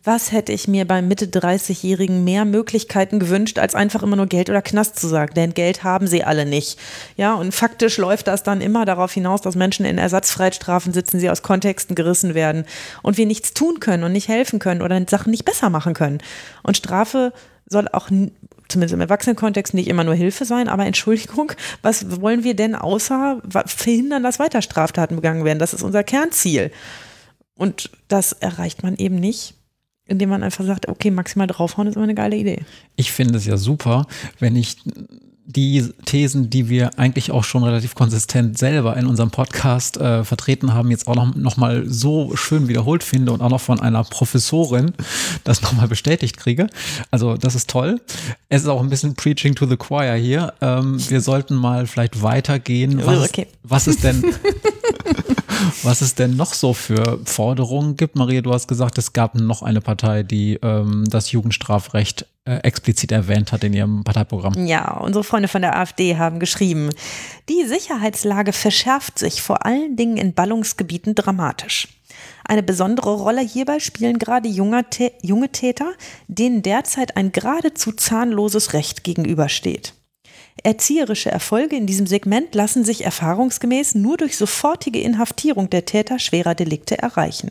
Was 0.05 0.31
hätte 0.31 0.53
ich 0.53 0.69
mir 0.69 0.87
beim 0.87 1.09
Mitte 1.09 1.27
30-Jährigen 1.27 2.23
mehr 2.23 2.45
Möglichkeiten 2.45 3.19
gewünscht, 3.19 3.59
als 3.59 3.75
einfach 3.75 4.03
immer 4.03 4.15
nur 4.15 4.27
Geld 4.27 4.49
oder 4.49 4.63
Knast 4.63 4.99
zu 4.99 5.09
sagen? 5.09 5.35
Denn 5.35 5.55
Geld 5.55 5.83
haben 5.83 6.07
sie 6.07 6.23
alle 6.23 6.47
nicht. 6.47 6.79
Ja, 7.17 7.35
und 7.35 7.53
faktisch 7.53 7.99
läuft 7.99 8.29
das 8.29 8.45
dann 8.45 8.61
immer 8.61 8.85
darauf 8.85 9.13
hinaus, 9.13 9.41
dass 9.41 9.57
Menschen 9.57 9.85
in 9.85 9.99
Ersatzfreiheitsstrafen 9.99 10.93
sitzen, 10.93 11.19
sie 11.19 11.29
aus 11.29 11.43
Kontexten 11.43 11.97
gerissen 11.97 12.35
werden 12.35 12.65
und 13.03 13.17
wir 13.19 13.27
nichts 13.27 13.55
tun 13.55 13.81
können 13.81 14.05
und 14.05 14.13
nicht 14.13 14.29
helfen 14.29 14.61
können 14.61 14.83
oder 14.83 15.05
Sachen 15.09 15.31
nicht 15.31 15.45
besser 15.45 15.69
machen 15.69 15.95
können. 15.95 16.19
Und 16.63 16.77
Strafe 16.77 17.33
soll 17.69 17.89
auch 17.89 18.09
zumindest 18.69 18.95
im 18.95 19.01
Erwachsenenkontext 19.01 19.75
nicht 19.75 19.89
immer 19.89 20.05
nur 20.05 20.15
Hilfe 20.15 20.45
sein, 20.45 20.69
aber 20.69 20.87
Entschuldigung, 20.87 21.53
was 21.83 22.21
wollen 22.21 22.45
wir 22.45 22.55
denn 22.55 22.75
außer 22.75 23.43
verhindern, 23.67 24.23
dass 24.23 24.39
weiter 24.39 24.63
Straftaten 24.63 25.17
begangen 25.17 25.45
werden? 25.45 25.59
Das 25.59 25.75
ist 25.75 25.83
unser 25.83 26.05
Kernziel. 26.05 26.71
Und 27.55 27.91
das 28.07 28.33
erreicht 28.33 28.83
man 28.83 28.97
eben 28.97 29.17
nicht, 29.17 29.55
indem 30.07 30.31
man 30.31 30.43
einfach 30.43 30.65
sagt, 30.65 30.89
okay, 30.89 31.11
maximal 31.11 31.47
draufhauen 31.47 31.89
ist 31.89 31.97
immer 31.97 32.05
eine 32.05 32.15
geile 32.15 32.37
Idee. 32.37 32.65
Ich 32.97 33.11
finde 33.13 33.39
es 33.39 33.47
ja 33.47 33.57
super, 33.57 34.07
wenn 34.39 34.55
ich 34.55 34.77
die 35.49 35.83
Thesen, 36.05 36.51
die 36.51 36.69
wir 36.69 36.99
eigentlich 36.99 37.31
auch 37.31 37.43
schon 37.43 37.65
relativ 37.65 37.95
konsistent 37.95 38.59
selber 38.59 38.99
in 38.99 39.07
unserem 39.07 39.31
Podcast 39.31 39.97
äh, 39.97 40.23
vertreten 40.23 40.75
haben, 40.75 40.91
jetzt 40.91 41.09
auch 41.09 41.15
noch, 41.15 41.35
noch 41.35 41.57
mal 41.57 41.85
so 41.89 42.37
schön 42.37 42.69
wiederholt 42.69 43.03
finde 43.03 43.33
und 43.33 43.41
auch 43.41 43.49
noch 43.49 43.61
von 43.61 43.81
einer 43.81 44.05
Professorin 44.05 44.93
das 45.45 45.63
nochmal 45.63 45.89
bestätigt 45.89 46.37
kriege. 46.37 46.67
Also 47.11 47.39
das 47.39 47.55
ist 47.55 47.71
toll. 47.71 47.99
Es 48.51 48.63
ist 48.63 48.69
auch 48.69 48.83
ein 48.83 48.91
bisschen 48.91 49.15
Preaching 49.15 49.55
to 49.55 49.67
the 49.67 49.79
Choir 49.79 50.17
hier. 50.17 50.53
Ähm, 50.61 51.01
wir 51.09 51.23
sollten 51.23 51.55
mal 51.55 51.87
vielleicht 51.87 52.23
weitergehen. 52.23 53.01
Was, 53.07 53.27
okay. 53.27 53.47
was 53.63 53.87
ist 53.87 54.05
denn 54.05 54.23
was 55.83 56.01
es 56.01 56.15
denn 56.15 56.37
noch 56.37 56.55
so 56.55 56.73
für 56.73 57.21
Forderungen 57.25 57.97
gibt. 57.97 58.17
Maria, 58.17 58.41
du 58.41 58.53
hast 58.53 58.69
gesagt, 58.69 58.99
es 58.99 59.13
gab 59.13 59.35
noch 59.35 59.63
eine 59.63 59.81
Partei, 59.81 60.23
die 60.23 60.59
ähm, 60.63 61.05
das 61.09 61.33
Jugendstrafrecht 61.33 62.27
äh, 62.45 62.57
explizit 62.59 63.13
erwähnt 63.13 63.53
hat 63.53 63.65
in 63.65 63.75
ihrem 63.75 64.05
Parteiprogramm. 64.05 64.67
Ja, 64.67 64.97
unsere 64.99 65.25
Freunde 65.25 65.49
von 65.49 65.63
der 65.63 65.77
AfD 65.77 66.17
haben 66.17 66.41
geschrieben, 66.41 66.91
die 67.49 67.67
Sicherheitslage 67.67 68.53
verschärft 68.53 69.19
sich 69.19 69.43
vor 69.43 69.67
allen 69.67 69.97
Dingen 69.97 70.17
in 70.17 70.35
Ballungsgebieten 70.35 71.15
dramatisch. 71.15 71.89
Eine 72.45 72.63
besondere 72.63 73.15
Rolle 73.15 73.43
hierbei 73.43 73.79
spielen 73.81 74.19
gerade 74.19 74.49
junge 74.49 74.89
Täter, 74.89 75.93
denen 76.27 76.63
derzeit 76.63 77.17
ein 77.17 77.33
geradezu 77.33 77.93
zahnloses 77.93 78.73
Recht 78.73 79.05
gegenübersteht. 79.05 79.93
Erzieherische 80.65 81.31
Erfolge 81.31 81.77
in 81.77 81.87
diesem 81.87 82.07
Segment 82.07 82.55
lassen 82.55 82.85
sich 82.85 83.05
erfahrungsgemäß 83.05 83.95
nur 83.95 84.17
durch 84.17 84.37
sofortige 84.37 85.01
Inhaftierung 85.01 85.71
der 85.71 85.85
Täter 85.85 86.19
schwerer 86.19 86.55
Delikte 86.55 86.99
erreichen. 86.99 87.51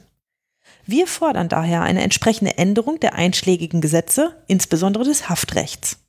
Wir 0.86 1.08
fordern 1.08 1.50
daher 1.50 1.82
eine 1.82 2.02
entsprechende 2.02 2.58
Änderung 2.58 3.00
der 3.00 3.16
einschlägigen 3.16 3.82
Gesetze, 3.82 4.36
insbesondere 4.48 5.04
des 5.04 5.30
Haftrechts. 5.30 6.00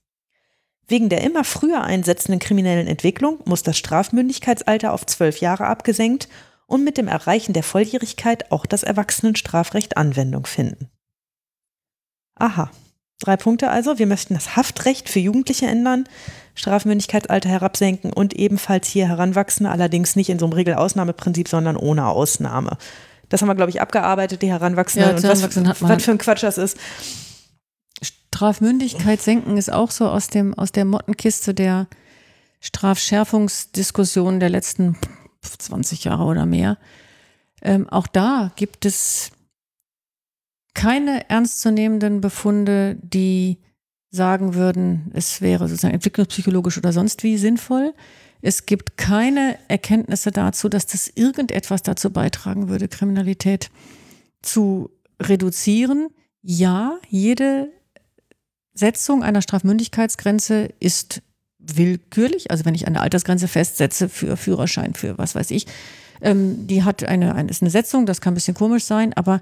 Wegen 0.87 1.09
der 1.09 1.23
immer 1.23 1.45
früher 1.45 1.83
einsetzenden 1.83 2.39
kriminellen 2.39 2.87
Entwicklung 2.87 3.41
muss 3.45 3.63
das 3.63 3.77
Strafmündigkeitsalter 3.77 4.93
auf 4.93 5.05
zwölf 5.05 5.41
Jahre 5.41 5.67
abgesenkt 5.67 6.29
und 6.67 6.85
mit 6.85 6.97
dem 6.97 7.09
Erreichen 7.09 7.53
der 7.53 7.63
Volljährigkeit 7.63 8.51
auch 8.53 8.67
das 8.67 8.85
Erwachsenenstrafrecht 8.85 9.97
Anwendung 9.97 10.47
finden. 10.47 10.89
Aha. 12.37 12.71
Drei 13.21 13.37
Punkte 13.37 13.71
also. 13.71 13.99
Wir 13.99 14.07
möchten 14.07 14.35
das 14.35 14.57
Haftrecht 14.57 15.09
für 15.09 15.19
Jugendliche 15.19 15.67
ändern, 15.67 16.05
Strafmündigkeitsalter 16.55 17.49
herabsenken 17.49 18.13
und 18.13 18.35
ebenfalls 18.35 18.87
hier 18.89 19.09
Heranwachsende, 19.09 19.71
allerdings 19.71 20.17
nicht 20.17 20.31
in 20.31 20.39
so 20.39 20.47
einem 20.47 20.53
Regelausnahmeprinzip, 20.53 21.49
sondern 21.49 21.77
ohne 21.77 22.07
Ausnahme. 22.07 22.79
Das 23.29 23.43
haben 23.43 23.49
wir, 23.49 23.55
glaube 23.55 23.71
ich, 23.71 23.81
abgearbeitet, 23.81 24.43
die 24.43 24.51
Heranwachsenden. 24.51 25.11
Ja, 25.11 25.17
und 25.17 25.23
was, 25.23 25.43
hat 25.43 25.57
man 25.57 25.75
was 25.81 26.05
für 26.05 26.13
ein 26.13 26.19
Quatsch 26.19 26.43
das 26.43 26.59
ist. 26.59 26.79
Strafmündigkeit 28.03 29.21
senken 29.21 29.57
ist 29.57 29.73
auch 29.73 29.91
so 29.91 30.09
aus, 30.09 30.29
dem, 30.29 30.55
aus 30.55 30.71
der 30.71 30.85
Mottenkiste 30.85 31.55
der 31.55 31.89
Strafschärfungsdiskussion 32.61 34.41
der 34.41 34.49
letzten 34.49 34.97
20 35.43 36.05
Jahre 36.05 36.25
oder 36.25 36.47
mehr. 36.47 36.79
Ähm, 37.63 37.89
auch 37.89 38.07
da 38.07 38.53
gibt 38.57 38.87
es 38.87 39.33
keine 40.79 41.29
ernstzunehmenden 41.29 42.21
Befunde, 42.21 42.99
die 43.03 43.59
sagen 44.11 44.55
würden, 44.55 45.11
es 45.13 45.41
wäre 45.41 45.67
sozusagen 45.67 45.95
entwicklungspsychologisch 45.95 46.79
oder 46.79 46.93
sonst 46.93 47.25
wie 47.25 47.37
sinnvoll. 47.37 47.95
Es 48.43 48.65
gibt 48.65 48.97
keine 48.97 49.59
Erkenntnisse 49.67 50.31
dazu, 50.31 50.69
dass 50.69 50.87
das 50.87 51.09
irgendetwas 51.13 51.83
dazu 51.83 52.11
beitragen 52.13 52.69
würde, 52.69 52.87
Kriminalität 52.87 53.73
zu 54.41 54.91
reduzieren. 55.21 56.11
Ja, 56.43 57.01
jede 57.09 57.73
Setzung 58.73 59.25
einer 59.25 59.43
Strafmündigkeitsgrenze 59.43 60.69
ist 60.79 61.23
willkürlich. 61.59 62.53
Also 62.53 62.65
wenn 62.65 62.77
ich 62.77 62.87
eine 62.87 63.01
Altersgrenze 63.01 63.49
festsetze 63.49 64.09
für 64.09 64.37
Führerschein, 64.37 64.95
für 64.95 65.19
was 65.19 65.35
weiß 65.35 65.51
ich, 65.51 65.67
ähm, 66.21 66.69
die 66.69 66.85
hat 66.85 67.03
eine, 67.03 67.35
eine, 67.35 67.51
ist 67.51 67.63
eine 67.63 67.71
Setzung, 67.73 68.07
das 68.07 68.21
kann 68.21 68.33
ein 68.33 68.37
bisschen 68.37 68.55
komisch 68.55 68.85
sein, 68.85 69.13
aber 69.15 69.41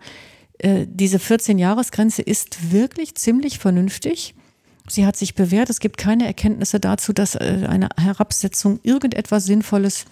äh, 0.58 0.86
diese 0.88 1.18
14-Jahres-Grenze 1.18 2.22
ist 2.22 2.72
wirklich 2.72 3.14
ziemlich 3.14 3.58
vernünftig. 3.58 4.34
Sie 4.88 5.04
hat 5.04 5.16
sich 5.16 5.34
bewährt. 5.34 5.70
Es 5.70 5.80
gibt 5.80 5.98
keine 5.98 6.26
Erkenntnisse 6.26 6.80
dazu, 6.80 7.12
dass 7.12 7.34
äh, 7.34 7.66
eine 7.68 7.88
Herabsetzung 8.00 8.80
irgendetwas 8.82 9.44
Sinnvolles 9.44 10.04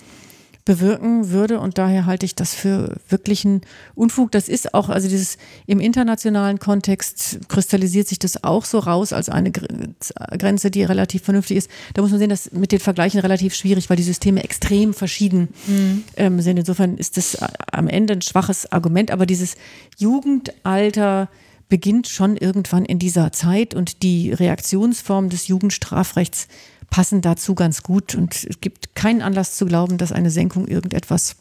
bewirken 0.65 1.31
würde. 1.31 1.61
Und 1.61 1.79
daher 1.79 2.07
halte 2.07 2.25
ich 2.25 2.35
das 2.35 2.55
für 2.55 2.97
wirklichen 3.09 3.61
Unfug. 3.95 4.33
Das 4.33 4.49
ist 4.49 4.75
auch, 4.75 4.89
also 4.89 5.09
dieses 5.09 5.37
im 5.67 5.81
internationalen 5.81 6.59
Kontext 6.59 7.41
kristallisiert 7.49 8.09
sich 8.09 8.19
das 8.19 8.43
auch 8.45 8.65
so 8.65 8.79
raus 8.79 9.13
als 9.13 9.29
eine 9.29 9.53
Grenze, 9.53 10.71
die 10.71 10.85
relativ 10.85 11.23
vernünftig 11.23 11.59
ist. 11.59 11.71
Da 11.93 12.03
muss 12.03 12.11
man 12.11 12.21
sehen, 12.21 12.31
dass 12.31 12.53
mit 12.53 12.73
den 12.73 12.81
Vergleichen 12.81 13.21
relativ 13.21 13.55
schwierig, 13.55 13.91
weil 13.91 13.97
die 13.97 14.03
Systeme 14.03 14.43
extrem 14.43 14.95
verschieden 14.95 15.49
mhm. 15.67 16.05
ähm, 16.17 16.41
sind. 16.41 16.59
Insofern 16.59 16.97
ist 16.97 17.17
das 17.17 17.37
am 17.71 17.89
Ende 17.89 18.15
ein 18.15 18.23
schwaches 18.23 18.71
Argument. 18.73 19.11
Aber 19.11 19.27
dieses 19.27 19.57
Jugendalter, 19.99 21.29
beginnt 21.69 22.09
schon 22.09 22.37
irgendwann 22.37 22.85
in 22.85 22.99
dieser 22.99 23.33
Zeit 23.33 23.75
und 23.75 24.03
die 24.03 24.33
Reaktionsformen 24.33 25.31
des 25.31 25.49
Jugendstrafrechts 25.49 26.47
passen 26.95 27.23
dazu 27.23 27.57
ganz 27.57 27.83
gut 27.83 28.15
und 28.15 28.47
es 28.49 28.61
gibt 28.61 28.95
keinen 28.95 29.21
Anlass 29.21 29.57
zu 29.57 29.67
glauben, 29.67 29.99
dass 29.99 30.13
eine 30.13 30.31
Senkung 30.31 30.69
irgendetwas 30.69 31.35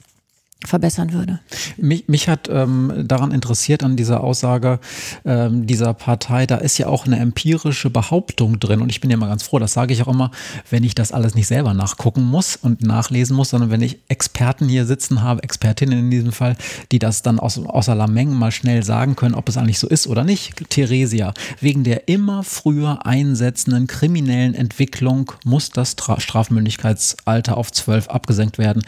verbessern 0.68 1.14
würde. 1.14 1.40
Mich, 1.78 2.08
mich 2.08 2.30
hat 2.30 2.50
ähm, 2.50 3.06
daran 3.06 3.32
interessiert 3.32 3.84
an 3.84 3.96
dieser 3.96 4.24
Aussage 4.24 4.80
ähm, 5.26 5.68
dieser 5.68 5.94
Partei, 5.94 6.46
da 6.46 6.58
ist 6.58 6.78
ja 6.78 6.88
auch 6.88 7.06
eine 7.06 7.20
empirische 7.20 7.90
Behauptung 7.90 8.60
drin 8.60 8.82
und 8.82 8.90
ich 8.90 9.02
bin 9.02 9.10
ja 9.10 9.18
mal 9.18 9.28
ganz 9.28 9.44
froh, 9.44 9.60
das 9.60 9.74
sage 9.74 9.94
ich 9.94 10.02
auch 10.04 10.08
immer, 10.08 10.32
wenn 10.70 10.84
ich 10.84 10.96
das 10.96 11.12
alles 11.12 11.36
nicht 11.36 11.48
selber 11.48 11.74
nachgucken 11.74 12.24
muss 12.24 12.56
und 12.56 12.82
nachlesen 12.84 13.36
muss, 13.36 13.50
sondern 13.50 13.70
wenn 13.70 13.82
ich 13.82 14.00
Experten 14.08 14.68
hier 14.68 14.86
sitzen 14.86 15.22
habe, 15.22 15.44
Expertinnen 15.44 16.00
in 16.00 16.12
diesem 16.12 16.32
Fall, 16.32 16.56
die 16.92 17.00
das 17.00 17.22
dann 17.22 17.40
aus, 17.40 17.58
außer 17.60 17.96
Lameng 17.96 18.34
mal 18.34 18.52
schnell 18.52 18.84
sagen 18.84 19.16
können, 19.16 19.36
ob 19.36 19.50
es 19.50 19.58
eigentlich 19.58 19.80
so 19.80 19.88
ist 19.88 20.08
oder 20.08 20.24
nicht. 20.24 20.70
Theresia, 20.70 21.34
wegen 21.60 21.84
der 21.84 22.08
immer 22.08 22.44
früher 22.44 23.06
einsetzenden 23.06 23.88
kriminellen 23.88 24.56
Entwicklung 24.56 25.32
muss 25.44 25.70
das 25.70 25.96
Strafmündigkeitsalter 26.18 27.58
auf 27.58 27.72
zwölf 27.72 28.08
abgesenkt 28.10 28.58
werden. 28.58 28.84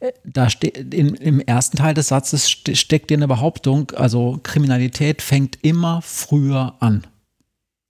Äh, 0.00 0.12
da 0.24 0.50
steht 0.50 0.94
in 0.94 1.14
im 1.20 1.40
ersten 1.40 1.76
Teil 1.76 1.94
des 1.94 2.08
Satzes 2.08 2.50
steckt 2.50 3.10
dir 3.10 3.16
eine 3.16 3.28
Behauptung, 3.28 3.92
also 3.92 4.40
Kriminalität 4.42 5.22
fängt 5.22 5.58
immer 5.62 6.02
früher 6.02 6.74
an. 6.80 7.06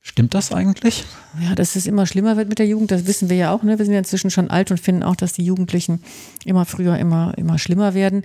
Stimmt 0.02 0.34
das 0.34 0.52
eigentlich? 0.52 1.04
Ja, 1.40 1.54
dass 1.54 1.76
es 1.76 1.86
immer 1.86 2.06
schlimmer 2.06 2.36
wird 2.36 2.48
mit 2.48 2.58
der 2.58 2.66
Jugend, 2.66 2.90
das 2.90 3.06
wissen 3.06 3.28
wir 3.28 3.36
ja 3.36 3.52
auch. 3.52 3.62
Ne? 3.62 3.78
Wir 3.78 3.84
sind 3.84 3.92
ja 3.92 4.00
inzwischen 4.00 4.30
schon 4.30 4.50
alt 4.50 4.70
und 4.70 4.80
finden 4.80 5.02
auch, 5.02 5.14
dass 5.14 5.34
die 5.34 5.44
Jugendlichen 5.44 6.02
immer 6.44 6.64
früher, 6.64 6.98
immer, 6.98 7.36
immer 7.36 7.58
schlimmer 7.58 7.94
werden. 7.94 8.24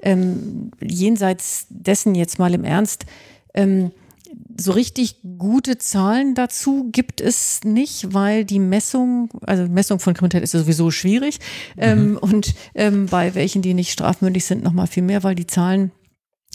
Ähm, 0.00 0.70
jenseits 0.80 1.66
dessen 1.70 2.14
jetzt 2.14 2.38
mal 2.38 2.52
im 2.52 2.62
Ernst, 2.62 3.06
ähm, 3.54 3.90
so 4.56 4.72
richtig 4.72 5.16
gute 5.38 5.78
Zahlen 5.78 6.34
dazu 6.34 6.88
gibt 6.92 7.20
es 7.20 7.60
nicht, 7.64 8.14
weil 8.14 8.44
die 8.44 8.58
Messung, 8.58 9.30
also 9.42 9.66
Messung 9.66 9.98
von 9.98 10.14
Kriminalität 10.14 10.42
ist 10.44 10.52
sowieso 10.52 10.90
schwierig 10.90 11.40
ähm, 11.76 12.10
mhm. 12.10 12.16
und 12.18 12.54
ähm, 12.74 13.06
bei 13.06 13.34
welchen, 13.34 13.62
die 13.62 13.74
nicht 13.74 13.90
strafmündig 13.90 14.44
sind, 14.44 14.62
noch 14.62 14.72
mal 14.72 14.86
viel 14.86 15.02
mehr, 15.02 15.22
weil 15.22 15.34
die 15.34 15.46
Zahlen 15.46 15.90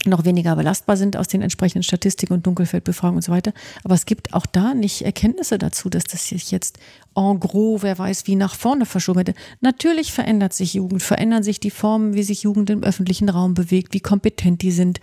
noch 0.06 0.24
weniger 0.24 0.56
belastbar 0.56 0.96
sind 0.96 1.16
aus 1.16 1.28
den 1.28 1.42
entsprechenden 1.42 1.82
Statistiken 1.82 2.32
und 2.32 2.46
Dunkelfeldbefragungen 2.46 3.18
und 3.18 3.22
so 3.22 3.32
weiter. 3.32 3.52
Aber 3.84 3.94
es 3.94 4.06
gibt 4.06 4.32
auch 4.32 4.46
da 4.46 4.72
nicht 4.72 5.02
Erkenntnisse 5.02 5.58
dazu, 5.58 5.90
dass 5.90 6.04
das 6.04 6.26
sich 6.26 6.50
jetzt 6.50 6.78
en 7.14 7.38
gros, 7.38 7.82
wer 7.82 7.98
weiß, 7.98 8.26
wie 8.26 8.36
nach 8.36 8.54
vorne 8.54 8.86
verschoben 8.86 9.18
hätte. 9.18 9.34
Natürlich 9.60 10.12
verändert 10.12 10.54
sich 10.54 10.74
Jugend, 10.74 11.02
verändern 11.02 11.42
sich 11.42 11.60
die 11.60 11.70
Formen, 11.70 12.14
wie 12.14 12.22
sich 12.22 12.44
Jugend 12.44 12.70
im 12.70 12.82
öffentlichen 12.82 13.28
Raum 13.28 13.52
bewegt, 13.52 13.92
wie 13.92 14.00
kompetent 14.00 14.62
die 14.62 14.72
sind. 14.72 15.00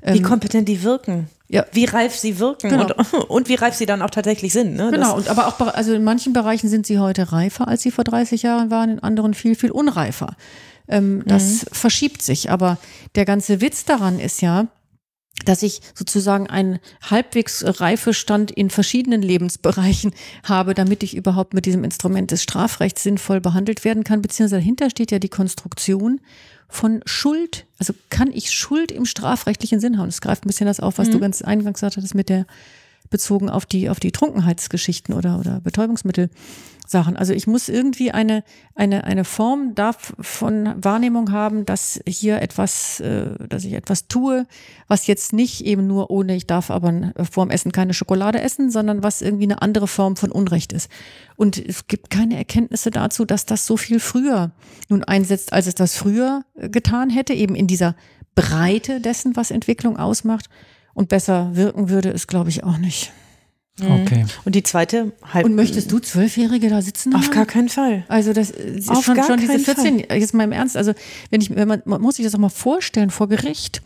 Wie 0.00 0.18
ähm, 0.18 0.22
kompetent 0.22 0.68
die 0.68 0.84
wirken. 0.84 1.28
Ja. 1.48 1.64
Wie 1.72 1.84
reif 1.84 2.16
sie 2.16 2.38
wirken 2.38 2.70
genau. 2.70 2.86
und, 2.86 3.14
und, 3.30 3.48
wie 3.48 3.54
reif 3.54 3.74
sie 3.74 3.86
dann 3.86 4.02
auch 4.02 4.10
tatsächlich 4.10 4.52
sind. 4.52 4.74
Ne? 4.74 4.90
Genau, 4.90 5.16
und 5.16 5.28
aber 5.28 5.46
auch 5.46 5.60
also 5.60 5.92
in 5.92 6.02
manchen 6.02 6.32
Bereichen 6.32 6.68
sind 6.68 6.86
sie 6.86 6.98
heute 6.98 7.32
reifer, 7.32 7.68
als 7.68 7.82
sie 7.82 7.90
vor 7.90 8.04
30 8.04 8.42
Jahren 8.42 8.70
waren, 8.70 8.90
in 8.90 8.98
anderen 9.00 9.34
viel, 9.34 9.54
viel 9.54 9.70
unreifer. 9.70 10.36
Ähm, 10.88 11.22
das 11.26 11.62
mhm. 11.64 11.68
verschiebt 11.72 12.22
sich. 12.22 12.50
Aber 12.50 12.78
der 13.14 13.24
ganze 13.24 13.60
Witz 13.60 13.84
daran 13.84 14.18
ist 14.18 14.42
ja, 14.42 14.66
dass 15.44 15.62
ich 15.62 15.82
sozusagen 15.94 16.48
einen 16.48 16.78
halbwegs 17.02 17.62
Reifestand 17.64 18.50
in 18.50 18.70
verschiedenen 18.70 19.22
Lebensbereichen 19.22 20.12
habe, 20.44 20.74
damit 20.74 21.02
ich 21.02 21.16
überhaupt 21.16 21.54
mit 21.54 21.66
diesem 21.66 21.84
Instrument 21.84 22.30
des 22.30 22.42
Strafrechts 22.42 23.02
sinnvoll 23.02 23.40
behandelt 23.40 23.84
werden 23.84 24.02
kann. 24.02 24.22
Beziehungsweise 24.22 24.60
dahinter 24.60 24.90
steht 24.90 25.12
ja 25.12 25.18
die 25.18 25.28
Konstruktion 25.28 26.20
von 26.68 27.00
Schuld. 27.04 27.66
Also 27.78 27.94
kann 28.10 28.32
ich 28.32 28.50
Schuld 28.50 28.90
im 28.90 29.06
strafrechtlichen 29.06 29.80
Sinn 29.80 29.98
haben? 29.98 30.08
Das 30.08 30.20
greift 30.20 30.44
ein 30.44 30.48
bisschen 30.48 30.66
das 30.66 30.80
auf, 30.80 30.98
was 30.98 31.08
mhm. 31.08 31.12
du 31.12 31.20
ganz 31.20 31.42
eingangs 31.42 31.74
gesagt 31.74 31.96
hattest 31.96 32.14
mit 32.14 32.28
der 32.28 32.46
bezogen 33.10 33.48
auf 33.48 33.66
die, 33.66 33.88
auf 33.88 34.00
die 34.00 34.12
Trunkenheitsgeschichten 34.12 35.14
oder, 35.14 35.38
oder 35.38 35.60
Betäubungsmittel. 35.60 36.28
Sachen. 36.86 37.16
Also 37.16 37.32
ich 37.32 37.46
muss 37.46 37.68
irgendwie 37.68 38.12
eine, 38.12 38.44
eine, 38.74 39.04
eine 39.04 39.24
Form 39.24 39.74
davon 39.74 40.72
Wahrnehmung 40.76 41.32
haben, 41.32 41.66
dass 41.66 42.00
hier 42.06 42.40
etwas, 42.40 43.00
äh, 43.00 43.30
dass 43.48 43.64
ich 43.64 43.72
etwas 43.72 44.08
tue, 44.08 44.46
was 44.88 45.06
jetzt 45.06 45.32
nicht 45.32 45.64
eben 45.64 45.86
nur 45.86 46.10
ohne, 46.10 46.36
ich 46.36 46.46
darf 46.46 46.70
aber 46.70 47.12
vor 47.30 47.46
dem 47.46 47.50
Essen 47.50 47.72
keine 47.72 47.94
Schokolade 47.94 48.40
essen, 48.40 48.70
sondern 48.70 49.02
was 49.02 49.22
irgendwie 49.22 49.44
eine 49.44 49.62
andere 49.62 49.88
Form 49.88 50.16
von 50.16 50.30
Unrecht 50.30 50.72
ist. 50.72 50.90
Und 51.36 51.58
es 51.58 51.86
gibt 51.86 52.10
keine 52.10 52.36
Erkenntnisse 52.36 52.90
dazu, 52.90 53.24
dass 53.24 53.46
das 53.46 53.66
so 53.66 53.76
viel 53.76 54.00
früher 54.00 54.52
nun 54.88 55.04
einsetzt, 55.04 55.52
als 55.52 55.66
es 55.66 55.74
das 55.74 55.96
früher 55.96 56.42
äh, 56.54 56.68
getan 56.68 57.10
hätte, 57.10 57.34
eben 57.34 57.54
in 57.54 57.66
dieser 57.66 57.96
Breite 58.34 59.00
dessen, 59.00 59.34
was 59.34 59.50
Entwicklung 59.50 59.96
ausmacht. 59.96 60.48
Und 60.94 61.08
besser 61.10 61.54
wirken 61.54 61.90
würde 61.90 62.10
es, 62.10 62.26
glaube 62.26 62.48
ich, 62.48 62.64
auch 62.64 62.78
nicht. 62.78 63.12
Mhm. 63.80 63.90
Okay. 64.02 64.24
Und 64.44 64.54
die 64.54 64.62
zweite 64.62 65.12
halb. 65.22 65.44
Und 65.44 65.54
möchtest 65.54 65.92
du 65.92 65.98
Zwölfjährige 65.98 66.70
da 66.70 66.80
sitzen 66.80 67.14
Auf 67.14 67.24
haben? 67.24 67.34
gar 67.34 67.46
keinen 67.46 67.68
Fall. 67.68 68.04
Also 68.08 68.32
das 68.32 68.50
ist 68.50 68.88
Auf 68.88 69.04
schon, 69.04 69.22
schon 69.22 69.38
diese 69.38 69.58
14, 69.58 70.06
Fall. 70.06 70.18
jetzt 70.18 70.32
mal 70.34 70.44
im 70.44 70.52
Ernst, 70.52 70.76
also 70.76 70.92
wenn 71.30 71.40
ich, 71.40 71.54
wenn 71.54 71.68
man, 71.68 71.82
man 71.84 72.00
muss 72.00 72.16
sich 72.16 72.24
das 72.24 72.34
auch 72.34 72.38
mal 72.38 72.48
vorstellen 72.48 73.10
vor 73.10 73.28
Gericht. 73.28 73.82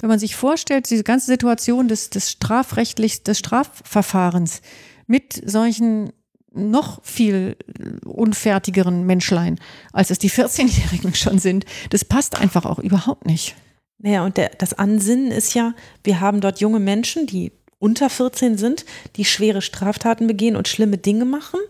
Wenn 0.00 0.08
man 0.10 0.18
sich 0.18 0.36
vorstellt, 0.36 0.90
diese 0.90 1.04
ganze 1.04 1.26
Situation 1.26 1.88
des, 1.88 2.10
des 2.10 2.30
strafrechtlich, 2.30 3.22
des 3.22 3.38
Strafverfahrens 3.38 4.60
mit 5.06 5.40
solchen 5.48 6.12
noch 6.52 7.02
viel 7.04 7.56
unfertigeren 8.04 9.04
Menschlein, 9.04 9.58
als 9.92 10.10
es 10.10 10.18
die 10.18 10.30
14-Jährigen 10.30 11.14
schon 11.14 11.38
sind, 11.38 11.64
das 11.90 12.04
passt 12.04 12.38
einfach 12.38 12.64
auch 12.64 12.78
überhaupt 12.78 13.26
nicht. 13.26 13.54
Naja, 13.98 14.24
und 14.24 14.36
der, 14.36 14.50
das 14.58 14.74
Ansinnen 14.74 15.30
ist 15.30 15.54
ja, 15.54 15.74
wir 16.04 16.20
haben 16.20 16.40
dort 16.40 16.60
junge 16.60 16.80
Menschen, 16.80 17.26
die 17.26 17.52
unter 17.86 18.10
14 18.10 18.58
sind, 18.58 18.84
die 19.14 19.24
schwere 19.24 19.62
Straftaten 19.62 20.26
begehen 20.26 20.56
und 20.56 20.66
schlimme 20.66 20.98
Dinge 20.98 21.24
machen. 21.24 21.60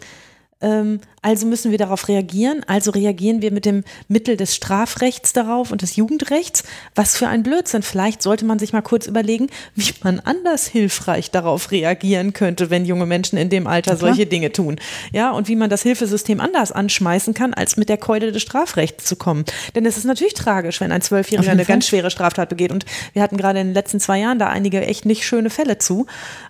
Ähm, 0.62 1.00
also 1.26 1.44
müssen 1.44 1.72
wir 1.72 1.78
darauf 1.78 2.06
reagieren. 2.06 2.62
Also 2.68 2.92
reagieren 2.92 3.42
wir 3.42 3.50
mit 3.50 3.64
dem 3.64 3.82
Mittel 4.06 4.36
des 4.36 4.54
Strafrechts 4.54 5.32
darauf 5.32 5.72
und 5.72 5.82
des 5.82 5.96
Jugendrechts. 5.96 6.62
Was 6.94 7.16
für 7.16 7.26
ein 7.26 7.42
Blödsinn. 7.42 7.82
Vielleicht 7.82 8.22
sollte 8.22 8.44
man 8.44 8.60
sich 8.60 8.72
mal 8.72 8.80
kurz 8.80 9.08
überlegen, 9.08 9.48
wie 9.74 9.92
man 10.04 10.20
anders 10.20 10.68
hilfreich 10.68 11.32
darauf 11.32 11.72
reagieren 11.72 12.32
könnte, 12.32 12.70
wenn 12.70 12.84
junge 12.84 13.06
Menschen 13.06 13.38
in 13.38 13.50
dem 13.50 13.66
Alter 13.66 13.96
solche 13.96 14.26
Dinge 14.26 14.52
tun. 14.52 14.76
Ja, 15.12 15.32
und 15.32 15.48
wie 15.48 15.56
man 15.56 15.68
das 15.68 15.82
Hilfesystem 15.82 16.38
anders 16.38 16.70
anschmeißen 16.70 17.34
kann, 17.34 17.54
als 17.54 17.76
mit 17.76 17.88
der 17.88 17.98
Keule 17.98 18.30
des 18.30 18.42
Strafrechts 18.42 19.04
zu 19.04 19.16
kommen. 19.16 19.44
Denn 19.74 19.84
es 19.84 19.96
ist 19.96 20.04
natürlich 20.04 20.34
tragisch, 20.34 20.80
wenn 20.80 20.92
ein 20.92 21.02
Zwölfjähriger 21.02 21.50
eine 21.50 21.64
ganz 21.64 21.88
schwere 21.88 22.12
Straftat 22.12 22.50
begeht. 22.50 22.70
Und 22.70 22.86
wir 23.14 23.22
hatten 23.22 23.36
gerade 23.36 23.58
in 23.58 23.66
den 23.66 23.74
letzten 23.74 23.98
zwei 23.98 24.20
Jahren 24.20 24.38
da 24.38 24.46
einige 24.46 24.86
echt 24.86 25.04
nicht 25.04 25.26
schöne 25.26 25.50
Fälle 25.50 25.78
zu. 25.78 26.06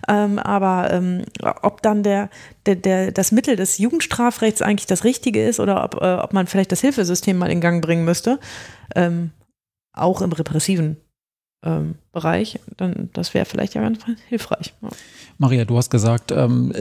Ähm, 0.07 0.37
aber 0.37 0.91
ähm, 0.91 1.23
ob 1.63 1.81
dann 1.81 2.03
der, 2.03 2.29
der, 2.67 2.75
der, 2.75 3.11
das 3.11 3.31
Mittel 3.31 3.55
des 3.55 3.79
Jugendstrafrechts 3.79 4.61
eigentlich 4.67 4.87
das 4.87 5.03
Richtige 5.03 5.45
ist 5.45 5.59
oder 5.59 5.83
ob, 5.83 6.01
äh, 6.01 6.15
ob 6.15 6.33
man 6.33 6.47
vielleicht 6.47 6.71
das 6.71 6.81
Hilfesystem 6.81 7.37
mal 7.37 7.49
in 7.49 7.61
Gang 7.61 7.81
bringen 7.81 8.05
müsste, 8.05 8.39
ähm, 8.95 9.31
auch 9.93 10.21
im 10.21 10.31
repressiven 10.31 10.97
ähm, 11.63 11.95
Bereich, 12.11 12.59
dann 12.77 13.09
das 13.13 13.33
wäre 13.33 13.45
vielleicht 13.45 13.73
ja 13.73 13.81
ganz 13.81 13.99
hilfreich. 14.29 14.73
Ja. 14.81 14.89
Maria, 15.39 15.65
du 15.65 15.77
hast 15.77 15.89
gesagt, 15.89 16.31
ähm, 16.31 16.71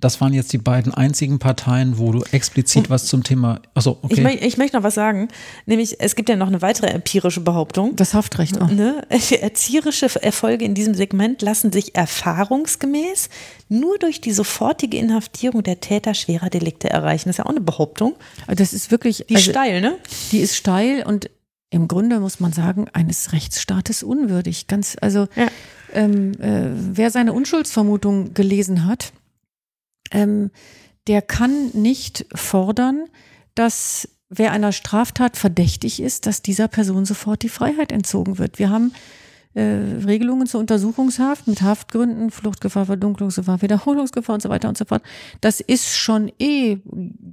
das 0.00 0.20
waren 0.20 0.32
jetzt 0.32 0.52
die 0.52 0.58
beiden 0.58 0.94
einzigen 0.94 1.38
Parteien, 1.38 1.98
wo 1.98 2.12
du 2.12 2.22
explizit 2.30 2.88
was 2.88 3.06
zum 3.06 3.24
Thema. 3.24 3.60
Achso, 3.74 3.98
okay. 4.02 4.34
Ich, 4.34 4.42
ich 4.42 4.56
möchte 4.58 4.76
noch 4.76 4.84
was 4.84 4.94
sagen, 4.94 5.28
nämlich 5.66 6.00
es 6.00 6.16
gibt 6.16 6.28
ja 6.28 6.36
noch 6.36 6.46
eine 6.46 6.62
weitere 6.62 6.88
empirische 6.88 7.40
Behauptung. 7.40 7.96
Das 7.96 8.14
Haftrecht 8.14 8.60
auch. 8.60 8.70
Ne? 8.70 9.04
Erzieherische 9.40 10.08
Erfolge 10.22 10.64
in 10.64 10.74
diesem 10.74 10.94
Segment 10.94 11.42
lassen 11.42 11.72
sich 11.72 11.94
erfahrungsgemäß 11.96 13.28
nur 13.68 13.98
durch 13.98 14.20
die 14.20 14.32
sofortige 14.32 14.98
Inhaftierung 14.98 15.62
der 15.62 15.80
Täter 15.80 16.14
schwerer 16.14 16.50
Delikte 16.50 16.90
erreichen. 16.90 17.28
Das 17.28 17.34
ist 17.34 17.38
ja 17.38 17.46
auch 17.46 17.50
eine 17.50 17.60
Behauptung. 17.60 18.14
Das 18.46 18.72
ist 18.72 18.90
wirklich. 18.90 19.24
Die 19.28 19.36
also, 19.36 19.50
steil, 19.50 19.80
ne? 19.80 19.98
Die 20.30 20.38
ist 20.38 20.56
steil 20.56 21.04
und 21.06 21.28
im 21.72 21.88
Grunde 21.88 22.20
muss 22.20 22.38
man 22.38 22.52
sagen, 22.52 22.86
eines 22.92 23.32
Rechtsstaates 23.32 24.02
unwürdig. 24.02 24.66
Ganz, 24.66 24.94
also 25.00 25.26
ja. 25.34 25.48
ähm, 25.94 26.32
äh, 26.38 26.68
wer 26.74 27.10
seine 27.10 27.32
Unschuldsvermutung 27.32 28.34
gelesen 28.34 28.84
hat, 28.84 29.14
ähm, 30.10 30.50
der 31.06 31.22
kann 31.22 31.70
nicht 31.72 32.26
fordern, 32.34 33.06
dass 33.54 34.06
wer 34.28 34.52
einer 34.52 34.72
Straftat 34.72 35.38
verdächtig 35.38 36.00
ist, 36.00 36.26
dass 36.26 36.42
dieser 36.42 36.68
Person 36.68 37.06
sofort 37.06 37.42
die 37.42 37.48
Freiheit 37.48 37.90
entzogen 37.90 38.36
wird. 38.36 38.58
Wir 38.58 38.68
haben 38.68 38.92
äh, 39.54 39.62
Regelungen 39.62 40.46
zur 40.46 40.60
Untersuchungshaft 40.60 41.48
mit 41.48 41.62
Haftgründen, 41.62 42.30
Fluchtgefahr, 42.30 42.84
Verdunklungsgefahr, 42.84 43.62
Wiederholungsgefahr 43.62 44.34
und 44.34 44.42
so 44.42 44.50
weiter 44.50 44.68
und 44.68 44.76
so 44.76 44.84
fort. 44.84 45.02
Das 45.40 45.60
ist 45.60 45.96
schon 45.96 46.30
eh 46.38 46.80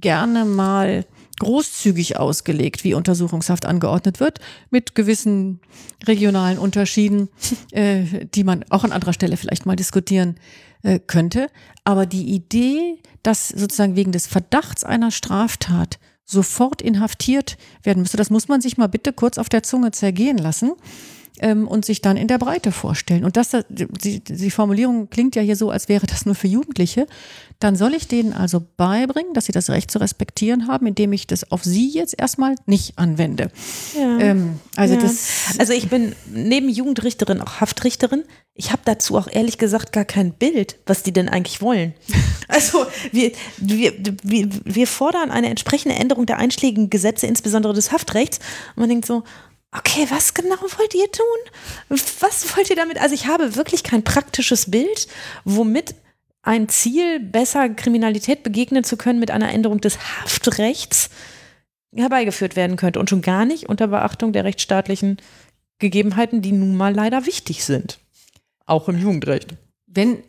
gerne 0.00 0.46
mal 0.46 1.04
großzügig 1.40 2.18
ausgelegt, 2.18 2.84
wie 2.84 2.94
Untersuchungshaft 2.94 3.66
angeordnet 3.66 4.20
wird, 4.20 4.38
mit 4.70 4.94
gewissen 4.94 5.60
regionalen 6.06 6.58
Unterschieden, 6.58 7.28
äh, 7.72 8.26
die 8.34 8.44
man 8.44 8.64
auch 8.70 8.84
an 8.84 8.92
anderer 8.92 9.12
Stelle 9.12 9.36
vielleicht 9.36 9.66
mal 9.66 9.76
diskutieren 9.76 10.36
äh, 10.82 11.00
könnte. 11.00 11.48
Aber 11.82 12.06
die 12.06 12.32
Idee, 12.32 12.98
dass 13.24 13.48
sozusagen 13.48 13.96
wegen 13.96 14.12
des 14.12 14.28
Verdachts 14.28 14.84
einer 14.84 15.10
Straftat 15.10 15.98
sofort 16.24 16.80
inhaftiert 16.80 17.58
werden 17.82 18.02
müsste. 18.02 18.16
Das 18.16 18.30
muss 18.30 18.46
man 18.46 18.60
sich 18.60 18.78
mal 18.78 18.86
bitte 18.86 19.12
kurz 19.12 19.36
auf 19.36 19.48
der 19.48 19.64
Zunge 19.64 19.90
zergehen 19.90 20.38
lassen 20.38 20.74
ähm, 21.40 21.66
und 21.66 21.84
sich 21.84 22.00
dann 22.02 22.16
in 22.16 22.28
der 22.28 22.38
Breite 22.38 22.70
vorstellen. 22.70 23.24
Und 23.24 23.36
das, 23.36 23.50
die, 23.68 24.20
die 24.22 24.50
Formulierung 24.50 25.08
klingt 25.10 25.34
ja 25.36 25.42
hier 25.42 25.56
so, 25.56 25.70
als 25.70 25.88
wäre 25.88 26.06
das 26.06 26.26
nur 26.26 26.34
für 26.34 26.46
Jugendliche. 26.46 27.06
Dann 27.58 27.76
soll 27.76 27.94
ich 27.94 28.08
denen 28.08 28.32
also 28.32 28.62
beibringen, 28.76 29.34
dass 29.34 29.46
sie 29.46 29.52
das 29.52 29.68
Recht 29.70 29.90
zu 29.90 29.98
respektieren 29.98 30.68
haben, 30.68 30.86
indem 30.86 31.12
ich 31.12 31.26
das 31.26 31.50
auf 31.50 31.64
sie 31.64 31.88
jetzt 31.90 32.14
erstmal 32.18 32.54
nicht 32.66 32.98
anwende. 32.98 33.50
Ja. 33.98 34.18
Ähm, 34.18 34.60
also, 34.76 34.94
Ja. 34.94 35.00
das, 35.00 35.56
also 35.58 35.72
ich 35.72 35.88
bin 35.88 36.14
neben 36.32 36.68
Jugendrichterin 36.68 37.40
auch 37.40 37.60
Haftrichterin. 37.60 38.24
Ich 38.54 38.72
habe 38.72 38.82
dazu 38.84 39.16
auch 39.16 39.28
ehrlich 39.30 39.58
gesagt 39.58 39.92
gar 39.92 40.04
kein 40.04 40.32
Bild, 40.32 40.76
was 40.86 41.02
die 41.02 41.12
denn 41.12 41.28
eigentlich 41.28 41.60
wollen. 41.62 41.94
Also 42.52 42.84
wir, 43.12 43.30
wir, 43.58 43.92
wir, 44.24 44.48
wir 44.64 44.86
fordern 44.88 45.30
eine 45.30 45.50
entsprechende 45.50 45.94
Änderung 45.94 46.26
der 46.26 46.38
einschlägigen 46.38 46.90
Gesetze, 46.90 47.28
insbesondere 47.28 47.74
des 47.74 47.92
Haftrechts. 47.92 48.40
Und 48.74 48.80
man 48.80 48.88
denkt 48.88 49.06
so, 49.06 49.22
okay, 49.72 50.06
was 50.10 50.34
genau 50.34 50.60
wollt 50.60 50.94
ihr 50.94 51.10
tun? 51.10 51.98
Was 52.20 52.56
wollt 52.56 52.70
ihr 52.70 52.76
damit? 52.76 53.00
Also 53.00 53.14
ich 53.14 53.26
habe 53.26 53.56
wirklich 53.56 53.82
kein 53.82 54.02
praktisches 54.02 54.70
Bild, 54.70 55.08
womit 55.44 55.94
ein 56.42 56.68
Ziel, 56.68 57.20
besser 57.20 57.68
Kriminalität 57.68 58.42
begegnen 58.42 58.84
zu 58.84 58.96
können 58.96 59.20
mit 59.20 59.30
einer 59.30 59.52
Änderung 59.52 59.80
des 59.80 59.98
Haftrechts 59.98 61.10
herbeigeführt 61.94 62.56
werden 62.56 62.76
könnte. 62.76 63.00
Und 63.00 63.10
schon 63.10 63.22
gar 63.22 63.44
nicht 63.44 63.68
unter 63.68 63.88
Beachtung 63.88 64.32
der 64.32 64.44
rechtsstaatlichen 64.44 65.18
Gegebenheiten, 65.78 66.42
die 66.42 66.52
nun 66.52 66.76
mal 66.76 66.94
leider 66.94 67.26
wichtig 67.26 67.64
sind. 67.64 67.98
Auch 68.66 68.88
im 68.88 68.98
Jugendrecht. 68.98 69.54
wenn 69.86 70.22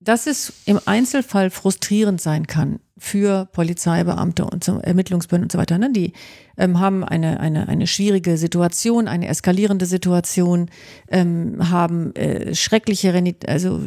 dass 0.00 0.26
es 0.26 0.52
im 0.64 0.78
Einzelfall 0.84 1.50
frustrierend 1.50 2.20
sein 2.20 2.46
kann 2.46 2.78
für 2.96 3.46
Polizeibeamte 3.52 4.44
und 4.44 4.62
so, 4.64 4.78
Ermittlungsbehörden 4.78 5.44
und 5.44 5.52
so 5.52 5.58
weiter. 5.58 5.78
Ne? 5.78 5.92
Die 5.92 6.12
ähm, 6.56 6.78
haben 6.78 7.04
eine, 7.04 7.40
eine, 7.40 7.68
eine 7.68 7.86
schwierige 7.86 8.36
Situation, 8.36 9.08
eine 9.08 9.28
eskalierende 9.28 9.86
Situation, 9.86 10.70
ähm, 11.08 11.70
haben 11.70 12.14
äh, 12.14 12.54
schreckliche, 12.54 13.12
Renit 13.12 13.48
also 13.48 13.80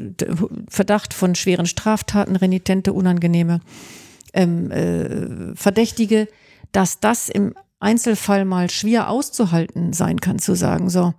Verdacht 0.69 1.13
von 1.13 1.35
schweren 1.35 1.65
Straftaten, 1.65 2.35
renitente, 2.35 2.93
unangenehme 2.93 3.59
ähm, 4.33 4.71
äh, 4.71 5.55
Verdächtige, 5.55 6.27
dass 6.71 6.99
das 6.99 7.29
im 7.29 7.53
Einzelfall 7.79 8.45
mal 8.45 8.69
schwer 8.69 9.09
auszuhalten 9.09 9.93
sein 9.93 10.21
kann, 10.21 10.39
zu 10.39 10.55
sagen, 10.55 10.89
so, 10.89 11.13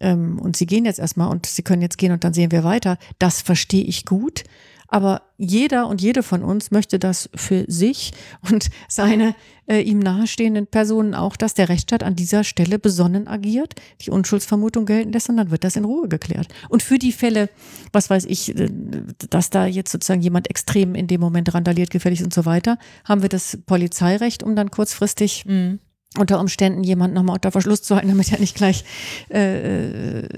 ähm, 0.00 0.38
und 0.38 0.56
sie 0.56 0.66
gehen 0.66 0.84
jetzt 0.84 0.98
erstmal 0.98 1.30
und 1.30 1.46
sie 1.46 1.62
können 1.62 1.82
jetzt 1.82 1.98
gehen 1.98 2.12
und 2.12 2.24
dann 2.24 2.34
sehen 2.34 2.50
wir 2.50 2.64
weiter. 2.64 2.98
Das 3.18 3.40
verstehe 3.42 3.84
ich 3.84 4.04
gut. 4.04 4.44
Aber 4.92 5.22
jeder 5.38 5.86
und 5.86 6.02
jede 6.02 6.24
von 6.24 6.42
uns 6.42 6.72
möchte 6.72 6.98
das 6.98 7.30
für 7.34 7.64
sich 7.68 8.12
und 8.50 8.70
seine 8.88 9.36
äh, 9.68 9.80
ihm 9.80 10.00
nahestehenden 10.00 10.66
Personen 10.66 11.14
auch, 11.14 11.36
dass 11.36 11.54
der 11.54 11.68
Rechtsstaat 11.68 12.02
an 12.02 12.16
dieser 12.16 12.42
Stelle 12.42 12.80
besonnen 12.80 13.28
agiert, 13.28 13.74
die 14.00 14.10
Unschuldsvermutung 14.10 14.86
gelten 14.86 15.12
lässt 15.12 15.28
und 15.28 15.36
dann 15.36 15.52
wird 15.52 15.62
das 15.62 15.76
in 15.76 15.84
Ruhe 15.84 16.08
geklärt. 16.08 16.48
Und 16.68 16.82
für 16.82 16.98
die 16.98 17.12
Fälle, 17.12 17.48
was 17.92 18.10
weiß 18.10 18.24
ich, 18.24 18.58
äh, 18.58 18.68
dass 19.30 19.50
da 19.50 19.64
jetzt 19.64 19.92
sozusagen 19.92 20.22
jemand 20.22 20.50
extrem 20.50 20.96
in 20.96 21.06
dem 21.06 21.20
Moment 21.20 21.54
randaliert, 21.54 21.90
gefährlich 21.90 22.20
ist 22.20 22.26
und 22.26 22.34
so 22.34 22.44
weiter, 22.44 22.76
haben 23.04 23.22
wir 23.22 23.28
das 23.28 23.58
Polizeirecht, 23.66 24.42
um 24.42 24.56
dann 24.56 24.72
kurzfristig 24.72 25.46
unter 26.18 26.40
Umständen 26.40 26.82
jemand 26.82 27.14
nochmal 27.14 27.34
unter 27.34 27.52
Verschluss 27.52 27.82
zu 27.82 27.94
halten, 27.94 28.08
damit 28.08 28.32
er 28.32 28.40
nicht 28.40 28.56
gleich 28.56 28.84
äh, 29.30 30.18
äh, 30.18 30.28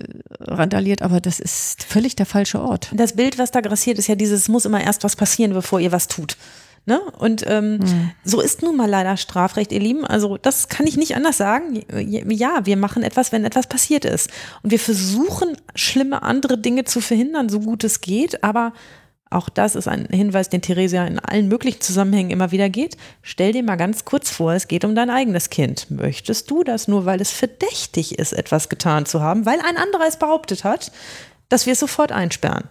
randaliert. 0.41 1.03
Aber 1.03 1.21
das 1.21 1.41
ist 1.41 1.85
völlig 1.85 2.15
der 2.15 2.27
falsche 2.27 2.61
Ort. 2.61 2.91
Das 2.95 3.15
Bild, 3.15 3.39
was 3.39 3.51
da 3.51 3.61
grassiert, 3.61 3.99
ist 3.99 4.07
ja 4.07 4.15
dieses, 4.15 4.43
es 4.43 4.49
muss 4.49 4.67
immer 4.67 4.83
erst 4.83 5.03
was 5.03 5.17
passieren, 5.17 5.55
bevor 5.55 5.81
ihr 5.81 5.93
was 5.93 6.09
tut. 6.09 6.37
Ne? 6.85 7.01
Und 7.19 7.45
ähm, 7.47 7.79
so 8.25 8.41
ist 8.41 8.61
nun 8.61 8.77
mal 8.77 8.91
leider 8.91 9.17
Strafrecht, 9.17 9.71
ihr 9.71 9.79
Lieben. 9.79 10.05
Also 10.05 10.37
das 10.37 10.69
kann 10.69 10.87
ich 10.87 10.97
nicht 10.97 11.15
anders 11.15 11.37
sagen. 11.37 11.81
Ja, 11.89 12.67
wir 12.67 12.77
machen 12.77 13.05
etwas, 13.05 13.31
wenn 13.31 13.45
etwas 13.45 13.69
passiert 13.69 14.05
ist. 14.05 14.29
Und 14.63 14.73
wir 14.73 14.81
versuchen, 14.81 15.57
schlimme 15.77 16.23
andere 16.23 16.59
Dinge 16.59 16.83
zu 16.83 17.01
verhindern, 17.01 17.49
so 17.49 17.61
gut 17.61 17.85
es 17.85 18.01
geht. 18.01 18.43
Aber 18.43 18.73
auch 19.35 19.49
das 19.49 19.75
ist 19.75 19.89
ein 19.89 20.07
Hinweis, 20.11 20.49
den 20.49 20.63
Theresia 20.63 21.07
in 21.07 21.19
allen 21.19 21.49
möglichen 21.49 21.81
Zusammenhängen 21.81 22.31
immer 22.31 22.53
wieder 22.53 22.69
geht. 22.69 22.97
Stell 23.23 23.53
dir 23.53 23.63
mal 23.63 23.77
ganz 23.77 24.05
kurz 24.05 24.31
vor, 24.31 24.53
es 24.53 24.69
geht 24.69 24.85
um 24.85 24.95
dein 24.95 25.11
eigenes 25.11 25.51
Kind. 25.51 25.91
Möchtest 25.91 26.51
du 26.51 26.65
das 26.65 26.89
nur, 26.89 27.05
weil 27.07 27.21
es 27.21 27.31
verdächtig 27.31 28.19
ist, 28.19 28.33
etwas 28.33 28.69
getan 28.69 29.07
zu 29.07 29.21
haben, 29.21 29.47
weil 29.47 29.61
ein 29.61 29.77
anderer 29.77 30.07
es 30.07 30.19
behauptet 30.19 30.65
hat, 30.65 30.93
dass 31.49 31.67
wir 31.67 31.73
es 31.75 31.81
sofort 31.81 32.13
einsperren? 32.13 32.69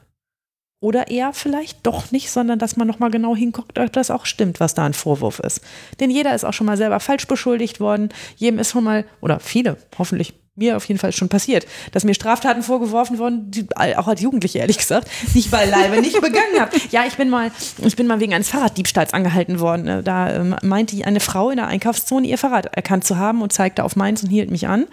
Oder 0.84 1.10
eher 1.10 1.32
vielleicht 1.32 1.86
doch 1.86 2.12
nicht, 2.12 2.32
sondern 2.32 2.58
dass 2.58 2.76
man 2.76 2.88
nochmal 2.88 3.12
genau 3.12 3.36
hinguckt, 3.36 3.78
ob 3.78 3.94
das 3.94 4.10
auch 4.10 4.26
stimmt, 4.26 4.60
was 4.60 4.74
da 4.74 4.84
ein 4.84 4.96
Vorwurf 4.96 5.40
ist. 5.40 5.62
Denn 6.00 6.10
jeder 6.10 6.34
ist 6.34 6.44
auch 6.44 6.54
schon 6.54 6.66
mal 6.66 6.78
selber 6.78 7.00
falsch 7.00 7.28
beschuldigt 7.28 7.80
worden. 7.80 8.10
Jedem 8.36 8.58
ist 8.58 8.72
schon 8.72 8.84
mal, 8.84 9.06
oder 9.22 9.40
viele, 9.40 9.78
hoffentlich 10.00 10.40
mir 10.56 10.76
auf 10.76 10.84
jeden 10.86 10.99
Fall 10.99 11.14
schon 11.14 11.30
passiert, 11.30 11.65
dass 11.94 12.03
mir 12.03 12.14
Straftaten 12.14 12.61
vorgeworfen 12.61 13.18
wurden, 13.19 13.49
die, 13.52 13.65
auch 13.78 14.07
als 14.07 14.19
Jugendliche 14.19 14.60
ehrlich 14.60 14.78
gesagt, 14.78 15.10
ich 15.34 15.49
beileibe 15.49 16.02
nicht 16.02 16.19
begangen 16.19 16.60
habe. 16.60 16.76
Ja, 16.91 17.06
ich 17.07 17.15
bin 17.15 17.30
mal, 17.30 17.52
ich 17.82 17.95
bin 17.95 18.06
mal 18.06 18.19
wegen 18.19 18.34
eines 18.34 18.49
Fahrraddiebstahls 18.49 19.14
angehalten 19.14 19.61
worden. 19.61 20.03
Da 20.03 20.34
ähm, 20.34 20.56
meinte 20.61 21.02
eine 21.06 21.22
Frau 21.22 21.52
in 21.52 21.56
der 21.56 21.68
Einkaufszone 21.68 22.28
ihr 22.28 22.38
Fahrrad 22.38 22.65
erkannt 22.76 23.06
zu 23.06 23.18
haben 23.18 23.41
und 23.41 23.53
zeigte 23.53 23.86
auf 23.86 23.95
meins 23.95 24.23
und 24.23 24.30
hielt 24.30 24.52
mich 24.52 24.68
an 24.68 24.88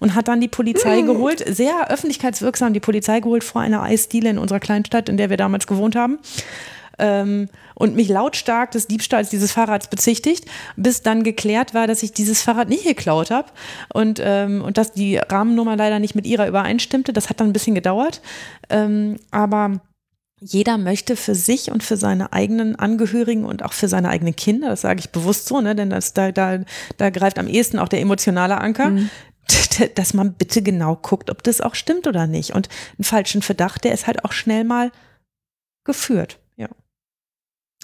und 0.00 0.16
hat 0.16 0.26
dann 0.26 0.40
die 0.40 0.48
Polizei 0.48 1.02
geholt, 1.02 1.44
sehr 1.46 1.90
öffentlichkeitswirksam 1.90 2.72
die 2.72 2.80
Polizei 2.80 3.20
geholt 3.20 3.44
vor 3.44 3.60
einer 3.60 3.82
Eisdiele 3.82 4.30
in 4.30 4.38
unserer 4.38 4.60
Kleinstadt, 4.60 5.08
in 5.08 5.16
der 5.16 5.30
wir 5.30 5.36
damals 5.36 5.68
gewohnt 5.68 5.94
haben 5.94 6.18
ähm, 6.98 7.48
und 7.74 7.96
mich 7.96 8.08
lautstark 8.08 8.70
des 8.70 8.86
Diebstahls 8.86 9.30
dieses 9.30 9.52
Fahrrads 9.52 9.88
bezichtigt, 9.88 10.46
bis 10.76 11.02
dann 11.02 11.22
geklärt 11.22 11.74
war, 11.74 11.86
dass 11.86 12.02
ich 12.02 12.12
dieses 12.12 12.42
Fahrrad 12.42 12.68
nicht 12.68 12.84
geklaut 12.84 13.30
habe 13.30 13.48
und, 13.92 14.20
ähm, 14.22 14.62
und 14.62 14.78
dass 14.78 14.92
die 14.92 15.16
Rahmennummer 15.16 15.76
leider 15.76 15.98
nicht 15.98 16.14
mit 16.14 16.26
ihrer 16.26 16.46
übereinstimmte. 16.46 17.12
Das 17.12 17.28
hat 17.30 17.40
dann 17.40 17.48
ein 17.48 17.52
bisschen 17.52 17.74
gedauert, 17.74 18.20
ähm, 18.70 19.16
aber 19.30 19.80
jeder 20.40 20.76
möchte 20.76 21.16
für 21.16 21.34
sich 21.34 21.70
und 21.70 21.82
für 21.82 21.96
seine 21.96 22.32
eigenen 22.32 22.76
Angehörigen 22.76 23.44
und 23.44 23.64
auch 23.64 23.72
für 23.72 23.88
seine 23.88 24.10
eigenen 24.10 24.36
Kinder, 24.36 24.68
das 24.68 24.82
sage 24.82 25.00
ich 25.00 25.10
bewusst 25.10 25.46
so, 25.46 25.60
ne, 25.60 25.74
denn 25.74 25.90
das, 25.90 26.12
da, 26.12 26.32
da, 26.32 26.58
da 26.98 27.10
greift 27.10 27.38
am 27.38 27.48
ehesten 27.48 27.78
auch 27.78 27.88
der 27.88 28.00
emotionale 28.00 28.60
Anker, 28.60 28.92
dass 29.94 30.14
man 30.14 30.34
bitte 30.34 30.62
genau 30.62 30.96
guckt, 30.96 31.30
ob 31.30 31.42
das 31.42 31.60
auch 31.60 31.74
stimmt 31.74 32.06
oder 32.06 32.26
nicht. 32.26 32.54
Und 32.54 32.68
einen 32.98 33.04
falschen 33.04 33.42
Verdacht, 33.42 33.84
der 33.84 33.92
ist 33.92 34.06
halt 34.06 34.24
auch 34.24 34.32
schnell 34.32 34.64
mal 34.64 34.90
geführt. 35.84 36.38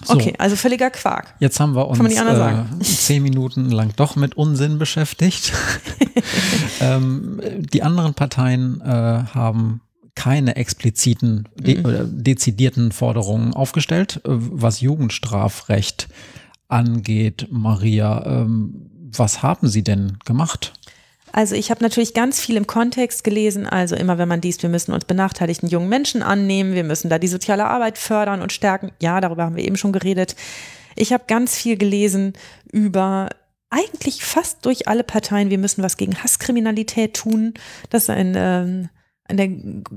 So, 0.05 0.13
Okay, 0.15 0.33
also 0.37 0.55
völliger 0.55 0.89
Quark. 0.89 1.35
Jetzt 1.39 1.59
haben 1.59 1.75
wir 1.75 1.87
uns 1.87 1.99
äh, 1.99 2.63
zehn 2.81 3.23
Minuten 3.23 3.69
lang 3.69 3.93
doch 3.95 4.15
mit 4.15 4.35
Unsinn 4.35 4.77
beschäftigt. 4.79 5.53
ähm, 6.81 7.39
die 7.59 7.83
anderen 7.83 8.13
Parteien 8.13 8.81
äh, 8.81 8.85
haben 8.85 9.81
keine 10.15 10.55
expliziten, 10.55 11.47
de 11.55 11.77
Mhm. 11.79 11.85
oder 11.85 12.03
dezidierten 12.05 12.91
Forderungen 12.91 13.53
aufgestellt, 13.53 14.17
äh, 14.25 14.29
was 14.29 14.81
Jugendstrafrecht 14.81 16.07
angeht. 16.67 17.47
Maria, 17.51 18.25
ähm, 18.25 18.89
was 19.13 19.43
haben 19.43 19.67
Sie 19.67 19.83
denn 19.83 20.17
gemacht? 20.25 20.73
Also 21.31 21.55
ich 21.55 21.71
habe 21.71 21.83
natürlich 21.83 22.13
ganz 22.13 22.39
viel 22.39 22.57
im 22.57 22.67
Kontext 22.67 23.23
gelesen. 23.23 23.67
Also 23.67 23.95
immer 23.95 24.17
wenn 24.17 24.27
man 24.27 24.41
liest, 24.41 24.63
wir 24.63 24.69
müssen 24.69 24.93
uns 24.93 25.05
benachteiligten 25.05 25.69
jungen 25.69 25.89
Menschen 25.89 26.21
annehmen, 26.21 26.73
wir 26.73 26.83
müssen 26.83 27.09
da 27.09 27.19
die 27.19 27.27
soziale 27.27 27.65
Arbeit 27.65 27.97
fördern 27.97 28.41
und 28.41 28.51
stärken. 28.51 28.91
Ja, 29.01 29.21
darüber 29.21 29.43
haben 29.43 29.55
wir 29.55 29.63
eben 29.63 29.77
schon 29.77 29.93
geredet. 29.93 30.35
Ich 30.95 31.13
habe 31.13 31.23
ganz 31.27 31.55
viel 31.55 31.77
gelesen 31.77 32.33
über 32.71 33.29
eigentlich 33.69 34.23
fast 34.23 34.65
durch 34.65 34.87
alle 34.87 35.03
Parteien, 35.03 35.49
wir 35.49 35.57
müssen 35.57 35.83
was 35.83 35.97
gegen 35.97 36.21
Hasskriminalität 36.21 37.15
tun. 37.15 37.53
Das 37.89 38.03
ist 38.03 38.09
ein 38.09 38.33
ähm, 38.35 38.89
der 39.37 39.47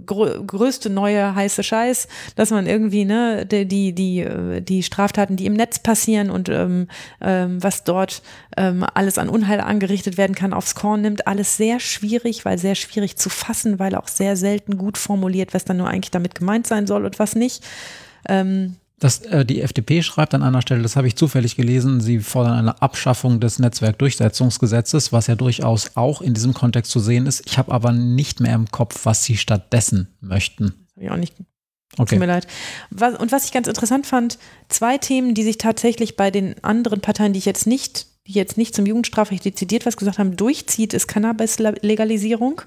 grö 0.06 0.42
größte 0.44 0.90
neue 0.90 1.34
heiße 1.34 1.62
Scheiß, 1.62 2.08
dass 2.36 2.50
man 2.50 2.66
irgendwie 2.66 3.04
ne 3.04 3.46
die 3.46 3.66
die 3.66 3.92
die, 3.92 4.20
äh, 4.20 4.60
die 4.60 4.82
Straftaten, 4.82 5.36
die 5.36 5.46
im 5.46 5.54
Netz 5.54 5.78
passieren 5.78 6.30
und 6.30 6.48
ähm, 6.48 6.88
ähm, 7.20 7.62
was 7.62 7.84
dort 7.84 8.22
ähm, 8.56 8.84
alles 8.94 9.18
an 9.18 9.28
Unheil 9.28 9.60
angerichtet 9.60 10.16
werden 10.16 10.34
kann, 10.34 10.52
aufs 10.52 10.74
Korn 10.74 11.02
nimmt, 11.02 11.26
alles 11.26 11.56
sehr 11.56 11.80
schwierig, 11.80 12.44
weil 12.44 12.58
sehr 12.58 12.74
schwierig 12.74 13.16
zu 13.16 13.28
fassen, 13.28 13.78
weil 13.78 13.94
auch 13.94 14.08
sehr 14.08 14.36
selten 14.36 14.78
gut 14.78 14.98
formuliert, 14.98 15.54
was 15.54 15.64
dann 15.64 15.76
nur 15.78 15.88
eigentlich 15.88 16.10
damit 16.10 16.34
gemeint 16.34 16.66
sein 16.66 16.86
soll 16.86 17.04
und 17.04 17.18
was 17.18 17.34
nicht. 17.34 17.64
Ähm, 18.28 18.76
Das, 19.04 19.18
äh, 19.20 19.44
die 19.44 19.60
FDP 19.60 20.02
schreibt 20.02 20.32
an 20.32 20.42
einer 20.42 20.62
Stelle, 20.62 20.80
das 20.80 20.96
habe 20.96 21.06
ich 21.06 21.14
zufällig 21.14 21.56
gelesen, 21.56 22.00
sie 22.00 22.20
fordern 22.20 22.56
eine 22.56 22.80
Abschaffung 22.80 23.38
des 23.38 23.58
Netzwerkdurchsetzungsgesetzes, 23.58 25.12
was 25.12 25.26
ja 25.26 25.34
durchaus 25.34 25.90
auch 25.94 26.22
in 26.22 26.32
diesem 26.32 26.54
Kontext 26.54 26.90
zu 26.90 27.00
sehen 27.00 27.26
ist. 27.26 27.42
Ich 27.44 27.58
habe 27.58 27.70
aber 27.70 27.92
nicht 27.92 28.40
mehr 28.40 28.54
im 28.54 28.70
Kopf, 28.70 29.04
was 29.04 29.22
sie 29.22 29.36
stattdessen 29.36 30.08
möchten. 30.22 30.86
ich 30.96 31.10
auch 31.10 31.18
nicht 31.18 31.34
Tut 31.36 31.46
Okay. 31.98 32.18
mir 32.18 32.24
leid. 32.24 32.46
Was, 32.88 33.14
und 33.18 33.30
was 33.30 33.44
ich 33.44 33.52
ganz 33.52 33.68
interessant 33.68 34.06
fand, 34.06 34.38
zwei 34.70 34.96
Themen, 34.96 35.34
die 35.34 35.42
sich 35.42 35.58
tatsächlich 35.58 36.16
bei 36.16 36.30
den 36.30 36.64
anderen 36.64 37.02
Parteien, 37.02 37.34
die 37.34 37.38
ich 37.40 37.44
jetzt 37.44 37.66
nicht, 37.66 38.06
die 38.26 38.32
jetzt 38.32 38.56
nicht 38.56 38.74
zum 38.74 38.86
Jugendstrafrecht 38.86 39.44
dezidiert 39.44 39.84
was 39.84 39.98
gesagt 39.98 40.18
haben, 40.18 40.34
durchzieht, 40.34 40.94
ist 40.94 41.08
Cannabis-Legalisierung. 41.08 42.62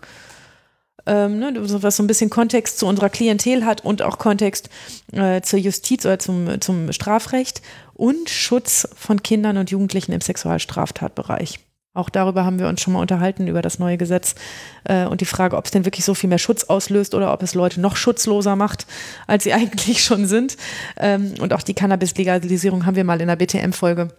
Ähm, 1.07 1.39
ne, 1.39 1.53
was 1.55 1.95
so 1.95 2.03
ein 2.03 2.07
bisschen 2.07 2.29
Kontext 2.29 2.79
zu 2.79 2.85
unserer 2.85 3.09
Klientel 3.09 3.65
hat 3.65 3.83
und 3.83 4.01
auch 4.01 4.17
Kontext 4.17 4.69
äh, 5.13 5.41
zur 5.41 5.59
Justiz 5.59 6.05
oder 6.05 6.19
zum, 6.19 6.61
zum 6.61 6.91
Strafrecht 6.91 7.61
und 7.93 8.29
Schutz 8.29 8.87
von 8.95 9.23
Kindern 9.23 9.57
und 9.57 9.71
Jugendlichen 9.71 10.11
im 10.11 10.21
Sexualstraftatbereich. 10.21 11.59
Auch 11.97 12.11
darüber 12.11 12.45
haben 12.45 12.59
wir 12.59 12.67
uns 12.67 12.79
schon 12.81 12.93
mal 12.93 13.01
unterhalten, 13.01 13.47
über 13.47 13.63
das 13.63 13.79
neue 13.79 13.97
Gesetz 13.97 14.35
äh, 14.83 15.07
und 15.07 15.19
die 15.19 15.25
Frage, 15.25 15.57
ob 15.57 15.65
es 15.65 15.71
denn 15.71 15.83
wirklich 15.83 16.05
so 16.05 16.13
viel 16.13 16.29
mehr 16.29 16.37
Schutz 16.37 16.65
auslöst 16.65 17.15
oder 17.15 17.33
ob 17.33 17.41
es 17.41 17.55
Leute 17.55 17.81
noch 17.81 17.95
schutzloser 17.95 18.55
macht, 18.55 18.85
als 19.25 19.45
sie 19.45 19.53
eigentlich 19.55 20.03
schon 20.03 20.27
sind. 20.27 20.57
Ähm, 20.97 21.33
und 21.41 21.53
auch 21.53 21.63
die 21.63 21.73
Cannabis-Legalisierung 21.73 22.85
haben 22.85 22.95
wir 22.95 23.03
mal 23.03 23.19
in 23.19 23.27
der 23.27 23.35
BTM-Folge, 23.35 24.09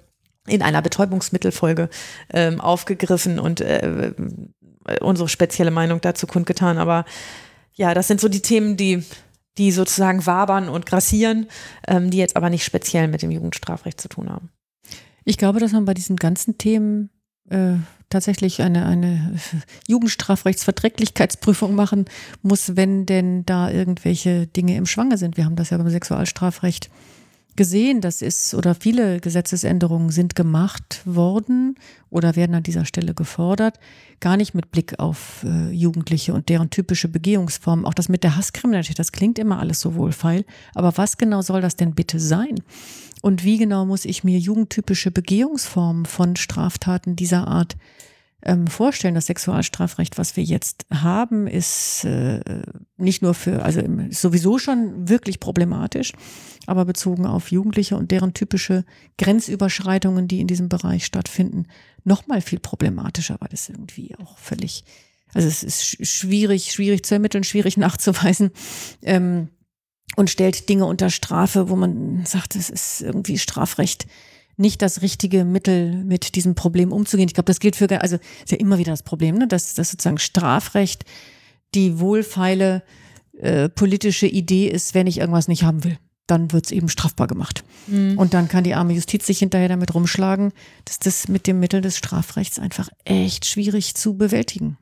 in 0.48 0.62
einer 0.62 0.82
Betäubungsmittelfolge 0.82 1.88
ähm, 2.32 2.60
aufgegriffen 2.60 3.38
und 3.38 3.60
äh, 3.60 4.12
unsere 5.00 5.28
spezielle 5.28 5.70
Meinung 5.70 6.00
dazu 6.00 6.26
kundgetan. 6.26 6.78
Aber 6.78 7.04
ja, 7.74 7.94
das 7.94 8.08
sind 8.08 8.20
so 8.20 8.28
die 8.28 8.42
Themen, 8.42 8.76
die 8.76 9.04
die 9.58 9.72
sozusagen 9.72 10.24
wabern 10.24 10.68
und 10.68 10.86
grassieren, 10.86 11.48
ähm, 11.86 12.10
die 12.10 12.18
jetzt 12.18 12.36
aber 12.36 12.48
nicht 12.48 12.64
speziell 12.64 13.08
mit 13.08 13.22
dem 13.22 13.30
Jugendstrafrecht 13.30 14.00
zu 14.00 14.08
tun 14.08 14.30
haben. 14.30 14.50
Ich 15.24 15.36
glaube, 15.36 15.60
dass 15.60 15.72
man 15.72 15.84
bei 15.84 15.94
diesen 15.94 16.16
ganzen 16.16 16.56
Themen 16.58 17.10
äh, 17.50 17.74
tatsächlich 18.08 18.62
eine, 18.62 18.86
eine 18.86 19.34
Jugendstrafrechtsverträglichkeitsprüfung 19.88 21.74
machen 21.74 22.06
muss, 22.42 22.76
wenn 22.76 23.04
denn 23.04 23.44
da 23.44 23.70
irgendwelche 23.70 24.46
Dinge 24.46 24.76
im 24.76 24.86
Schwange 24.86 25.18
sind. 25.18 25.36
Wir 25.36 25.44
haben 25.44 25.56
das 25.56 25.70
ja 25.70 25.76
beim 25.76 25.90
Sexualstrafrecht 25.90 26.88
gesehen, 27.58 28.00
das 28.00 28.22
ist 28.22 28.54
oder 28.54 28.74
viele 28.74 29.20
Gesetzesänderungen 29.20 30.10
sind 30.10 30.36
gemacht 30.36 31.02
worden 31.04 31.74
oder 32.08 32.36
werden 32.36 32.54
an 32.54 32.62
dieser 32.62 32.84
Stelle 32.84 33.14
gefordert, 33.14 33.80
gar 34.20 34.36
nicht 34.36 34.54
mit 34.54 34.70
Blick 34.70 34.98
auf 35.00 35.44
äh, 35.44 35.70
Jugendliche 35.72 36.32
und 36.32 36.48
deren 36.48 36.70
typische 36.70 37.08
Begehungsformen. 37.08 37.84
Auch 37.84 37.94
das 37.94 38.08
mit 38.08 38.22
der 38.22 38.36
Hasskriminalität, 38.36 38.98
das 38.98 39.10
klingt 39.10 39.40
immer 39.40 39.58
alles 39.58 39.80
so 39.80 39.96
wohlfeil, 39.96 40.44
aber 40.74 40.96
was 40.96 41.18
genau 41.18 41.42
soll 41.42 41.60
das 41.60 41.74
denn 41.74 41.94
bitte 41.96 42.20
sein? 42.20 42.54
Und 43.22 43.42
wie 43.42 43.58
genau 43.58 43.84
muss 43.84 44.04
ich 44.04 44.22
mir 44.22 44.38
jugendtypische 44.38 45.10
Begehungsformen 45.10 46.06
von 46.06 46.36
Straftaten 46.36 47.16
dieser 47.16 47.48
Art 47.48 47.76
ähm, 48.42 48.66
vorstellen. 48.66 49.14
Das 49.14 49.26
Sexualstrafrecht, 49.26 50.18
was 50.18 50.36
wir 50.36 50.44
jetzt 50.44 50.86
haben, 50.92 51.46
ist 51.46 52.04
äh, 52.04 52.40
nicht 52.96 53.22
nur 53.22 53.34
für, 53.34 53.62
also 53.62 53.82
sowieso 54.10 54.58
schon 54.58 55.08
wirklich 55.08 55.40
problematisch, 55.40 56.12
aber 56.68 56.84
bezogen 56.84 57.26
auf 57.26 57.50
Jugendliche 57.50 57.96
und 57.96 58.10
deren 58.10 58.34
typische 58.34 58.84
Grenzüberschreitungen, 59.16 60.28
die 60.28 60.40
in 60.40 60.46
diesem 60.46 60.68
Bereich 60.68 61.06
stattfinden, 61.06 61.66
noch 62.04 62.26
mal 62.26 62.42
viel 62.42 62.58
problematischer, 62.58 63.36
weil 63.40 63.48
es 63.52 63.68
irgendwie 63.68 64.14
auch 64.16 64.36
völlig, 64.36 64.84
also 65.32 65.48
es 65.48 65.62
ist 65.62 66.06
schwierig, 66.06 66.72
schwierig 66.72 67.04
zu 67.04 67.14
ermitteln, 67.14 67.42
schwierig 67.44 67.76
nachzuweisen. 67.78 68.50
Ähm, 69.02 69.48
und 70.16 70.30
stellt 70.30 70.68
Dinge 70.68 70.86
unter 70.86 71.10
Strafe, 71.10 71.68
wo 71.68 71.76
man 71.76 72.24
sagt, 72.24 72.56
es 72.56 72.70
ist 72.70 73.02
irgendwie 73.02 73.38
Strafrecht 73.38 74.06
nicht 74.56 74.82
das 74.82 75.02
richtige 75.02 75.44
Mittel, 75.44 76.02
mit 76.04 76.34
diesem 76.34 76.54
Problem 76.54 76.92
umzugehen. 76.92 77.28
Ich 77.28 77.34
glaube, 77.34 77.46
das 77.46 77.60
gilt 77.60 77.76
für, 77.76 77.88
also 78.00 78.16
ist 78.16 78.50
ja 78.50 78.58
immer 78.58 78.78
wieder 78.78 78.92
das 78.92 79.04
Problem, 79.04 79.36
ne? 79.36 79.46
dass, 79.46 79.74
dass 79.74 79.90
sozusagen 79.90 80.18
Strafrecht 80.18 81.04
die 81.74 82.00
wohlfeile 82.00 82.82
äh, 83.38 83.68
politische 83.68 84.26
Idee 84.26 84.68
ist, 84.68 84.94
wenn 84.94 85.06
ich 85.06 85.18
irgendwas 85.18 85.46
nicht 85.46 85.62
haben 85.62 85.84
will. 85.84 85.98
Dann 86.28 86.52
wird 86.52 86.66
es 86.66 86.70
eben 86.70 86.88
strafbar 86.88 87.26
gemacht. 87.26 87.64
Mhm. 87.88 88.16
Und 88.16 88.34
dann 88.34 88.46
kann 88.46 88.62
die 88.62 88.74
arme 88.74 88.92
Justiz 88.92 89.26
sich 89.26 89.40
hinterher 89.40 89.68
damit 89.68 89.94
rumschlagen, 89.94 90.52
dass 90.84 91.00
das 91.00 91.26
mit 91.26 91.48
dem 91.48 91.58
Mittel 91.58 91.80
des 91.80 91.96
Strafrechts 91.96 92.60
einfach 92.60 92.88
echt 93.04 93.46
schwierig 93.46 93.96
zu 93.96 94.16
bewältigen 94.16 94.78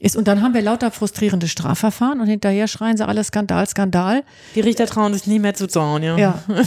ist. 0.00 0.16
Und 0.16 0.26
dann 0.26 0.42
haben 0.42 0.54
wir 0.54 0.62
lauter 0.62 0.90
frustrierende 0.90 1.46
Strafverfahren 1.46 2.20
und 2.20 2.26
hinterher 2.26 2.66
schreien 2.66 2.96
sie 2.96 3.06
alle 3.06 3.22
Skandal, 3.22 3.66
Skandal. 3.66 4.24
Die 4.54 4.60
Richter 4.60 4.86
trauen 4.86 5.14
sich 5.14 5.26
nicht 5.26 5.40
mehr 5.40 5.54
zu 5.54 5.68
zauen, 5.68 6.02
ja. 6.02 6.18
Ja, 6.18 6.42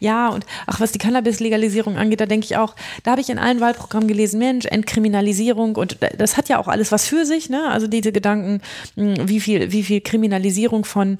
ja 0.00 0.28
und 0.28 0.46
ach, 0.66 0.80
was 0.80 0.92
die 0.92 0.98
Cannabis-Legalisierung 0.98 1.98
angeht, 1.98 2.20
da 2.20 2.26
denke 2.26 2.46
ich 2.46 2.56
auch, 2.56 2.76
da 3.02 3.12
habe 3.12 3.20
ich 3.20 3.28
in 3.28 3.38
allen 3.38 3.60
Wahlprogrammen 3.60 4.08
gelesen, 4.08 4.38
Mensch, 4.38 4.64
Entkriminalisierung 4.64 5.76
und 5.76 5.98
das 6.16 6.38
hat 6.38 6.48
ja 6.48 6.58
auch 6.58 6.68
alles 6.68 6.92
was 6.92 7.04
für 7.04 7.26
sich, 7.26 7.50
ne? 7.50 7.68
Also 7.68 7.86
diese 7.86 8.10
Gedanken, 8.10 8.62
hm, 8.94 9.28
wie 9.28 9.40
viel, 9.40 9.70
wie 9.70 9.82
viel 9.82 10.00
Kriminalisierung 10.00 10.86
von 10.86 11.18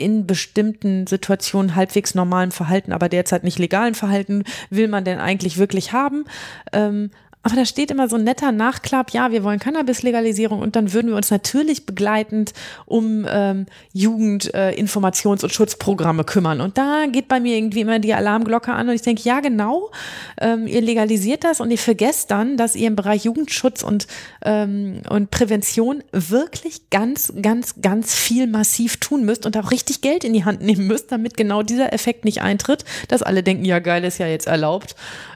in 0.00 0.26
bestimmten 0.26 1.06
Situationen 1.06 1.74
halbwegs 1.74 2.14
normalen 2.14 2.50
Verhalten, 2.50 2.92
aber 2.92 3.08
derzeit 3.08 3.44
nicht 3.44 3.58
legalen 3.58 3.94
Verhalten 3.94 4.44
will 4.70 4.88
man 4.88 5.04
denn 5.04 5.18
eigentlich 5.18 5.58
wirklich 5.58 5.92
haben? 5.92 6.24
Ähm, 6.72 7.10
aber 7.42 7.56
da 7.56 7.64
steht 7.64 7.90
immer 7.90 8.06
so 8.08 8.16
ein 8.16 8.24
netter 8.24 8.52
Nachklapp, 8.52 9.12
ja, 9.12 9.32
wir 9.32 9.42
wollen 9.42 9.58
Cannabis-Legalisierung 9.58 10.60
und 10.60 10.76
dann 10.76 10.92
würden 10.92 11.08
wir 11.08 11.16
uns 11.16 11.30
natürlich 11.30 11.86
begleitend 11.86 12.52
um 12.84 13.26
ähm, 13.28 13.66
Jugend-, 13.92 14.52
äh, 14.52 14.76
und 14.78 15.52
Schutzprogramme 15.52 16.24
kümmern. 16.24 16.60
Und 16.60 16.76
da 16.76 17.06
geht 17.10 17.28
bei 17.28 17.40
mir 17.40 17.56
irgendwie 17.56 17.80
immer 17.80 17.98
die 17.98 18.12
Alarmglocke 18.12 18.72
an 18.72 18.88
und 18.88 18.94
ich 18.94 19.02
denke, 19.02 19.22
ja, 19.22 19.40
genau, 19.40 19.90
ähm, 20.38 20.66
ihr 20.66 20.82
legalisiert 20.82 21.44
das 21.44 21.60
und 21.60 21.70
ihr 21.70 21.78
vergesst 21.78 22.30
dann, 22.30 22.58
dass 22.58 22.76
ihr 22.76 22.88
im 22.88 22.96
Bereich 22.96 23.24
Jugendschutz 23.24 23.82
und, 23.82 24.06
ähm, 24.44 25.00
und 25.08 25.30
Prävention 25.30 26.04
wirklich 26.12 26.90
ganz, 26.90 27.32
ganz, 27.40 27.80
ganz 27.80 28.14
viel 28.14 28.48
massiv 28.48 28.98
tun 28.98 29.24
müsst 29.24 29.46
und 29.46 29.56
auch 29.56 29.70
richtig 29.70 30.02
Geld 30.02 30.24
in 30.24 30.34
die 30.34 30.44
Hand 30.44 30.60
nehmen 30.60 30.86
müsst, 30.86 31.10
damit 31.10 31.38
genau 31.38 31.62
dieser 31.62 31.94
Effekt 31.94 32.26
nicht 32.26 32.42
eintritt, 32.42 32.84
dass 33.08 33.22
alle 33.22 33.42
denken, 33.42 33.64
ja, 33.64 33.78
geil, 33.78 34.04
ist 34.04 34.18
ja 34.18 34.26
jetzt 34.26 34.46
erlaubt 34.46 34.94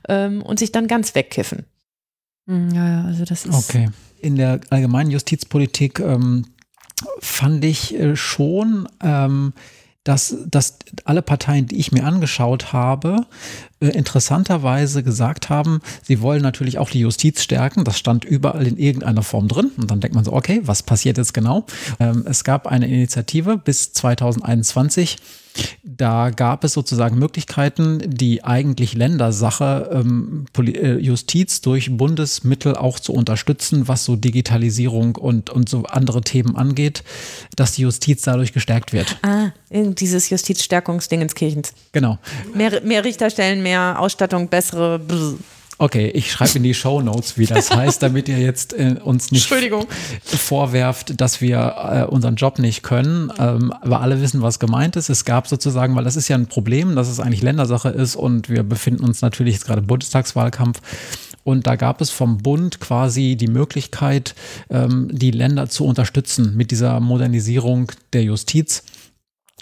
ähm, 0.08 0.42
und 0.42 0.58
sich 0.58 0.70
dann 0.70 0.86
ganz 0.86 1.14
wegkiffen. 1.14 1.64
Hm, 2.46 2.70
ja, 2.74 2.88
ja, 2.88 3.04
also 3.04 3.24
das 3.24 3.46
ist. 3.46 3.54
Okay. 3.54 3.90
In 4.20 4.36
der 4.36 4.60
allgemeinen 4.70 5.10
Justizpolitik 5.10 6.00
ähm, 6.00 6.46
fand 7.20 7.64
ich 7.64 7.94
äh, 7.94 8.16
schon, 8.16 8.88
ähm, 9.02 9.52
dass, 10.02 10.36
dass 10.46 10.78
alle 11.04 11.22
Parteien, 11.22 11.66
die 11.66 11.76
ich 11.76 11.90
mir 11.90 12.04
angeschaut 12.04 12.72
habe, 12.72 13.26
äh, 13.80 13.88
interessanterweise 13.88 15.02
gesagt 15.02 15.48
haben, 15.48 15.80
sie 16.02 16.20
wollen 16.20 16.42
natürlich 16.42 16.78
auch 16.78 16.90
die 16.90 17.00
Justiz 17.00 17.42
stärken. 17.42 17.84
Das 17.84 17.98
stand 17.98 18.24
überall 18.24 18.66
in 18.66 18.76
irgendeiner 18.76 19.22
Form 19.22 19.48
drin. 19.48 19.70
Und 19.76 19.90
dann 19.90 20.00
denkt 20.00 20.14
man 20.14 20.24
so, 20.24 20.32
okay, 20.32 20.60
was 20.64 20.82
passiert 20.82 21.16
jetzt 21.16 21.32
genau? 21.32 21.64
Ähm, 22.00 22.24
es 22.28 22.44
gab 22.44 22.66
eine 22.66 22.86
Initiative 22.86 23.56
bis 23.56 23.92
2021 23.94 25.16
da 25.82 26.30
gab 26.30 26.64
es 26.64 26.72
sozusagen 26.72 27.18
Möglichkeiten, 27.18 28.02
die 28.06 28.42
eigentlich 28.44 28.94
Ländersache 28.94 29.90
ähm, 29.92 30.46
äh, 30.58 30.94
Justiz 30.94 31.60
durch 31.60 31.96
Bundesmittel 31.96 32.76
auch 32.76 32.98
zu 32.98 33.12
unterstützen, 33.12 33.86
was 33.86 34.04
so 34.04 34.16
Digitalisierung 34.16 35.16
und, 35.16 35.50
und 35.50 35.68
so 35.68 35.84
andere 35.84 36.22
Themen 36.22 36.56
angeht, 36.56 37.04
dass 37.56 37.72
die 37.72 37.82
Justiz 37.82 38.22
dadurch 38.22 38.52
gestärkt 38.52 38.92
wird. 38.92 39.16
Ah, 39.22 39.52
dieses 39.70 40.30
Justizstärkungsding 40.30 41.20
ins 41.20 41.34
Kirchens. 41.34 41.72
Genau. 41.92 42.18
Mehr, 42.54 42.80
mehr 42.82 43.04
Richterstellen, 43.04 43.62
mehr 43.62 44.00
Ausstattung, 44.00 44.48
bessere. 44.48 44.98
Bzz. 44.98 45.34
Okay, 45.76 46.08
ich 46.08 46.30
schreibe 46.30 46.52
in 46.56 46.62
die 46.62 46.74
Show 46.74 47.02
Notes, 47.02 47.36
wie 47.36 47.46
das 47.46 47.70
heißt, 47.70 48.02
damit 48.02 48.28
ihr 48.28 48.38
jetzt 48.38 48.74
äh, 48.74 48.96
uns 49.02 49.32
nicht 49.32 49.48
vorwerft, 50.24 51.20
dass 51.20 51.40
wir 51.40 52.06
äh, 52.08 52.12
unseren 52.12 52.36
Job 52.36 52.60
nicht 52.60 52.82
können. 52.82 53.32
Ähm, 53.38 53.72
aber 53.72 54.00
alle 54.00 54.20
wissen, 54.20 54.40
was 54.40 54.60
gemeint 54.60 54.94
ist. 54.94 55.08
Es 55.08 55.24
gab 55.24 55.48
sozusagen, 55.48 55.96
weil 55.96 56.04
das 56.04 56.14
ist 56.14 56.28
ja 56.28 56.36
ein 56.36 56.46
Problem, 56.46 56.94
dass 56.94 57.08
es 57.08 57.18
eigentlich 57.18 57.42
Ländersache 57.42 57.88
ist 57.88 58.14
und 58.14 58.48
wir 58.48 58.62
befinden 58.62 59.02
uns 59.04 59.20
natürlich 59.20 59.54
jetzt 59.54 59.66
gerade 59.66 59.80
im 59.80 59.86
Bundestagswahlkampf. 59.88 60.80
Und 61.42 61.66
da 61.66 61.76
gab 61.76 62.00
es 62.00 62.10
vom 62.10 62.38
Bund 62.38 62.80
quasi 62.80 63.36
die 63.36 63.48
Möglichkeit, 63.48 64.34
ähm, 64.70 65.08
die 65.12 65.30
Länder 65.30 65.68
zu 65.68 65.84
unterstützen 65.84 66.56
mit 66.56 66.70
dieser 66.70 67.00
Modernisierung 67.00 67.92
der 68.12 68.22
Justiz. 68.22 68.82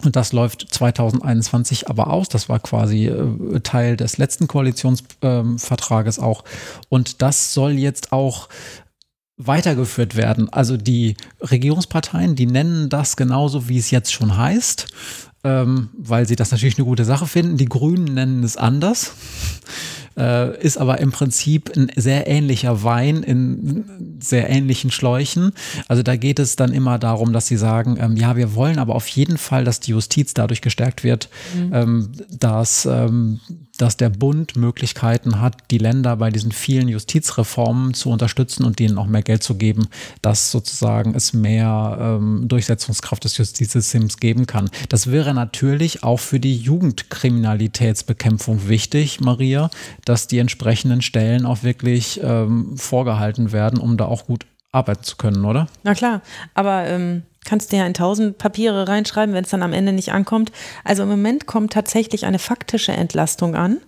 Und 0.05 0.17
das 0.17 0.33
läuft 0.33 0.67
2021 0.71 1.89
aber 1.89 2.09
aus. 2.09 2.29
Das 2.29 2.49
war 2.49 2.59
quasi 2.59 3.07
äh, 3.07 3.61
Teil 3.61 3.97
des 3.97 4.19
letzten 4.19 4.49
Koalitionsvertrages 4.49 6.19
ähm, 6.19 6.25
auch. 6.25 6.45
Und 6.89 7.23
das 7.23 7.53
soll 7.53 7.73
jetzt 7.73 8.11
auch 8.13 8.49
weitergeführt 9.37 10.17
werden. 10.17 10.49
Also 10.53 10.77
die 10.77 11.17
Regierungsparteien, 11.41 12.35
die 12.35 12.47
nennen 12.47 12.89
das 12.89 13.17
genauso, 13.17 13.69
wie 13.69 13.79
es 13.79 13.91
jetzt 13.91 14.13
schon 14.13 14.37
heißt, 14.37 14.87
ähm, 15.45 15.91
weil 15.97 16.27
sie 16.27 16.37
das 16.37 16.51
natürlich 16.51 16.79
eine 16.79 16.87
gute 16.87 17.05
Sache 17.05 17.27
finden. 17.27 17.57
Die 17.57 17.67
Grünen 17.67 18.15
nennen 18.15 18.43
es 18.45 18.57
anders 18.57 19.15
äh, 20.17 20.57
ist 20.63 20.79
aber 20.79 21.01
im 21.01 21.13
Prinzip 21.13 21.73
ein 21.77 21.91
sehr 21.97 22.27
ähnlicher 22.27 22.83
Wein 22.83 23.23
in 23.23 24.19
sehr 24.21 24.49
ähnlichen 24.49 24.91
Schläuchen. 24.91 25.53
Also 25.89 26.03
da 26.03 26.17
geht 26.17 26.39
es 26.39 26.57
dann 26.57 26.73
immer 26.73 26.99
darum, 26.99 27.33
dass 27.33 27.47
sie 27.47 27.57
sagen, 27.57 27.97
ähm, 28.01 28.17
ja, 28.17 28.37
wir 28.37 28.55
wollen 28.55 28.79
aber 28.79 28.95
auf 28.95 29.09
jeden 29.09 29.39
Fall, 29.39 29.65
dass 29.65 29.81
die 29.81 29.93
Justiz 29.93 30.35
dadurch 30.35 30.61
gestärkt 30.61 31.05
wird, 31.05 31.29
mhm. 31.55 31.71
ähm, 31.73 32.13
dass 32.31 32.87
ähm, 32.87 33.41
dass 33.83 33.97
der 33.97 34.11
Bund 34.11 34.55
Möglichkeiten 34.55 35.41
hat, 35.41 35.57
die 35.73 35.79
Länder 35.79 36.17
bei 36.17 36.31
diesen 36.31 36.53
vielen 36.53 36.87
Justizreformen 36.87 37.95
zu 37.95 38.11
unterstützen 38.11 38.65
und 38.65 38.79
denen 38.79 38.97
auch 38.97 39.09
mehr 39.09 39.23
Geld 39.23 39.43
zu 39.43 39.57
geben, 39.57 39.89
dass 40.23 40.53
sozusagen 40.53 41.17
es 41.17 41.33
mehr 41.33 41.99
ähm, 42.01 42.45
Durchsetzungskraft 42.47 43.25
des 43.25 43.39
Justizsystems 43.39 44.19
geben 44.19 44.47
kann. 44.47 44.71
Das 44.89 45.11
wäre 45.11 45.35
natürlich 45.35 46.05
auch 46.05 46.21
für 46.21 46.39
die 46.39 46.57
Jugendkriminalitätsbekämpfung 46.57 48.69
wichtig, 48.69 49.21
Maria, 49.21 49.69
dass 50.05 50.29
die 50.29 50.39
entsprechenden 50.39 51.03
Stellen 51.03 51.45
auch 51.45 51.65
wirklich 51.65 52.21
ähm, 52.23 52.77
vorgehalten 52.77 53.51
werden, 53.51 53.81
um 53.81 53.97
da 53.97 54.05
auch 54.05 54.27
gut 54.27 54.47
arbeiten 54.71 55.03
zu 55.03 55.17
können, 55.17 55.45
oder? 55.45 55.67
Na 55.83 55.95
klar, 55.95 56.23
aber 56.55 56.87
ähm, 56.87 57.25
kannst 57.45 57.73
dir 57.73 57.79
ja 57.79 57.87
in 57.87 57.95
tausend 57.95 58.39
Papiere 58.39 58.89
reinschreiben, 58.89 59.35
wenn 59.35 59.45
es 59.45 59.51
dann 59.51 59.63
am 59.63 59.73
Ende 59.73 59.93
nicht 59.93 60.13
ankommt. 60.13 60.53
Also 60.85 61.03
im 61.03 61.09
Moment 61.09 61.47
kommt 61.47 61.73
tatsächlich 61.73 62.25
eine 62.27 62.39
faktische 62.39 62.93
Entlastung 62.93 63.55
an, 63.55 63.79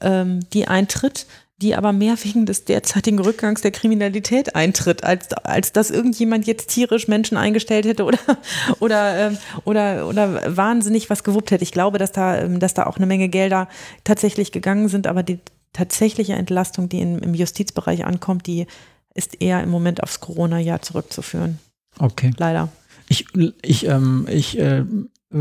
ähm, 0.00 0.40
die 0.52 0.68
eintritt, 0.68 1.26
die 1.58 1.74
aber 1.74 1.92
mehr 1.92 2.16
wegen 2.22 2.46
des 2.46 2.64
derzeitigen 2.64 3.20
Rückgangs 3.20 3.62
der 3.62 3.70
Kriminalität 3.70 4.56
eintritt, 4.56 5.04
als, 5.04 5.32
als 5.32 5.72
dass 5.72 5.90
irgendjemand 5.90 6.46
jetzt 6.46 6.68
tierisch 6.68 7.06
Menschen 7.06 7.36
eingestellt 7.36 7.86
hätte 7.86 8.04
oder, 8.04 8.18
oder, 8.80 9.18
ähm, 9.18 9.38
oder, 9.64 10.08
oder 10.08 10.56
wahnsinnig 10.56 11.10
was 11.10 11.24
gewuppt 11.24 11.52
hätte. 11.52 11.62
Ich 11.62 11.72
glaube, 11.72 11.98
dass 11.98 12.12
da, 12.12 12.38
ähm, 12.38 12.58
dass 12.58 12.74
da 12.74 12.86
auch 12.86 12.96
eine 12.96 13.06
Menge 13.06 13.28
Gelder 13.28 13.68
tatsächlich 14.02 14.52
gegangen 14.52 14.88
sind, 14.88 15.06
aber 15.06 15.22
die 15.22 15.38
tatsächliche 15.72 16.34
Entlastung, 16.34 16.88
die 16.88 17.00
in, 17.00 17.18
im 17.20 17.34
Justizbereich 17.34 18.04
ankommt, 18.04 18.46
die 18.46 18.66
ist 19.14 19.40
eher 19.40 19.62
im 19.62 19.70
Moment 19.70 20.02
aufs 20.02 20.20
Corona-Jahr 20.20 20.82
zurückzuführen. 20.82 21.60
Okay. 21.98 22.32
Leider. 22.36 22.68
Ich, 23.14 23.26
ich, 23.62 23.86
ähm, 23.86 24.26
ich 24.28 24.58
äh, 24.58 24.84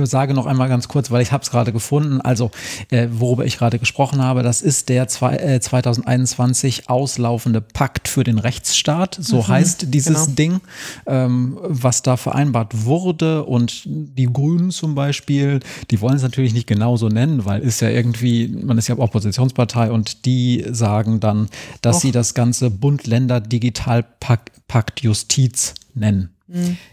sage 0.03 0.33
noch 0.33 0.45
einmal 0.45 0.69
ganz 0.69 0.87
kurz, 0.87 1.11
weil 1.11 1.21
ich 1.21 1.31
habe 1.31 1.43
es 1.43 1.51
gerade 1.51 1.71
gefunden. 1.71 2.21
Also, 2.21 2.51
äh, 2.89 3.07
worüber 3.11 3.45
ich 3.45 3.57
gerade 3.57 3.79
gesprochen 3.79 4.21
habe, 4.21 4.43
das 4.43 4.61
ist 4.61 4.89
der 4.89 5.07
zwei, 5.07 5.37
äh, 5.37 5.59
2021 5.59 6.89
auslaufende 6.89 7.61
Pakt 7.61 8.07
für 8.07 8.23
den 8.23 8.37
Rechtsstaat. 8.37 9.17
So 9.19 9.37
mhm, 9.37 9.47
heißt 9.47 9.93
dieses 9.93 10.25
genau. 10.25 10.35
Ding, 10.35 10.61
ähm, 11.05 11.57
was 11.61 12.01
da 12.01 12.17
vereinbart 12.17 12.85
wurde. 12.85 13.45
Und 13.45 13.83
die 13.85 14.25
Grünen 14.25 14.71
zum 14.71 14.95
Beispiel, 14.95 15.59
die 15.91 16.01
wollen 16.01 16.15
es 16.15 16.23
natürlich 16.23 16.53
nicht 16.53 16.67
genauso 16.67 17.09
nennen, 17.09 17.45
weil 17.45 17.61
ist 17.61 17.81
ja 17.81 17.89
irgendwie, 17.89 18.47
man 18.47 18.77
ist 18.77 18.87
ja 18.87 18.97
Oppositionspartei 18.97 19.91
und 19.91 20.25
die 20.25 20.65
sagen 20.71 21.19
dann, 21.19 21.49
dass 21.81 21.97
Och. 21.97 22.01
sie 22.01 22.11
das 22.11 22.33
ganze 22.33 22.69
Bund-Länder-Digitalpakt 22.69 25.01
Justiz 25.01 25.75
nennen. 25.93 26.29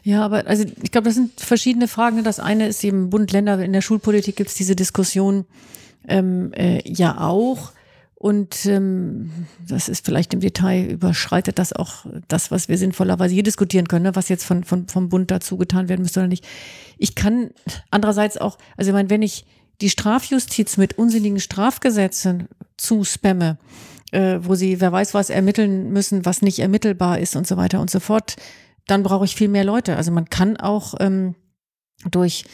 Ja, 0.02 0.24
aber 0.24 0.46
also 0.46 0.64
ich 0.82 0.90
glaube, 0.90 1.06
das 1.06 1.14
sind 1.14 1.38
verschiedene 1.40 1.88
Fragen. 1.88 2.24
Das 2.24 2.40
eine 2.40 2.66
ist 2.66 2.82
eben 2.82 3.10
Bund, 3.10 3.30
Länder, 3.32 3.62
in 3.62 3.72
der 3.72 3.82
Schulpolitik 3.82 4.36
gibt 4.36 4.50
es 4.50 4.56
diese 4.56 4.74
Diskussion 4.74 5.44
ähm, 6.08 6.52
äh, 6.54 6.80
ja 6.90 7.20
auch. 7.20 7.72
Und 8.14 8.66
ähm, 8.66 9.30
das 9.66 9.88
ist 9.88 10.04
vielleicht 10.04 10.34
im 10.34 10.40
Detail 10.40 10.84
überschreitet 10.84 11.58
das 11.58 11.72
auch 11.72 12.04
das, 12.28 12.50
was 12.50 12.68
wir 12.68 12.76
sinnvollerweise 12.76 13.32
hier 13.32 13.42
diskutieren 13.42 13.88
können, 13.88 14.02
ne? 14.02 14.14
was 14.14 14.28
jetzt 14.28 14.44
von, 14.44 14.62
von, 14.62 14.88
vom 14.88 15.08
Bund 15.08 15.30
dazu 15.30 15.56
getan 15.56 15.88
werden 15.88 16.02
müsste 16.02 16.20
oder 16.20 16.28
nicht. 16.28 16.46
Ich 16.98 17.14
kann 17.14 17.50
andererseits 17.90 18.36
auch, 18.36 18.58
also 18.76 18.90
ich 18.90 18.94
meine, 18.94 19.08
wenn 19.08 19.22
ich 19.22 19.46
die 19.80 19.88
Strafjustiz 19.88 20.76
mit 20.76 20.98
unsinnigen 20.98 21.40
Strafgesetzen 21.40 22.48
zuspamme, 22.76 23.56
äh, 24.12 24.38
wo 24.42 24.54
sie, 24.54 24.82
wer 24.82 24.92
weiß 24.92 25.14
was, 25.14 25.30
ermitteln 25.30 25.90
müssen, 25.90 26.26
was 26.26 26.42
nicht 26.42 26.58
ermittelbar 26.58 27.20
ist 27.20 27.36
und 27.36 27.46
so 27.46 27.56
weiter 27.56 27.80
und 27.80 27.90
so 27.90 28.00
fort, 28.00 28.36
dann 28.90 29.02
brauche 29.02 29.24
ich 29.24 29.36
viel 29.36 29.48
mehr 29.48 29.64
Leute. 29.64 29.96
Also 29.96 30.10
man 30.12 30.28
kann 30.28 30.56
auch 30.56 30.94
ähm, 31.00 31.34
durch 32.10 32.44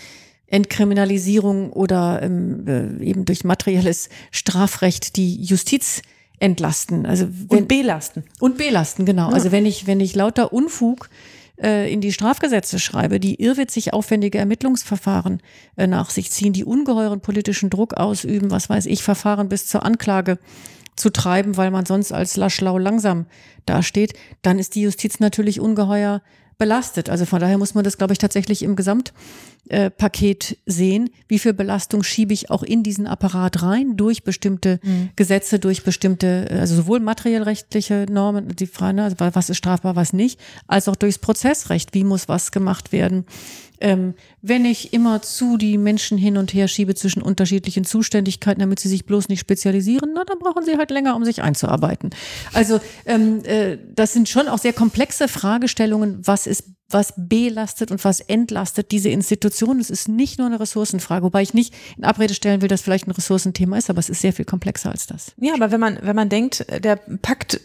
Entkriminalisierung 0.47 1.73
oder 1.73 2.23
ähm, 2.23 2.67
äh, 2.69 3.05
eben 3.05 3.25
durch 3.25 3.45
materielles 3.45 4.09
Strafrecht 4.31 5.17
die 5.17 5.43
Justiz 5.43 6.03
entlasten. 6.39 7.07
Also 7.07 7.27
wenn, 7.49 7.61
und 7.61 7.69
belasten. 7.69 8.25
Und 8.41 8.59
belasten, 8.59 9.07
genau. 9.07 9.31
Ja. 9.31 9.35
Also 9.35 9.51
wenn 9.51 9.67
ich, 9.67 9.87
wenn 9.87 10.01
ich 10.01 10.15
lauter 10.15 10.53
Unfug 10.53 11.09
äh, 11.61 11.93
in 11.93 12.01
die 12.01 12.13
Strafgesetze 12.13 12.79
schreibe, 12.79 13.19
die 13.19 13.41
irrwitzig 13.43 13.93
aufwendige 13.93 14.39
Ermittlungsverfahren 14.39 15.41
äh, 15.77 15.87
nach 15.87 16.11
sich 16.11 16.31
ziehen, 16.31 16.53
die 16.53 16.65
ungeheuren 16.65 17.21
politischen 17.21 17.71
Druck 17.71 17.95
ausüben, 17.95 18.51
was 18.51 18.69
weiß 18.69 18.87
ich, 18.87 19.03
Verfahren 19.03 19.49
bis 19.49 19.67
zur 19.67 19.85
Anklage 19.85 20.39
zu 20.97 21.11
treiben, 21.11 21.57
weil 21.57 21.71
man 21.71 21.87
sonst 21.87 22.13
als 22.13 22.37
laschlau 22.37 22.79
langsam 22.79 23.27
dasteht, 23.67 24.15
dann 24.43 24.59
ist 24.59 24.75
die 24.75 24.83
Justiz 24.83 25.21
natürlich 25.21 25.61
ungeheuer 25.61 26.23
belastet. 26.59 27.11
Also 27.11 27.27
von 27.27 27.41
daher 27.41 27.59
muss 27.59 27.75
man 27.75 27.85
das, 27.85 27.99
glaube 27.99 28.13
ich, 28.13 28.19
tatsächlich 28.19 28.63
im 28.63 28.77
Gesamtpaket 28.77 29.15
äh, 29.69 29.91
sehen. 30.67 31.11
Wie 31.29 31.39
viel 31.39 31.53
Belastung 31.53 32.03
schiebe 32.03 32.33
ich 32.33 32.51
auch 32.51 32.63
in 32.63 32.83
diesen 32.83 33.07
Apparat 33.07 33.63
rein 33.63 33.97
durch 33.97 34.23
bestimmte 34.23 34.81
mhm. 34.83 35.11
Gesetze, 35.17 35.59
durch 35.59 35.83
bestimmte, 35.83 36.49
also 36.51 36.77
sowohl 36.77 37.01
materiellrechtliche 37.01 38.07
Normen, 38.11 38.49
die 38.49 38.67
Frage, 38.67 39.03
also 39.03 39.17
was 39.19 39.51
ist 39.51 39.57
strafbar, 39.57 39.97
was 39.97 40.13
nicht, 40.13 40.39
als 40.67 40.89
auch 40.89 40.97
durchs 40.97 41.19
Prozessrecht. 41.19 41.95
Wie 41.95 42.05
muss 42.05 42.29
was 42.29 42.53
gemacht 42.53 42.93
werden? 42.93 43.25
Ähm, 43.81 44.15
wenn 44.41 44.65
ich 44.65 44.93
immer 44.93 45.21
zu 45.23 45.57
die 45.57 45.77
Menschen 45.77 46.17
hin 46.17 46.39
und 46.39 46.55
her 46.55 46.69
schiebe 46.69 46.95
zwischen 46.95 47.21
unterschiedlichen 47.21 47.85
Zuständigkeiten, 47.85 48.61
damit 48.61 48.81
sie 48.81 48.89
sich 48.89 49.05
bloß 49.05 49.29
nicht 49.29 49.41
spezialisieren, 49.41 50.13
na, 50.15 50.25
dann 50.25 50.39
brauchen 50.39 50.65
sie 50.65 50.79
halt 50.79 50.91
länger, 50.91 51.15
um 51.15 51.25
sich 51.25 51.43
einzuarbeiten. 51.43 52.11
Also 52.53 52.81
ähm, 53.05 53.45
äh, 53.45 53.77
das 53.95 54.13
sind 54.13 54.29
schon 54.29 54.49
auch 54.49 54.59
sehr 54.59 54.73
komplexe 54.73 55.29
Fragestellungen, 55.29 56.27
was 56.27 56.47
ist 56.47 56.65
was 56.89 57.15
belastet 57.17 57.91
und 57.91 58.05
was 58.05 58.21
entlastet 58.21 58.93
diese 58.93 59.09
Institutionen. 59.57 59.81
Es 59.81 59.91
ist 59.91 60.09
nicht 60.09 60.39
nur 60.39 60.47
eine 60.47 60.61
Ressourcenfrage, 60.61 61.25
wobei 61.25 61.43
ich 61.43 61.55
nicht 61.55 61.75
in 61.97 62.05
Abrede 62.05 62.35
stellen 62.35 62.61
will, 62.61 62.69
dass 62.69 62.83
vielleicht 62.83 63.07
ein 63.07 63.13
Ressourcenthema 63.13 63.79
ist, 63.79 63.91
aber 63.91 63.99
es 63.99 64.11
ist 64.11 64.21
sehr 64.21 64.33
viel 64.33 64.45
komplexer 64.45 64.91
als 64.91 65.07
das. 65.07 65.33
Ja, 65.39 65.55
aber 65.55 65.71
wenn 65.71 65.81
man, 65.81 65.99
wenn 66.03 66.17
man 66.17 66.29
denkt, 66.29 66.67
der 66.83 66.97
Pakt 66.97 67.61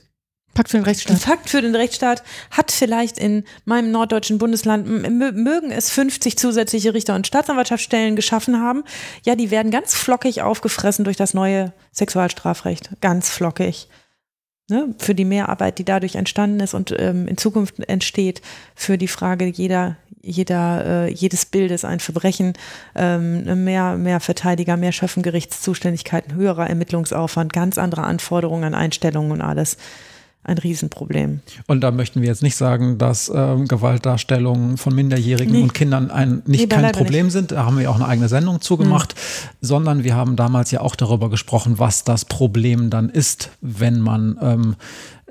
Pakt 0.53 0.69
für 0.69 0.77
den 0.77 0.83
Rechtsstaat. 0.83 1.21
Pakt 1.21 1.49
für 1.49 1.61
den 1.61 1.75
Rechtsstaat 1.75 2.23
hat 2.49 2.73
vielleicht 2.73 3.17
in 3.17 3.45
meinem 3.63 3.91
norddeutschen 3.91 4.37
Bundesland, 4.37 4.85
mögen 4.85 5.71
es 5.71 5.89
50 5.91 6.37
zusätzliche 6.37 6.93
Richter- 6.93 7.15
und 7.15 7.25
Staatsanwaltschaftsstellen 7.25 8.17
geschaffen 8.17 8.59
haben. 8.59 8.83
Ja, 9.23 9.35
die 9.35 9.49
werden 9.49 9.71
ganz 9.71 9.95
flockig 9.95 10.41
aufgefressen 10.41 11.05
durch 11.05 11.15
das 11.15 11.33
neue 11.33 11.71
Sexualstrafrecht. 11.93 12.89
Ganz 12.99 13.29
flockig. 13.29 13.87
Ne? 14.69 14.93
Für 14.97 15.15
die 15.15 15.23
Mehrarbeit, 15.23 15.79
die 15.79 15.85
dadurch 15.85 16.15
entstanden 16.15 16.59
ist 16.59 16.73
und 16.73 16.93
ähm, 16.99 17.29
in 17.29 17.37
Zukunft 17.37 17.79
entsteht, 17.87 18.41
für 18.75 18.97
die 18.97 19.07
Frage 19.07 19.45
jeder, 19.45 19.95
jeder, 20.21 20.85
äh, 20.85 21.13
jedes 21.13 21.45
Bildes 21.45 21.85
ein 21.85 21.99
Verbrechen, 21.99 22.53
ähm, 22.95 23.63
mehr, 23.63 23.97
mehr 23.97 24.19
Verteidiger, 24.19 24.77
mehr 24.77 24.91
Schöffengerichtszuständigkeiten, 24.91 26.35
höherer 26.35 26.67
Ermittlungsaufwand, 26.67 27.53
ganz 27.53 27.77
andere 27.77 28.03
Anforderungen 28.03 28.63
an 28.63 28.73
Einstellungen 28.73 29.31
und 29.31 29.41
alles 29.41 29.77
ein 30.43 30.57
Riesenproblem. 30.57 31.41
Und 31.67 31.81
da 31.81 31.91
möchten 31.91 32.21
wir 32.21 32.29
jetzt 32.29 32.41
nicht 32.41 32.55
sagen, 32.55 32.97
dass 32.97 33.31
ähm, 33.33 33.67
Gewaltdarstellungen 33.67 34.77
von 34.77 34.95
Minderjährigen 34.95 35.53
nee. 35.53 35.61
und 35.61 35.73
Kindern 35.73 36.09
ein, 36.09 36.41
nicht 36.47 36.61
nee, 36.61 36.67
kein 36.67 36.91
Problem 36.93 37.25
nicht. 37.25 37.33
sind. 37.33 37.51
Da 37.51 37.65
haben 37.65 37.77
wir 37.77 37.91
auch 37.91 37.95
eine 37.95 38.07
eigene 38.07 38.27
Sendung 38.27 38.59
zugemacht, 38.59 39.13
mhm. 39.13 39.57
sondern 39.61 40.03
wir 40.03 40.15
haben 40.15 40.35
damals 40.35 40.71
ja 40.71 40.81
auch 40.81 40.95
darüber 40.95 41.29
gesprochen, 41.29 41.77
was 41.77 42.03
das 42.03 42.25
Problem 42.25 42.89
dann 42.89 43.09
ist, 43.09 43.51
wenn 43.61 44.01
man 44.01 44.37
ähm, 44.41 44.75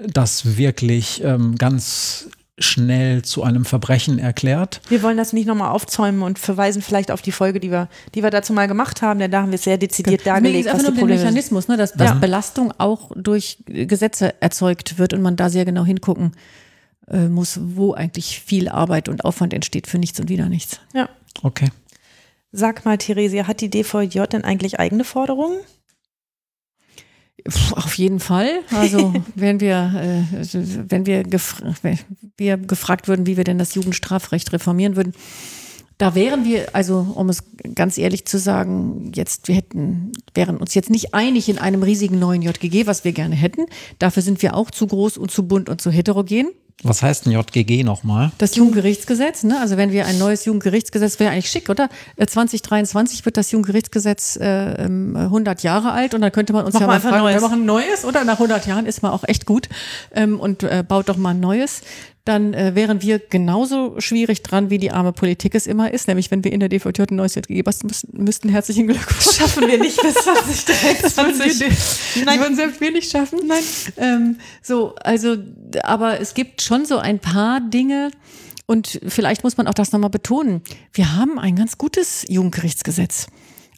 das 0.07 0.57
wirklich 0.57 1.23
ähm, 1.25 1.57
ganz 1.57 2.29
schnell 2.61 3.23
zu 3.23 3.43
einem 3.43 3.65
Verbrechen 3.65 4.19
erklärt. 4.19 4.81
Wir 4.89 5.03
wollen 5.03 5.17
das 5.17 5.33
nicht 5.33 5.47
nochmal 5.47 5.71
aufzäumen 5.71 6.23
und 6.23 6.39
verweisen 6.39 6.83
vielleicht 6.83 7.11
auf 7.11 7.23
die 7.23 7.33
Folge, 7.33 7.59
die 7.59 7.71
wir, 7.71 7.89
die 8.15 8.23
wir 8.23 8.31
dazu 8.31 8.53
mal 8.53 8.69
gemacht 8.69 9.03
haben, 9.03 9.19
denn 9.19 9.31
da 9.31 9.43
haben 9.43 9.51
wir 9.51 9.59
sehr 9.59 9.79
dezidiert 9.79 10.23
genau. 10.23 10.35
dargelegt, 10.37 10.69
was 10.73 10.85
die 10.85 10.93
Probleme 10.93 11.21
Mechanismus, 11.21 11.69
ne, 11.69 11.77
dass, 11.77 11.93
dass 11.95 12.11
ja. 12.11 12.15
Belastung 12.15 12.73
auch 12.79 13.11
durch 13.17 13.59
Gesetze 13.67 14.41
erzeugt 14.41 14.99
wird 14.99 15.15
und 15.15 15.23
man 15.23 15.37
da 15.37 15.49
sehr 15.49 15.65
genau 15.65 15.85
hingucken 15.85 16.33
äh, 17.09 17.29
muss, 17.29 17.59
wo 17.61 17.95
eigentlich 17.95 18.41
viel 18.41 18.69
Arbeit 18.69 19.09
und 19.09 19.25
Aufwand 19.25 19.55
entsteht 19.55 19.87
für 19.87 19.99
nichts 19.99 20.21
und 20.21 20.29
wieder 20.29 20.49
nichts. 20.49 20.81
Ja. 20.95 21.09
Okay. 21.43 21.71
Sag 22.53 22.85
mal, 22.85 22.99
Theresia, 22.99 23.47
hat 23.47 23.61
die 23.61 23.71
DVJ 23.71 24.25
denn 24.33 24.45
eigentlich 24.45 24.81
eigene 24.81 25.05
Forderungen? 25.05 25.59
Auf 27.73 27.95
jeden 27.95 28.21
Fall. 28.21 28.61
Also 28.71 29.15
wenn 29.35 29.61
wir, 29.61 30.27
äh, 30.33 30.55
wenn 30.89 31.07
wir, 31.07 31.23
gefra 31.23 31.75
wenn 31.83 31.99
wir 32.37 32.57
gefragt 32.57 33.09
würden, 33.09 33.27
wie 33.27 33.37
wir 33.37 33.45
denn 33.45 33.59
das 33.59 33.75
Jugendstrafrecht 33.75 34.53
reformieren 34.53 34.97
würden, 34.97 35.15
da 36.01 36.15
wären 36.15 36.47
wir, 36.47 36.75
also 36.75 37.13
um 37.15 37.29
es 37.29 37.45
ganz 37.75 37.99
ehrlich 37.99 38.25
zu 38.25 38.39
sagen, 38.39 39.13
jetzt, 39.15 39.49
wir 39.49 39.55
hätten, 39.55 40.13
wären 40.33 40.57
uns 40.57 40.75
jetzt 40.75 40.89
nicht 40.89 41.13
einig 41.13 41.51
in 41.51 41.59
einem 41.59 41.83
riesigen 41.83 42.19
neuen 42.19 42.41
JGG, 42.41 42.87
was 42.87 43.05
wir 43.05 43.13
gerne 43.13 43.35
hätten. 43.35 43.67
Dafür 43.99 44.23
sind 44.23 44.41
wir 44.41 44.55
auch 44.55 44.71
zu 44.71 44.87
groß 44.87 45.19
und 45.19 45.31
zu 45.31 45.47
bunt 45.47 45.69
und 45.69 45.83
zu 45.83 45.91
heterogen. 45.91 46.49
Was 46.83 47.03
heißt 47.03 47.27
ein 47.27 47.33
JGG 47.33 47.85
nochmal? 47.85 48.33
Das 48.39 48.55
Jugendgerichtsgesetz, 48.57 49.43
ne? 49.43 49.61
Also 49.61 49.77
wenn 49.77 49.93
wir 49.93 50.07
ein 50.07 50.19
neues 50.19 50.47
Jugendgerichtsgesetz, 50.47 51.21
wäre 51.21 51.31
eigentlich 51.31 51.51
schick, 51.51 51.69
oder? 51.69 51.91
2023 52.25 53.21
äh, 53.21 53.25
wird 53.27 53.37
das 53.37 53.51
Jugendgerichtsgesetz 53.51 54.37
äh, 54.37 54.85
100 54.85 54.89
ähm, 54.89 55.67
Jahre 55.67 55.93
alt 55.93 56.15
und 56.15 56.23
dann 56.23 56.33
könnte 56.33 56.55
man 56.55 56.65
uns 56.65 56.75
Mach 56.75 56.81
ja 56.81 56.87
mal 56.87 57.01
fragen, 57.01 57.27
wir 57.27 57.41
machen 57.41 57.63
ein 57.63 57.67
neues, 57.67 58.05
oder? 58.05 58.25
Nach 58.25 58.35
100 58.35 58.67
Jahren 58.67 58.87
ist 58.87 59.03
man 59.03 59.13
auch 59.13 59.25
echt 59.25 59.45
gut 59.45 59.69
ähm, 60.15 60.41
und 60.41 60.63
äh, 60.63 60.83
baut 60.87 61.09
doch 61.11 61.19
mal 61.19 61.31
ein 61.31 61.41
neues 61.41 61.83
dann 62.25 62.55
äh, 62.55 62.75
wären 62.75 63.03
wir 63.03 63.19
genauso 63.19 63.97
schwierig 63.99 64.43
dran, 64.43 64.71
wie 64.71 64.79
die 64.79 64.91
arme 64.91 65.13
Politik 65.13 65.55
es 65.55 65.67
immer 65.67 65.93
ist. 65.93 66.07
Nämlich, 66.07 66.31
wenn 66.31 66.45
wir 66.45 66.53
in 66.53 66.61
der 66.61 66.69
DVJ 66.69 67.03
ein 67.11 67.17
neues 67.17 67.35
JGG 67.35 67.63
basteln 67.63 67.91
müssten, 68.13 68.49
herzlichen 68.49 68.87
Glückwunsch. 68.87 69.37
Schaffen 69.37 69.67
wir 69.67 69.79
nicht 69.79 70.01
bis 70.01 70.15
2023. 70.15 72.25
Nein. 72.25 72.41
würden 72.41 72.57
selbst 72.57 72.81
wir 72.81 72.91
nicht 72.91 73.11
schaffen. 73.11 73.41
Nein. 73.47 73.63
Ähm, 73.97 74.37
so, 74.63 74.95
also, 74.97 75.37
aber 75.83 76.21
es 76.21 76.35
gibt 76.35 76.63
schon 76.63 76.85
so 76.85 76.99
ein 76.99 77.19
paar 77.19 77.61
Dinge, 77.61 78.11
und 78.71 79.01
vielleicht 79.09 79.43
muss 79.43 79.57
man 79.57 79.67
auch 79.67 79.75
das 79.75 79.91
nochmal 79.91 80.11
betonen. 80.11 80.63
Wir 80.93 81.17
haben 81.17 81.41
ein 81.41 81.57
ganz 81.57 81.77
gutes 81.77 82.25
Jugendgerichtsgesetz. 82.29 83.27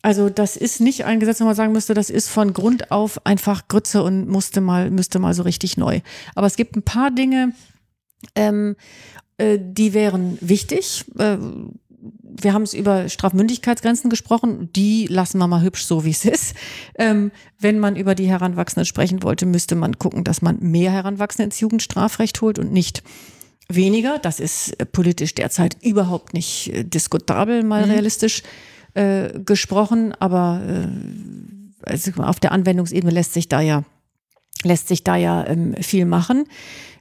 Also 0.03 0.29
das 0.29 0.59
ist 0.59 0.81
nicht 0.81 1.07
ein 1.07 1.19
Gesetz, 1.19 1.41
wo 1.41 1.45
man 1.45 1.55
sagen 1.55 1.73
müsste, 1.73 1.95
das 1.95 2.11
ist 2.11 2.29
von 2.29 2.53
Grund 2.53 2.91
auf 2.91 3.25
einfach 3.25 3.69
Grütze 3.69 4.03
und 4.03 4.29
musste 4.29 4.61
mal, 4.61 4.91
müsste 4.91 5.19
mal 5.19 5.33
so 5.33 5.45
richtig 5.45 5.79
neu. 5.79 6.01
Aber 6.35 6.47
es 6.47 6.57
gibt 6.57 6.77
ein 6.77 6.83
paar 6.83 7.11
Dinge, 7.11 7.55
Ähm, 8.35 8.77
äh, 9.39 9.59
die 9.61 9.95
wären 9.95 10.39
wichtig. 10.41 11.05
Äh, 11.19 11.39
wir 12.23 12.53
haben 12.53 12.63
es 12.63 12.75
über 12.75 13.09
Strafmündigkeitsgrenzen 13.09 14.11
gesprochen. 14.11 14.73
Die 14.73 15.07
lassen 15.07 15.39
wir 15.39 15.47
mal 15.47 15.63
hübsch 15.63 15.85
so, 15.85 16.05
wie 16.05 16.11
es 16.11 16.25
ist. 16.25 16.55
Ähm, 16.97 17.31
wenn 17.59 17.79
man 17.79 17.97
über 17.97 18.15
die 18.15 18.29
Heranwachsenden 18.29 18.87
sprechen 18.87 19.23
wollte, 19.23 19.47
müsste 19.47 19.75
man 19.75 19.99
gucken, 19.99 20.25
dass 20.25 20.43
man 20.43 20.59
mehr 20.61 20.91
Heranwachsende 20.91 21.45
ins 21.45 21.61
Jugendstrafrecht 21.61 22.41
holt 22.41 22.59
und 22.59 22.73
nicht 22.73 23.03
weniger. 23.69 24.19
Das 24.19 24.41
ist 24.41 24.81
äh, 24.81 24.87
politisch 24.87 25.35
derzeit 25.35 25.77
überhaupt 25.83 26.35
nicht 26.35 26.73
äh, 26.73 26.85
diskutabel, 26.85 27.63
mal 27.63 27.85
mhm. 27.85 27.93
realistisch 27.93 28.43
äh, 28.95 29.39
gesprochen. 29.41 30.13
Aber 30.19 30.63
äh, 30.67 31.89
also 31.91 32.11
auf 32.23 32.41
der 32.41 32.53
Anwendungsebene 32.53 33.13
lässt 33.13 33.35
sich 33.35 33.49
da 33.49 33.61
ja 33.61 33.85
lässt 34.65 34.89
sich 34.89 35.03
da 35.03 35.17
ja 35.17 35.47
ähm, 35.47 35.75
viel 35.81 36.05
machen. 36.05 36.45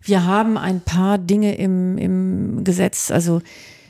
Wir 0.02 0.26
haben 0.26 0.58
ein 0.58 0.82
paar 0.82 1.18
Dinge 1.18 1.56
im, 1.56 1.98
im 1.98 2.64
Gesetz, 2.64 3.12
also 3.12 3.42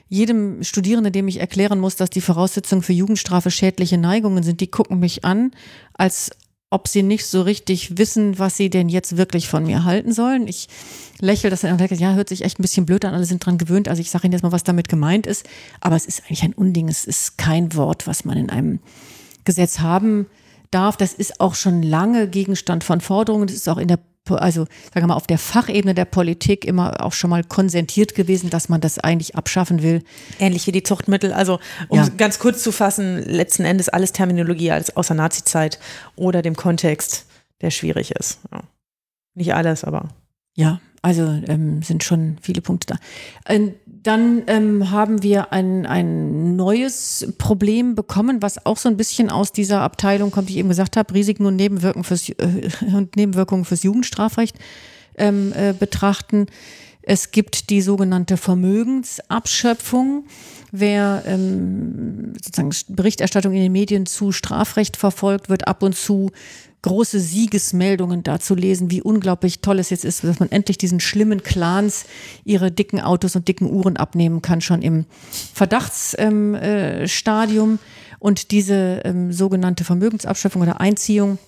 jedem 0.09 0.61
Studierenden, 0.63 1.13
dem 1.13 1.29
ich 1.29 1.39
erklären 1.39 1.79
muss, 1.79 1.95
dass 1.95 2.09
die 2.09 2.19
Voraussetzungen 2.19 2.81
für 2.81 2.91
Jugendstrafe 2.91 3.49
schädliche 3.49 3.97
Neigungen 3.97 4.43
sind, 4.43 4.59
die 4.59 4.67
gucken 4.67 4.99
mich 4.99 5.23
an, 5.23 5.51
als 5.93 6.31
ob 6.69 6.87
sie 6.87 7.03
nicht 7.03 7.25
so 7.25 7.41
richtig 7.41 7.97
wissen, 7.97 8.39
was 8.39 8.57
sie 8.57 8.69
denn 8.69 8.89
jetzt 8.89 9.17
wirklich 9.17 9.47
von 9.49 9.65
mir 9.65 9.83
halten 9.83 10.13
sollen. 10.13 10.47
Ich 10.47 10.69
lächle 11.19 11.49
das 11.49 11.61
dann 11.61 11.79
und 11.79 11.99
ja, 11.99 12.13
hört 12.13 12.29
sich 12.29 12.43
echt 12.43 12.59
ein 12.59 12.61
bisschen 12.61 12.85
blöd 12.85 13.03
an, 13.05 13.13
alle 13.13 13.25
sind 13.25 13.45
dran 13.45 13.57
gewöhnt. 13.57 13.89
Also 13.89 14.01
ich 14.01 14.09
sage 14.09 14.25
Ihnen 14.25 14.33
jetzt 14.33 14.41
mal, 14.41 14.53
was 14.53 14.63
damit 14.63 14.87
gemeint 14.87 15.27
ist. 15.27 15.45
Aber 15.81 15.97
es 15.97 16.05
ist 16.05 16.23
eigentlich 16.23 16.43
ein 16.43 16.53
Unding. 16.53 16.87
Es 16.87 17.05
ist 17.05 17.37
kein 17.37 17.75
Wort, 17.75 18.07
was 18.07 18.23
man 18.23 18.37
in 18.37 18.49
einem 18.49 18.79
Gesetz 19.43 19.79
haben 19.79 20.27
darf. 20.71 20.95
Das 20.95 21.13
ist 21.13 21.41
auch 21.41 21.55
schon 21.55 21.83
lange 21.83 22.29
Gegenstand 22.29 22.85
von 22.85 23.01
Forderungen. 23.01 23.47
Das 23.47 23.55
ist 23.55 23.67
auch 23.67 23.77
in 23.77 23.89
der 23.89 23.99
also 24.29 24.65
sagen 24.93 25.03
wir 25.03 25.07
mal, 25.07 25.15
auf 25.15 25.27
der 25.27 25.37
Fachebene 25.37 25.93
der 25.93 26.05
Politik 26.05 26.65
immer 26.65 27.03
auch 27.03 27.13
schon 27.13 27.29
mal 27.29 27.43
konsentiert 27.43 28.15
gewesen, 28.15 28.49
dass 28.49 28.69
man 28.69 28.81
das 28.81 28.99
eigentlich 28.99 29.35
abschaffen 29.35 29.81
will. 29.81 30.03
Ähnlich 30.39 30.67
wie 30.67 30.71
die 30.71 30.83
Zuchtmittel. 30.83 31.33
Also 31.33 31.59
um 31.87 31.97
ja. 31.97 32.07
ganz 32.17 32.39
kurz 32.39 32.63
zu 32.63 32.71
fassen, 32.71 33.23
letzten 33.23 33.65
Endes 33.65 33.89
alles 33.89 34.11
Terminologie 34.11 34.71
als 34.71 34.95
aus 34.95 35.07
der 35.07 35.15
Nazizeit 35.15 35.79
oder 36.15 36.41
dem 36.41 36.55
Kontext, 36.55 37.25
der 37.61 37.71
schwierig 37.71 38.11
ist. 38.11 38.39
Ja. 38.51 38.61
Nicht 39.33 39.53
alles, 39.53 39.83
aber. 39.83 40.09
Ja, 40.55 40.81
also 41.01 41.23
ähm, 41.47 41.81
sind 41.81 42.03
schon 42.03 42.37
viele 42.41 42.61
Punkte 42.61 42.93
da. 42.93 42.99
Ähm, 43.51 43.73
dann 44.03 44.43
ähm, 44.47 44.89
haben 44.89 45.21
wir 45.21 45.53
ein, 45.53 45.85
ein 45.85 46.55
neues 46.55 47.33
Problem 47.37 47.93
bekommen, 47.93 48.41
was 48.41 48.65
auch 48.65 48.77
so 48.77 48.89
ein 48.89 48.97
bisschen 48.97 49.29
aus 49.29 49.51
dieser 49.51 49.81
Abteilung 49.81 50.31
kommt, 50.31 50.49
die 50.49 50.53
ich 50.53 50.59
eben 50.59 50.69
gesagt 50.69 50.97
habe, 50.97 51.13
Risiken 51.13 51.45
und 51.45 51.55
Nebenwirkungen 51.55 52.03
fürs, 52.03 52.29
äh, 52.29 52.69
und 52.95 53.15
Nebenwirkungen 53.15 53.65
fürs 53.65 53.83
Jugendstrafrecht 53.83 54.57
ähm, 55.17 55.53
äh, 55.55 55.73
betrachten. 55.73 56.47
Es 57.03 57.31
gibt 57.31 57.69
die 57.69 57.81
sogenannte 57.81 58.37
Vermögensabschöpfung. 58.37 60.25
Wer 60.71 61.23
ähm, 61.25 62.33
sozusagen 62.41 62.95
Berichterstattung 62.95 63.53
in 63.53 63.61
den 63.61 63.71
Medien 63.71 64.05
zu 64.05 64.31
Strafrecht 64.31 64.97
verfolgt, 64.97 65.49
wird 65.49 65.67
ab 65.67 65.83
und 65.83 65.95
zu 65.95 66.31
große 66.83 67.19
Siegesmeldungen 67.19 68.23
dazu 68.23 68.55
lesen, 68.55 68.89
wie 68.89 69.01
unglaublich 69.01 69.59
toll 69.61 69.79
es 69.79 69.91
jetzt 69.91 70.05
ist, 70.05 70.23
dass 70.23 70.39
man 70.39 70.51
endlich 70.51 70.77
diesen 70.77 70.99
schlimmen 70.99 71.41
Clans 71.43 72.05
ihre 72.43 72.71
dicken 72.71 72.99
Autos 72.99 73.35
und 73.35 73.47
dicken 73.47 73.69
Uhren 73.69 73.97
abnehmen 73.97 74.41
kann, 74.41 74.61
schon 74.61 74.81
im 74.81 75.05
Verdachtsstadium. 75.53 77.69
Ähm, 77.69 77.75
äh, 77.75 77.77
und 78.19 78.51
diese 78.51 79.01
ähm, 79.03 79.33
sogenannte 79.33 79.83
Vermögensabschöpfung 79.83 80.61
oder 80.61 80.79
Einziehung 80.79 81.39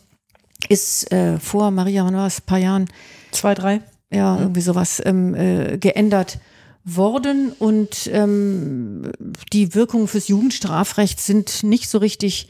ist 0.69 1.11
äh, 1.11 1.39
vor 1.39 1.71
Maria, 1.71 2.05
wann 2.05 2.15
war 2.15 2.27
es, 2.27 2.41
paar 2.41 2.57
Jahren? 2.57 2.85
Zwei, 3.31 3.53
drei. 3.53 3.81
Ja, 4.11 4.39
irgendwie 4.39 4.61
sowas 4.61 5.01
ähm, 5.05 5.35
äh, 5.35 5.77
geändert 5.77 6.39
worden 6.83 7.53
und 7.57 8.09
ähm, 8.11 9.11
die 9.53 9.73
Wirkungen 9.73 10.07
fürs 10.07 10.27
Jugendstrafrecht 10.27 11.19
sind 11.19 11.63
nicht 11.63 11.89
so 11.89 11.97
richtig 11.97 12.49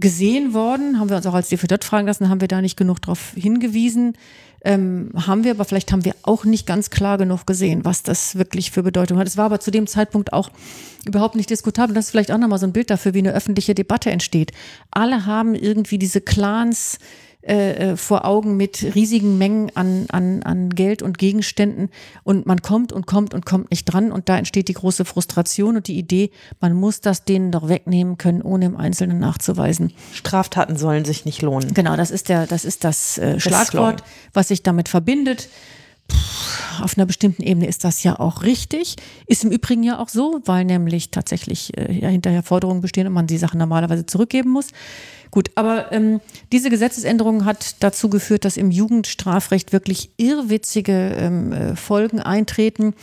gesehen 0.00 0.54
worden, 0.54 0.98
haben 0.98 1.08
wir 1.08 1.16
uns 1.16 1.26
auch 1.26 1.34
als 1.34 1.48
DFJ 1.48 1.74
fragen 1.82 2.06
lassen, 2.06 2.28
haben 2.28 2.40
wir 2.40 2.48
da 2.48 2.60
nicht 2.60 2.76
genug 2.76 3.00
darauf 3.02 3.32
hingewiesen. 3.34 4.14
Ähm, 4.64 5.10
haben 5.14 5.44
wir, 5.44 5.52
aber 5.52 5.64
vielleicht 5.64 5.92
haben 5.92 6.04
wir 6.04 6.16
auch 6.22 6.44
nicht 6.44 6.66
ganz 6.66 6.90
klar 6.90 7.16
genug 7.16 7.46
gesehen, 7.46 7.84
was 7.84 8.02
das 8.02 8.36
wirklich 8.36 8.72
für 8.72 8.82
Bedeutung 8.82 9.18
hat. 9.18 9.28
Es 9.28 9.36
war 9.36 9.46
aber 9.46 9.60
zu 9.60 9.70
dem 9.70 9.86
Zeitpunkt 9.86 10.32
auch 10.32 10.50
überhaupt 11.06 11.36
nicht 11.36 11.48
diskutabel. 11.48 11.94
Das 11.94 12.06
ist 12.06 12.10
vielleicht 12.10 12.32
auch 12.32 12.38
nochmal 12.38 12.58
so 12.58 12.66
ein 12.66 12.72
Bild 12.72 12.90
dafür, 12.90 13.14
wie 13.14 13.20
eine 13.20 13.34
öffentliche 13.34 13.74
Debatte 13.74 14.10
entsteht. 14.10 14.50
Alle 14.90 15.26
haben 15.26 15.54
irgendwie 15.54 15.98
diese 15.98 16.20
Clans 16.20 16.98
äh, 17.42 17.92
äh, 17.92 17.96
vor 17.96 18.24
Augen 18.24 18.56
mit 18.56 18.82
riesigen 18.96 19.38
Mengen 19.38 19.70
an, 19.76 20.06
an, 20.08 20.42
an 20.42 20.70
Geld 20.70 21.02
und 21.02 21.18
Gegenständen 21.18 21.88
und 22.24 22.46
man 22.46 22.62
kommt 22.62 22.92
und 22.92 23.06
kommt 23.06 23.32
und 23.32 23.46
kommt 23.46 23.70
nicht 23.70 23.84
dran 23.84 24.10
und 24.10 24.28
da 24.28 24.36
entsteht 24.36 24.66
die 24.66 24.72
große 24.72 25.04
Frustration 25.04 25.76
und 25.76 25.86
die 25.86 25.98
Idee, 25.98 26.30
man 26.60 26.72
muss 26.72 27.00
das 27.00 27.24
denen 27.24 27.52
doch 27.52 27.68
wegnehmen 27.68 28.18
können, 28.18 28.42
ohne 28.42 28.66
im 28.66 28.76
Einzelnen 28.76 29.20
nachzuweisen. 29.20 29.92
Straftaten 30.12 30.76
sollen 30.76 31.04
sich 31.04 31.24
nicht 31.24 31.40
lohnen. 31.40 31.72
Genau, 31.74 31.96
das 31.96 32.10
ist 32.10 32.28
der, 32.28 32.48
das 32.48 32.64
ist 32.64 32.82
das 32.82 33.18
äh, 33.18 33.38
Schlagwort, 33.38 34.02
was 34.32 34.48
sich 34.48 34.64
damit 34.64 34.88
verbindet. 34.88 35.48
Auf 36.80 36.96
einer 36.96 37.06
bestimmten 37.06 37.42
Ebene 37.42 37.66
ist 37.66 37.84
das 37.84 38.02
ja 38.02 38.18
auch 38.18 38.42
richtig. 38.42 38.96
Ist 39.26 39.44
im 39.44 39.50
Übrigen 39.50 39.82
ja 39.82 39.98
auch 39.98 40.08
so, 40.08 40.40
weil 40.44 40.64
nämlich 40.64 41.10
tatsächlich 41.10 41.76
äh, 41.76 41.92
hinterher 41.92 42.42
Forderungen 42.42 42.80
bestehen 42.80 43.06
und 43.06 43.12
man 43.12 43.26
die 43.26 43.38
Sachen 43.38 43.58
normalerweise 43.58 44.06
zurückgeben 44.06 44.50
muss. 44.50 44.68
Gut, 45.30 45.50
aber 45.56 45.92
ähm, 45.92 46.20
diese 46.52 46.70
Gesetzesänderung 46.70 47.44
hat 47.44 47.76
dazu 47.80 48.08
geführt, 48.08 48.44
dass 48.44 48.56
im 48.56 48.70
Jugendstrafrecht 48.70 49.72
wirklich 49.72 50.10
irrwitzige 50.16 50.92
ähm, 51.18 51.52
äh, 51.52 51.76
Folgen 51.76 52.20
eintreten. 52.20 52.94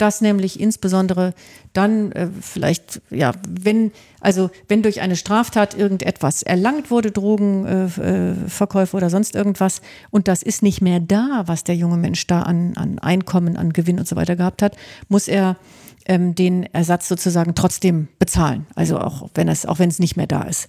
Das 0.00 0.22
nämlich 0.22 0.58
insbesondere 0.58 1.34
dann 1.74 2.12
äh, 2.12 2.28
vielleicht, 2.40 3.02
ja, 3.10 3.32
wenn, 3.46 3.92
also 4.20 4.50
wenn 4.66 4.82
durch 4.82 5.02
eine 5.02 5.14
Straftat 5.14 5.76
irgendetwas 5.76 6.42
erlangt 6.42 6.90
wurde, 6.90 7.10
Drogenverkäufe 7.10 8.96
äh, 8.96 8.96
äh 8.96 8.96
oder 8.96 9.10
sonst 9.10 9.34
irgendwas, 9.34 9.82
und 10.10 10.26
das 10.26 10.42
ist 10.42 10.62
nicht 10.62 10.80
mehr 10.80 11.00
da, 11.00 11.42
was 11.44 11.64
der 11.64 11.76
junge 11.76 11.98
Mensch 11.98 12.26
da 12.26 12.42
an, 12.42 12.72
an 12.76 12.98
Einkommen, 12.98 13.58
an 13.58 13.74
Gewinn 13.74 13.98
und 13.98 14.08
so 14.08 14.16
weiter 14.16 14.36
gehabt 14.36 14.62
hat, 14.62 14.74
muss 15.10 15.28
er 15.28 15.56
ähm, 16.06 16.34
den 16.34 16.62
Ersatz 16.72 17.06
sozusagen 17.06 17.54
trotzdem 17.54 18.08
bezahlen. 18.18 18.66
Also 18.74 18.98
auch 18.98 19.28
wenn 19.34 19.48
es, 19.48 19.66
auch 19.66 19.78
wenn 19.78 19.90
es 19.90 19.98
nicht 19.98 20.16
mehr 20.16 20.26
da 20.26 20.42
ist. 20.42 20.66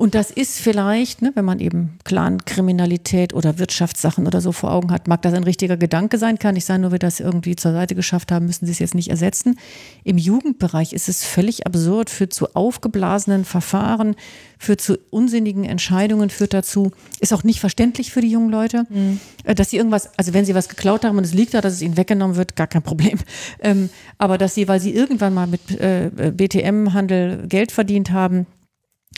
Und 0.00 0.14
das 0.14 0.30
ist 0.30 0.60
vielleicht, 0.60 1.20
ne, 1.20 1.30
wenn 1.34 1.44
man 1.44 1.60
eben 1.60 1.98
Clankriminalität 2.04 3.34
oder 3.34 3.58
Wirtschaftssachen 3.58 4.26
oder 4.26 4.40
so 4.40 4.50
vor 4.50 4.72
Augen 4.72 4.92
hat, 4.92 5.08
mag 5.08 5.20
das 5.20 5.34
ein 5.34 5.44
richtiger 5.44 5.76
Gedanke 5.76 6.16
sein, 6.16 6.38
kann 6.38 6.54
nicht 6.54 6.64
sein, 6.64 6.80
nur 6.80 6.92
wir 6.92 6.98
das 6.98 7.20
irgendwie 7.20 7.54
zur 7.54 7.72
Seite 7.72 7.94
geschafft 7.94 8.32
haben, 8.32 8.46
müssen 8.46 8.64
sie 8.64 8.72
es 8.72 8.78
jetzt 8.78 8.94
nicht 8.94 9.10
ersetzen. 9.10 9.58
Im 10.02 10.16
Jugendbereich 10.16 10.94
ist 10.94 11.10
es 11.10 11.26
völlig 11.26 11.66
absurd, 11.66 12.08
führt 12.08 12.32
zu 12.32 12.54
aufgeblasenen 12.54 13.44
Verfahren, 13.44 14.16
führt 14.58 14.80
zu 14.80 14.96
unsinnigen 15.10 15.64
Entscheidungen, 15.64 16.30
führt 16.30 16.54
dazu, 16.54 16.92
ist 17.20 17.34
auch 17.34 17.44
nicht 17.44 17.60
verständlich 17.60 18.10
für 18.10 18.22
die 18.22 18.30
jungen 18.30 18.48
Leute, 18.48 18.86
mhm. 18.88 19.20
dass 19.54 19.68
sie 19.68 19.76
irgendwas, 19.76 20.08
also 20.16 20.32
wenn 20.32 20.46
sie 20.46 20.54
was 20.54 20.70
geklaut 20.70 21.04
haben 21.04 21.18
und 21.18 21.24
es 21.24 21.34
liegt 21.34 21.52
da, 21.52 21.60
dass 21.60 21.74
es 21.74 21.82
ihnen 21.82 21.98
weggenommen 21.98 22.38
wird, 22.38 22.56
gar 22.56 22.68
kein 22.68 22.82
Problem. 22.82 23.18
Ähm, 23.62 23.90
aber 24.16 24.38
dass 24.38 24.54
sie, 24.54 24.66
weil 24.66 24.80
sie 24.80 24.94
irgendwann 24.94 25.34
mal 25.34 25.46
mit 25.46 25.78
äh, 25.78 26.10
BTM-Handel 26.34 27.46
Geld 27.48 27.70
verdient 27.70 28.12
haben, 28.12 28.46
äh, 28.46 28.59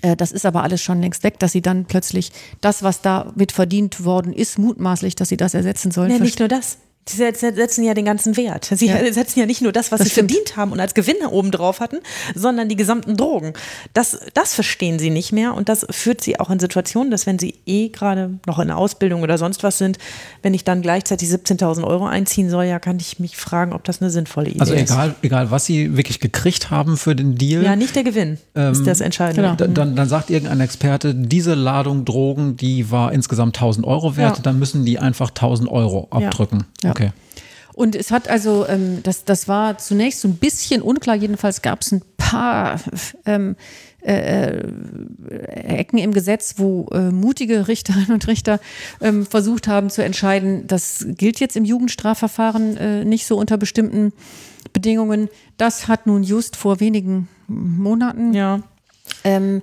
das 0.00 0.32
ist 0.32 0.46
aber 0.46 0.62
alles 0.62 0.82
schon 0.82 1.00
längst 1.00 1.22
weg, 1.22 1.38
dass 1.38 1.52
sie 1.52 1.62
dann 1.62 1.84
plötzlich 1.84 2.32
das, 2.60 2.82
was 2.82 3.02
da 3.02 3.32
mit 3.36 3.52
verdient 3.52 4.04
worden 4.04 4.32
ist, 4.32 4.58
mutmaßlich, 4.58 5.14
dass 5.14 5.28
sie 5.28 5.36
das 5.36 5.54
ersetzen 5.54 5.90
sollen. 5.90 6.10
Nee, 6.10 6.18
nicht 6.18 6.38
nur 6.38 6.48
das. 6.48 6.78
Sie 7.08 7.16
setzen 7.16 7.82
ja 7.82 7.94
den 7.94 8.04
ganzen 8.04 8.36
Wert. 8.36 8.70
Sie 8.72 8.86
ja. 8.86 9.12
setzen 9.12 9.40
ja 9.40 9.46
nicht 9.46 9.60
nur 9.60 9.72
das, 9.72 9.90
was 9.90 9.98
das 9.98 10.08
sie 10.08 10.12
stimmt. 10.12 10.30
verdient 10.30 10.56
haben 10.56 10.70
und 10.70 10.78
als 10.78 10.94
Gewinn 10.94 11.16
oben 11.28 11.50
drauf 11.50 11.80
hatten, 11.80 11.98
sondern 12.34 12.68
die 12.68 12.76
gesamten 12.76 13.16
Drogen. 13.16 13.54
Das, 13.92 14.20
das 14.34 14.54
verstehen 14.54 15.00
sie 15.00 15.10
nicht 15.10 15.32
mehr 15.32 15.54
und 15.54 15.68
das 15.68 15.84
führt 15.90 16.20
sie 16.20 16.38
auch 16.38 16.48
in 16.50 16.60
Situationen, 16.60 17.10
dass 17.10 17.26
wenn 17.26 17.40
sie 17.40 17.54
eh 17.66 17.88
gerade 17.88 18.38
noch 18.46 18.60
in 18.60 18.68
der 18.68 18.78
Ausbildung 18.78 19.22
oder 19.22 19.36
sonst 19.36 19.64
was 19.64 19.78
sind, 19.78 19.98
wenn 20.42 20.54
ich 20.54 20.62
dann 20.62 20.80
gleichzeitig 20.80 21.28
17.000 21.28 21.82
Euro 21.82 22.06
einziehen 22.06 22.48
soll, 22.48 22.64
ja, 22.64 22.78
kann 22.78 22.98
ich 23.00 23.18
mich 23.18 23.36
fragen, 23.36 23.72
ob 23.72 23.82
das 23.82 24.00
eine 24.00 24.10
sinnvolle 24.10 24.50
Idee 24.50 24.60
also 24.60 24.72
ist. 24.72 24.82
Also 24.82 24.94
egal, 24.94 25.14
egal, 25.22 25.50
was 25.50 25.66
sie 25.66 25.96
wirklich 25.96 26.20
gekriegt 26.20 26.70
haben 26.70 26.96
für 26.96 27.16
den 27.16 27.34
Deal. 27.34 27.64
Ja, 27.64 27.74
nicht 27.74 27.96
der 27.96 28.04
Gewinn 28.04 28.38
ähm, 28.54 28.72
ist 28.72 28.86
das 28.86 29.00
Entscheidende. 29.00 29.56
Genau. 29.56 29.72
Dann, 29.74 29.96
dann 29.96 30.08
sagt 30.08 30.30
irgendein 30.30 30.60
Experte, 30.60 31.16
diese 31.16 31.54
Ladung 31.54 32.04
Drogen, 32.04 32.56
die 32.56 32.92
war 32.92 33.12
insgesamt 33.12 33.58
1.000 33.58 33.84
Euro 33.84 34.16
wert, 34.16 34.36
ja. 34.36 34.42
dann 34.42 34.60
müssen 34.60 34.84
die 34.84 35.00
einfach 35.00 35.32
1.000 35.32 35.68
Euro 35.68 36.06
abdrücken. 36.10 36.64
Ja. 36.84 36.91
Okay. 36.92 37.12
Und 37.74 37.96
es 37.96 38.10
hat 38.10 38.28
also, 38.28 38.66
ähm, 38.68 39.02
das, 39.02 39.24
das 39.24 39.48
war 39.48 39.78
zunächst 39.78 40.20
so 40.20 40.28
ein 40.28 40.36
bisschen 40.36 40.82
unklar, 40.82 41.16
jedenfalls 41.16 41.62
gab 41.62 41.80
es 41.80 41.92
ein 41.92 42.02
paar 42.18 42.78
ähm, 43.24 43.56
äh, 44.04 44.58
äh, 44.58 45.78
Ecken 45.78 45.98
im 45.98 46.12
Gesetz, 46.12 46.54
wo 46.58 46.88
äh, 46.92 47.10
mutige 47.10 47.68
Richterinnen 47.68 48.12
und 48.12 48.26
Richter 48.26 48.60
ähm, 49.00 49.24
versucht 49.24 49.68
haben 49.68 49.90
zu 49.90 50.04
entscheiden, 50.04 50.66
das 50.66 51.06
gilt 51.08 51.40
jetzt 51.40 51.56
im 51.56 51.64
Jugendstrafverfahren 51.64 52.76
äh, 52.76 53.04
nicht 53.04 53.26
so 53.26 53.36
unter 53.38 53.56
bestimmten 53.56 54.12
Bedingungen. 54.72 55.28
Das 55.56 55.88
hat 55.88 56.06
nun 56.06 56.24
just 56.24 56.56
vor 56.56 56.80
wenigen 56.80 57.28
Monaten 57.46 58.34
ja 58.34 58.62
ähm, 59.24 59.62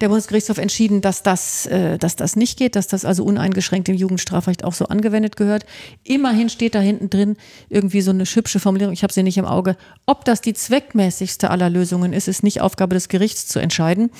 der 0.00 0.08
Bundesgerichtshof 0.08 0.58
entschieden, 0.58 1.00
dass 1.00 1.22
das, 1.22 1.66
äh, 1.66 1.98
dass 1.98 2.16
das 2.16 2.36
nicht 2.36 2.58
geht, 2.58 2.76
dass 2.76 2.86
das 2.86 3.04
also 3.04 3.24
uneingeschränkt 3.24 3.88
im 3.88 3.96
Jugendstrafrecht 3.96 4.64
auch 4.64 4.74
so 4.74 4.86
angewendet 4.86 5.36
gehört. 5.36 5.66
Immerhin 6.04 6.48
steht 6.48 6.74
da 6.74 6.80
hinten 6.80 7.10
drin 7.10 7.36
irgendwie 7.68 8.00
so 8.00 8.10
eine 8.10 8.24
hübsche 8.24 8.60
Formulierung, 8.60 8.92
ich 8.92 9.02
habe 9.02 9.12
sie 9.12 9.22
nicht 9.22 9.38
im 9.38 9.44
Auge. 9.44 9.76
Ob 10.06 10.24
das 10.24 10.40
die 10.40 10.54
zweckmäßigste 10.54 11.50
aller 11.50 11.70
Lösungen 11.70 12.12
ist, 12.12 12.28
ist 12.28 12.42
nicht 12.42 12.60
Aufgabe 12.60 12.94
des 12.94 13.08
Gerichts 13.08 13.46
zu 13.46 13.58
entscheiden. 13.58 14.10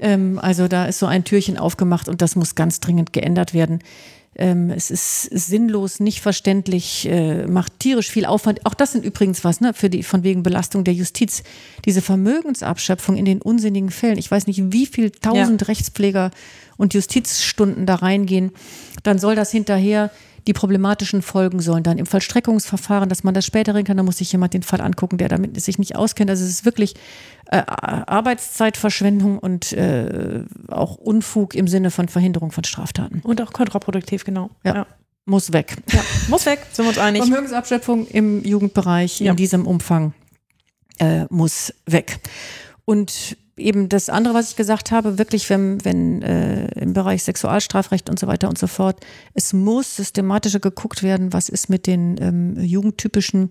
Ähm, 0.00 0.38
also 0.40 0.68
da 0.68 0.86
ist 0.86 0.98
so 0.98 1.06
ein 1.06 1.24
Türchen 1.24 1.58
aufgemacht 1.58 2.08
und 2.08 2.22
das 2.22 2.36
muss 2.36 2.54
ganz 2.54 2.80
dringend 2.80 3.12
geändert 3.12 3.54
werden. 3.54 3.80
Ähm, 4.36 4.70
es 4.70 4.90
ist 4.90 5.22
sinnlos, 5.24 5.98
nicht 5.98 6.20
verständlich, 6.20 7.06
äh, 7.08 7.46
macht 7.46 7.80
tierisch 7.80 8.10
viel 8.10 8.24
Aufwand. 8.24 8.64
Auch 8.64 8.74
das 8.74 8.92
sind 8.92 9.04
übrigens 9.04 9.42
was, 9.42 9.60
ne, 9.60 9.74
für 9.74 9.90
die, 9.90 10.02
von 10.02 10.22
wegen 10.22 10.42
Belastung 10.42 10.84
der 10.84 10.94
Justiz. 10.94 11.42
Diese 11.84 12.00
Vermögensabschöpfung 12.00 13.16
in 13.16 13.24
den 13.24 13.42
unsinnigen 13.42 13.90
Fällen. 13.90 14.18
Ich 14.18 14.30
weiß 14.30 14.46
nicht, 14.46 14.72
wie 14.72 14.86
viel 14.86 15.10
tausend 15.10 15.60
ja. 15.62 15.66
Rechtspfleger 15.66 16.30
und 16.76 16.94
Justizstunden 16.94 17.86
da 17.86 17.96
reingehen. 17.96 18.52
Dann 19.02 19.18
soll 19.18 19.34
das 19.34 19.50
hinterher 19.50 20.10
die 20.46 20.52
problematischen 20.52 21.22
Folgen 21.22 21.60
sollen 21.60 21.82
dann 21.82 21.98
im 21.98 22.06
Vollstreckungsverfahren, 22.06 23.08
dass 23.08 23.24
man 23.24 23.34
das 23.34 23.44
später 23.44 23.80
kann, 23.82 23.96
da 23.96 24.02
muss 24.02 24.18
sich 24.18 24.32
jemand 24.32 24.54
den 24.54 24.62
Fall 24.62 24.80
angucken, 24.80 25.18
der 25.18 25.28
damit 25.28 25.60
sich 25.60 25.78
nicht 25.78 25.96
auskennt. 25.96 26.30
Also 26.30 26.44
es 26.44 26.50
ist 26.50 26.64
wirklich 26.64 26.94
äh, 27.46 27.62
Arbeitszeitverschwendung 27.66 29.38
und 29.38 29.72
äh, 29.72 30.44
auch 30.68 30.96
Unfug 30.96 31.54
im 31.54 31.68
Sinne 31.68 31.90
von 31.90 32.08
Verhinderung 32.08 32.52
von 32.52 32.64
Straftaten. 32.64 33.20
Und 33.22 33.40
auch 33.42 33.52
kontraproduktiv, 33.52 34.24
genau. 34.24 34.50
Ja. 34.64 34.74
ja. 34.74 34.86
Muss 35.26 35.52
weg. 35.52 35.76
Ja, 35.92 36.00
muss 36.28 36.46
weg, 36.46 36.66
sind 36.72 36.86
wir 36.86 36.88
uns 36.88 36.98
einig. 36.98 37.22
Vermögensabschöpfung 37.22 38.06
im 38.08 38.42
Jugendbereich 38.42 39.20
ja. 39.20 39.30
in 39.30 39.36
diesem 39.36 39.66
Umfang 39.66 40.14
äh, 40.98 41.26
muss 41.28 41.72
weg. 41.86 42.18
Und 42.84 43.36
eben 43.60 43.88
das 43.88 44.08
andere, 44.08 44.34
was 44.34 44.50
ich 44.50 44.56
gesagt 44.56 44.90
habe, 44.90 45.18
wirklich, 45.18 45.48
wenn, 45.50 45.84
wenn 45.84 46.22
äh, 46.22 46.66
im 46.80 46.92
Bereich 46.92 47.22
Sexualstrafrecht 47.22 48.10
und 48.10 48.18
so 48.18 48.26
weiter 48.26 48.48
und 48.48 48.58
so 48.58 48.66
fort, 48.66 49.04
es 49.34 49.52
muss 49.52 49.96
systematischer 49.96 50.60
geguckt 50.60 51.02
werden, 51.02 51.32
was 51.32 51.48
ist 51.48 51.68
mit 51.68 51.86
den 51.86 52.16
ähm, 52.20 52.60
jugendtypischen 52.60 53.50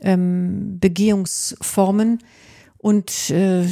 ähm, 0.00 0.78
Begehungsformen. 0.80 2.20
Und 2.78 3.30
äh, 3.30 3.64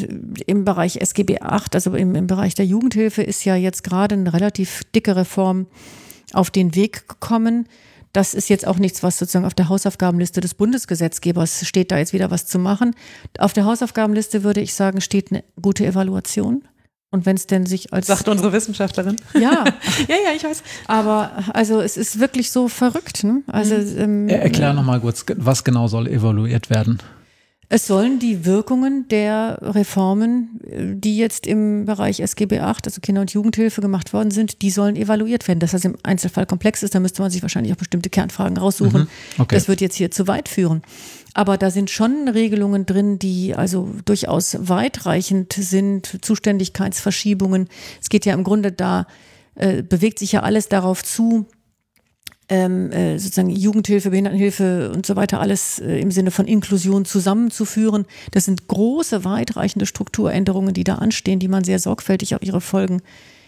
im 0.47 0.65
Bereich 0.65 0.97
SGB 0.97 1.35
VIII, 1.35 1.61
also 1.75 1.95
im, 1.95 2.15
im 2.15 2.27
Bereich 2.27 2.55
der 2.55 2.65
Jugendhilfe, 2.65 3.23
ist 3.23 3.45
ja 3.45 3.57
jetzt 3.57 3.85
gerade 3.85 4.15
eine 4.15 4.33
relativ 4.33 4.85
dicke 4.95 5.17
Reform 5.17 5.67
auf 6.33 6.51
den 6.51 6.75
Weg 6.75 7.09
gekommen 7.09 7.69
das 8.13 8.35
ist 8.35 8.49
jetzt 8.49 8.67
auch 8.67 8.79
nichts, 8.79 9.03
was 9.03 9.19
sozusagen 9.19 9.47
auf 9.47 9.55
der 9.55 9.69
Hausaufgabenliste 9.69 10.41
des 10.41 10.55
Bundesgesetzgebers 10.55 11.67
steht, 11.67 11.91
da 11.91 11.99
jetzt 11.99 12.13
wieder 12.13 12.31
was 12.31 12.47
zu 12.47 12.59
machen. 12.59 12.95
Auf 13.39 13.53
der 13.53 13.65
Hausaufgabenliste 13.65 14.45
würde 14.45 14.61
ich 14.61 14.75
sagen, 14.75 15.01
steht 15.01 15.31
eine 15.31 15.45
gute 15.61 15.87
Evaluation. 15.87 16.63
Und 17.11 17.27
wenn 17.27 17.37
es 17.37 17.47
denn 17.47 17.67
sich 17.67 17.93
als. 17.93 18.07
Sagt 18.07 18.27
unsere 18.29 18.53
Wissenschaftlerin. 18.53 19.17
Ja. 19.35 19.65
ja, 20.09 20.17
ja, 20.25 20.35
ich 20.35 20.43
weiß. 20.43 20.63
Aber 20.87 21.31
also 21.53 21.81
es 21.81 21.99
ist 21.99 22.19
wirklich 22.21 22.51
so 22.51 22.69
verrückt. 22.69 23.23
Ne? 23.23 23.43
Also, 23.47 23.75
mhm. 23.75 23.99
ähm, 23.99 24.29
Erklär 24.29 24.73
nochmal 24.73 25.01
kurz, 25.01 25.27
was 25.37 25.63
genau 25.63 25.89
soll 25.89 26.09
evaluiert 26.09 26.71
werden? 26.71 26.99
Es 27.75 27.87
sollen 27.87 28.19
die 28.19 28.45
Wirkungen 28.45 29.09
der 29.09 29.57
Reformen, 29.63 30.61
die 30.63 31.17
jetzt 31.17 31.47
im 31.47 31.87
Bereich 31.87 32.21
SGB 32.21 32.57
VIII, 32.57 32.75
also 32.85 33.01
Kinder- 33.01 33.23
und 33.23 33.33
Jugendhilfe 33.33 33.81
gemacht 33.81 34.13
worden 34.13 34.31
sind, 34.31 34.61
die 34.61 34.69
sollen 34.69 34.95
evaluiert 34.95 35.49
werden. 35.49 35.59
Dass 35.59 35.71
das 35.71 35.87
im 35.87 35.97
Einzelfall 36.03 36.45
komplex 36.45 36.83
ist, 36.83 36.95
da 36.95 37.01
müsste 37.01 37.23
man 37.23 37.31
sich 37.31 37.41
wahrscheinlich 37.41 37.73
auch 37.73 37.79
bestimmte 37.79 38.11
Kernfragen 38.11 38.59
raussuchen. 38.59 39.01
Mhm, 39.01 39.09
okay. 39.39 39.55
Das 39.55 39.69
wird 39.69 39.81
jetzt 39.81 39.97
hier 39.97 40.11
zu 40.11 40.29
weit 40.29 40.51
führen. 40.51 40.83
Aber 41.33 41.57
da 41.57 41.71
sind 41.71 41.89
schon 41.89 42.29
Regelungen 42.29 42.85
drin, 42.85 43.19
die 43.19 43.55
also 43.55 43.89
durchaus 44.05 44.55
weitreichend 44.61 45.55
sind, 45.55 46.19
Zuständigkeitsverschiebungen. 46.21 47.71
Es 48.03 48.11
geht 48.11 48.27
ja 48.27 48.35
im 48.35 48.45
Grunde 48.45 48.73
da, 48.73 49.07
äh, 49.55 49.83
bewegt 49.83 50.19
sich 50.19 50.33
ja 50.33 50.43
alles 50.43 50.69
darauf 50.69 51.03
zu, 51.03 51.47
ähm, 52.53 52.93
äh, 52.93 53.19
sozusagen 53.19 53.49
Jugendhilfe, 53.49 54.11
Behindertenhilfe 54.11 54.93
und 54.93 55.07
so 55.07 55.17
weiter 55.17 55.41
alles 55.41 55.79
äh, 55.79 55.99
im 56.01 56.11
Sinne 56.11 56.31
von 56.31 56.47
Inklusion 56.47 57.07
zusammenzuführen. 57.07 58.05
Das 58.33 58.45
sind 58.45 58.69
große, 58.69 59.25
weitreichende 59.25 59.87
Strukturänderungen, 59.87 60.75
die 60.75 60.85
da 60.85 60.97
anstehen, 60.97 61.39
die 61.39 61.49
man 61.49 61.65
sehr 61.65 61.79
sorgfältig 61.79 62.35
auf 62.35 62.43
ihre 62.43 62.61
Folgen 62.61 63.01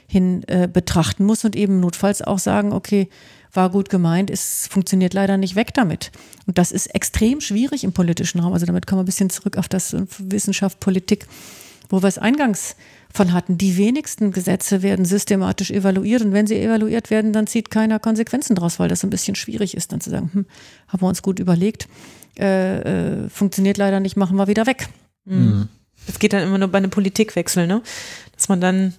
hin 0.07 0.43
äh, 0.47 0.69
betrachten 0.73 1.25
muss 1.25 1.45
und 1.45 1.55
eben 1.55 1.81
notfalls 1.81 2.23
auch 2.23 2.39
sagen, 2.39 2.73
okay, 2.73 3.09
war 3.53 3.69
gut 3.69 3.91
gemeint, 3.91 4.31
es 4.31 4.69
funktioniert 4.69 5.13
leider 5.13 5.37
nicht 5.37 5.55
weg 5.55 5.75
damit. 5.75 6.11
Und 6.47 6.57
das 6.57 6.73
ist 6.73 6.87
extrem 6.95 7.43
schwierig 7.43 7.85
im 7.85 7.93
politischen 7.93 8.41
Raum. 8.41 8.55
Also 8.55 8.65
damit 8.65 8.87
kommen 8.87 9.01
wir 9.01 9.03
ein 9.03 9.07
bisschen 9.07 9.29
zurück 9.29 9.59
auf 9.59 9.69
das 9.69 9.93
äh, 9.93 10.07
Wissenschaft, 10.19 10.81
Politik, 10.81 11.27
wo 11.89 12.03
wir 12.03 12.09
es 12.09 12.19
eingangs 12.19 12.77
von 13.13 13.33
hatten. 13.33 13.59
Die 13.59 13.77
wenigsten 13.77 14.33
Gesetze 14.33 14.83
werden 14.83 15.05
systematisch 15.05 15.71
evaluiert 15.71 16.23
und 16.23 16.33
wenn 16.33 16.47
sie 16.47 16.61
evaluiert 16.61 17.11
werden, 17.11 17.33
dann 17.33 17.47
zieht 17.47 17.71
keiner 17.71 17.99
Konsequenzen 17.99 18.57
draus, 18.57 18.79
weil 18.79 18.89
das 18.89 19.05
ein 19.05 19.11
bisschen 19.11 19.37
schwierig 19.37 19.77
ist, 19.77 19.93
dann 19.93 20.01
zu 20.01 20.11
sagen, 20.11 20.31
hm, 20.33 20.47
haben 20.89 21.03
wir 21.03 21.09
uns 21.09 21.23
gut 21.23 21.39
überlegt, 21.39 21.89
äh, 22.39 23.25
äh, 23.25 23.29
funktioniert 23.29 23.77
leider 23.77 24.01
nicht, 24.01 24.17
machen 24.17 24.37
wir 24.37 24.49
wieder 24.49 24.67
weg. 24.67 24.89
Mhm. 25.25 25.69
Das 26.07 26.19
geht 26.19 26.33
dann 26.33 26.43
immer 26.43 26.59
nur 26.59 26.69
bei 26.69 26.79
einem 26.79 26.91
Politikwechsel, 26.91 27.67
ne? 27.67 27.83
Dass 28.35 28.49
man 28.49 28.61
dann 28.61 28.95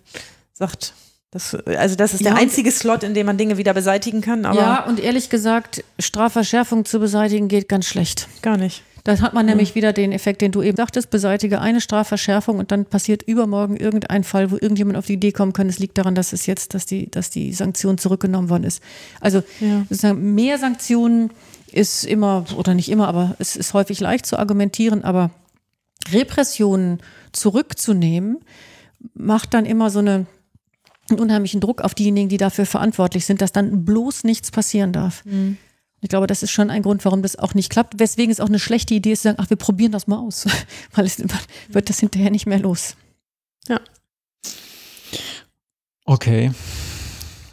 sagt, 0.53 0.93
das, 1.31 1.53
also 1.53 1.97
das 1.97 2.13
ist 2.13 2.23
der 2.23 2.31
ja, 2.31 2.37
einzige 2.37 2.71
Slot, 2.71 3.03
in 3.03 3.13
dem 3.13 3.25
man 3.25 3.37
Dinge 3.37 3.57
wieder 3.57 3.73
beseitigen 3.73 4.21
kann. 4.21 4.45
Aber 4.45 4.57
ja, 4.57 4.85
und 4.85 5.01
ehrlich 5.01 5.29
gesagt, 5.29 5.83
Strafverschärfung 5.99 6.85
zu 6.85 6.99
beseitigen 6.99 7.49
geht 7.49 7.67
ganz 7.67 7.87
schlecht. 7.87 8.29
Gar 8.41 8.55
nicht. 8.55 8.83
Da 9.05 9.19
hat 9.19 9.35
man 9.35 9.45
nämlich 9.45 9.75
wieder 9.75 9.93
den 9.93 10.11
Effekt, 10.11 10.41
den 10.41 10.51
du 10.51 10.63
eben 10.63 10.75
sagtest, 10.75 11.11
beseitige 11.11 11.61
eine 11.61 11.79
Strafverschärfung 11.79 12.57
und 12.57 12.71
dann 12.71 12.85
passiert 12.85 13.21
übermorgen 13.21 13.77
irgendein 13.77 14.23
Fall, 14.23 14.49
wo 14.49 14.55
irgendjemand 14.55 14.97
auf 14.97 15.05
die 15.05 15.13
Idee 15.13 15.31
kommen 15.31 15.53
kann, 15.53 15.69
es 15.69 15.77
liegt 15.77 15.99
daran, 15.99 16.15
dass 16.15 16.33
es 16.33 16.47
jetzt, 16.47 16.73
dass 16.73 16.87
die, 16.87 17.11
dass 17.11 17.29
die 17.29 17.53
Sanktion 17.53 17.99
zurückgenommen 17.99 18.49
worden 18.49 18.63
ist. 18.63 18.81
Also 19.21 19.43
ja. 19.59 20.13
mehr 20.15 20.57
Sanktionen 20.57 21.29
ist 21.71 22.03
immer, 22.03 22.45
oder 22.57 22.73
nicht 22.73 22.89
immer, 22.89 23.07
aber 23.07 23.35
es 23.37 23.55
ist 23.55 23.75
häufig 23.75 23.99
leicht 23.99 24.25
zu 24.25 24.39
argumentieren, 24.39 25.03
aber 25.03 25.29
Repressionen 26.11 26.99
zurückzunehmen, 27.31 28.39
macht 29.13 29.53
dann 29.53 29.67
immer 29.67 29.91
so 29.91 29.99
eine, 29.99 30.25
einen 31.11 31.19
unheimlichen 31.19 31.61
Druck 31.61 31.81
auf 31.81 31.93
diejenigen, 31.93 32.29
die 32.29 32.37
dafür 32.37 32.65
verantwortlich 32.65 33.27
sind, 33.27 33.39
dass 33.41 33.51
dann 33.51 33.85
bloß 33.85 34.23
nichts 34.23 34.49
passieren 34.49 34.93
darf. 34.93 35.23
Mhm. 35.25 35.57
Ich 36.05 36.09
glaube, 36.09 36.27
das 36.27 36.43
ist 36.43 36.51
schon 36.51 36.69
ein 36.69 36.83
Grund, 36.83 37.03
warum 37.03 37.23
das 37.23 37.35
auch 37.35 37.55
nicht 37.55 37.71
klappt. 37.71 37.99
Weswegen 37.99 38.31
es 38.31 38.39
auch 38.39 38.47
eine 38.47 38.59
schlechte 38.59 38.93
Idee 38.93 39.13
ist, 39.13 39.23
zu 39.23 39.29
sagen, 39.29 39.39
ach, 39.41 39.49
wir 39.49 39.57
probieren 39.57 39.91
das 39.91 40.05
mal 40.05 40.19
aus. 40.19 40.45
Weil 40.93 41.07
es 41.07 41.17
wird 41.69 41.89
das 41.89 41.99
hinterher 41.99 42.29
nicht 42.29 42.45
mehr 42.45 42.59
los. 42.59 42.95
Ja. 43.67 43.81
Okay. 46.05 46.51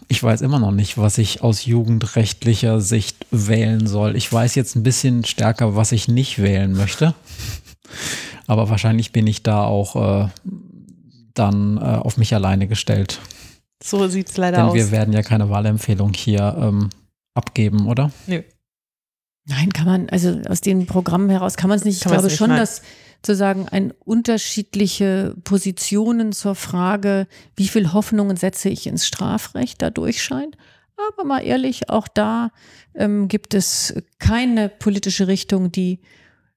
Ich 0.09 0.23
weiß 0.23 0.43
immer 0.43 0.59
noch 0.59 0.71
nicht, 0.71 0.99
was 0.99 1.17
ich 1.17 1.43
aus 1.43 1.65
jugendrechtlicher 1.65 2.83
Sicht 2.83 3.25
wählen 3.31 3.87
soll. 3.87 4.17
Ich 4.17 4.31
weiß 4.31 4.55
jetzt 4.55 4.77
ein 4.77 4.83
bisschen 4.83 5.25
stärker, 5.25 5.75
was 5.75 5.91
ich 5.93 6.07
nicht 6.09 6.43
wählen 6.43 6.75
möchte. 6.75 7.15
Aber 8.47 8.69
wahrscheinlich 8.69 9.13
bin 9.13 9.27
ich 9.27 9.43
da 9.43 9.65
auch 9.65 10.25
äh, 10.25 10.29
dann 11.33 11.79
äh, 11.79 11.81
auf 11.81 12.19
mich 12.19 12.35
alleine 12.35 12.69
gestellt. 12.69 13.19
So 13.83 14.07
sieht 14.09 14.29
es 14.29 14.37
leider 14.37 14.59
Denn 14.59 14.67
aus. 14.67 14.73
Denn 14.75 14.85
wir 14.85 14.91
werden 14.91 15.15
ja 15.15 15.23
keine 15.23 15.49
Wahlempfehlung 15.49 16.13
hier 16.13 16.55
ähm, 16.61 16.91
abgeben, 17.35 17.87
oder? 17.87 18.13
Nö. 18.27 18.43
Nein, 19.45 19.73
kann 19.73 19.87
man, 19.87 20.09
also 20.09 20.41
aus 20.49 20.61
den 20.61 20.87
Programmen 20.87 21.29
heraus 21.29 21.57
kann 21.57 21.69
man 21.69 21.79
es 21.79 21.85
nicht. 21.85 21.97
Ich 21.97 22.05
glaube 22.05 22.25
nicht, 22.25 22.37
schon, 22.37 22.51
nein. 22.51 22.59
dass 22.59 22.83
zu 23.23 23.35
sagen, 23.37 23.69
ein 23.69 23.93
unterschiedliche 24.05 25.35
Positionen 25.45 26.33
zur 26.33 26.55
Frage, 26.55 27.27
wie 27.57 27.69
viel 27.69 27.93
Hoffnungen 27.93 28.37
setze 28.37 28.69
ich 28.69 28.87
ins 28.87 29.07
Strafrecht 29.07 29.81
dadurch 29.81 30.23
scheint. 30.23 30.57
Aber 30.97 31.25
mal 31.25 31.41
ehrlich, 31.41 31.89
auch 31.89 32.09
da 32.09 32.51
ähm, 32.95 33.29
gibt 33.29 33.55
es 33.55 33.95
keine 34.19 34.69
politische 34.69 35.27
Richtung, 35.27 35.73
die 35.73 36.01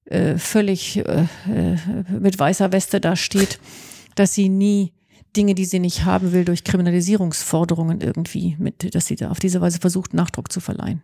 äh, 0.05 0.37
völlig 0.37 0.97
äh, 0.97 1.25
äh 1.49 1.77
mit 2.09 2.37
weißer 2.37 2.71
Weste 2.71 2.99
da 2.99 3.15
steht, 3.15 3.59
dass 4.15 4.33
sie 4.33 4.49
nie 4.49 4.93
Dinge, 5.35 5.55
die 5.55 5.65
sie 5.65 5.79
nicht 5.79 6.05
haben 6.05 6.31
will, 6.31 6.45
durch 6.45 6.63
Kriminalisierungsforderungen 6.63 8.01
irgendwie 8.01 8.55
mit, 8.59 8.95
dass 8.95 9.07
sie 9.07 9.15
da 9.15 9.31
auf 9.31 9.39
diese 9.39 9.61
Weise 9.61 9.79
versucht, 9.79 10.13
Nachdruck 10.13 10.51
zu 10.51 10.59
verleihen. 10.59 11.01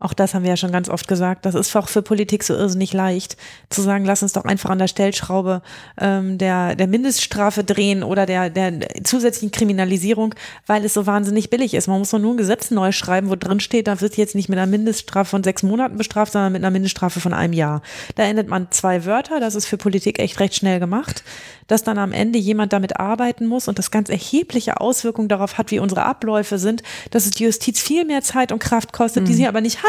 Auch 0.00 0.12
das 0.12 0.32
haben 0.32 0.44
wir 0.44 0.50
ja 0.50 0.56
schon 0.56 0.70
ganz 0.70 0.88
oft 0.88 1.08
gesagt. 1.08 1.44
Das 1.44 1.56
ist 1.56 1.74
auch 1.74 1.88
für 1.88 2.02
Politik 2.02 2.44
so 2.44 2.54
irrsinnig 2.54 2.92
leicht, 2.92 3.36
zu 3.68 3.82
sagen, 3.82 4.04
lass 4.04 4.22
uns 4.22 4.32
doch 4.32 4.44
einfach 4.44 4.70
an 4.70 4.78
der 4.78 4.86
Stellschraube 4.86 5.60
ähm, 6.00 6.38
der, 6.38 6.76
der 6.76 6.86
Mindeststrafe 6.86 7.64
drehen 7.64 8.04
oder 8.04 8.24
der, 8.24 8.48
der 8.48 8.78
zusätzlichen 9.02 9.50
Kriminalisierung, 9.50 10.36
weil 10.66 10.84
es 10.84 10.94
so 10.94 11.06
wahnsinnig 11.06 11.50
billig 11.50 11.74
ist. 11.74 11.88
Man 11.88 11.98
muss 11.98 12.10
doch 12.10 12.20
nur 12.20 12.34
ein 12.34 12.36
Gesetz 12.36 12.70
neu 12.70 12.92
schreiben, 12.92 13.28
wo 13.28 13.34
drin 13.34 13.58
steht, 13.58 13.88
da 13.88 14.00
wird 14.00 14.16
jetzt 14.16 14.36
nicht 14.36 14.48
mit 14.48 14.56
einer 14.56 14.70
Mindeststrafe 14.70 15.30
von 15.30 15.42
sechs 15.42 15.64
Monaten 15.64 15.96
bestraft, 15.96 16.32
sondern 16.32 16.52
mit 16.52 16.62
einer 16.62 16.70
Mindeststrafe 16.70 17.18
von 17.18 17.34
einem 17.34 17.52
Jahr. 17.52 17.82
Da 18.14 18.22
ändert 18.22 18.46
man 18.46 18.70
zwei 18.70 19.04
Wörter, 19.04 19.40
das 19.40 19.56
ist 19.56 19.66
für 19.66 19.78
Politik 19.78 20.20
echt 20.20 20.38
recht 20.38 20.54
schnell 20.54 20.78
gemacht 20.78 21.24
dass 21.68 21.84
dann 21.84 21.98
am 21.98 22.12
Ende 22.12 22.38
jemand 22.38 22.72
damit 22.72 22.98
arbeiten 22.98 23.46
muss 23.46 23.68
und 23.68 23.78
das 23.78 23.92
ganz 23.92 24.08
erhebliche 24.08 24.80
Auswirkungen 24.80 25.28
darauf 25.28 25.58
hat, 25.58 25.70
wie 25.70 25.78
unsere 25.78 26.02
Abläufe 26.02 26.58
sind, 26.58 26.82
dass 27.10 27.26
es 27.26 27.32
die 27.32 27.44
Justiz 27.44 27.78
viel 27.78 28.04
mehr 28.04 28.22
Zeit 28.22 28.50
und 28.50 28.58
Kraft 28.58 28.92
kostet, 28.92 29.24
mhm. 29.24 29.26
die 29.26 29.34
sie 29.34 29.46
aber 29.46 29.60
nicht 29.60 29.82
hat 29.84 29.87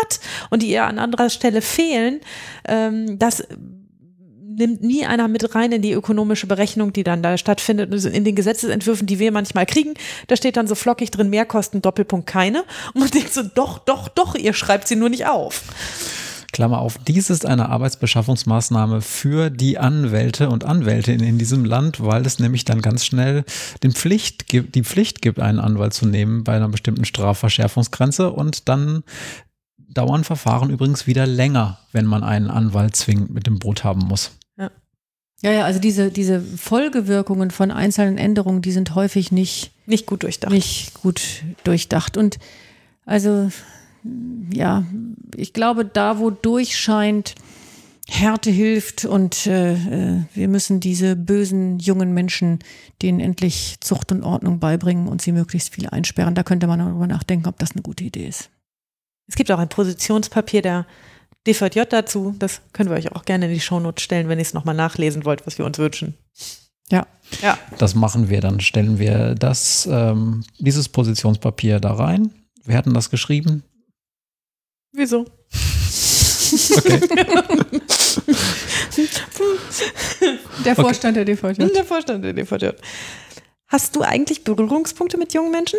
und 0.50 0.62
die 0.64 0.70
ihr 0.70 0.86
an 0.86 1.00
anderer 1.00 1.30
Stelle 1.30 1.62
fehlen, 1.62 2.22
ähm, 2.68 3.20
das 3.20 3.44
nimmt 4.60 4.84
nie 4.84 5.06
einer 5.06 5.28
mit 5.28 5.56
rein 5.56 5.72
in 5.72 5.82
die 5.82 5.94
ökonomische 5.94 6.46
Berechnung, 6.46 6.94
die 6.94 7.04
dann 7.04 7.24
da 7.24 7.38
stattfindet. 7.38 7.92
Also 7.92 8.10
in 8.10 8.26
den 8.26 8.36
Gesetzesentwürfen, 8.36 9.08
die 9.08 9.18
wir 9.18 9.32
manchmal 9.32 9.66
kriegen, 9.66 9.96
da 10.28 10.36
steht 10.36 10.58
dann 10.58 10.68
so 10.68 10.76
flockig 10.76 11.10
drin, 11.10 11.30
Mehrkosten, 11.30 11.82
Doppelpunkt 11.82 12.28
keine. 12.28 12.64
Und 12.94 13.02
man 13.02 13.10
denkt 13.10 13.34
so, 13.34 13.42
doch, 13.42 13.80
doch, 13.80 14.10
doch, 14.10 14.36
ihr 14.36 14.54
schreibt 14.54 14.88
sie 14.88 14.96
nur 14.96 15.10
nicht 15.10 15.26
auf. 15.26 15.64
Klammer 16.52 16.80
auf, 16.80 16.98
dies 17.08 17.30
ist 17.30 17.46
eine 17.46 17.70
Arbeitsbeschaffungsmaßnahme 17.70 19.02
für 19.02 19.50
die 19.50 19.78
Anwälte 19.78 20.50
und 20.50 20.66
Anwältinnen 20.66 21.26
in 21.26 21.38
diesem 21.38 21.64
Land, 21.64 22.04
weil 22.04 22.26
es 22.26 22.40
nämlich 22.40 22.66
dann 22.66 22.82
ganz 22.82 23.06
schnell 23.06 23.46
den 23.84 23.92
Pflicht 23.92 24.52
die 24.52 24.84
Pflicht 24.84 25.22
gibt, 25.22 25.40
einen 25.40 25.60
Anwalt 25.60 25.94
zu 25.94 26.08
nehmen 26.08 26.44
bei 26.44 26.56
einer 26.56 26.68
bestimmten 26.68 27.06
Strafverschärfungsgrenze 27.06 28.32
und 28.32 28.68
dann 28.68 29.04
dauern 29.94 30.24
Verfahren 30.24 30.70
übrigens 30.70 31.08
wieder 31.08 31.26
länger, 31.26 31.80
wenn 31.92 32.06
man 32.06 32.24
einen 32.24 32.50
Anwalt 32.50 32.96
zwingend 32.96 33.32
mit 33.32 33.48
dem 33.48 33.60
Boot 33.60 33.84
haben 33.84 34.02
muss. 34.02 34.32
Ja, 34.58 34.72
ja, 35.42 35.52
ja 35.52 35.66
also 35.66 35.80
diese, 35.80 36.12
diese 36.12 36.42
Folgewirkungen 36.42 37.52
von 37.52 37.72
einzelnen 37.72 38.18
Änderungen, 38.18 38.62
die 38.62 38.72
sind 38.72 38.96
häufig 38.96 39.32
nicht, 39.32 39.72
nicht 39.86 40.06
gut 40.06 40.24
durchdacht. 40.24 40.52
Nicht 40.52 40.94
gut 41.02 41.44
durchdacht. 41.64 42.18
Und 42.18 42.38
also, 43.06 43.50
ja, 44.52 44.86
ich 45.36 45.54
glaube, 45.54 45.86
da, 45.86 46.20
wo 46.20 46.30
durchscheint, 46.30 47.36
Härte 48.10 48.50
hilft 48.50 49.06
und 49.06 49.46
äh, 49.46 49.74
äh, 49.74 50.24
wir 50.34 50.48
müssen 50.48 50.80
diese 50.80 51.16
bösen 51.16 51.78
jungen 51.78 52.14
Menschen 52.14 52.60
denen 53.04 53.20
endlich 53.20 53.78
Zucht 53.82 54.12
und 54.12 54.24
Ordnung 54.24 54.60
beibringen 54.60 55.08
und 55.08 55.22
sie 55.22 55.32
möglichst 55.32 55.76
viel 55.76 55.88
einsperren. 55.88 56.34
Da 56.34 56.42
könnte 56.42 56.66
man 56.66 56.80
darüber 56.80 57.06
nachdenken, 57.06 57.48
ob 57.48 57.60
das 57.60 57.74
eine 57.74 57.84
gute 57.84 58.04
Idee 58.04 58.28
ist. 58.28 58.50
Es 59.30 59.36
gibt 59.36 59.52
auch 59.52 59.60
ein 59.60 59.70
Positionspapier 59.70 60.62
der 60.64 60.86
DVJ 61.48 61.84
dazu. 61.90 62.36
Das 62.40 62.62
können 62.74 62.90
wir 62.90 62.98
euch 62.98 63.12
auch 63.14 63.24
gerne 63.24 63.46
in 63.46 63.54
die 63.54 63.60
Shownotes 63.60 64.04
stellen, 64.04 64.28
wenn 64.28 64.40
ihr 64.40 64.44
es 64.44 64.56
nochmal 64.56 64.76
nachlesen 64.76 65.24
wollt, 65.24 65.46
was 65.46 65.58
wir 65.58 65.66
uns 65.66 65.78
wünschen. 65.78 66.18
Ja. 66.92 67.06
ja. 67.42 67.58
Das 67.78 67.96
machen 67.96 68.30
wir. 68.30 68.42
Dann 68.42 68.60
stellen 68.60 69.00
wir 69.00 69.36
das, 69.36 69.88
ähm, 69.90 70.44
dieses 70.58 70.90
Positionspapier 70.90 71.80
da 71.80 71.94
rein. 71.94 72.34
Wir 72.66 72.76
hatten 72.76 72.94
das 72.94 73.10
geschrieben. 73.12 73.64
Wieso? 74.92 75.26
Okay. 76.78 77.00
der 80.66 80.76
Vorstand 80.76 81.18
okay. 81.18 81.26
der 81.26 81.36
DVJ. 81.36 81.74
Der 81.74 81.86
Vorstand 81.86 82.26
der 82.26 82.34
DVJ. 82.34 82.70
Hast 83.68 83.96
du 83.96 84.02
eigentlich 84.02 84.44
Berührungspunkte 84.44 85.18
mit 85.18 85.34
jungen 85.36 85.52
Menschen? 85.52 85.78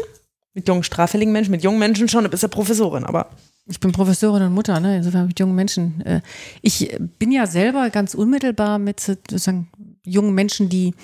Mit 0.54 0.66
jungen 0.66 0.82
straffälligen 0.82 1.32
Menschen, 1.32 1.52
mit 1.52 1.62
jungen 1.62 1.78
Menschen 1.78 2.08
schon, 2.08 2.24
du 2.24 2.30
bist 2.30 2.42
ja 2.42 2.48
Professorin, 2.48 3.04
aber. 3.04 3.30
Ich 3.66 3.78
bin 3.78 3.92
Professorin 3.92 4.42
und 4.42 4.54
Mutter, 4.54 4.80
ne? 4.80 4.96
insofern 4.96 5.28
mit 5.28 5.38
jungen 5.38 5.54
Menschen. 5.54 6.04
Äh, 6.04 6.22
ich 6.60 6.96
bin 7.18 7.30
ja 7.30 7.46
selber 7.46 7.90
ganz 7.90 8.14
unmittelbar 8.14 8.78
mit 8.78 8.98
sozusagen 8.98 9.68
jungen 10.04 10.34
Menschen, 10.34 10.68
die 10.68 10.94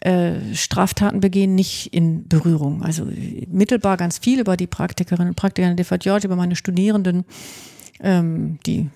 äh, 0.00 0.54
Straftaten 0.54 1.20
begehen, 1.20 1.54
nicht 1.54 1.94
in 1.94 2.28
Berührung. 2.28 2.82
Also 2.82 3.06
mittelbar 3.48 3.96
ganz 3.96 4.18
viel 4.18 4.40
über 4.40 4.56
die 4.56 4.66
Praktikerinnen 4.66 5.28
und 5.28 5.36
Praktiker 5.36 5.72
der 5.72 5.84
DVJ, 5.84 6.26
über 6.26 6.36
meine 6.36 6.56
Studierenden, 6.56 7.24
ähm, 8.00 8.58
die 8.66 8.90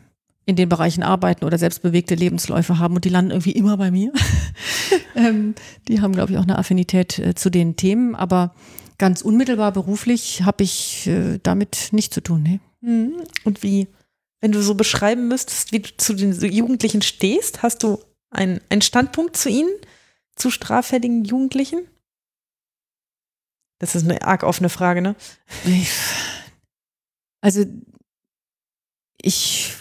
in 0.47 0.57
den 0.57 0.69
Bereichen 0.69 1.03
arbeiten 1.03 1.45
oder 1.45 1.59
selbstbewegte 1.59 2.15
Lebensläufe 2.17 2.79
haben 2.79 2.97
und 2.97 3.05
die 3.05 3.09
landen 3.09 3.31
irgendwie 3.31 3.53
immer 3.53 3.77
bei 3.77 3.91
mir. 3.91 4.13
ähm, 5.15 5.55
die 5.89 6.01
haben, 6.01 6.13
glaube 6.13 6.33
ich, 6.33 6.39
auch 6.39 6.43
eine 6.43 6.59
Affinität 6.59 7.19
äh, 7.19 7.35
zu 7.35 7.51
den 7.51 7.77
Themen, 7.77 8.15
aber 8.15 8.55
ganz 8.99 9.23
unmittelbar 9.23 9.73
beruflich 9.73 10.43
habe 10.43 10.65
ich 10.65 11.07
äh, 11.07 11.39
damit 11.43 11.89
nichts 11.93 12.15
zu 12.15 12.21
tun. 12.23 12.43
Nee. 12.43 12.61
Mhm. 12.81 13.23
Und 13.45 13.63
wie, 13.63 13.89
wenn 14.41 14.53
du 14.53 14.63
so 14.63 14.75
beschreiben 14.75 15.29
müsstest, 15.29 15.73
wie 15.73 15.81
du 15.81 15.97
zu 15.97 16.15
den 16.15 16.33
Jugendlichen 16.33 17.03
stehst, 17.03 17.63
hast 17.63 17.83
du 17.83 18.03
einen, 18.31 18.61
einen 18.69 18.83
Standpunkt 18.83 19.37
zu 19.37 19.49
ihnen, 19.49 19.71
zu 20.35 20.51
straffälligen 20.51 21.25
Jugendlichen? 21.25 21.87
Das 23.79 23.95
ist 23.95 24.05
eine 24.05 24.23
arg 24.23 24.43
offene 24.43 24.71
Frage, 24.71 25.03
ne? 25.03 25.17
Also 27.43 27.65
ich 29.21 29.76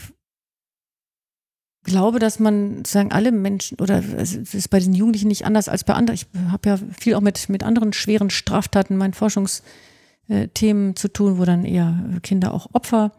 glaube, 1.86 2.20
dass 2.20 2.40
man 2.40 2.84
sagen 2.86 3.12
alle 3.12 3.32
Menschen 3.32 3.80
oder 3.80 4.04
es 4.18 4.36
ist 4.36 4.70
bei 4.70 4.80
den 4.80 4.94
Jugendlichen 4.94 5.28
nicht 5.28 5.46
anders 5.46 5.70
als 5.70 5.84
bei 5.84 5.94
anderen. 5.94 6.16
Ich 6.16 6.28
habe 6.52 6.70
ja 6.70 6.80
viel 7.00 7.16
auch 7.16 7.22
mit 7.22 7.48
mit 7.50 7.64
anderen 7.64 7.94
schweren 7.94 8.30
Straftaten, 8.30 8.98
meinen 8.98 9.14
Forschungsthemen 9.14 10.96
zu 10.96 11.08
tun, 11.08 11.38
wo 11.38 11.46
dann 11.46 11.64
eher 11.64 12.20
Kinder 12.24 12.54
auch 12.54 12.68
Opfer 12.74 13.12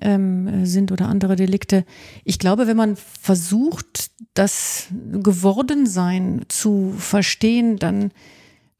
ähm, 0.00 0.66
sind 0.66 0.92
oder 0.92 1.08
andere 1.08 1.36
Delikte. 1.36 1.84
Ich 2.24 2.38
glaube, 2.38 2.66
wenn 2.66 2.76
man 2.76 2.96
versucht, 2.96 4.10
das 4.34 4.86
Gewordensein 5.12 6.44
zu 6.48 6.94
verstehen, 6.98 7.78
dann 7.78 8.12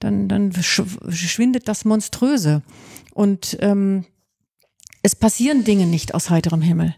dann 0.00 0.28
dann 0.28 0.52
schwindet 0.52 1.66
das 1.68 1.84
Monströse 1.84 2.62
und 3.14 3.56
ähm, 3.60 4.04
es 5.02 5.14
passieren 5.14 5.64
Dinge 5.64 5.86
nicht 5.86 6.14
aus 6.14 6.30
heiterem 6.30 6.62
Himmel. 6.62 6.94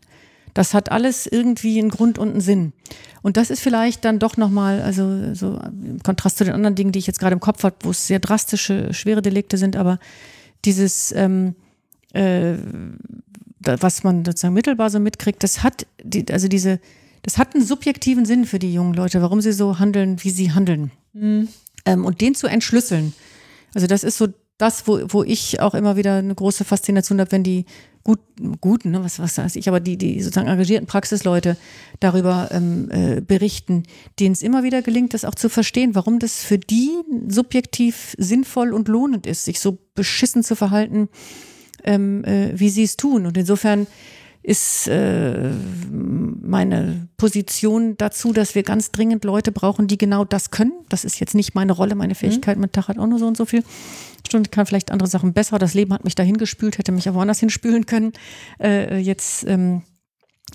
Das 0.57 0.73
hat 0.73 0.91
alles 0.91 1.27
irgendwie 1.27 1.79
einen 1.79 1.91
Grund 1.91 2.19
und 2.19 2.31
einen 2.31 2.41
Sinn. 2.41 2.73
Und 3.21 3.37
das 3.37 3.51
ist 3.51 3.61
vielleicht 3.61 4.07
dann 4.07 4.19
doch 4.19 4.39
nochmal, 4.39 4.81
also 4.81 5.35
so 5.35 5.61
im 5.61 6.03
Kontrast 6.03 6.39
zu 6.39 6.45
den 6.45 6.55
anderen 6.55 6.75
Dingen, 6.75 6.93
die 6.93 6.99
ich 6.99 7.07
jetzt 7.07 7.19
gerade 7.19 7.35
im 7.35 7.41
Kopf 7.41 7.63
habe, 7.63 7.77
wo 7.81 7.91
es 7.91 8.07
sehr 8.07 8.21
drastische, 8.21 8.95
schwere 8.95 9.21
Delikte 9.21 9.59
sind, 9.59 9.77
aber 9.77 9.99
dieses, 10.65 11.13
ähm, 11.13 11.57
äh, 12.15 12.55
was 13.61 14.03
man 14.03 14.25
sozusagen 14.25 14.55
mittelbar 14.55 14.89
so 14.89 14.99
mitkriegt, 14.99 15.43
das 15.43 15.63
hat, 15.63 15.87
die, 16.03 16.25
also 16.33 16.49
diese, 16.49 16.81
das 17.21 17.37
hat 17.37 17.55
einen 17.55 17.63
subjektiven 17.63 18.25
Sinn 18.25 18.47
für 18.47 18.59
die 18.59 18.73
jungen 18.73 18.95
Leute, 18.95 19.21
warum 19.21 19.43
sie 19.43 19.53
so 19.53 19.79
handeln, 19.79 20.25
wie 20.25 20.31
sie 20.31 20.53
handeln. 20.53 20.91
Mhm. 21.13 21.49
Ähm, 21.85 22.07
und 22.07 22.23
den 22.23 22.35
zu 22.35 22.47
entschlüsseln. 22.47 23.13
Also 23.75 23.87
das 23.87 24.05
ist 24.05 24.17
so 24.17 24.29
das, 24.59 24.89
wo, 24.89 25.01
wo 25.09 25.23
ich 25.23 25.61
auch 25.61 25.75
immer 25.75 25.97
wieder 25.97 26.17
eine 26.17 26.35
große 26.35 26.65
Faszination 26.65 27.21
habe, 27.21 27.33
wenn 27.33 27.43
die 27.43 27.67
gut, 28.07 28.21
guten, 28.61 28.93
ne, 28.93 29.03
was, 29.03 29.19
was 29.19 29.37
weiß 29.37 29.57
ich, 29.57 29.69
aber 29.69 29.81
die, 29.81 29.97
die 29.97 30.23
sozusagen 30.23 30.49
engagierten 30.49 30.87
Praxisleute 30.87 31.57
darüber 31.99 32.49
ähm, 32.53 32.89
äh, 32.91 33.21
berichten, 33.21 33.83
denen 34.21 34.33
es 34.33 34.43
immer 34.43 34.63
wieder 34.63 34.81
gelingt, 34.83 35.13
das 35.13 35.25
auch 35.25 35.35
zu 35.35 35.49
verstehen, 35.49 35.95
warum 35.95 36.21
das 36.21 36.45
für 36.45 36.59
die 36.59 36.91
subjektiv 37.29 38.15
sinnvoll 38.17 38.73
und 38.73 38.87
lohnend 38.89 39.27
ist, 39.27 39.45
sich 39.45 39.59
so 39.59 39.79
beschissen 39.95 40.45
zu 40.45 40.55
verhalten, 40.55 41.09
ähm, 41.83 42.25
äh, 42.25 42.53
wie 42.55 42.71
sie 42.71 42.85
es 42.85 42.97
tun. 42.97 43.27
Und 43.27 43.37
insofern 43.37 43.89
ist 44.47 44.87
äh, 44.87 45.51
meine 45.91 47.09
Position 47.17 47.97
dazu, 47.97 48.33
dass 48.33 48.55
wir 48.55 48.63
ganz 48.63 48.93
dringend 48.93 49.25
Leute 49.25 49.51
brauchen, 49.51 49.89
die 49.89 49.99
genau 49.99 50.25
das 50.25 50.53
können. 50.53 50.73
Das 50.89 51.05
ist 51.05 51.19
jetzt 51.19 51.35
nicht 51.35 51.57
meine 51.57 51.73
Rolle, 51.73 51.97
meine 51.97 52.15
Fähigkeit. 52.15 52.57
Mhm. 52.57 52.61
Mein 52.61 52.73
Tag 52.73 52.87
hat 52.87 52.97
auch 52.97 53.09
nur 53.09 53.19
so 53.19 53.27
und 53.27 53.37
so 53.37 53.45
viel 53.45 53.65
Stunden, 54.25 54.49
kann 54.53 54.65
vielleicht 54.65 54.93
andere 54.93 55.09
Sachen 55.09 55.33
besser. 55.33 55.59
Das 55.59 55.75
Leben 55.75 55.93
hat 55.93 56.05
mich 56.05 56.15
dahin 56.15 56.37
gespült, 56.37 56.79
hätte 56.79 56.93
mich 56.93 57.11
auch 57.11 57.15
woanders 57.15 57.41
hinspülen 57.41 57.87
können. 57.87 58.13
Äh, 58.61 58.99
jetzt, 58.99 59.45
ähm, 59.49 59.83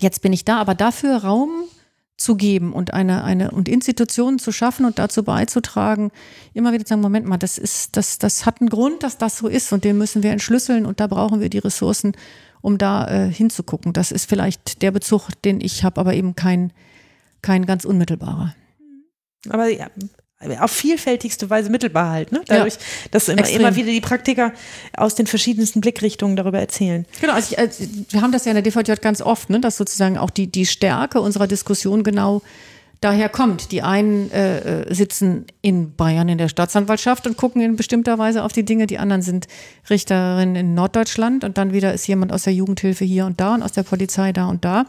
jetzt 0.00 0.22
bin 0.22 0.32
ich 0.32 0.46
da, 0.46 0.56
aber 0.56 0.74
dafür 0.74 1.18
Raum 1.18 1.50
zu 2.16 2.36
geben 2.36 2.72
und 2.72 2.94
eine, 2.94 3.24
eine 3.24 3.50
und 3.50 3.68
Institutionen 3.68 4.38
zu 4.38 4.52
schaffen 4.52 4.86
und 4.86 4.98
dazu 4.98 5.22
beizutragen, 5.22 6.12
immer 6.54 6.72
wieder 6.72 6.86
zu 6.86 6.90
sagen, 6.90 7.02
Moment 7.02 7.26
mal, 7.26 7.36
das 7.36 7.58
ist, 7.58 7.94
das, 7.98 8.16
das 8.16 8.46
hat 8.46 8.62
einen 8.62 8.70
Grund, 8.70 9.02
dass 9.02 9.18
das 9.18 9.36
so 9.36 9.48
ist 9.48 9.70
und 9.70 9.84
den 9.84 9.98
müssen 9.98 10.22
wir 10.22 10.30
entschlüsseln 10.30 10.86
und 10.86 10.98
da 10.98 11.08
brauchen 11.08 11.40
wir 11.40 11.50
die 11.50 11.58
Ressourcen 11.58 12.12
um 12.62 12.78
da 12.78 13.06
äh, 13.08 13.30
hinzugucken. 13.30 13.92
Das 13.92 14.12
ist 14.12 14.28
vielleicht 14.28 14.82
der 14.82 14.92
Bezug, 14.92 15.28
den 15.44 15.60
ich 15.60 15.84
habe, 15.84 16.00
aber 16.00 16.14
eben 16.14 16.34
kein, 16.34 16.72
kein 17.42 17.66
ganz 17.66 17.84
unmittelbarer. 17.84 18.54
Aber 19.48 19.68
ja, 19.68 19.88
auf 20.58 20.70
vielfältigste 20.70 21.50
Weise 21.50 21.70
mittelbar 21.70 22.10
halt, 22.10 22.32
ne? 22.32 22.42
Dadurch, 22.46 22.74
ja, 22.74 22.80
dass 23.10 23.28
immer, 23.28 23.48
immer 23.48 23.76
wieder 23.76 23.90
die 23.90 24.00
Praktiker 24.00 24.52
aus 24.96 25.14
den 25.14 25.26
verschiedensten 25.26 25.80
Blickrichtungen 25.80 26.36
darüber 26.36 26.58
erzählen. 26.58 27.06
Genau, 27.20 27.34
also, 27.34 27.52
ich, 27.52 27.58
also 27.58 27.84
wir 28.10 28.20
haben 28.20 28.32
das 28.32 28.44
ja 28.44 28.52
in 28.52 28.62
der 28.62 28.62
DVJ 28.62 28.94
ganz 29.00 29.20
oft, 29.22 29.50
ne? 29.50 29.60
dass 29.60 29.76
sozusagen 29.76 30.18
auch 30.18 30.30
die, 30.30 30.46
die 30.48 30.66
Stärke 30.66 31.20
unserer 31.20 31.46
Diskussion 31.46 32.02
genau 32.02 32.42
daher 33.02 33.28
kommt. 33.28 33.72
Die 33.72 33.82
einen 33.82 34.30
äh, 34.30 34.82
äh, 34.82 34.94
sitzen 34.94 35.44
in 35.60 35.94
Bayern 35.94 36.28
in 36.28 36.38
der 36.38 36.48
Staatsanwaltschaft 36.48 37.26
und 37.26 37.36
gucken 37.36 37.60
in 37.60 37.76
bestimmter 37.76 38.18
Weise 38.18 38.42
auf 38.44 38.52
die 38.52 38.64
Dinge. 38.64 38.86
Die 38.86 38.98
anderen 38.98 39.22
sind 39.22 39.48
Richterinnen 39.90 40.56
in 40.56 40.74
Norddeutschland 40.74 41.44
und 41.44 41.58
dann 41.58 41.72
wieder 41.72 41.92
ist 41.92 42.06
jemand 42.06 42.32
aus 42.32 42.44
der 42.44 42.54
Jugendhilfe 42.54 43.04
hier 43.04 43.26
und 43.26 43.40
da 43.40 43.54
und 43.54 43.62
aus 43.62 43.72
der 43.72 43.82
Polizei 43.82 44.32
da 44.32 44.46
und 44.46 44.64
da. 44.64 44.86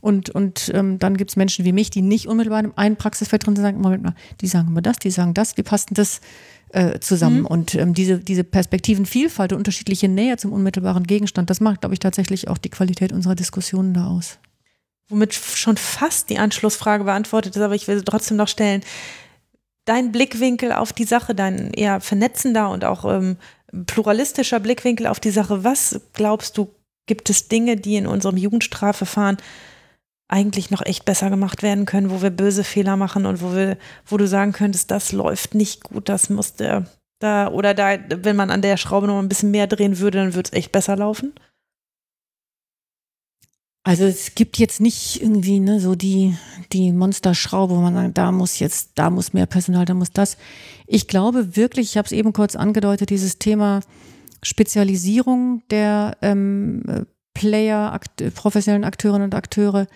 Und, 0.00 0.30
und 0.30 0.70
ähm, 0.74 0.98
dann 0.98 1.16
gibt 1.16 1.30
es 1.30 1.36
Menschen 1.36 1.64
wie 1.66 1.72
mich, 1.72 1.90
die 1.90 2.00
nicht 2.00 2.26
unmittelbar 2.26 2.64
in 2.64 2.72
einem 2.76 2.96
Praxisfeld 2.96 3.46
drin 3.46 3.54
sind, 3.54 3.64
sagen, 3.64 3.80
Moment 3.80 4.02
mal, 4.02 4.14
die 4.40 4.46
sagen 4.46 4.68
immer 4.68 4.82
das, 4.82 4.98
die 4.98 5.10
sagen 5.10 5.34
das, 5.34 5.58
wie 5.58 5.62
passt 5.62 5.90
denn 5.90 5.96
das 5.96 6.22
äh, 6.70 6.98
zusammen? 7.00 7.40
Mhm. 7.40 7.46
Und 7.46 7.74
ähm, 7.74 7.92
diese, 7.92 8.18
diese 8.18 8.42
Perspektivenvielfalt 8.42 9.52
und 9.52 9.58
unterschiedliche 9.58 10.08
Nähe 10.08 10.38
zum 10.38 10.52
unmittelbaren 10.52 11.04
Gegenstand, 11.04 11.50
das 11.50 11.60
macht, 11.60 11.82
glaube 11.82 11.92
ich, 11.92 11.98
tatsächlich 11.98 12.48
auch 12.48 12.56
die 12.56 12.70
Qualität 12.70 13.12
unserer 13.12 13.34
Diskussionen 13.34 13.92
da 13.92 14.06
aus 14.06 14.38
womit 15.10 15.34
schon 15.34 15.76
fast 15.76 16.30
die 16.30 16.38
Anschlussfrage 16.38 17.04
beantwortet 17.04 17.56
ist, 17.56 17.62
aber 17.62 17.74
ich 17.74 17.88
will 17.88 17.98
sie 17.98 18.04
trotzdem 18.04 18.36
noch 18.36 18.48
stellen. 18.48 18.82
Dein 19.84 20.12
Blickwinkel 20.12 20.72
auf 20.72 20.92
die 20.92 21.04
Sache, 21.04 21.34
dein 21.34 21.72
eher 21.72 22.00
vernetzender 22.00 22.70
und 22.70 22.84
auch 22.84 23.04
ähm, 23.04 23.36
pluralistischer 23.86 24.60
Blickwinkel 24.60 25.06
auf 25.06 25.20
die 25.20 25.30
Sache, 25.30 25.64
was 25.64 26.00
glaubst 26.12 26.56
du, 26.56 26.72
gibt 27.06 27.28
es 27.28 27.48
Dinge, 27.48 27.76
die 27.76 27.96
in 27.96 28.06
unserem 28.06 28.36
Jugendstrafverfahren 28.36 29.38
eigentlich 30.28 30.70
noch 30.70 30.84
echt 30.86 31.04
besser 31.04 31.28
gemacht 31.28 31.62
werden 31.62 31.86
können, 31.86 32.10
wo 32.10 32.22
wir 32.22 32.30
böse 32.30 32.62
Fehler 32.62 32.96
machen 32.96 33.26
und 33.26 33.42
wo 33.42 33.52
wir, 33.52 33.76
wo 34.06 34.16
du 34.16 34.28
sagen 34.28 34.52
könntest, 34.52 34.90
das 34.90 35.10
läuft 35.12 35.54
nicht 35.54 35.82
gut, 35.82 36.08
das 36.08 36.30
muss 36.30 36.54
der 36.54 36.86
da 37.18 37.48
oder 37.48 37.74
da, 37.74 37.98
wenn 38.08 38.36
man 38.36 38.50
an 38.50 38.62
der 38.62 38.76
Schraube 38.76 39.06
noch 39.06 39.18
ein 39.18 39.28
bisschen 39.28 39.50
mehr 39.50 39.66
drehen 39.66 39.98
würde, 39.98 40.18
dann 40.18 40.34
würde 40.34 40.50
es 40.50 40.56
echt 40.56 40.72
besser 40.72 40.96
laufen? 40.96 41.34
Also 43.82 44.04
es 44.04 44.34
gibt 44.34 44.58
jetzt 44.58 44.80
nicht 44.80 45.22
irgendwie 45.22 45.58
ne, 45.58 45.80
so 45.80 45.94
die, 45.94 46.36
die 46.72 46.92
Monsterschraube, 46.92 47.74
wo 47.74 47.80
man 47.80 47.94
sagt, 47.94 48.18
da 48.18 48.30
muss 48.30 48.58
jetzt, 48.58 48.90
da 48.96 49.08
muss 49.08 49.32
mehr 49.32 49.46
Personal, 49.46 49.86
da 49.86 49.94
muss 49.94 50.12
das. 50.12 50.36
Ich 50.86 51.08
glaube 51.08 51.56
wirklich, 51.56 51.90
ich 51.90 51.96
habe 51.96 52.06
es 52.06 52.12
eben 52.12 52.34
kurz 52.34 52.56
angedeutet, 52.56 53.08
dieses 53.08 53.38
Thema 53.38 53.80
Spezialisierung 54.42 55.62
der 55.70 56.16
ähm, 56.20 57.06
Player, 57.32 57.92
akt 57.92 58.22
professionellen 58.34 58.84
Akteurinnen 58.84 59.24
und 59.24 59.34
Akteure 59.34 59.86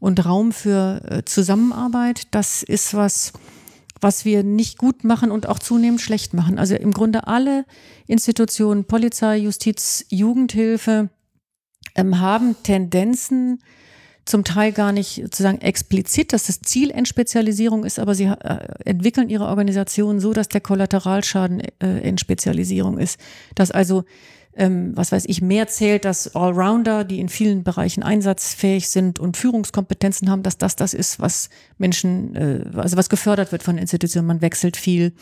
und 0.00 0.24
Raum 0.24 0.52
für 0.52 1.00
äh, 1.08 1.24
Zusammenarbeit, 1.24 2.26
das 2.32 2.64
ist 2.64 2.94
was, 2.94 3.32
was 4.00 4.24
wir 4.24 4.42
nicht 4.42 4.78
gut 4.78 5.04
machen 5.04 5.30
und 5.30 5.48
auch 5.48 5.60
zunehmend 5.60 6.00
schlecht 6.00 6.34
machen. 6.34 6.58
Also 6.58 6.74
im 6.74 6.92
Grunde 6.92 7.28
alle 7.28 7.66
Institutionen, 8.06 8.84
Polizei, 8.84 9.38
Justiz, 9.38 10.06
Jugendhilfe 10.08 11.10
ähm, 11.94 12.20
haben 12.20 12.56
Tendenzen, 12.62 13.60
zum 14.24 14.44
Teil 14.44 14.72
gar 14.72 14.92
nicht 14.92 15.22
sozusagen 15.22 15.62
explizit, 15.62 16.34
dass 16.34 16.46
das 16.46 16.60
Ziel 16.60 16.90
Entspezialisierung 16.90 17.84
ist, 17.84 17.98
aber 17.98 18.14
sie 18.14 18.24
äh, 18.24 18.68
entwickeln 18.84 19.30
ihre 19.30 19.46
Organisation 19.46 20.20
so, 20.20 20.34
dass 20.34 20.48
der 20.48 20.60
Kollateralschaden 20.60 21.62
äh, 21.80 22.00
Entspezialisierung 22.00 22.98
ist. 22.98 23.18
Dass 23.54 23.70
also 23.70 24.04
ähm, 24.58 24.90
was 24.96 25.12
weiß 25.12 25.24
ich, 25.26 25.40
mehr 25.40 25.68
zählt, 25.68 26.04
dass 26.04 26.34
Allrounder, 26.34 27.04
die 27.04 27.20
in 27.20 27.28
vielen 27.28 27.62
Bereichen 27.62 28.02
einsatzfähig 28.02 28.88
sind 28.88 29.20
und 29.20 29.36
Führungskompetenzen 29.36 30.28
haben, 30.28 30.42
dass 30.42 30.58
das 30.58 30.74
das 30.74 30.94
ist, 30.94 31.20
was 31.20 31.48
Menschen, 31.78 32.34
äh, 32.34 32.64
also 32.76 32.96
was 32.96 33.08
gefördert 33.08 33.52
wird 33.52 33.62
von 33.62 33.78
Institutionen. 33.78 34.26
Man 34.26 34.42
wechselt 34.42 34.76
viel. 34.76 35.12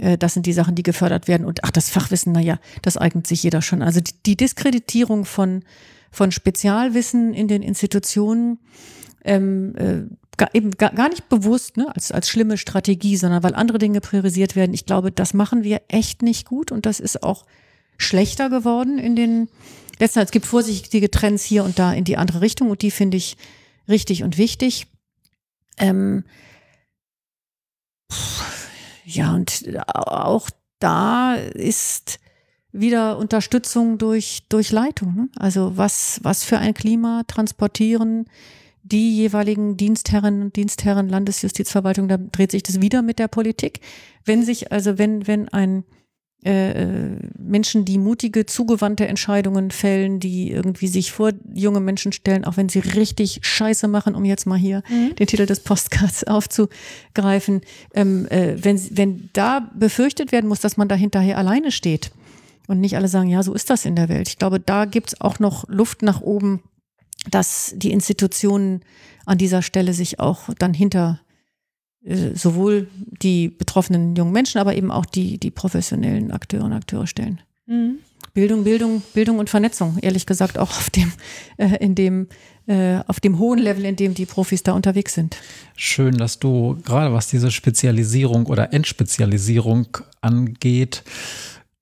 Äh, 0.00 0.18
das 0.18 0.34
sind 0.34 0.44
die 0.44 0.52
Sachen, 0.52 0.74
die 0.74 0.82
gefördert 0.82 1.26
werden. 1.26 1.46
Und 1.46 1.64
ach, 1.64 1.70
das 1.70 1.88
Fachwissen, 1.88 2.32
naja, 2.32 2.58
das 2.82 2.98
eignet 2.98 3.26
sich 3.26 3.42
jeder 3.42 3.62
schon. 3.62 3.82
Also 3.82 4.00
die, 4.00 4.12
die 4.26 4.36
Diskreditierung 4.36 5.24
von, 5.24 5.64
von 6.12 6.30
Spezialwissen 6.30 7.34
in 7.34 7.48
den 7.48 7.62
Institutionen, 7.62 8.58
ähm, 9.24 9.74
äh, 9.76 10.02
gar, 10.36 10.54
eben 10.54 10.70
gar, 10.72 10.90
gar 10.90 11.08
nicht 11.08 11.28
bewusst 11.28 11.76
ne, 11.76 11.94
als, 11.94 12.12
als 12.12 12.28
schlimme 12.28 12.58
Strategie, 12.58 13.16
sondern 13.16 13.42
weil 13.42 13.54
andere 13.54 13.78
Dinge 13.78 14.00
priorisiert 14.00 14.54
werden. 14.54 14.74
Ich 14.74 14.86
glaube, 14.86 15.10
das 15.10 15.34
machen 15.34 15.64
wir 15.64 15.82
echt 15.88 16.22
nicht 16.22 16.46
gut 16.46 16.70
und 16.70 16.86
das 16.86 17.00
ist 17.00 17.22
auch 17.22 17.46
schlechter 17.96 18.50
geworden 18.50 18.98
in 18.98 19.16
den 19.16 19.48
letzten. 19.98 20.20
Es 20.20 20.30
gibt 20.30 20.46
vorsichtige 20.46 21.10
Trends 21.10 21.44
hier 21.44 21.64
und 21.64 21.78
da 21.78 21.92
in 21.92 22.04
die 22.04 22.16
andere 22.16 22.40
Richtung 22.40 22.70
und 22.70 22.82
die 22.82 22.90
finde 22.90 23.16
ich 23.16 23.36
richtig 23.88 24.22
und 24.22 24.38
wichtig. 24.38 24.86
Ähm, 25.78 26.24
ja, 29.04 29.34
und 29.34 29.64
auch 29.86 30.50
da 30.78 31.34
ist 31.34 32.18
wieder 32.72 33.18
Unterstützung 33.18 33.98
durch, 33.98 34.44
durch 34.48 34.72
Leitung. 34.72 35.14
Ne? 35.14 35.28
Also 35.36 35.76
was, 35.76 36.20
was 36.22 36.44
für 36.44 36.58
ein 36.58 36.74
Klima 36.74 37.22
transportieren 37.26 38.26
die 38.82 39.16
jeweiligen 39.16 39.76
Dienstherren 39.76 40.42
und 40.42 40.56
Dienstherren 40.56 41.08
Landesjustizverwaltung, 41.08 42.08
da 42.08 42.16
dreht 42.16 42.50
sich 42.50 42.62
das 42.62 42.80
wieder 42.80 43.02
mit 43.02 43.18
der 43.18 43.28
Politik. 43.28 43.80
Wenn 44.24 44.42
sich, 44.44 44.72
also 44.72 44.98
wenn, 44.98 45.26
wenn 45.26 45.48
ein 45.48 45.84
äh, 46.44 46.70
äh, 46.70 47.18
Menschen, 47.38 47.84
die 47.84 47.98
mutige, 47.98 48.46
zugewandte 48.46 49.06
Entscheidungen 49.06 49.70
fällen, 49.70 50.18
die 50.18 50.50
irgendwie 50.50 50.88
sich 50.88 51.12
vor 51.12 51.30
junge 51.54 51.78
Menschen 51.78 52.10
stellen, 52.10 52.44
auch 52.44 52.56
wenn 52.56 52.68
sie 52.68 52.80
richtig 52.80 53.38
Scheiße 53.42 53.86
machen, 53.86 54.16
um 54.16 54.24
jetzt 54.24 54.44
mal 54.46 54.58
hier 54.58 54.82
mhm. 54.88 55.14
den 55.14 55.28
Titel 55.28 55.46
des 55.46 55.60
Postcards 55.60 56.24
aufzugreifen. 56.26 57.60
Ähm, 57.94 58.26
äh, 58.26 58.56
wenn, 58.56 58.80
wenn 58.96 59.30
da 59.32 59.70
befürchtet 59.78 60.32
werden 60.32 60.48
muss, 60.48 60.58
dass 60.58 60.76
man 60.76 60.88
da 60.88 60.96
hinterher 60.96 61.38
alleine 61.38 61.70
steht 61.70 62.10
und 62.68 62.80
nicht 62.80 62.96
alle 62.96 63.08
sagen, 63.08 63.28
ja, 63.28 63.42
so 63.42 63.54
ist 63.54 63.70
das 63.70 63.84
in 63.84 63.96
der 63.96 64.08
Welt. 64.08 64.28
Ich 64.28 64.38
glaube, 64.38 64.60
da 64.60 64.84
gibt's 64.84 65.20
auch 65.20 65.38
noch 65.38 65.68
Luft 65.68 66.02
nach 66.02 66.20
oben, 66.20 66.62
dass 67.30 67.72
die 67.76 67.92
Institutionen 67.92 68.80
an 69.26 69.38
dieser 69.38 69.62
Stelle 69.62 69.92
sich 69.92 70.20
auch 70.20 70.48
dann 70.58 70.74
hinter 70.74 71.20
äh, 72.04 72.34
sowohl 72.34 72.88
die 73.22 73.48
betroffenen 73.48 74.16
jungen 74.16 74.32
Menschen, 74.32 74.58
aber 74.58 74.74
eben 74.74 74.90
auch 74.90 75.06
die, 75.06 75.38
die 75.38 75.50
professionellen 75.50 76.32
Akteure 76.32 76.64
und 76.64 76.72
Akteure 76.72 77.06
stellen. 77.06 77.40
Mhm. 77.66 77.98
Bildung, 78.34 78.64
Bildung, 78.64 79.02
Bildung 79.12 79.38
und 79.38 79.50
Vernetzung, 79.50 79.98
ehrlich 80.00 80.24
gesagt 80.24 80.58
auch 80.58 80.70
auf 80.70 80.88
dem, 80.90 81.12
äh, 81.58 81.76
in 81.84 81.94
dem, 81.94 82.28
äh, 82.66 83.00
auf 83.06 83.20
dem 83.20 83.38
hohen 83.38 83.58
Level, 83.58 83.84
in 83.84 83.96
dem 83.96 84.14
die 84.14 84.24
Profis 84.24 84.62
da 84.62 84.72
unterwegs 84.72 85.14
sind. 85.14 85.36
Schön, 85.76 86.16
dass 86.16 86.38
du 86.38 86.78
gerade 86.82 87.12
was 87.12 87.28
diese 87.28 87.50
Spezialisierung 87.50 88.46
oder 88.46 88.72
Entspezialisierung 88.72 89.98
angeht, 90.22 91.04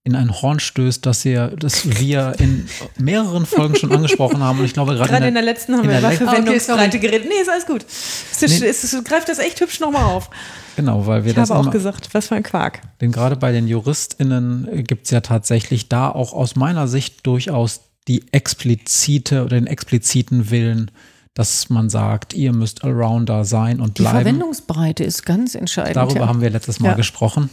in 0.02 0.16
ein 0.16 0.40
Horn 0.40 0.60
stößt, 0.60 1.04
dass 1.04 1.24
wir, 1.26 1.48
dass 1.48 2.00
wir 2.00 2.34
in 2.38 2.66
mehreren 2.98 3.44
Folgen 3.44 3.76
schon 3.76 3.92
angesprochen 3.92 4.42
haben. 4.42 4.58
Und 4.58 4.64
ich 4.64 4.72
glaube, 4.72 4.94
gerade, 4.94 5.10
gerade 5.10 5.28
in, 5.28 5.34
der, 5.34 5.40
in 5.40 5.46
der 5.46 5.54
letzten 5.54 5.76
haben 5.76 5.88
wir 5.88 5.98
über 5.98 6.10
Verwendungsbreite 6.10 6.98
geredet. 6.98 7.28
Nee, 7.28 7.42
ist 7.42 7.50
alles 7.50 7.66
gut. 7.66 7.84
Es, 7.84 8.42
ist, 8.42 8.60
nee. 8.60 8.66
es, 8.66 9.04
greift 9.04 9.28
das 9.28 9.38
echt 9.38 9.60
hübsch 9.60 9.78
nochmal 9.80 10.04
auf. 10.04 10.30
Genau, 10.76 11.06
weil 11.06 11.24
wir 11.24 11.30
ich 11.30 11.36
das. 11.36 11.50
habe 11.50 11.60
auch 11.60 11.70
gesagt, 11.70 12.08
was 12.12 12.28
für 12.28 12.34
ein 12.34 12.42
Quark. 12.42 12.80
Denn 13.02 13.12
gerade 13.12 13.36
bei 13.36 13.52
den 13.52 13.68
JuristInnen 13.68 14.84
gibt 14.84 15.04
es 15.04 15.10
ja 15.10 15.20
tatsächlich 15.20 15.90
da 15.90 16.08
auch 16.08 16.32
aus 16.32 16.56
meiner 16.56 16.88
Sicht 16.88 17.26
durchaus 17.26 17.82
die 18.08 18.24
explizite 18.32 19.44
oder 19.44 19.56
den 19.56 19.66
expliziten 19.66 20.50
Willen, 20.50 20.90
dass 21.34 21.70
man 21.70 21.88
sagt, 21.88 22.34
ihr 22.34 22.52
müsst 22.52 22.82
Allrounder 22.82 23.44
sein 23.44 23.80
und 23.80 23.94
bleiben. 23.94 24.18
Die 24.18 24.24
Verwendungsbreite 24.24 25.04
ist 25.04 25.24
ganz 25.24 25.54
entscheidend. 25.54 25.96
Darüber 25.96 26.20
ja. 26.20 26.28
haben 26.28 26.40
wir 26.40 26.50
letztes 26.50 26.80
Mal 26.80 26.90
ja. 26.90 26.94
gesprochen. 26.94 27.50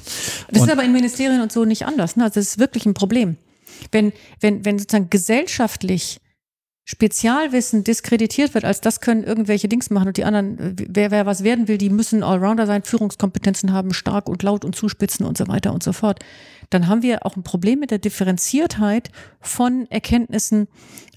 Das 0.49 0.61
und 0.61 0.67
ist 0.67 0.73
aber 0.73 0.83
in 0.83 0.93
Ministerien 0.93 1.41
und 1.41 1.51
so 1.51 1.63
nicht 1.63 1.85
anders. 1.85 2.15
Ne? 2.15 2.23
Also 2.23 2.39
das 2.39 2.47
ist 2.47 2.59
wirklich 2.59 2.85
ein 2.85 2.95
Problem. 2.95 3.37
Wenn, 3.91 4.13
wenn, 4.39 4.65
wenn 4.65 4.79
sozusagen 4.79 5.09
gesellschaftlich 5.09 6.19
Spezialwissen 6.89 7.83
diskreditiert 7.83 8.53
wird, 8.53 8.63
als 8.63 8.79
das 8.79 9.01
können 9.01 9.25
irgendwelche 9.25 9.67
Dings 9.67 9.89
machen 9.89 10.07
und 10.07 10.17
die 10.17 10.23
anderen, 10.23 10.75
wer, 10.87 11.11
wer 11.11 11.25
was 11.25 11.43
werden 11.43 11.67
will, 11.67 11.77
die 11.77 11.89
müssen 11.89 12.23
Allrounder 12.23 12.65
sein, 12.65 12.83
Führungskompetenzen 12.83 13.73
haben, 13.73 13.93
stark 13.93 14.29
und 14.29 14.41
laut 14.41 14.63
und 14.63 14.73
zuspitzen 14.73 15.25
und 15.25 15.37
so 15.37 15.49
weiter 15.49 15.73
und 15.73 15.83
so 15.83 15.91
fort, 15.91 16.19
dann 16.69 16.87
haben 16.87 17.01
wir 17.01 17.25
auch 17.25 17.35
ein 17.35 17.43
Problem 17.43 17.79
mit 17.79 17.91
der 17.91 17.99
Differenziertheit 17.99 19.11
von 19.39 19.87
Erkenntnissen 19.89 20.67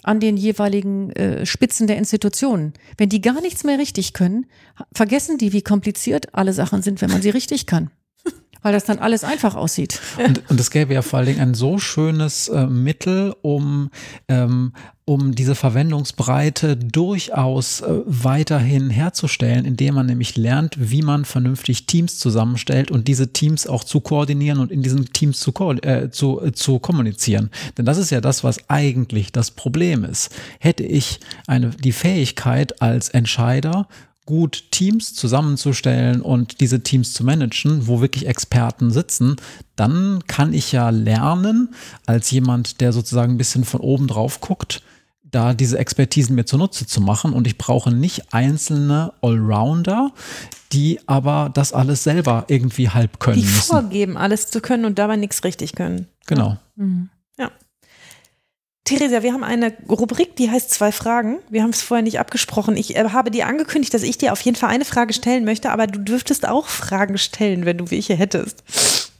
an 0.02 0.20
den 0.20 0.36
jeweiligen 0.36 1.10
äh, 1.10 1.44
Spitzen 1.44 1.86
der 1.86 1.98
Institutionen. 1.98 2.72
Wenn 2.96 3.08
die 3.08 3.20
gar 3.20 3.40
nichts 3.40 3.64
mehr 3.64 3.78
richtig 3.78 4.12
können, 4.12 4.46
vergessen 4.92 5.38
die, 5.38 5.52
wie 5.52 5.62
kompliziert 5.62 6.34
alle 6.34 6.52
Sachen 6.52 6.82
sind, 6.82 7.00
wenn 7.02 7.10
man 7.10 7.22
sie 7.22 7.30
richtig 7.30 7.66
kann. 7.66 7.90
Weil 8.62 8.72
das 8.72 8.84
dann 8.84 8.98
alles 8.98 9.24
einfach 9.24 9.54
aussieht. 9.54 10.00
Und, 10.24 10.48
und 10.50 10.60
es 10.60 10.70
gäbe 10.70 10.94
ja 10.94 11.02
vor 11.02 11.18
allen 11.18 11.28
Dingen 11.28 11.40
ein 11.40 11.54
so 11.54 11.78
schönes 11.78 12.48
äh, 12.48 12.66
Mittel, 12.66 13.34
um, 13.42 13.90
ähm, 14.28 14.72
um 15.10 15.34
diese 15.34 15.56
Verwendungsbreite 15.56 16.76
durchaus 16.76 17.80
äh, 17.80 18.00
weiterhin 18.06 18.90
herzustellen, 18.90 19.64
indem 19.64 19.96
man 19.96 20.06
nämlich 20.06 20.36
lernt, 20.36 20.76
wie 20.78 21.02
man 21.02 21.24
vernünftig 21.24 21.86
Teams 21.86 22.20
zusammenstellt 22.20 22.92
und 22.92 23.08
diese 23.08 23.32
Teams 23.32 23.66
auch 23.66 23.82
zu 23.82 23.98
koordinieren 23.98 24.60
und 24.60 24.70
in 24.70 24.84
diesen 24.84 25.12
Teams 25.12 25.40
zu, 25.40 25.52
äh, 25.82 26.10
zu, 26.10 26.40
äh, 26.40 26.52
zu 26.52 26.78
kommunizieren. 26.78 27.50
Denn 27.76 27.86
das 27.86 27.98
ist 27.98 28.10
ja 28.10 28.20
das, 28.20 28.44
was 28.44 28.70
eigentlich 28.70 29.32
das 29.32 29.50
Problem 29.50 30.04
ist. 30.04 30.30
Hätte 30.60 30.84
ich 30.84 31.18
eine, 31.48 31.70
die 31.70 31.90
Fähigkeit 31.90 32.80
als 32.80 33.08
Entscheider, 33.08 33.88
gut 34.26 34.70
Teams 34.70 35.12
zusammenzustellen 35.14 36.20
und 36.20 36.60
diese 36.60 36.84
Teams 36.84 37.14
zu 37.14 37.24
managen, 37.24 37.88
wo 37.88 38.00
wirklich 38.00 38.28
Experten 38.28 38.92
sitzen, 38.92 39.34
dann 39.74 40.22
kann 40.28 40.52
ich 40.52 40.70
ja 40.70 40.90
lernen, 40.90 41.74
als 42.06 42.30
jemand, 42.30 42.80
der 42.80 42.92
sozusagen 42.92 43.34
ein 43.34 43.38
bisschen 43.38 43.64
von 43.64 43.80
oben 43.80 44.06
drauf 44.06 44.40
guckt, 44.40 44.82
da 45.30 45.54
diese 45.54 45.78
Expertisen 45.78 46.34
mir 46.34 46.44
zunutze 46.44 46.86
zu 46.86 47.00
machen. 47.00 47.32
Und 47.32 47.46
ich 47.46 47.58
brauche 47.58 47.90
nicht 47.90 48.32
einzelne 48.32 49.12
Allrounder, 49.22 50.12
die 50.72 51.00
aber 51.06 51.50
das 51.52 51.72
alles 51.72 52.04
selber 52.04 52.44
irgendwie 52.48 52.88
halb 52.88 53.20
können. 53.20 53.36
Die 53.36 53.46
müssen. 53.46 53.62
vorgeben, 53.62 54.16
alles 54.16 54.48
zu 54.48 54.60
können 54.60 54.84
und 54.84 54.98
dabei 54.98 55.16
nichts 55.16 55.44
richtig 55.44 55.74
können. 55.74 56.06
Genau. 56.26 56.48
Ja. 56.48 56.60
Mhm. 56.76 57.10
ja. 57.38 57.50
Theresia, 58.84 59.22
wir 59.22 59.32
haben 59.32 59.44
eine 59.44 59.72
Rubrik, 59.88 60.36
die 60.36 60.50
heißt 60.50 60.70
zwei 60.70 60.90
Fragen. 60.90 61.38
Wir 61.48 61.62
haben 61.62 61.70
es 61.70 61.82
vorher 61.82 62.02
nicht 62.02 62.18
abgesprochen. 62.18 62.76
Ich 62.76 62.96
äh, 62.96 63.10
habe 63.10 63.30
dir 63.30 63.46
angekündigt, 63.46 63.94
dass 63.94 64.02
ich 64.02 64.18
dir 64.18 64.32
auf 64.32 64.40
jeden 64.40 64.56
Fall 64.56 64.70
eine 64.70 64.84
Frage 64.84 65.12
stellen 65.12 65.44
möchte, 65.44 65.70
aber 65.70 65.86
du 65.86 66.00
dürftest 66.00 66.48
auch 66.48 66.66
Fragen 66.66 67.18
stellen, 67.18 67.66
wenn 67.66 67.78
du 67.78 67.90
welche 67.90 68.14
hättest. 68.14 68.64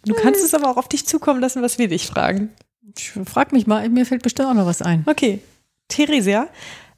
Du 0.06 0.14
kannst 0.14 0.42
es 0.42 0.54
aber 0.54 0.70
auch 0.70 0.76
auf 0.76 0.88
dich 0.88 1.06
zukommen 1.06 1.40
lassen, 1.40 1.62
was 1.62 1.78
wir 1.78 1.88
dich 1.88 2.06
fragen. 2.06 2.50
Ich 2.96 3.12
frag 3.26 3.52
mich 3.52 3.66
mal, 3.66 3.88
mir 3.88 4.06
fällt 4.06 4.22
bestimmt 4.22 4.48
auch 4.48 4.54
noch 4.54 4.66
was 4.66 4.82
ein. 4.82 5.04
Okay. 5.06 5.40
Theresia, 5.90 6.48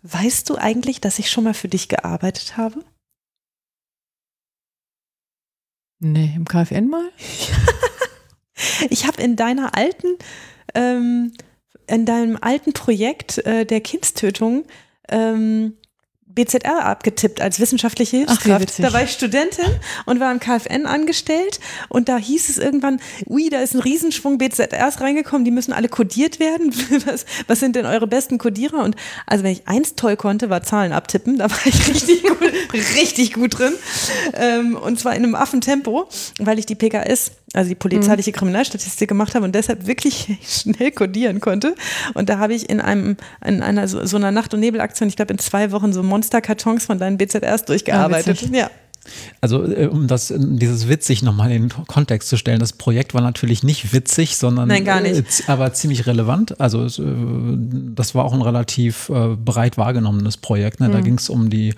weißt 0.02 0.48
du 0.48 0.56
eigentlich, 0.56 1.01
dass 1.01 1.19
ich 1.19 1.31
schon 1.31 1.44
mal 1.44 1.55
für 1.55 1.69
dich 1.69 1.89
gearbeitet 1.89 2.56
habe? 2.56 2.85
Nee, 5.98 6.32
im 6.35 6.44
KfN 6.44 6.89
mal? 6.89 7.10
ich 8.90 9.06
habe 9.06 9.23
in 9.23 9.36
deiner 9.36 9.77
alten 9.77 10.16
ähm, 10.74 11.32
in 11.86 12.06
deinem 12.06 12.39
alten 12.40 12.73
Projekt 12.73 13.39
äh, 13.39 13.64
der 13.66 13.81
Kindstötung 13.81 14.64
ähm, 15.09 15.77
BZR 16.35 16.85
abgetippt 16.85 17.41
als 17.41 17.61
wissenschaftliche 17.61 18.19
Hilfskraft. 18.19 18.83
da 18.83 18.93
war 18.93 19.03
ich 19.03 19.11
Studentin 19.11 19.65
und 20.07 20.21
war 20.21 20.33
im 20.33 20.41
KfN 20.41 20.87
angestellt 20.87 21.61
und 21.89 22.09
da 22.09 22.17
hieß 22.17 22.49
es 22.49 22.59
irgendwann, 22.59 23.01
ui, 23.27 23.51
da 23.51 23.61
ist 23.61 23.75
ein 23.75 23.81
Riesenschwung 23.81 24.39
BZRs 24.39 25.01
reingekommen, 25.01 25.45
die 25.45 25.51
müssen 25.51 25.73
alle 25.73 25.89
kodiert 25.89 26.41
werden. 26.41 26.73
Was, 27.07 27.25
was 27.47 27.61
sind 27.61 27.77
denn 27.77 27.87
eure 27.87 28.07
besten 28.07 28.39
Kodierer? 28.39 28.83
Und 28.83 28.97
also 29.27 29.45
wenn 29.45 29.53
ich 29.53 29.67
eins 29.67 29.95
toll 29.95 30.17
konnte, 30.17 30.51
war 30.51 30.63
Zahlen 30.63 30.93
abtippen, 30.93 31.39
da 31.39 31.51
war 31.51 31.59
ich 31.65 31.89
richtig 31.95 32.23
gut, 32.23 32.53
richtig 32.73 33.33
gut 33.35 33.59
drin. 33.59 33.73
Ähm, 34.35 34.77
und 34.77 35.01
zwar 35.01 35.15
in 35.15 35.25
einem 35.25 35.35
Affentempo, 35.35 36.09
weil 36.39 36.59
ich 36.59 36.67
die 36.67 36.75
PKS 36.75 37.33
also 37.55 37.69
die 37.69 37.74
polizeiliche 37.74 38.31
mhm. 38.31 38.37
Kriminalstatistik 38.37 39.09
gemacht 39.09 39.35
habe 39.35 39.45
und 39.45 39.55
deshalb 39.55 39.87
wirklich 39.87 40.39
schnell 40.47 40.91
kodieren 40.93 41.41
konnte. 41.41 41.74
Und 42.15 42.29
da 42.29 42.39
habe 42.39 42.55
ich 42.55 42.70
in 42.70 42.81
einem, 42.81 43.16
in 43.45 43.62
einer 43.62 43.89
so, 43.89 44.05
so 44.05 44.16
einer 44.16 44.31
Nacht- 44.31 44.55
und 44.55 44.61
Nebelaktion, 44.61 45.09
ich 45.09 45.16
glaube 45.16 45.33
in 45.33 45.39
zwei 45.39 45.70
Wochen 45.73 45.93
so 45.93 46.03
Monsterkartons 46.03 46.87
von 46.87 46.99
deinen 46.99 47.19
BZRs 47.19 47.65
durchgearbeitet. 47.65 48.43
Ja, 48.51 48.59
ja. 48.59 48.70
Also 49.41 49.65
äh, 49.65 49.87
um 49.87 50.07
das 50.07 50.33
dieses 50.37 50.89
witzig 50.89 51.23
nochmal 51.23 51.51
in 51.51 51.69
den 51.69 51.87
Kontext 51.87 52.29
zu 52.29 52.37
stellen, 52.37 52.61
das 52.61 52.73
Projekt 52.73 53.15
war 53.15 53.20
natürlich 53.20 53.65
nicht 53.65 53.93
witzig, 53.93 54.37
sondern 54.37 54.69
Nein, 54.69 54.85
gar 54.85 55.01
nicht. 55.01 55.16
Äh, 55.16 55.43
aber 55.49 55.73
ziemlich 55.73 56.07
relevant. 56.07 56.61
Also 56.61 56.87
äh, 56.87 57.03
das 57.95 58.15
war 58.15 58.24
auch 58.24 58.33
ein 58.33 58.43
relativ 58.43 59.11
breit 59.45 59.77
wahrgenommenes 59.77 60.37
Projekt. 60.37 60.81
Ne? 60.81 60.89
Da 60.89 60.99
mhm. 60.99 61.05
ging 61.05 61.15
es 61.15 61.29
um 61.29 61.51
die 61.51 61.74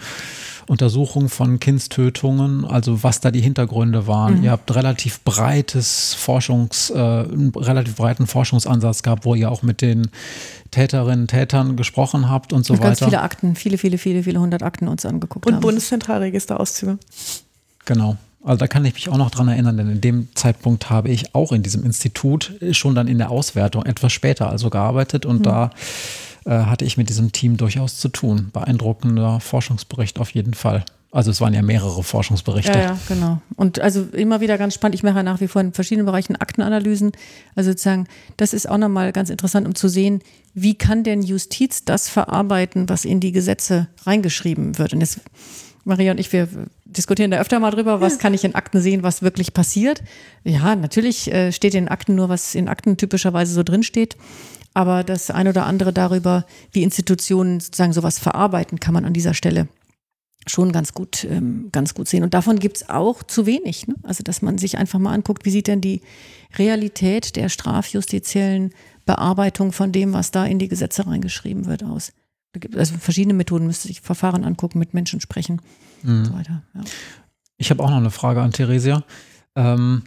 Untersuchung 0.66 1.28
von 1.28 1.60
Kindstötungen, 1.60 2.64
also 2.64 3.02
was 3.02 3.20
da 3.20 3.30
die 3.30 3.40
Hintergründe 3.40 4.06
waren. 4.06 4.38
Mhm. 4.38 4.44
Ihr 4.44 4.50
habt 4.50 4.74
relativ 4.74 5.20
breites 5.20 6.14
Forschungs, 6.14 6.90
äh, 6.90 6.94
einen 6.96 7.52
relativ 7.54 7.96
breiten 7.96 8.26
Forschungsansatz 8.26 9.02
gehabt, 9.02 9.24
wo 9.24 9.34
ihr 9.34 9.50
auch 9.50 9.62
mit 9.62 9.82
den 9.82 10.08
Täterinnen, 10.70 11.26
Tätern 11.28 11.76
gesprochen 11.76 12.28
habt 12.28 12.52
und 12.52 12.64
so 12.64 12.74
und 12.74 12.80
ganz 12.80 13.00
weiter. 13.00 13.10
Ganz 13.10 13.10
viele 13.10 13.22
Akten, 13.22 13.56
viele, 13.56 13.78
viele, 13.78 13.98
viele, 13.98 14.22
viele 14.22 14.40
hundert 14.40 14.62
Akten 14.62 14.88
uns 14.88 15.04
angeguckt 15.06 15.46
und 15.46 15.52
haben. 15.52 15.58
Und 15.58 15.62
Bundeszentralregisterauszüge. 15.62 16.98
Genau. 17.84 18.16
Also 18.44 18.58
da 18.58 18.68
kann 18.68 18.84
ich 18.84 18.94
mich 18.94 19.08
auch 19.08 19.16
noch 19.16 19.30
dran 19.30 19.48
erinnern, 19.48 19.76
denn 19.78 19.90
in 19.90 20.00
dem 20.00 20.28
Zeitpunkt 20.34 20.90
habe 20.90 21.08
ich 21.08 21.34
auch 21.34 21.50
in 21.50 21.62
diesem 21.62 21.82
Institut 21.84 22.52
schon 22.72 22.94
dann 22.94 23.08
in 23.08 23.18
der 23.18 23.30
Auswertung 23.30 23.84
etwas 23.86 24.12
später 24.12 24.50
also 24.50 24.68
gearbeitet 24.68 25.24
und 25.24 25.38
mhm. 25.38 25.44
da 25.44 25.70
äh, 26.44 26.50
hatte 26.50 26.84
ich 26.84 26.96
mit 26.98 27.08
diesem 27.08 27.32
Team 27.32 27.56
durchaus 27.56 27.98
zu 27.98 28.08
tun. 28.08 28.50
Beeindruckender 28.52 29.40
Forschungsbericht 29.40 30.18
auf 30.18 30.30
jeden 30.30 30.54
Fall. 30.54 30.84
Also 31.14 31.30
es 31.30 31.40
waren 31.40 31.54
ja 31.54 31.62
mehrere 31.62 32.02
Forschungsberichte. 32.02 32.72
Ja, 32.72 32.80
ja, 32.80 32.98
genau. 33.06 33.40
Und 33.54 33.78
also 33.78 34.02
immer 34.02 34.40
wieder 34.40 34.58
ganz 34.58 34.74
spannend. 34.74 34.96
Ich 34.96 35.04
mache 35.04 35.18
ja 35.18 35.22
nach 35.22 35.40
wie 35.40 35.46
vor 35.46 35.62
in 35.62 35.72
verschiedenen 35.72 36.06
Bereichen 36.06 36.34
Aktenanalysen. 36.34 37.12
Also 37.54 37.70
sozusagen, 37.70 38.08
das 38.36 38.52
ist 38.52 38.68
auch 38.68 38.78
nochmal 38.78 39.12
ganz 39.12 39.30
interessant, 39.30 39.64
um 39.64 39.76
zu 39.76 39.88
sehen, 39.88 40.22
wie 40.54 40.74
kann 40.74 41.04
denn 41.04 41.22
Justiz 41.22 41.84
das 41.84 42.08
verarbeiten, 42.08 42.88
was 42.88 43.04
in 43.04 43.20
die 43.20 43.30
Gesetze 43.30 43.86
reingeschrieben 44.02 44.76
wird. 44.76 44.92
Und 44.92 45.02
jetzt, 45.02 45.20
Maria 45.84 46.12
und 46.12 46.20
ich, 46.20 46.32
wir 46.32 46.48
diskutieren 46.84 47.30
da 47.30 47.38
öfter 47.38 47.60
mal 47.60 47.70
drüber, 47.70 48.00
was 48.00 48.18
kann 48.18 48.34
ich 48.34 48.44
in 48.44 48.54
Akten 48.54 48.80
sehen, 48.80 49.02
was 49.02 49.22
wirklich 49.22 49.52
passiert. 49.52 50.02
Ja, 50.42 50.74
natürlich 50.76 51.32
äh, 51.32 51.52
steht 51.52 51.74
in 51.74 51.88
Akten 51.88 52.14
nur, 52.14 52.28
was 52.28 52.54
in 52.54 52.68
Akten 52.68 52.96
typischerweise 52.96 53.52
so 53.52 53.62
drinsteht. 53.62 54.16
Aber 54.72 55.04
das 55.04 55.30
ein 55.30 55.46
oder 55.46 55.66
andere 55.66 55.92
darüber, 55.92 56.46
wie 56.72 56.82
Institutionen 56.82 57.60
sozusagen 57.60 57.92
sowas 57.92 58.18
verarbeiten, 58.18 58.80
kann 58.80 58.94
man 58.94 59.04
an 59.04 59.12
dieser 59.12 59.34
Stelle 59.34 59.68
schon 60.46 60.72
ganz 60.72 60.92
gut, 60.92 61.24
ähm, 61.24 61.68
ganz 61.72 61.94
gut 61.94 62.08
sehen. 62.08 62.22
Und 62.22 62.34
davon 62.34 62.58
gibt 62.58 62.78
es 62.78 62.88
auch 62.88 63.22
zu 63.22 63.46
wenig. 63.46 63.86
Ne? 63.86 63.94
Also, 64.02 64.22
dass 64.22 64.42
man 64.42 64.58
sich 64.58 64.76
einfach 64.76 64.98
mal 64.98 65.12
anguckt, 65.12 65.44
wie 65.44 65.50
sieht 65.50 65.68
denn 65.68 65.80
die 65.80 66.02
Realität 66.58 67.36
der 67.36 67.48
strafjustiziellen 67.48 68.72
Bearbeitung 69.06 69.72
von 69.72 69.92
dem, 69.92 70.12
was 70.12 70.30
da 70.30 70.44
in 70.44 70.58
die 70.58 70.68
Gesetze 70.68 71.06
reingeschrieben 71.06 71.66
wird, 71.66 71.84
aus. 71.84 72.12
Da 72.54 72.60
gibt 72.60 72.76
also 72.76 72.96
verschiedene 72.96 73.34
Methoden, 73.34 73.66
müsste 73.66 73.88
sich 73.88 74.00
Verfahren 74.00 74.44
angucken, 74.44 74.78
mit 74.78 74.94
Menschen 74.94 75.20
sprechen 75.20 75.60
mhm. 76.02 76.18
und 76.18 76.24
so 76.26 76.34
weiter. 76.34 76.62
Ja. 76.74 76.80
Ich 77.56 77.70
habe 77.70 77.82
auch 77.82 77.90
noch 77.90 77.96
eine 77.96 78.10
Frage 78.10 78.40
an 78.40 78.52
Theresia. 78.52 79.02
Ähm, 79.56 80.04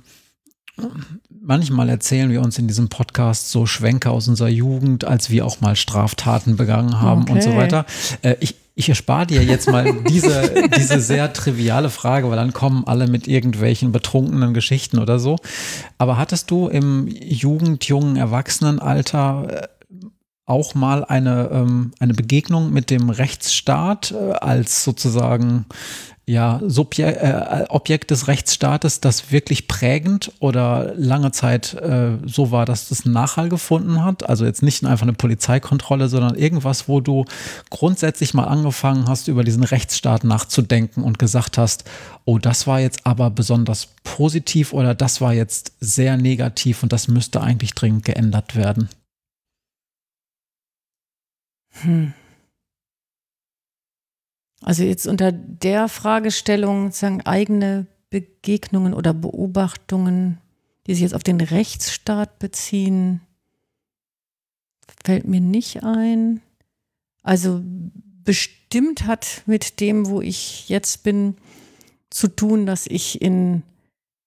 manchmal 1.30 1.90
erzählen 1.90 2.30
wir 2.30 2.42
uns 2.42 2.58
in 2.58 2.68
diesem 2.68 2.88
Podcast 2.88 3.52
so 3.52 3.66
Schwenke 3.66 4.12
aus 4.12 4.30
unserer 4.30 4.48
Jugend, 4.48 5.04
als 5.04 5.30
wir 5.30 5.46
auch 5.46 5.60
mal 5.60 5.76
Straftaten 5.76 6.56
begangen 6.56 7.02
haben 7.02 7.24
okay. 7.24 7.34
und 7.34 7.44
so 7.44 7.56
weiter. 7.58 7.86
Äh, 8.22 8.36
ich, 8.40 8.56
ich 8.76 8.88
erspare 8.88 9.28
dir 9.28 9.44
jetzt 9.44 9.70
mal 9.70 9.92
diese, 10.08 10.70
diese 10.78 11.02
sehr 11.02 11.34
triviale 11.34 11.90
Frage, 11.90 12.30
weil 12.30 12.38
dann 12.38 12.54
kommen 12.54 12.86
alle 12.88 13.08
mit 13.08 13.28
irgendwelchen 13.28 13.92
betrunkenen 13.92 14.54
Geschichten 14.54 15.00
oder 15.00 15.20
so. 15.20 15.36
Aber 15.98 16.18
hattest 16.18 16.50
du 16.50 16.70
im 16.70 17.08
Jugend-, 17.08 17.84
jungen, 17.86 18.16
Erwachsenenalter 18.16 19.48
äh, 19.50 19.68
auch 20.48 20.74
mal 20.74 21.04
eine, 21.04 21.50
ähm, 21.52 21.92
eine 22.00 22.14
Begegnung 22.14 22.72
mit 22.72 22.90
dem 22.90 23.10
Rechtsstaat 23.10 24.12
äh, 24.12 24.32
als 24.32 24.84
sozusagen 24.84 25.66
ja, 26.30 26.60
Subje 26.66 27.06
äh, 27.06 27.66
Objekt 27.70 28.12
des 28.12 28.28
Rechtsstaates, 28.28 29.00
das 29.00 29.32
wirklich 29.32 29.68
prägend 29.70 30.32
oder 30.40 30.94
lange 30.98 31.32
Zeit 31.32 31.74
äh, 31.76 32.18
so 32.26 32.52
war, 32.52 32.66
dass 32.66 32.90
das 32.90 33.06
Nachhall 33.06 33.48
gefunden 33.48 34.04
hat. 34.04 34.28
Also 34.28 34.44
jetzt 34.44 34.62
nicht 34.62 34.86
einfach 34.86 35.04
eine 35.04 35.14
Polizeikontrolle, 35.14 36.10
sondern 36.10 36.36
irgendwas, 36.36 36.90
wo 36.90 37.00
du 37.00 37.24
grundsätzlich 37.70 38.34
mal 38.34 38.44
angefangen 38.44 39.08
hast, 39.08 39.30
über 39.30 39.46
diesen 39.46 39.64
Rechtsstaat 39.64 40.26
nachzudenken 40.26 41.02
und 41.02 41.18
gesagt 41.18 41.58
hast, 41.58 41.86
oh, 42.26 42.40
das 42.40 42.68
war 42.68 42.82
jetzt 42.82 43.06
aber 43.06 43.30
besonders 43.30 43.90
positiv 44.04 44.74
oder 44.74 44.96
das 44.96 45.22
war 45.22 45.34
jetzt 45.34 45.74
sehr 45.80 46.18
negativ 46.18 46.84
und 46.84 46.92
das 46.92 47.08
müsste 47.08 47.40
eigentlich 47.40 47.74
dringend 47.74 48.04
geändert 48.04 48.58
werden. 48.58 48.90
Hm. 51.82 52.14
Also 54.62 54.84
jetzt 54.84 55.08
unter 55.08 55.32
der 55.32 55.88
Fragestellung 55.88 56.92
sagen 56.92 57.22
eigene 57.22 57.88
Begegnungen 58.10 58.94
oder 58.94 59.14
Beobachtungen, 59.14 60.40
die 60.88 60.94
sich 60.94 61.04
jetzt 61.04 61.14
auf 61.14 61.24
den 61.24 61.42
Rechtsstaat 61.42 62.40
beziehen, 62.40 63.22
fällt 65.04 65.28
mir 65.28 65.42
nicht 65.42 65.84
ein. 65.84 66.42
Also 67.22 67.62
bestimmt 68.24 69.06
hat 69.06 69.44
mit 69.46 69.80
dem, 69.80 70.08
wo 70.08 70.22
ich 70.22 70.70
jetzt 70.70 71.04
bin, 71.04 71.36
zu 72.10 72.30
tun, 72.30 72.66
dass 72.66 72.88
ich 72.88 73.22
in 73.22 73.64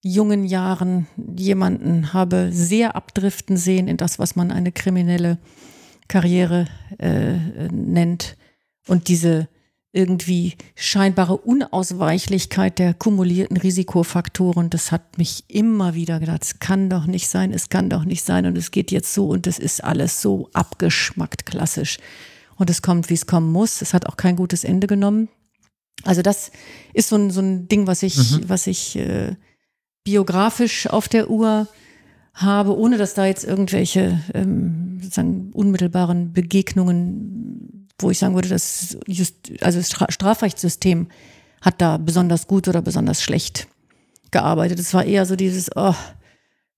jungen 0.03 0.45
Jahren 0.45 1.07
jemanden 1.37 2.13
habe 2.13 2.49
sehr 2.51 2.95
abdriften 2.95 3.57
sehen 3.57 3.87
in 3.87 3.97
das, 3.97 4.17
was 4.17 4.35
man 4.35 4.51
eine 4.51 4.71
kriminelle 4.71 5.37
Karriere 6.11 6.67
äh, 6.99 7.37
nennt. 7.71 8.35
Und 8.87 9.07
diese 9.07 9.47
irgendwie 9.93 10.55
scheinbare 10.75 11.37
Unausweichlichkeit 11.37 12.79
der 12.79 12.93
kumulierten 12.93 13.57
Risikofaktoren. 13.57 14.69
Das 14.69 14.91
hat 14.91 15.17
mich 15.17 15.45
immer 15.47 15.95
wieder 15.95 16.19
gedacht, 16.19 16.43
es 16.43 16.59
kann 16.59 16.89
doch 16.89 17.05
nicht 17.05 17.29
sein, 17.29 17.53
es 17.53 17.69
kann 17.69 17.89
doch 17.89 18.03
nicht 18.03 18.23
sein 18.23 18.45
und 18.45 18.57
es 18.57 18.71
geht 18.71 18.91
jetzt 18.91 19.13
so 19.13 19.29
und 19.29 19.47
es 19.47 19.57
ist 19.59 19.83
alles 19.83 20.21
so 20.21 20.49
abgeschmackt 20.53 21.45
klassisch. 21.45 21.97
Und 22.55 22.69
es 22.69 22.81
kommt, 22.81 23.09
wie 23.09 23.15
es 23.15 23.25
kommen 23.25 23.51
muss. 23.51 23.81
Es 23.81 23.93
hat 23.93 24.05
auch 24.05 24.17
kein 24.17 24.35
gutes 24.35 24.63
Ende 24.63 24.87
genommen. 24.87 25.29
Also 26.03 26.21
das 26.21 26.51
ist 26.93 27.09
so 27.09 27.15
ein, 27.15 27.31
so 27.31 27.41
ein 27.41 27.67
Ding, 27.67 27.87
was 27.87 28.03
ich, 28.03 28.17
mhm. 28.17 28.49
was 28.49 28.67
ich 28.67 28.97
äh, 28.97 29.35
biografisch 30.03 30.87
auf 30.87 31.07
der 31.07 31.29
Uhr 31.29 31.67
habe, 32.33 32.77
ohne 32.77 32.97
dass 32.97 33.13
da 33.13 33.25
jetzt 33.25 33.43
irgendwelche 33.43 34.19
ähm, 34.33 34.99
sozusagen 35.01 35.51
unmittelbaren 35.53 36.33
Begegnungen 36.33 37.61
wo 38.01 38.11
ich 38.11 38.19
sagen 38.19 38.35
würde, 38.35 38.49
das 38.49 38.97
Just, 39.07 39.51
also 39.61 39.81
Strafrechtssystem 39.81 41.07
hat 41.61 41.81
da 41.81 41.97
besonders 41.97 42.47
gut 42.47 42.67
oder 42.67 42.81
besonders 42.81 43.21
schlecht 43.21 43.67
gearbeitet. 44.31 44.79
Es 44.79 44.93
war 44.93 45.03
eher 45.03 45.25
so 45.25 45.35
dieses, 45.35 45.69
oh, 45.75 45.93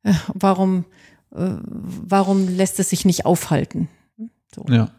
äh, 0.03 0.13
warum, 0.33 0.85
äh, 1.31 1.55
warum 1.63 2.47
lässt 2.47 2.79
es 2.79 2.89
sich 2.89 3.05
nicht 3.05 3.25
aufhalten? 3.25 3.87
So. 4.53 4.65
Ja, 4.69 4.91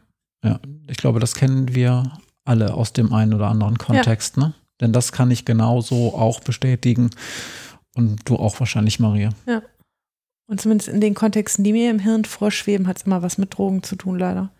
ja. 0.43 0.61
Ich 0.89 0.97
glaube, 0.97 1.21
das 1.21 1.35
kennen 1.35 1.75
wir 1.75 2.13
alle 2.45 2.75
aus 2.75 2.93
dem 2.93 3.13
einen 3.13 3.35
oder 3.35 3.49
anderen 3.49 3.79
Kontext, 3.79 4.37
ja. 4.37 4.45
ne? 4.45 4.55
Denn 4.81 4.93
das 4.93 5.13
kann 5.13 5.31
ich 5.31 5.45
genauso 5.45 6.15
auch 6.15 6.41
bestätigen. 6.41 7.11
Und 7.95 8.29
du 8.29 8.37
auch 8.37 8.59
wahrscheinlich, 8.59 8.99
Maria. 8.99 9.31
Ja. 9.47 9.63
Und 10.47 10.61
zumindest 10.61 10.89
in 10.89 11.01
den 11.01 11.15
Kontexten, 11.15 11.65
die 11.65 11.73
mir 11.73 11.91
im 11.91 11.99
Hirn 11.99 12.25
vorschweben, 12.25 12.87
hat 12.87 12.99
es 12.99 13.05
immer 13.05 13.23
was 13.23 13.39
mit 13.39 13.57
Drogen 13.57 13.83
zu 13.83 13.97
tun, 13.97 14.19
leider 14.19 14.53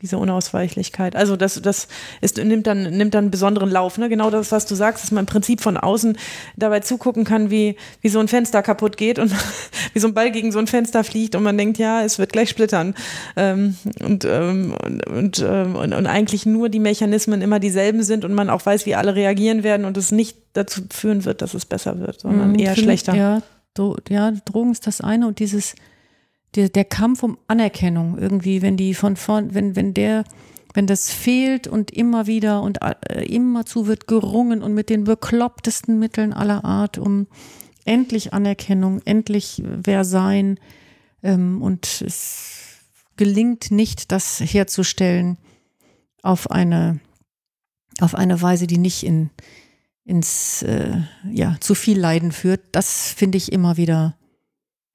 diese 0.00 0.16
Unausweichlichkeit. 0.16 1.16
Also 1.16 1.36
das, 1.36 1.60
das 1.60 1.88
ist, 2.20 2.38
nimmt 2.38 2.68
dann, 2.68 2.84
nimmt 2.96 3.14
dann 3.14 3.24
einen 3.24 3.30
besonderen 3.32 3.68
Lauf. 3.68 3.98
Ne? 3.98 4.08
Genau 4.08 4.30
das, 4.30 4.52
was 4.52 4.64
du 4.64 4.76
sagst, 4.76 5.02
dass 5.02 5.10
man 5.10 5.22
im 5.22 5.26
Prinzip 5.26 5.60
von 5.60 5.76
außen 5.76 6.16
dabei 6.56 6.80
zugucken 6.80 7.24
kann, 7.24 7.50
wie, 7.50 7.74
wie 8.00 8.08
so 8.08 8.20
ein 8.20 8.28
Fenster 8.28 8.62
kaputt 8.62 8.96
geht 8.96 9.18
und 9.18 9.32
wie 9.94 9.98
so 9.98 10.06
ein 10.06 10.14
Ball 10.14 10.30
gegen 10.30 10.52
so 10.52 10.60
ein 10.60 10.68
Fenster 10.68 11.02
fliegt 11.02 11.34
und 11.34 11.42
man 11.42 11.58
denkt, 11.58 11.78
ja, 11.78 12.04
es 12.04 12.20
wird 12.20 12.32
gleich 12.32 12.48
splittern. 12.48 12.94
Ähm, 13.34 13.76
und, 14.04 14.24
ähm, 14.24 14.76
und, 14.84 15.06
und, 15.08 15.38
ähm, 15.40 15.74
und, 15.74 15.92
und 15.92 16.06
eigentlich 16.06 16.46
nur 16.46 16.68
die 16.68 16.78
Mechanismen 16.78 17.42
immer 17.42 17.58
dieselben 17.58 18.04
sind 18.04 18.24
und 18.24 18.34
man 18.34 18.50
auch 18.50 18.64
weiß, 18.64 18.86
wie 18.86 18.94
alle 18.94 19.16
reagieren 19.16 19.64
werden 19.64 19.84
und 19.84 19.96
es 19.96 20.12
nicht 20.12 20.38
dazu 20.52 20.82
führen 20.90 21.24
wird, 21.24 21.42
dass 21.42 21.54
es 21.54 21.66
besser 21.66 21.98
wird, 21.98 22.20
sondern 22.20 22.52
mhm, 22.52 22.58
eher 22.60 22.76
schlechter. 22.76 23.16
Ja, 23.16 23.42
ja, 24.08 24.32
Drogen 24.44 24.72
ist 24.72 24.86
das 24.86 25.00
eine 25.00 25.26
und 25.26 25.38
dieses 25.38 25.74
der, 26.54 26.68
der 26.68 26.84
Kampf 26.84 27.22
um 27.22 27.38
Anerkennung 27.46 28.18
irgendwie, 28.18 28.62
wenn 28.62 28.76
die 28.76 28.94
von 28.94 29.16
vorn, 29.16 29.54
wenn, 29.54 29.76
wenn 29.76 29.94
der 29.94 30.24
wenn 30.74 30.86
das 30.86 31.10
fehlt 31.10 31.66
und 31.66 31.90
immer 31.90 32.26
wieder 32.26 32.62
und 32.62 32.78
äh, 32.82 33.24
immerzu 33.24 33.86
wird 33.86 34.06
gerungen 34.06 34.62
und 34.62 34.74
mit 34.74 34.90
den 34.90 35.04
beklopptesten 35.04 35.98
Mitteln 35.98 36.32
aller 36.32 36.64
Art, 36.64 36.98
um 36.98 37.26
endlich 37.84 38.32
Anerkennung, 38.32 39.00
endlich 39.04 39.62
wer 39.64 40.04
sein. 40.04 40.60
Ähm, 41.22 41.62
und 41.62 42.02
es 42.02 42.82
gelingt 43.16 43.70
nicht, 43.70 44.12
das 44.12 44.40
herzustellen 44.40 45.38
auf 46.22 46.50
eine, 46.50 47.00
auf 48.00 48.14
eine 48.14 48.40
Weise, 48.42 48.66
die 48.66 48.78
nicht 48.78 49.04
in, 49.04 49.30
ins, 50.04 50.62
äh, 50.62 50.98
ja, 51.30 51.56
zu 51.60 51.74
viel 51.74 51.98
Leiden 51.98 52.30
führt. 52.30 52.60
Das 52.72 53.10
finde 53.10 53.38
ich 53.38 53.52
immer 53.52 53.76
wieder. 53.76 54.17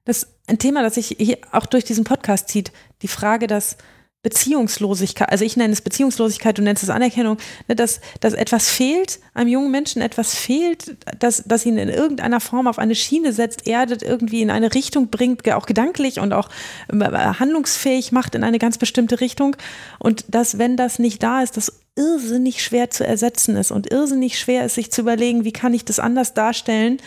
Das 0.05 0.23
ist 0.23 0.27
ein 0.47 0.59
Thema, 0.59 0.84
das 0.84 0.95
sich 0.95 1.15
hier 1.17 1.38
auch 1.51 1.65
durch 1.65 1.85
diesen 1.85 2.03
Podcast 2.03 2.49
zieht. 2.49 2.71
Die 3.01 3.07
Frage, 3.07 3.47
dass 3.47 3.77
Beziehungslosigkeit, 4.23 5.30
also 5.30 5.43
ich 5.43 5.57
nenne 5.57 5.73
es 5.73 5.81
Beziehungslosigkeit, 5.81 6.57
du 6.57 6.61
nennst 6.61 6.81
es 6.81 6.89
Anerkennung, 6.89 7.38
ne, 7.67 7.75
dass, 7.75 7.99
dass 8.21 8.34
etwas 8.34 8.69
fehlt, 8.69 9.19
einem 9.34 9.49
jungen 9.49 9.69
Menschen 9.69 10.01
etwas 10.01 10.34
fehlt, 10.34 10.95
dass, 11.19 11.43
dass 11.43 11.65
ihn 11.65 11.77
in 11.77 11.89
irgendeiner 11.89 12.39
Form 12.39 12.67
auf 12.67 12.80
eine 12.80 12.95
Schiene 12.95 13.34
setzt, 13.34 13.67
erdet, 13.67 14.01
irgendwie 14.01 14.41
in 14.41 14.49
eine 14.49 14.73
Richtung 14.73 15.09
bringt, 15.09 15.47
auch 15.51 15.65
gedanklich 15.65 16.21
und 16.21 16.31
auch 16.31 16.47
äh, 16.88 17.03
handlungsfähig 17.05 18.13
macht 18.13 18.34
in 18.34 18.45
eine 18.45 18.59
ganz 18.59 18.77
bestimmte 18.77 19.19
Richtung. 19.19 19.57
Und 19.99 20.23
dass, 20.30 20.57
wenn 20.57 20.77
das 20.77 20.99
nicht 20.99 21.21
da 21.21 21.43
ist, 21.43 21.57
das 21.57 21.81
irrsinnig 21.97 22.63
schwer 22.63 22.89
zu 22.89 23.05
ersetzen 23.05 23.57
ist 23.57 23.71
und 23.71 23.91
irrsinnig 23.91 24.39
schwer 24.39 24.65
ist, 24.65 24.75
sich 24.75 24.89
zu 24.89 25.01
überlegen, 25.01 25.43
wie 25.43 25.51
kann 25.51 25.73
ich 25.73 25.84
das 25.84 25.99
anders 25.99 26.34
darstellen, 26.34 26.97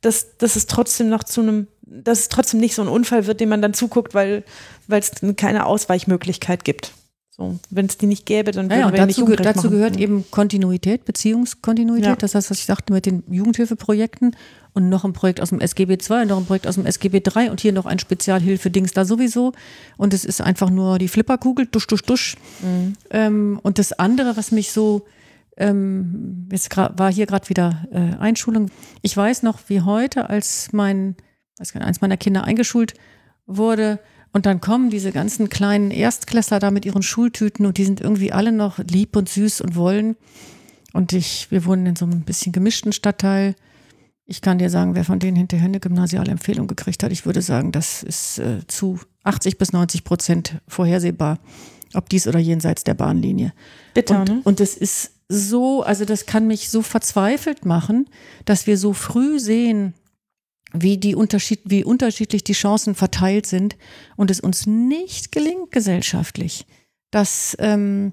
dass, 0.00 0.36
dass 0.38 0.56
es 0.56 0.66
trotzdem 0.66 1.08
noch 1.08 1.24
zu 1.24 1.40
einem, 1.40 1.68
dass 1.86 2.20
es 2.20 2.28
trotzdem 2.28 2.60
nicht 2.60 2.74
so 2.74 2.82
ein 2.82 2.88
Unfall 2.88 3.26
wird, 3.26 3.40
dem 3.40 3.48
man 3.48 3.62
dann 3.62 3.74
zuguckt, 3.74 4.14
weil 4.14 4.44
es 4.88 5.12
keine 5.36 5.66
Ausweichmöglichkeit 5.66 6.64
gibt. 6.64 6.92
So, 7.36 7.58
wenn 7.68 7.84
es 7.84 7.98
die 7.98 8.06
nicht 8.06 8.24
gäbe, 8.24 8.50
dann 8.50 8.70
würden 8.70 8.80
ja, 8.80 8.92
wir 8.92 9.06
dazu, 9.06 9.26
nicht 9.26 9.44
dazu 9.44 9.68
gehört 9.68 9.98
eben 9.98 10.24
Kontinuität, 10.30 11.04
Beziehungskontinuität. 11.04 12.06
Ja. 12.06 12.16
Das 12.16 12.34
heißt, 12.34 12.50
was 12.50 12.58
ich 12.58 12.64
sagte 12.64 12.94
mit 12.94 13.04
den 13.04 13.24
Jugendhilfeprojekten 13.28 14.34
und 14.72 14.88
noch 14.88 15.04
ein 15.04 15.12
Projekt 15.12 15.42
aus 15.42 15.50
dem 15.50 15.60
SGB 15.60 15.98
II, 15.98 16.24
noch 16.24 16.38
ein 16.38 16.46
Projekt 16.46 16.66
aus 16.66 16.76
dem 16.76 16.86
SGB 16.86 17.18
III 17.18 17.50
und 17.50 17.60
hier 17.60 17.74
noch 17.74 17.84
ein 17.84 17.98
Spezialhilfe-Dings 17.98 18.94
da 18.94 19.04
sowieso. 19.04 19.52
Und 19.98 20.14
es 20.14 20.24
ist 20.24 20.40
einfach 20.40 20.70
nur 20.70 20.98
die 20.98 21.08
Flipperkugel, 21.08 21.66
dusch, 21.66 21.86
dusch, 21.86 22.02
dusch. 22.02 22.36
Mhm. 22.62 22.94
Ähm, 23.10 23.60
und 23.62 23.78
das 23.78 23.92
andere, 23.92 24.38
was 24.38 24.50
mich 24.50 24.72
so, 24.72 25.04
ähm, 25.58 26.48
jetzt 26.50 26.74
war 26.74 27.12
hier 27.12 27.26
gerade 27.26 27.50
wieder 27.50 27.86
äh, 27.92 28.16
Einschulung. 28.18 28.70
Ich 29.02 29.14
weiß 29.14 29.42
noch, 29.42 29.58
wie 29.68 29.82
heute, 29.82 30.30
als 30.30 30.72
mein, 30.72 31.16
weiß 31.58 31.72
gar 31.72 31.80
nicht, 31.80 31.88
eins 31.88 32.00
meiner 32.00 32.16
Kinder 32.16 32.44
eingeschult 32.44 32.94
wurde, 33.46 33.98
und 34.36 34.44
dann 34.44 34.60
kommen 34.60 34.90
diese 34.90 35.12
ganzen 35.12 35.48
kleinen 35.48 35.90
Erstklässler 35.90 36.58
da 36.58 36.70
mit 36.70 36.84
ihren 36.84 37.02
Schultüten 37.02 37.64
und 37.64 37.78
die 37.78 37.86
sind 37.86 38.02
irgendwie 38.02 38.32
alle 38.32 38.52
noch 38.52 38.76
lieb 38.78 39.16
und 39.16 39.30
süß 39.30 39.62
und 39.62 39.76
wollen. 39.76 40.14
Und 40.92 41.14
ich, 41.14 41.50
wir 41.50 41.64
wohnen 41.64 41.86
in 41.86 41.96
so 41.96 42.04
einem 42.04 42.20
bisschen 42.20 42.52
gemischten 42.52 42.92
Stadtteil. 42.92 43.54
Ich 44.26 44.42
kann 44.42 44.58
dir 44.58 44.68
sagen, 44.68 44.94
wer 44.94 45.04
von 45.04 45.20
denen 45.20 45.38
hinterher 45.38 45.64
eine 45.64 45.80
gymnasiale 45.80 46.30
Empfehlung 46.30 46.66
gekriegt 46.66 47.02
hat. 47.02 47.12
Ich 47.12 47.24
würde 47.24 47.40
sagen, 47.40 47.72
das 47.72 48.02
ist 48.02 48.38
äh, 48.38 48.58
zu 48.66 49.00
80 49.24 49.56
bis 49.56 49.72
90 49.72 50.04
Prozent 50.04 50.60
vorhersehbar, 50.68 51.38
ob 51.94 52.10
dies 52.10 52.28
oder 52.28 52.38
jenseits 52.38 52.84
der 52.84 52.92
Bahnlinie. 52.92 53.54
Bitter, 53.94 54.20
und, 54.20 54.28
ne? 54.28 54.40
und 54.44 54.60
es 54.60 54.76
ist 54.76 55.12
so, 55.30 55.82
also 55.82 56.04
das 56.04 56.26
kann 56.26 56.46
mich 56.46 56.68
so 56.68 56.82
verzweifelt 56.82 57.64
machen, 57.64 58.10
dass 58.44 58.66
wir 58.66 58.76
so 58.76 58.92
früh 58.92 59.40
sehen, 59.40 59.94
wie, 60.82 60.98
die 60.98 61.14
Unterschied, 61.14 61.60
wie 61.64 61.84
unterschiedlich 61.84 62.44
die 62.44 62.52
Chancen 62.52 62.94
verteilt 62.94 63.46
sind 63.46 63.76
und 64.16 64.30
es 64.30 64.40
uns 64.40 64.66
nicht 64.66 65.32
gelingt 65.32 65.70
gesellschaftlich, 65.70 66.66
dass 67.10 67.56
ähm, 67.60 68.12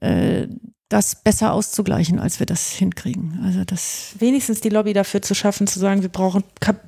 äh, 0.00 0.48
das 0.92 1.14
besser 1.14 1.52
auszugleichen, 1.52 2.18
als 2.18 2.38
wir 2.38 2.46
das 2.46 2.70
hinkriegen. 2.70 3.40
Also 3.44 3.64
das 3.64 4.12
wenigstens 4.18 4.60
die 4.60 4.68
Lobby 4.68 4.92
dafür 4.92 5.22
zu 5.22 5.34
schaffen, 5.34 5.66
zu 5.66 5.78
sagen, 5.78 6.02
wir 6.02 6.10
brauchen 6.10 6.44
Kap 6.60 6.80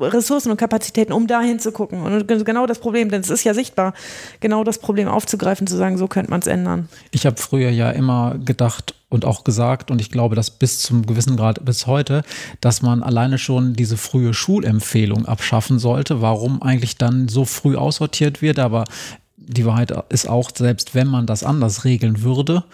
Ressourcen 0.00 0.50
und 0.50 0.56
Kapazitäten, 0.56 1.12
um 1.12 1.26
da 1.26 1.42
hinzugucken. 1.42 2.02
Und 2.02 2.26
genau 2.26 2.66
das 2.66 2.78
Problem, 2.78 3.10
denn 3.10 3.20
es 3.20 3.30
ist 3.30 3.44
ja 3.44 3.52
sichtbar, 3.52 3.92
genau 4.40 4.64
das 4.64 4.78
Problem 4.78 5.06
aufzugreifen, 5.08 5.66
zu 5.66 5.76
sagen, 5.76 5.98
so 5.98 6.08
könnte 6.08 6.30
man 6.30 6.40
es 6.40 6.46
ändern. 6.46 6.88
Ich 7.10 7.26
habe 7.26 7.36
früher 7.36 7.70
ja 7.70 7.90
immer 7.90 8.38
gedacht 8.38 8.94
und 9.10 9.26
auch 9.26 9.44
gesagt, 9.44 9.90
und 9.90 10.00
ich 10.00 10.10
glaube, 10.10 10.34
dass 10.34 10.50
bis 10.50 10.80
zum 10.80 11.04
gewissen 11.04 11.36
Grad 11.36 11.62
bis 11.64 11.86
heute, 11.86 12.22
dass 12.62 12.80
man 12.80 13.02
alleine 13.02 13.36
schon 13.36 13.74
diese 13.74 13.98
frühe 13.98 14.32
Schulempfehlung 14.32 15.26
abschaffen 15.26 15.78
sollte. 15.78 16.22
Warum 16.22 16.62
eigentlich 16.62 16.96
dann 16.96 17.28
so 17.28 17.44
früh 17.44 17.76
aussortiert 17.76 18.40
wird, 18.40 18.58
aber 18.58 18.84
die 19.36 19.66
Wahrheit 19.66 19.92
ist 20.08 20.28
auch, 20.28 20.50
selbst 20.54 20.94
wenn 20.94 21.08
man 21.08 21.26
das 21.26 21.44
anders 21.44 21.84
regeln 21.84 22.22
würde, 22.22 22.64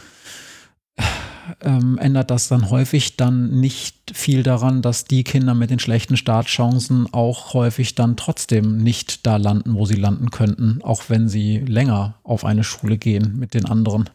ähm, 1.62 1.98
ändert 1.98 2.30
das 2.30 2.48
dann 2.48 2.70
häufig 2.70 3.16
dann 3.16 3.60
nicht 3.60 4.12
viel 4.12 4.42
daran, 4.42 4.82
dass 4.82 5.04
die 5.04 5.24
Kinder 5.24 5.54
mit 5.54 5.70
den 5.70 5.78
schlechten 5.78 6.16
Startchancen 6.16 7.12
auch 7.12 7.54
häufig 7.54 7.94
dann 7.94 8.16
trotzdem 8.16 8.78
nicht 8.78 9.26
da 9.26 9.36
landen, 9.36 9.74
wo 9.74 9.86
sie 9.86 9.96
landen 9.96 10.30
könnten, 10.30 10.80
auch 10.82 11.04
wenn 11.08 11.28
sie 11.28 11.58
länger 11.58 12.14
auf 12.22 12.44
eine 12.44 12.64
Schule 12.64 12.98
gehen 12.98 13.38
mit 13.38 13.54
den 13.54 13.66
anderen. 13.66 14.10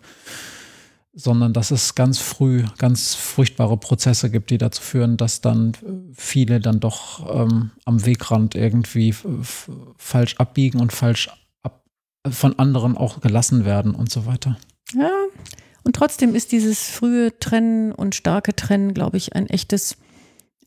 Sondern 1.16 1.54
dass 1.54 1.70
es 1.70 1.94
ganz 1.94 2.18
früh 2.18 2.64
ganz 2.80 3.14
furchtbare 3.14 3.78
Prozesse 3.78 4.32
gibt, 4.32 4.50
die 4.50 4.58
dazu 4.58 4.82
führen, 4.82 5.16
dass 5.18 5.42
dann 5.42 5.74
viele 6.16 6.60
dann 6.60 6.80
doch 6.80 7.42
ähm, 7.42 7.72
am 7.86 8.04
Wegrand 8.04 8.56
irgendwie 8.56 9.14
falsch 9.98 10.36
abbiegen 10.38 10.80
und 10.80 10.92
falsch 10.92 11.30
ab 11.62 11.84
von 12.32 12.58
anderen 12.58 12.98
auch 12.98 13.22
gelassen 13.22 13.64
werden 13.64 13.94
und 13.94 14.10
so 14.10 14.26
weiter. 14.26 14.58
Ja, 14.96 15.12
und 15.84 15.96
trotzdem 15.96 16.36
ist 16.36 16.52
dieses 16.52 16.90
frühe 16.90 17.38
Trennen 17.40 17.92
und 17.92 18.16
starke 18.16 18.56
Trennen, 18.56 18.94
glaube 18.94 19.18
ich, 19.18 19.36
ein 19.36 19.48
echtes 19.48 19.98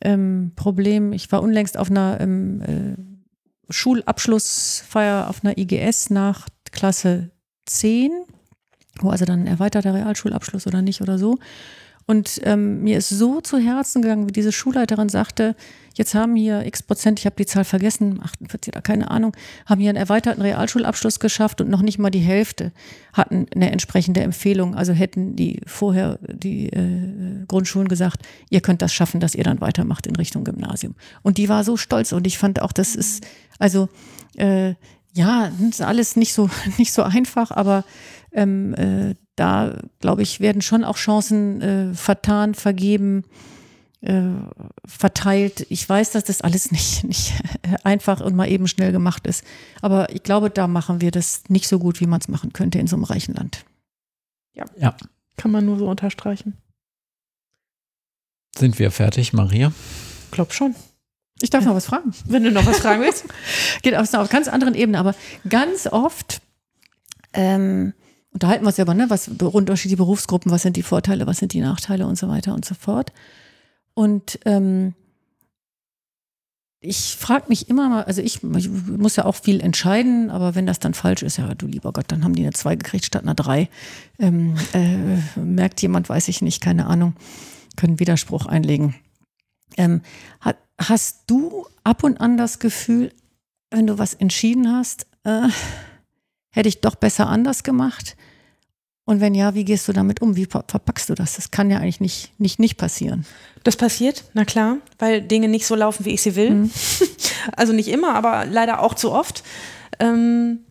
ähm, 0.03 0.53
Problem. 0.57 1.13
Ich 1.13 1.33
war 1.33 1.43
unlängst 1.43 1.79
auf 1.79 1.91
einer 1.91 2.21
ähm, 2.21 2.61
äh, 2.63 3.73
Schulabschlussfeier 3.73 5.29
auf 5.29 5.45
einer 5.45 5.57
IGS 5.57 6.11
nach 6.11 6.47
Klasse 6.71 7.31
10, 7.67 8.11
wo 9.01 9.11
also 9.11 9.25
dann 9.25 9.41
ein 9.41 9.47
erweiterter 9.47 9.95
Realschulabschluss 9.95 10.67
oder 10.67 10.83
nicht 10.83 11.01
oder 11.01 11.19
so. 11.19 11.39
Und 12.07 12.41
ähm, 12.45 12.83
mir 12.83 12.99
ist 12.99 13.09
so 13.09 13.41
zu 13.41 13.59
Herzen 13.59 14.03
gegangen, 14.03 14.29
wie 14.29 14.33
diese 14.33 14.53
Schulleiterin 14.53 15.09
sagte, 15.09 15.57
jetzt 15.97 16.15
haben 16.15 16.37
hier 16.37 16.65
x 16.65 16.83
Prozent, 16.83 17.19
ich 17.19 17.27
habe 17.27 17.37
die 17.37 17.47
Zahl 17.47 17.65
vergessen, 17.65 18.21
48 18.23 18.73
oder 18.73 18.83
keine 18.83 19.11
Ahnung, 19.11 19.37
haben 19.67 19.81
hier 19.81 19.91
einen 19.91 19.99
erweiterten 19.99 20.43
Realschulabschluss 20.43 21.21
geschafft 21.21 21.61
und 21.61 21.69
noch 21.69 21.83
nicht 21.83 21.99
mal 21.99 22.11
die 22.11 22.21
Hälfte 22.21 22.73
hatten 23.13 23.47
eine 23.55 23.71
entsprechende 23.71 24.21
Empfehlung. 24.21 24.75
Also 24.75 24.93
hätten 24.93 25.37
die 25.37 25.61
vorher 25.67 26.19
die 26.23 26.69
äh, 26.69 27.45
Grundschulen 27.49 27.89
gesagt, 27.89 28.23
ihr 28.51 28.61
könnt 28.61 28.83
das 28.83 28.93
schaffen, 28.93 29.21
dass 29.21 29.35
ihr 29.35 29.45
dann 29.45 29.61
weitermacht 29.61 30.07
in 30.07 30.17
Richtung 30.17 30.45
Gymnasium. 30.45 30.95
Und 31.23 31.39
die 31.39 31.49
war 31.49 31.65
so 31.65 31.77
stolz 31.77 32.13
und 32.13 32.27
ich 32.27 32.39
fand 32.39 32.61
auch, 32.61 32.73
das 32.73 32.95
ist, 32.95 33.27
also 33.59 33.89
äh, 34.37 34.75
ja, 35.15 35.51
ist 35.69 35.81
alles 35.81 36.17
nicht 36.17 36.35
so, 36.35 36.51
nicht 36.79 36.93
so 36.93 37.03
einfach, 37.03 37.51
aber 37.51 37.85
ähm, 38.33 38.75
äh, 38.75 39.15
da, 39.35 39.79
glaube 40.01 40.23
ich, 40.23 40.41
werden 40.41 40.63
schon 40.63 40.85
auch 40.85 40.97
Chancen 40.97 41.61
äh, 41.61 41.95
vertan, 41.95 42.55
vergeben, 42.55 43.25
verteilt. 44.85 45.67
Ich 45.69 45.89
weiß, 45.89 46.13
dass 46.13 46.25
das 46.25 46.41
alles 46.41 46.71
nicht, 46.71 47.05
nicht 47.05 47.35
einfach 47.85 48.21
und 48.21 48.37
mal 48.37 48.49
eben 48.49 48.69
schnell 48.69 48.93
gemacht 48.93 49.27
ist. 49.27 49.45
Aber 49.83 50.13
ich 50.15 50.23
glaube, 50.23 50.51
da 50.51 50.69
machen 50.69 51.01
wir 51.01 51.11
das 51.11 51.43
nicht 51.49 51.69
so 51.69 51.79
gut, 51.79 52.01
wie 52.01 52.07
man 52.07 52.21
es 52.21 52.29
machen 52.29 52.53
könnte 52.53 52.79
in 52.79 52.87
so 52.87 52.97
einem 52.97 53.05
reichen 53.05 53.35
Land. 53.35 53.65
Ja. 54.55 54.65
ja. 54.79 54.97
Kann 55.37 55.51
man 55.51 55.65
nur 55.67 55.79
so 55.79 55.89
unterstreichen. 55.89 56.55
Sind 58.57 58.79
wir 58.79 58.91
fertig, 58.91 59.33
Maria? 59.33 59.73
Glaub 60.31 60.53
schon. 60.53 60.75
Ich 61.43 61.51
darf 61.51 61.65
noch 61.65 61.75
was 61.75 61.87
fragen. 61.87 62.15
Wenn 62.25 62.45
du 62.45 62.51
noch 62.51 62.65
was 62.65 62.79
fragen 62.79 63.03
willst. 63.03 63.25
Geht 63.83 63.95
auf 63.95 64.13
einer 64.13 64.27
ganz 64.29 64.49
anderen 64.49 64.75
Ebene, 64.75 64.99
aber 64.99 65.15
ganz 65.49 65.87
oft 65.87 66.41
ähm, 67.35 67.93
unterhalten 68.31 68.65
wir 68.65 68.69
uns 68.69 68.77
ja 68.79 68.85
aber, 68.85 68.95
ne, 68.95 69.11
was 69.11 69.29
unterschiedliche 69.29 69.99
Berufsgruppen, 69.99 70.51
was 70.51 70.63
sind 70.63 70.77
die 70.77 70.83
Vorteile, 70.83 71.27
was 71.27 71.39
sind 71.39 71.53
die 71.53 71.61
Nachteile 71.61 72.07
und 72.07 72.17
so 72.17 72.29
weiter 72.29 72.55
und 72.55 72.65
so 72.65 72.75
fort. 72.75 73.13
Und 73.97 74.39
ähm, 74.45 74.95
ich 76.81 77.17
frage 77.17 77.47
mich 77.49 77.71
immer 77.71 77.89
mal, 77.89 78.05
also 78.05 78.21
ich, 78.21 78.45
ich, 78.45 78.69
muss 78.69 79.17
ja 79.17 79.25
auch 79.25 79.37
viel 79.37 79.61
entscheiden, 79.61 80.31
aber 80.31 80.55
wenn 80.55 80.67
das 80.67 80.79
dann 80.79 80.93
falsch 80.93 81.23
ist, 81.23 81.39
ja, 81.39 81.55
du 81.55 81.67
lieber 81.67 81.95
Gott, 81.95 82.05
dann 82.09 82.23
haben 82.23 82.35
die 82.35 82.43
eine 82.43 82.53
2 82.53 82.77
gekriegt 82.77 83.07
statt 83.07 83.23
einer 83.23 83.35
3. 83.35 83.71
Ähm, 84.19 84.55
äh, 84.75 85.41
merkt 85.41 85.81
jemand, 85.81 86.11
weiß 86.11 86.29
ich 86.29 86.43
nicht, 86.43 86.61
keine 86.61 86.87
Ahnung, 86.87 87.15
können 87.77 87.99
Widerspruch 87.99 88.45
einlegen. 88.45 88.95
Ähm, 89.79 90.03
hat, 90.41 90.59
hast 90.79 91.23
du 91.27 91.67
ab 91.83 92.05
und 92.05 92.21
an 92.21 92.37
das 92.37 92.59
Gefühl, 92.59 93.13
wenn 93.71 93.87
du 93.87 93.99
was 93.99 94.13
entschieden 94.13 94.71
hast, 94.71 95.07
äh, 95.25 95.49
hätte 96.51 96.69
ich 96.69 96.83
doch 96.83 96.97
besser 96.97 97.29
anders 97.29 97.63
gemacht? 97.63 98.15
Und 99.07 99.21
wenn 99.21 99.37
ja, 99.37 99.55
wie 99.55 99.65
gehst 99.65 99.87
du 99.87 99.93
damit 99.93 100.21
um? 100.21 100.35
Wie 100.35 100.47
verpackst 100.47 101.09
du 101.09 101.15
das? 101.15 101.37
Das 101.37 101.53
kann 101.53 101.71
ja 101.71 101.79
eigentlich 101.79 102.01
nicht, 102.01 102.39
nicht, 102.39 102.59
nicht 102.59 102.77
passieren. 102.77 103.25
Das 103.63 103.77
passiert, 103.77 104.25
na 104.35 104.45
klar, 104.45 104.79
weil 104.99 105.23
Dinge 105.23 105.49
nicht 105.49 105.65
so 105.65 105.77
laufen, 105.77 106.05
wie 106.05 106.11
ich 106.11 106.23
sie 106.23 106.37
will. 106.37 106.51
Mhm. 106.51 106.71
Also 107.57 107.73
nicht 107.73 107.87
immer, 107.87 108.17
aber 108.17 108.45
leider 108.45 108.81
auch 108.81 108.95
zu 108.95 109.13
oft. 109.13 109.45
Ähm, 110.01 110.65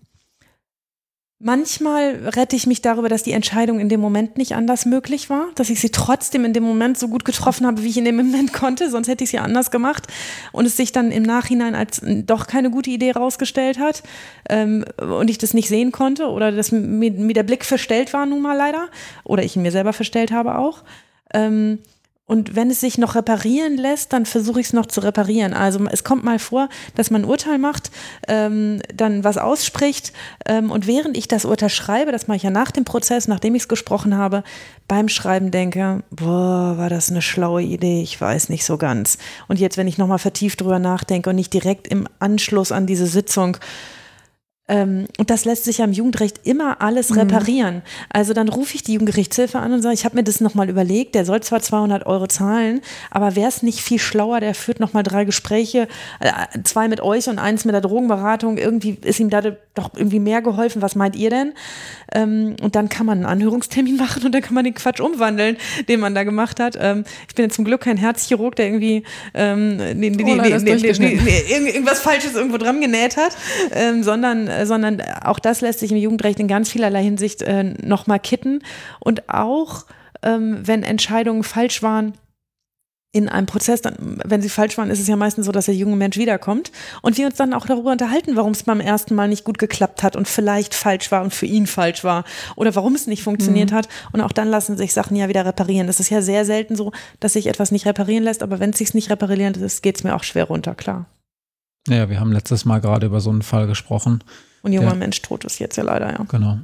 Manchmal 1.40 2.30
rette 2.30 2.56
ich 2.56 2.66
mich 2.66 2.82
darüber, 2.82 3.10
dass 3.10 3.24
die 3.24 3.34
Entscheidung 3.34 3.82
in 3.82 3.90
dem 3.90 4.00
Moment 4.00 4.38
nicht 4.38 4.56
anders 4.56 4.86
möglich 4.86 5.30
war, 5.30 5.48
dass 5.56 5.70
ich 5.70 5.82
sie 5.82 5.90
trotzdem 5.90 6.46
in 6.46 6.54
dem 6.54 6.64
Moment 6.64 6.98
so 6.98 7.10
gut 7.10 7.26
getroffen 7.26 7.68
habe, 7.68 7.84
wie 7.84 7.90
ich 7.90 7.98
in 7.98 8.06
dem 8.06 8.16
Moment 8.16 8.54
konnte, 8.54 8.90
sonst 8.90 9.10
hätte 9.10 9.26
ich 9.26 9.32
sie 9.32 9.40
anders 9.40 9.70
gemacht 9.70 10.08
und 10.54 10.66
es 10.66 10.78
sich 10.78 10.94
dann 10.94 11.12
im 11.12 11.24
Nachhinein 11.24 11.76
als 11.76 12.02
doch 12.26 12.48
keine 12.48 12.72
gute 12.72 12.90
Idee 12.90 13.12
rausgestellt 13.12 13.80
hat 13.80 14.02
ähm, 14.50 14.86
und 14.98 15.30
ich 15.30 15.38
das 15.38 15.54
nicht 15.54 15.68
sehen 15.68 15.92
konnte 15.92 16.28
oder 16.28 16.54
dass 16.54 16.72
mir, 16.72 17.12
mir, 17.12 17.34
der 17.34 17.44
Blick 17.44 17.66
verstellt 17.66 18.14
war 18.14 18.26
nun 18.26 18.42
mal 18.42 18.56
leider 18.56 18.88
oder 19.26 19.44
ich 19.44 19.58
ihn 19.58 19.62
mir 19.62 19.74
selber 19.74 19.92
verstellt 19.92 20.32
habe 20.32 20.58
auch. 20.58 20.84
Ähm, 21.34 21.80
und 22.28 22.56
wenn 22.56 22.72
es 22.72 22.80
sich 22.80 22.98
noch 22.98 23.14
reparieren 23.14 23.78
lässt, 23.78 24.12
dann 24.12 24.26
versuche 24.26 24.60
ich 24.60 24.68
es 24.68 24.74
noch 24.74 24.88
zu 24.88 25.00
reparieren. 25.02 25.54
Also 25.54 25.86
es 25.92 26.04
kommt 26.04 26.24
mal 26.24 26.40
vor, 26.40 26.70
dass 26.96 27.12
man 27.12 27.22
ein 27.22 27.30
Urteil 27.30 27.60
macht, 27.60 27.92
ähm, 28.28 28.82
dann 28.94 29.24
was 29.24 29.38
ausspricht 29.38 30.12
ähm, 30.48 30.72
und 30.72 30.88
während 30.88 31.18
ich 31.18 31.28
das 31.28 31.46
Urteil 31.46 31.70
schreibe, 31.70 32.12
das 32.12 32.28
mache 32.28 32.38
ich 32.38 32.44
ja 32.44 32.50
nach 32.50 32.72
dem 32.72 32.84
Prozess, 32.84 33.28
nachdem 33.28 33.54
ich 33.54 33.64
es 33.64 33.68
gesprochen 33.68 34.18
habe, 34.18 34.44
beim 34.88 35.08
Schreiben 35.08 35.52
denke, 35.52 36.04
boah, 36.10 36.78
war 36.78 36.90
das 36.90 37.12
eine 37.12 37.22
schlaue 37.22 37.62
Idee, 37.62 38.02
ich 38.02 38.20
weiß 38.20 38.50
nicht 38.50 38.66
so 38.66 38.78
ganz. 38.78 39.20
Und 39.48 39.60
jetzt, 39.60 39.78
wenn 39.78 39.88
ich 39.88 40.00
nochmal 40.00 40.20
vertieft 40.20 40.62
drüber 40.62 40.80
nachdenke 40.80 41.30
und 41.30 41.36
nicht 41.36 41.54
direkt 41.54 41.88
im 41.88 42.08
Anschluss 42.18 42.72
an 42.72 42.88
diese 42.88 43.06
Sitzung 43.06 43.58
ähm, 44.68 45.06
und 45.20 45.30
das 45.30 45.46
lässt 45.46 45.66
sich 45.66 45.78
ja 45.78 45.86
im 45.86 45.92
Jugendrecht 45.92 46.42
immer 46.44 46.82
alles 46.82 47.12
mhm. 47.12 47.20
reparieren. 47.20 47.82
Also 48.10 48.34
dann 48.34 48.50
rufe 48.50 48.74
ich 48.76 48.84
die 48.84 48.94
Jugendgerichtshilfe 48.94 49.60
an 49.60 49.74
und 49.74 49.82
sage, 49.84 49.94
ich 49.94 50.06
habe 50.06 50.16
mir 50.16 50.24
das 50.24 50.42
nochmal 50.42 50.70
überlegt, 50.70 51.14
der 51.14 51.24
soll 51.24 51.42
zwar 51.42 51.62
200 51.62 52.06
Euro 52.08 52.26
zahlen, 52.26 52.82
aber 53.12 53.36
wäre 53.36 53.48
es 53.48 53.62
nicht 53.62 53.82
viel 53.82 54.00
schlauer, 54.00 54.40
der 54.40 54.56
führt 54.56 54.80
nochmal 54.80 55.04
drei 55.04 55.24
Gespräche, 55.24 55.88
äh, 56.20 56.32
zwei 56.64 56.88
mit 56.88 57.00
euch 57.00 57.30
und 57.30 57.38
eins 57.38 57.66
mit 57.66 57.74
der 57.74 57.82
Drogenberatung, 57.82 58.58
irgendwie 58.58 58.98
ist 59.04 59.20
ihm 59.20 59.30
da 59.30 59.42
doch 59.76 59.92
irgendwie 59.96 60.20
mehr 60.20 60.42
geholfen, 60.42 60.82
was 60.82 60.96
meint 60.96 61.16
ihr 61.16 61.30
denn? 61.30 61.54
Ähm, 62.14 62.56
und 62.62 62.76
dann 62.76 62.90
kann 62.90 63.06
man 63.06 63.20
einen 63.20 63.26
Anhörungstermin 63.28 63.98
machen 63.98 64.24
und 64.26 64.32
dann 64.32 64.42
kann 64.42 64.56
man 64.56 64.64
den 64.64 64.74
Quatsch 64.74 65.00
umwandeln, 65.00 65.58
den 65.88 66.00
man 66.00 66.16
da 66.16 66.24
gemacht 66.24 66.60
hat. 66.60 66.78
Ähm, 66.80 67.04
ich 67.28 67.36
bin 67.36 67.46
jetzt 67.46 67.56
zum 67.56 67.66
Glück 67.66 67.82
kein 67.82 67.98
Herzchirurg, 67.98 68.56
der 68.56 68.68
irgendwie 68.68 69.04
ähm, 69.34 69.78
den, 69.78 70.18
den, 70.18 70.40
oh, 70.40 70.42
den, 70.42 71.68
irgendwas 71.68 72.00
Falsches 72.00 72.34
irgendwo 72.36 72.58
dran 72.58 72.82
genäht 72.82 73.18
hat, 73.18 73.36
ähm, 73.72 74.02
sondern 74.02 74.48
äh, 74.48 74.55
sondern 74.64 75.02
auch 75.02 75.40
das 75.40 75.62
lässt 75.62 75.80
sich 75.80 75.92
im 75.92 75.98
Jugendrecht 75.98 76.40
in 76.40 76.48
ganz 76.48 76.70
vielerlei 76.70 77.04
Hinsicht 77.04 77.42
äh, 77.42 77.64
nochmal 77.64 78.20
kitten. 78.20 78.62
Und 79.00 79.30
auch 79.30 79.86
ähm, 80.24 80.60
wenn 80.64 80.84
Entscheidungen 80.84 81.44
falsch 81.44 81.82
waren, 81.84 82.14
in 83.16 83.30
einem 83.30 83.48
Prozess, 83.48 83.82
dann, 83.82 84.20
wenn 84.26 84.42
sie 84.42 84.50
falsch 84.50 84.78
waren, 84.78 84.90
ist 84.90 85.00
es 85.00 85.08
ja 85.08 85.16
meistens 85.16 85.46
so, 85.46 85.54
dass 85.54 85.68
der 85.68 85.74
junge 85.74 85.96
Mensch 85.96 86.18
wiederkommt 86.18 86.74
und 87.02 87.18
wir 87.18 87.28
uns 87.28 87.38
dann 87.38 87.54
auch 87.54 87.66
darüber 87.66 87.94
unterhalten, 87.94 88.36
warum 88.36 88.52
es 88.52 88.64
beim 88.64 88.82
ersten 88.82 89.16
Mal 89.16 89.30
nicht 89.30 89.46
gut 89.46 89.58
geklappt 89.58 90.04
hat 90.04 90.18
und 90.18 90.28
vielleicht 90.28 90.76
falsch 90.76 91.14
war 91.14 91.24
und 91.24 91.34
für 91.34 91.46
ihn 91.46 91.66
falsch 91.66 92.04
war 92.04 92.26
oder 92.58 92.76
warum 92.76 92.94
es 92.94 93.08
nicht 93.08 93.24
funktioniert 93.24 93.72
mhm. 93.72 93.76
hat. 93.76 93.88
Und 94.12 94.20
auch 94.20 94.34
dann 94.34 94.50
lassen 94.50 94.76
sich 94.76 94.94
Sachen 94.94 95.16
ja 95.16 95.30
wieder 95.30 95.46
reparieren. 95.46 95.88
Es 95.88 96.02
ist 96.02 96.10
ja 96.10 96.22
sehr 96.22 96.44
selten 96.44 96.76
so, 96.76 96.92
dass 97.22 97.34
sich 97.34 97.48
etwas 97.48 97.72
nicht 97.72 97.86
reparieren 97.86 98.26
lässt, 98.26 98.44
aber 98.44 98.60
wenn 98.60 98.72
es 98.72 98.80
sich 98.80 98.94
nicht 98.94 99.10
reparieren 99.10 99.54
lässt, 99.54 99.82
geht 99.82 99.96
es 99.96 100.04
mir 100.04 100.14
auch 100.14 100.24
schwer 100.24 100.44
runter, 100.44 100.76
klar. 100.76 101.06
Ja, 101.88 102.10
wir 102.10 102.20
haben 102.20 102.32
letztes 102.32 102.66
Mal 102.66 102.82
gerade 102.82 103.06
über 103.06 103.22
so 103.22 103.30
einen 103.30 103.42
Fall 103.42 103.68
gesprochen. 103.68 104.24
Und 104.62 104.74
junger 104.74 104.90
der, 104.90 104.96
Mensch 104.96 105.22
tot 105.22 105.46
ist 105.46 105.60
jetzt 105.60 105.76
ja 105.76 105.84
leider, 105.84 106.12
ja. 106.12 106.26
Genau. 106.28 106.60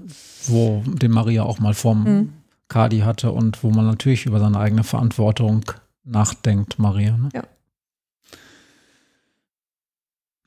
Wo 0.47 0.83
den 0.85 1.11
Maria 1.11 1.43
auch 1.43 1.59
mal 1.59 1.73
vom 1.73 2.03
mhm. 2.03 2.33
Kadi 2.67 2.99
hatte 2.99 3.31
und 3.31 3.63
wo 3.63 3.69
man 3.69 3.85
natürlich 3.85 4.25
über 4.25 4.39
seine 4.39 4.59
eigene 4.59 4.83
Verantwortung 4.83 5.63
nachdenkt, 6.03 6.79
Maria. 6.79 7.17
Ne? 7.17 7.29
Ja. 7.33 7.43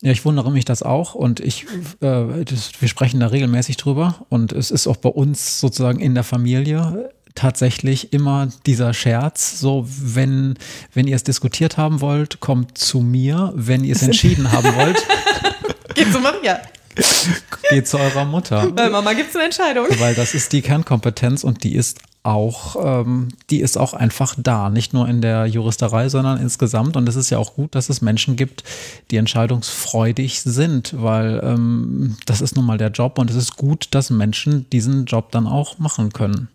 Ja, 0.03 0.11
ich 0.11 0.25
wundere 0.25 0.51
mich 0.51 0.67
das 0.67 0.83
auch 0.83 1.15
und 1.15 1.41
ich, 1.41 1.65
äh, 2.01 2.45
das, 2.45 2.73
wir 2.81 2.89
sprechen 2.89 3.21
da 3.21 3.29
regelmäßig 3.29 3.79
drüber 3.79 4.27
und 4.29 4.53
es 4.53 4.71
ist 4.71 4.87
auch 4.87 4.99
bei 4.99 5.09
uns 5.09 5.61
sozusagen 5.61 5.99
in 5.99 6.15
der 6.15 6.25
Familie 6.25 7.11
tatsächlich 7.35 8.13
immer 8.13 8.49
dieser 8.67 8.95
Scherz, 8.95 9.59
so 9.59 9.87
wenn, 9.89 10.55
wenn 10.93 11.07
ihr 11.07 11.17
es 11.17 11.25
diskutiert 11.25 11.77
haben 11.77 12.01
wollt, 12.01 12.41
kommt 12.41 12.79
zu 12.79 13.01
mir, 13.01 13.53
wenn 13.55 13.85
ihr 13.85 13.95
es 13.95 14.03
entschieden 14.05 14.53
haben 14.53 14.75
wollt. 14.77 15.05
Geht 15.95 16.13
zu 16.13 16.21
Maria. 16.21 16.61
Geht 17.71 17.89
zu 17.89 17.99
eurer 17.99 18.25
Mutter. 18.25 18.71
Bei 18.71 18.89
Mama 18.89 19.15
gibt 19.15 19.31
es 19.31 19.37
eine 19.37 19.47
Entscheidung. 19.47 19.87
Weil 19.99 20.15
das 20.15 20.35
ist 20.35 20.53
die 20.53 20.63
Kernkompetenz 20.63 21.43
und 21.43 21.65
die 21.65 21.75
ist 21.75 21.99
auch, 22.23 22.77
ähm, 23.03 23.29
die 23.51 23.61
ist 23.61 23.77
auch 23.77 23.95
einfach 23.95 24.35
da. 24.39 24.71
Nicht 24.71 24.95
nur 24.95 25.09
in 25.09 25.21
der 25.21 25.47
Juristerei, 25.47 26.09
sondern 26.09 26.41
insgesamt. 26.41 26.97
Und 26.97 27.09
es 27.09 27.17
ist 27.17 27.31
ja 27.31 27.39
auch 27.39 27.55
gut, 27.55 27.75
dass 27.75 27.91
es 27.91 28.01
Menschen 28.01 28.37
gibt, 28.37 28.65
die 29.11 29.17
entscheidungsfreudig 29.17 30.41
sind, 30.41 30.95
weil 30.97 31.41
ähm, 31.45 32.17
das 32.27 32.41
ist 32.41 32.57
nun 32.57 32.65
mal 32.65 32.79
der 32.79 32.91
Job 32.91 33.19
und 33.19 33.31
es 33.31 33.37
ist 33.37 33.57
gut, 33.57 33.89
dass 33.91 34.11
Menschen 34.11 34.69
diesen 34.71 35.05
Job 35.05 35.33
dann 35.33 35.47
auch 35.47 35.79
machen 35.79 36.13
können. 36.13 36.49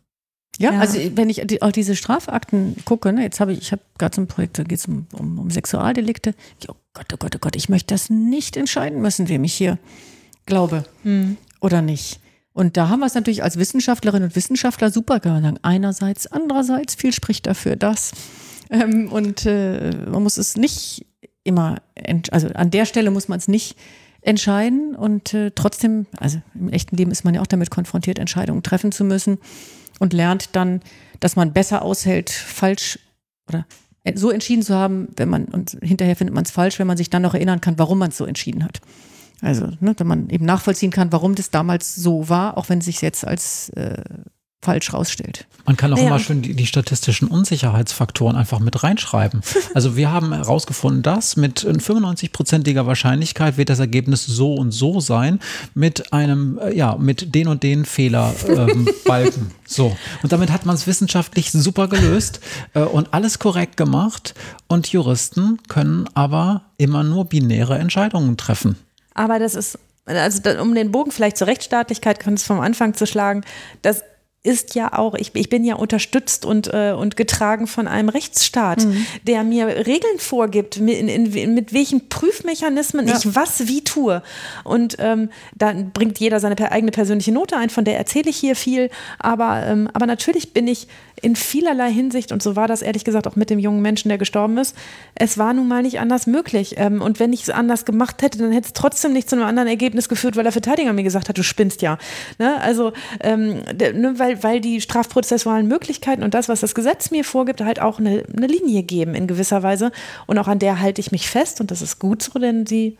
Ja, 0.59 0.73
ja, 0.73 0.79
also 0.79 0.99
wenn 1.15 1.29
ich 1.29 1.41
die, 1.45 1.61
auch 1.61 1.71
diese 1.71 1.95
Strafakten 1.95 2.75
gucke, 2.83 3.13
ne, 3.13 3.23
jetzt 3.23 3.39
habe 3.39 3.53
ich, 3.53 3.59
ich 3.59 3.71
habe 3.71 3.81
gerade 3.97 4.13
so 4.13 4.21
ein 4.21 4.27
Projekt, 4.27 4.59
da 4.59 4.63
geht 4.63 4.79
es 4.79 4.85
um, 4.87 5.07
um, 5.13 5.39
um, 5.39 5.49
Sexualdelikte. 5.49 6.35
Oh 6.67 6.75
Gott, 6.93 7.05
oh 7.13 7.17
Gott, 7.17 7.35
oh 7.37 7.39
Gott, 7.39 7.55
ich 7.55 7.69
möchte 7.69 7.93
das 7.93 8.09
nicht 8.09 8.57
entscheiden 8.57 9.01
müssen, 9.01 9.29
wem 9.29 9.45
ich 9.45 9.53
hier 9.53 9.79
glaube 10.45 10.83
hm. 11.03 11.37
oder 11.61 11.81
nicht. 11.81 12.19
Und 12.51 12.75
da 12.75 12.89
haben 12.89 12.99
wir 12.99 13.05
es 13.05 13.13
natürlich 13.13 13.41
als 13.41 13.57
Wissenschaftlerinnen 13.57 14.29
und 14.29 14.35
Wissenschaftler 14.35 14.91
super 14.91 15.21
gemacht. 15.21 15.59
Einerseits, 15.61 16.27
andererseits, 16.27 16.93
viel 16.93 17.13
spricht 17.13 17.47
dafür 17.47 17.77
das. 17.77 18.11
Ähm, 18.69 19.09
und 19.11 19.45
äh, 19.45 19.91
man 20.11 20.23
muss 20.23 20.37
es 20.37 20.57
nicht 20.57 21.05
immer, 21.45 21.77
also 22.31 22.49
an 22.49 22.69
der 22.69 22.85
Stelle 22.85 23.11
muss 23.11 23.29
man 23.29 23.39
es 23.39 23.47
nicht 23.47 23.77
entscheiden 24.21 24.95
und 24.95 25.33
äh, 25.33 25.51
trotzdem, 25.51 26.05
also 26.17 26.41
im 26.55 26.69
echten 26.69 26.95
Leben 26.97 27.11
ist 27.11 27.23
man 27.23 27.33
ja 27.33 27.41
auch 27.41 27.47
damit 27.47 27.69
konfrontiert, 27.71 28.19
Entscheidungen 28.19 28.63
treffen 28.63 28.91
zu 28.91 29.03
müssen 29.03 29.37
und 29.99 30.13
lernt 30.13 30.55
dann, 30.55 30.81
dass 31.19 31.35
man 31.35 31.53
besser 31.53 31.81
aushält, 31.81 32.29
falsch 32.29 32.99
oder 33.47 33.65
so 34.15 34.31
entschieden 34.31 34.63
zu 34.63 34.75
haben, 34.75 35.09
wenn 35.17 35.29
man, 35.29 35.45
und 35.45 35.77
hinterher 35.81 36.15
findet 36.15 36.33
man 36.33 36.45
es 36.45 36.51
falsch, 36.51 36.79
wenn 36.79 36.87
man 36.87 36.97
sich 36.97 37.09
dann 37.09 37.21
noch 37.21 37.33
erinnern 37.33 37.61
kann, 37.61 37.77
warum 37.77 37.99
man 37.99 38.09
es 38.09 38.17
so 38.17 38.25
entschieden 38.25 38.63
hat. 38.63 38.81
Also, 39.41 39.69
ne, 39.79 39.93
wenn 39.97 40.07
man 40.07 40.29
eben 40.29 40.45
nachvollziehen 40.45 40.91
kann, 40.91 41.11
warum 41.11 41.35
das 41.35 41.49
damals 41.49 41.95
so 41.95 42.27
war, 42.27 42.57
auch 42.57 42.69
wenn 42.69 42.79
es 42.79 42.85
sich 42.85 43.01
jetzt 43.01 43.25
als 43.25 43.69
äh, 43.69 44.03
falsch 44.61 44.93
rausstellt. 44.93 45.45
Man 45.65 45.77
kann 45.77 45.93
auch 45.93 45.97
ja, 45.97 46.07
immer 46.07 46.19
schön 46.19 46.41
die, 46.41 46.53
die, 46.53 46.65
statistischen 46.65 47.27
Unsicherheitsfaktoren 47.27 48.35
einfach 48.35 48.59
mit 48.59 48.83
reinschreiben. 48.83 49.41
Also 49.75 49.95
wir 49.95 50.11
haben 50.11 50.33
herausgefunden, 50.33 51.03
dass 51.03 51.37
mit 51.37 51.63
95-prozentiger 51.63 52.85
Wahrscheinlichkeit 52.87 53.57
wird 53.57 53.69
das 53.69 53.79
Ergebnis 53.79 54.25
so 54.25 54.55
und 54.55 54.71
so 54.71 54.99
sein 54.99 55.39
mit 55.75 56.11
einem, 56.11 56.57
äh, 56.57 56.75
ja, 56.75 56.95
mit 56.97 57.35
den 57.35 57.47
und 57.47 57.61
den 57.61 57.85
Fehlerbalken. 57.85 58.87
Ähm, 59.07 59.51
so. 59.65 59.95
Und 60.23 60.31
damit 60.31 60.51
hat 60.51 60.65
man 60.65 60.75
es 60.75 60.87
wissenschaftlich 60.87 61.51
super 61.51 61.87
gelöst 61.87 62.39
äh, 62.73 62.81
und 62.81 63.13
alles 63.13 63.37
korrekt 63.37 63.77
gemacht. 63.77 64.33
Und 64.67 64.87
Juristen 64.91 65.59
können 65.67 66.09
aber 66.15 66.63
immer 66.77 67.03
nur 67.03 67.25
binäre 67.25 67.77
Entscheidungen 67.77 68.37
treffen. 68.37 68.75
Aber 69.13 69.37
das 69.37 69.55
ist 69.55 69.77
also 70.05 70.41
um 70.59 70.73
den 70.73 70.91
Bogen 70.91 71.11
vielleicht 71.11 71.37
zur 71.37 71.47
Rechtsstaatlichkeit 71.47 72.19
ganz 72.19 72.43
vom 72.43 72.59
Anfang 72.59 72.95
zu 72.95 73.05
schlagen, 73.05 73.43
das 73.83 74.03
ist 74.41 74.73
ja 74.73 74.97
auch, 74.97 75.15
ich, 75.15 75.35
ich 75.35 75.49
bin 75.49 75.65
ja 75.65 75.75
unterstützt 75.75 76.45
und, 76.45 76.73
äh, 76.73 76.93
und 76.97 77.17
getragen 77.17 77.67
von 77.67 77.89
einem 77.89 78.07
Rechtsstaat, 78.07 78.85
mhm. 78.85 79.05
der 79.27 79.43
mir 79.43 79.67
Regeln 79.67 80.17
vorgibt, 80.17 80.79
mit, 80.79 80.97
in, 80.97 81.09
in, 81.09 81.53
mit 81.53 81.73
welchen 81.73 82.07
Prüfmechanismen 82.07 83.05
ja. 83.05 83.17
ich 83.17 83.35
was 83.35 83.67
wie 83.67 83.83
tue. 83.83 84.23
Und 84.63 84.95
ähm, 84.99 85.29
dann 85.55 85.91
bringt 85.91 86.19
jeder 86.19 86.39
seine 86.39 86.71
eigene 86.71 86.91
persönliche 86.91 87.33
Note 87.33 87.57
ein, 87.57 87.69
von 87.69 87.83
der 87.83 87.97
erzähle 87.97 88.29
ich 88.29 88.37
hier 88.37 88.55
viel. 88.55 88.89
Aber, 89.17 89.65
ähm, 89.65 89.89
aber 89.93 90.05
natürlich 90.05 90.53
bin 90.53 90.67
ich 90.67 90.87
in 91.21 91.35
vielerlei 91.35 91.91
Hinsicht, 91.91 92.31
und 92.31 92.41
so 92.41 92.55
war 92.55 92.67
das 92.67 92.81
ehrlich 92.81 93.03
gesagt 93.03 93.27
auch 93.27 93.35
mit 93.35 93.49
dem 93.49 93.59
jungen 93.59 93.81
Menschen, 93.81 94.07
der 94.07 94.17
gestorben 94.17 94.57
ist, 94.57 94.73
es 95.15 95.37
war 95.37 95.53
nun 95.53 95.67
mal 95.67 95.81
nicht 95.81 95.99
anders 95.99 96.27
möglich. 96.27 96.75
Ähm, 96.77 97.01
und 97.01 97.19
wenn 97.19 97.33
ich 97.33 97.43
es 97.43 97.49
anders 97.49 97.83
gemacht 97.83 98.21
hätte, 98.21 98.37
dann 98.37 98.53
hätte 98.53 98.67
es 98.67 98.73
trotzdem 98.73 99.11
nicht 99.11 99.29
zu 99.29 99.35
einem 99.35 99.45
anderen 99.45 99.67
Ergebnis 99.67 100.07
geführt, 100.07 100.37
weil 100.37 100.43
der 100.43 100.53
Verteidiger 100.53 100.93
mir 100.93 101.03
gesagt 101.03 101.27
hat, 101.27 101.37
du 101.37 101.43
spinnst 101.43 101.81
ja. 101.81 101.97
Ne? 102.37 102.61
Also, 102.61 102.93
ähm, 103.19 103.61
ne, 103.73 104.13
weil 104.17 104.28
weil, 104.29 104.43
weil 104.43 104.61
die 104.61 104.81
strafprozessualen 104.81 105.67
Möglichkeiten 105.67 106.23
und 106.23 106.33
das, 106.33 106.49
was 106.49 106.61
das 106.61 106.75
Gesetz 106.75 107.11
mir 107.11 107.23
vorgibt, 107.23 107.61
halt 107.61 107.81
auch 107.81 107.99
eine, 107.99 108.23
eine 108.35 108.47
Linie 108.47 108.83
geben 108.83 109.15
in 109.15 109.27
gewisser 109.27 109.63
Weise. 109.63 109.91
Und 110.27 110.37
auch 110.37 110.47
an 110.47 110.59
der 110.59 110.79
halte 110.79 111.01
ich 111.01 111.11
mich 111.11 111.29
fest 111.29 111.61
und 111.61 111.71
das 111.71 111.81
ist 111.81 111.99
gut 111.99 112.21
so, 112.21 112.39
denn 112.39 112.65
sie 112.65 112.97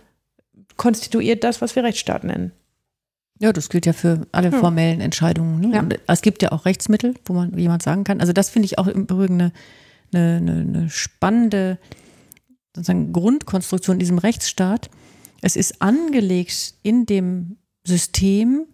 konstituiert 0.77 1.43
das, 1.43 1.61
was 1.61 1.76
wir 1.76 1.84
Rechtsstaat 1.84 2.23
nennen. 2.23 2.51
Ja, 3.41 3.53
das 3.53 3.69
gilt 3.69 3.85
ja 3.85 3.93
für 3.93 4.27
alle 4.34 4.51
formellen 4.51 4.99
Entscheidungen. 4.99 5.61
Ne? 5.61 5.76
Ja. 5.76 5.88
Es 6.07 6.22
gibt 6.22 6.41
ja 6.41 6.51
auch 6.51 6.65
Rechtsmittel, 6.65 7.14
wo 7.26 7.34
man 7.34 7.57
jemand 7.57 7.84
sagen 7.84 8.03
kann. 8.03 8.19
Also 8.19 8.34
das 8.34 8.49
finde 8.49 8.65
ich 8.65 8.77
auch 8.77 8.88
im 8.88 9.03
Übrigen 9.03 9.41
eine, 9.41 9.51
eine, 10.11 10.51
eine 10.51 10.89
spannende 10.89 11.77
sozusagen 12.76 13.14
Grundkonstruktion 13.14 13.95
in 13.95 13.99
diesem 13.99 14.18
Rechtsstaat. 14.18 14.89
Es 15.41 15.56
ist 15.56 15.81
angelegt 15.81 16.73
in 16.84 17.06
dem 17.06 17.57
System, 17.85 18.65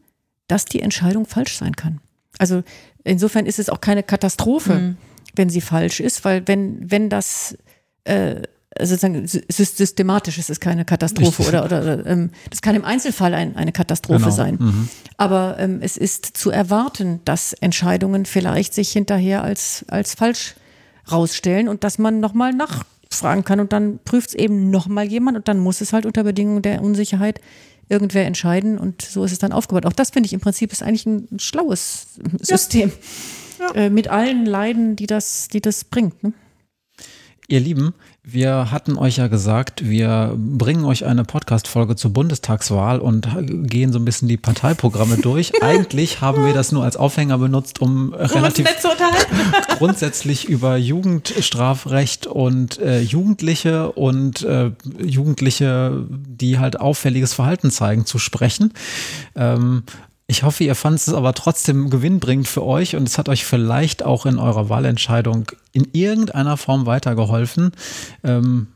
dass 0.47 0.65
die 0.65 0.81
Entscheidung 0.81 1.27
falsch 1.27 1.57
sein 1.57 1.75
kann. 1.75 2.01
Also 2.37 2.63
insofern 3.03 3.45
ist 3.45 3.59
es 3.59 3.69
auch 3.69 3.81
keine 3.81 4.03
Katastrophe, 4.03 4.73
mhm. 4.73 4.97
wenn 5.35 5.49
sie 5.49 5.61
falsch 5.61 5.99
ist, 5.99 6.25
weil 6.25 6.47
wenn, 6.47 6.91
wenn 6.91 7.09
das, 7.09 7.57
äh, 8.03 8.41
sozusagen 8.77 9.25
systematisch 9.25 10.37
ist 10.37 10.49
es 10.49 10.59
keine 10.59 10.83
Katastrophe 10.83 11.43
oder, 11.43 11.63
oder, 11.63 11.81
oder 11.81 12.05
ähm, 12.05 12.31
das 12.49 12.61
kann 12.61 12.75
im 12.75 12.83
Einzelfall 12.83 13.33
ein, 13.33 13.55
eine 13.55 13.71
Katastrophe 13.71 14.25
Genau. 14.25 14.35
sein. 14.35 14.57
Mhm. 14.59 14.89
Aber 15.17 15.55
ähm, 15.59 15.79
es 15.81 15.95
ist 15.95 16.25
zu 16.35 16.49
erwarten, 16.51 17.21
dass 17.23 17.53
Entscheidungen 17.53 18.25
vielleicht 18.25 18.73
sich 18.73 18.91
hinterher 18.91 19.43
als, 19.43 19.85
als 19.87 20.13
falsch 20.15 20.55
rausstellen 21.09 21.69
und 21.69 21.83
dass 21.85 21.99
man 21.99 22.19
nochmal 22.19 22.51
nachfragen 22.51 23.45
kann 23.45 23.61
und 23.61 23.71
dann 23.71 23.99
prüft 24.03 24.29
es 24.29 24.35
eben 24.35 24.71
nochmal 24.71 25.05
jemand 25.05 25.37
und 25.37 25.47
dann 25.47 25.59
muss 25.59 25.79
es 25.79 25.93
halt 25.93 26.05
unter 26.05 26.23
Bedingungen 26.23 26.61
der 26.61 26.81
Unsicherheit 26.81 27.39
irgendwer 27.89 28.25
entscheiden 28.25 28.77
und 28.77 29.01
so 29.01 29.23
ist 29.23 29.31
es 29.31 29.39
dann 29.39 29.51
aufgebaut. 29.51 29.85
Auch 29.85 29.93
das 29.93 30.09
finde 30.09 30.27
ich 30.27 30.33
im 30.33 30.39
Prinzip 30.39 30.71
ist 30.71 30.83
eigentlich 30.83 31.05
ein 31.05 31.39
schlaues 31.39 32.19
System. 32.39 32.91
Äh, 33.73 33.89
mit 33.89 34.09
allen 34.09 34.45
Leiden, 34.45 34.95
die 34.95 35.07
das, 35.07 35.47
die 35.47 35.61
das 35.61 35.85
bringt. 35.85 36.21
Ne? 36.23 36.33
Ihr 37.47 37.59
Lieben, 37.59 37.93
wir 38.25 38.71
hatten 38.71 38.97
euch 38.97 39.17
ja 39.17 39.27
gesagt, 39.27 39.87
wir 39.87 40.35
bringen 40.35 40.83
euch 40.83 41.05
eine 41.05 41.23
Podcast-Folge 41.23 41.95
zur 41.95 42.11
Bundestagswahl 42.11 42.99
und 42.99 43.27
gehen 43.69 43.93
so 43.93 43.99
ein 43.99 44.05
bisschen 44.05 44.27
die 44.27 44.37
Parteiprogramme 44.37 45.17
durch. 45.17 45.51
Eigentlich 45.61 46.21
haben 46.21 46.43
wir 46.43 46.53
das 46.53 46.71
nur 46.71 46.83
als 46.83 46.97
Aufhänger 46.97 47.37
benutzt, 47.37 47.81
um 47.81 48.13
relativ 48.13 48.67
zu 48.79 48.89
unterhalten. 48.89 49.35
grundsätzlich 49.77 50.49
über 50.49 50.75
Jugendstrafrecht 50.75 52.27
und 52.27 52.79
äh, 52.79 53.01
Jugendliche 53.01 53.91
und 53.91 54.41
äh, 54.41 54.71
Jugendliche, 54.99 56.05
die 56.09 56.57
halt 56.57 56.79
auffälliges 56.79 57.33
Verhalten 57.33 57.69
zeigen, 57.69 58.05
zu 58.05 58.17
sprechen. 58.17 58.73
Ähm, 59.35 59.83
ich 60.27 60.43
hoffe, 60.43 60.63
ihr 60.63 60.75
fandet 60.75 61.07
es 61.07 61.13
aber 61.13 61.33
trotzdem 61.33 61.89
gewinnbringend 61.89 62.47
für 62.47 62.63
euch 62.63 62.95
und 62.95 63.07
es 63.07 63.17
hat 63.17 63.29
euch 63.29 63.45
vielleicht 63.45 64.03
auch 64.03 64.25
in 64.25 64.39
eurer 64.39 64.69
Wahlentscheidung 64.69 65.51
in 65.71 65.87
irgendeiner 65.93 66.57
Form 66.57 66.85
weitergeholfen. 66.85 67.71
Ähm, 68.23 68.67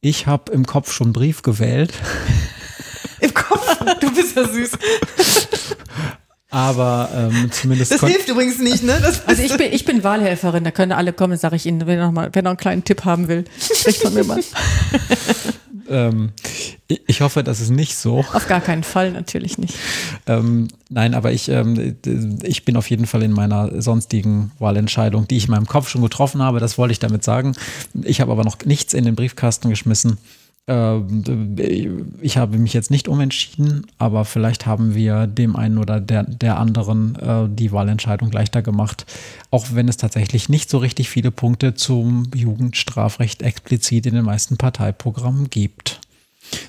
ich 0.00 0.26
habe 0.26 0.52
im 0.52 0.66
Kopf 0.66 0.92
schon 0.92 1.08
einen 1.08 1.12
Brief 1.12 1.42
gewählt, 1.42 1.92
Im 3.22 3.32
Kopf. 3.34 3.78
Du 4.00 4.12
bist 4.12 4.36
ja 4.36 4.48
süß. 4.48 4.72
aber 6.50 7.08
ähm, 7.14 7.50
zumindest 7.52 7.92
Das 7.92 8.00
hilft 8.00 8.28
übrigens 8.28 8.58
nicht, 8.58 8.82
ne? 8.82 8.98
Das 9.00 9.26
Also 9.26 9.42
ich 9.42 9.56
bin, 9.56 9.72
ich 9.72 9.84
bin 9.84 10.02
Wahlhelferin, 10.02 10.64
da 10.64 10.72
können 10.72 10.90
alle 10.90 11.12
kommen, 11.12 11.38
sage 11.38 11.54
ich 11.54 11.66
Ihnen, 11.66 11.86
wenn 11.86 12.00
noch, 12.00 12.10
mal, 12.10 12.30
wer 12.32 12.42
noch 12.42 12.50
einen 12.50 12.58
kleinen 12.58 12.84
Tipp 12.84 13.04
haben 13.04 13.28
will, 13.28 13.44
spricht 13.60 14.02
von 14.02 14.12
mir 14.12 14.24
mal. 14.24 14.40
ähm, 15.92 16.32
ich, 17.06 17.20
hoffe, 17.20 17.44
das 17.44 17.60
ist 17.60 17.70
nicht 17.70 17.96
so. 17.96 18.18
Auf 18.18 18.48
gar 18.48 18.60
keinen 18.60 18.82
Fall, 18.82 19.12
natürlich 19.12 19.58
nicht. 19.58 19.74
Ähm, 20.26 20.68
nein, 20.88 21.14
aber 21.14 21.32
ich, 21.32 21.48
ähm, 21.48 21.96
ich 22.42 22.64
bin 22.64 22.76
auf 22.76 22.90
jeden 22.90 23.06
Fall 23.06 23.22
in 23.22 23.32
meiner 23.32 23.80
sonstigen 23.80 24.52
Wahlentscheidung, 24.58 25.28
die 25.28 25.36
ich 25.36 25.44
in 25.44 25.50
meinem 25.52 25.66
Kopf 25.66 25.88
schon 25.88 26.02
getroffen 26.02 26.42
habe, 26.42 26.60
das 26.60 26.78
wollte 26.78 26.92
ich 26.92 26.98
damit 26.98 27.24
sagen. 27.24 27.54
Ich 28.02 28.20
habe 28.20 28.32
aber 28.32 28.44
noch 28.44 28.58
nichts 28.64 28.94
in 28.94 29.04
den 29.04 29.14
Briefkasten 29.14 29.70
geschmissen. 29.70 30.18
Ähm, 30.68 32.16
ich 32.20 32.36
habe 32.36 32.58
mich 32.58 32.72
jetzt 32.72 32.90
nicht 32.90 33.08
umentschieden, 33.08 33.86
aber 33.98 34.24
vielleicht 34.24 34.64
haben 34.64 34.94
wir 34.94 35.26
dem 35.26 35.56
einen 35.56 35.78
oder 35.78 36.00
der, 36.00 36.22
der 36.22 36.58
anderen 36.58 37.16
äh, 37.16 37.48
die 37.48 37.72
Wahlentscheidung 37.72 38.30
leichter 38.30 38.62
gemacht, 38.62 39.04
auch 39.50 39.66
wenn 39.72 39.88
es 39.88 39.96
tatsächlich 39.96 40.48
nicht 40.48 40.70
so 40.70 40.78
richtig 40.78 41.08
viele 41.08 41.32
Punkte 41.32 41.74
zum 41.74 42.30
Jugendstrafrecht 42.34 43.42
explizit 43.42 44.06
in 44.06 44.14
den 44.14 44.24
meisten 44.24 44.56
Parteiprogrammen 44.56 45.50
gibt. 45.50 46.00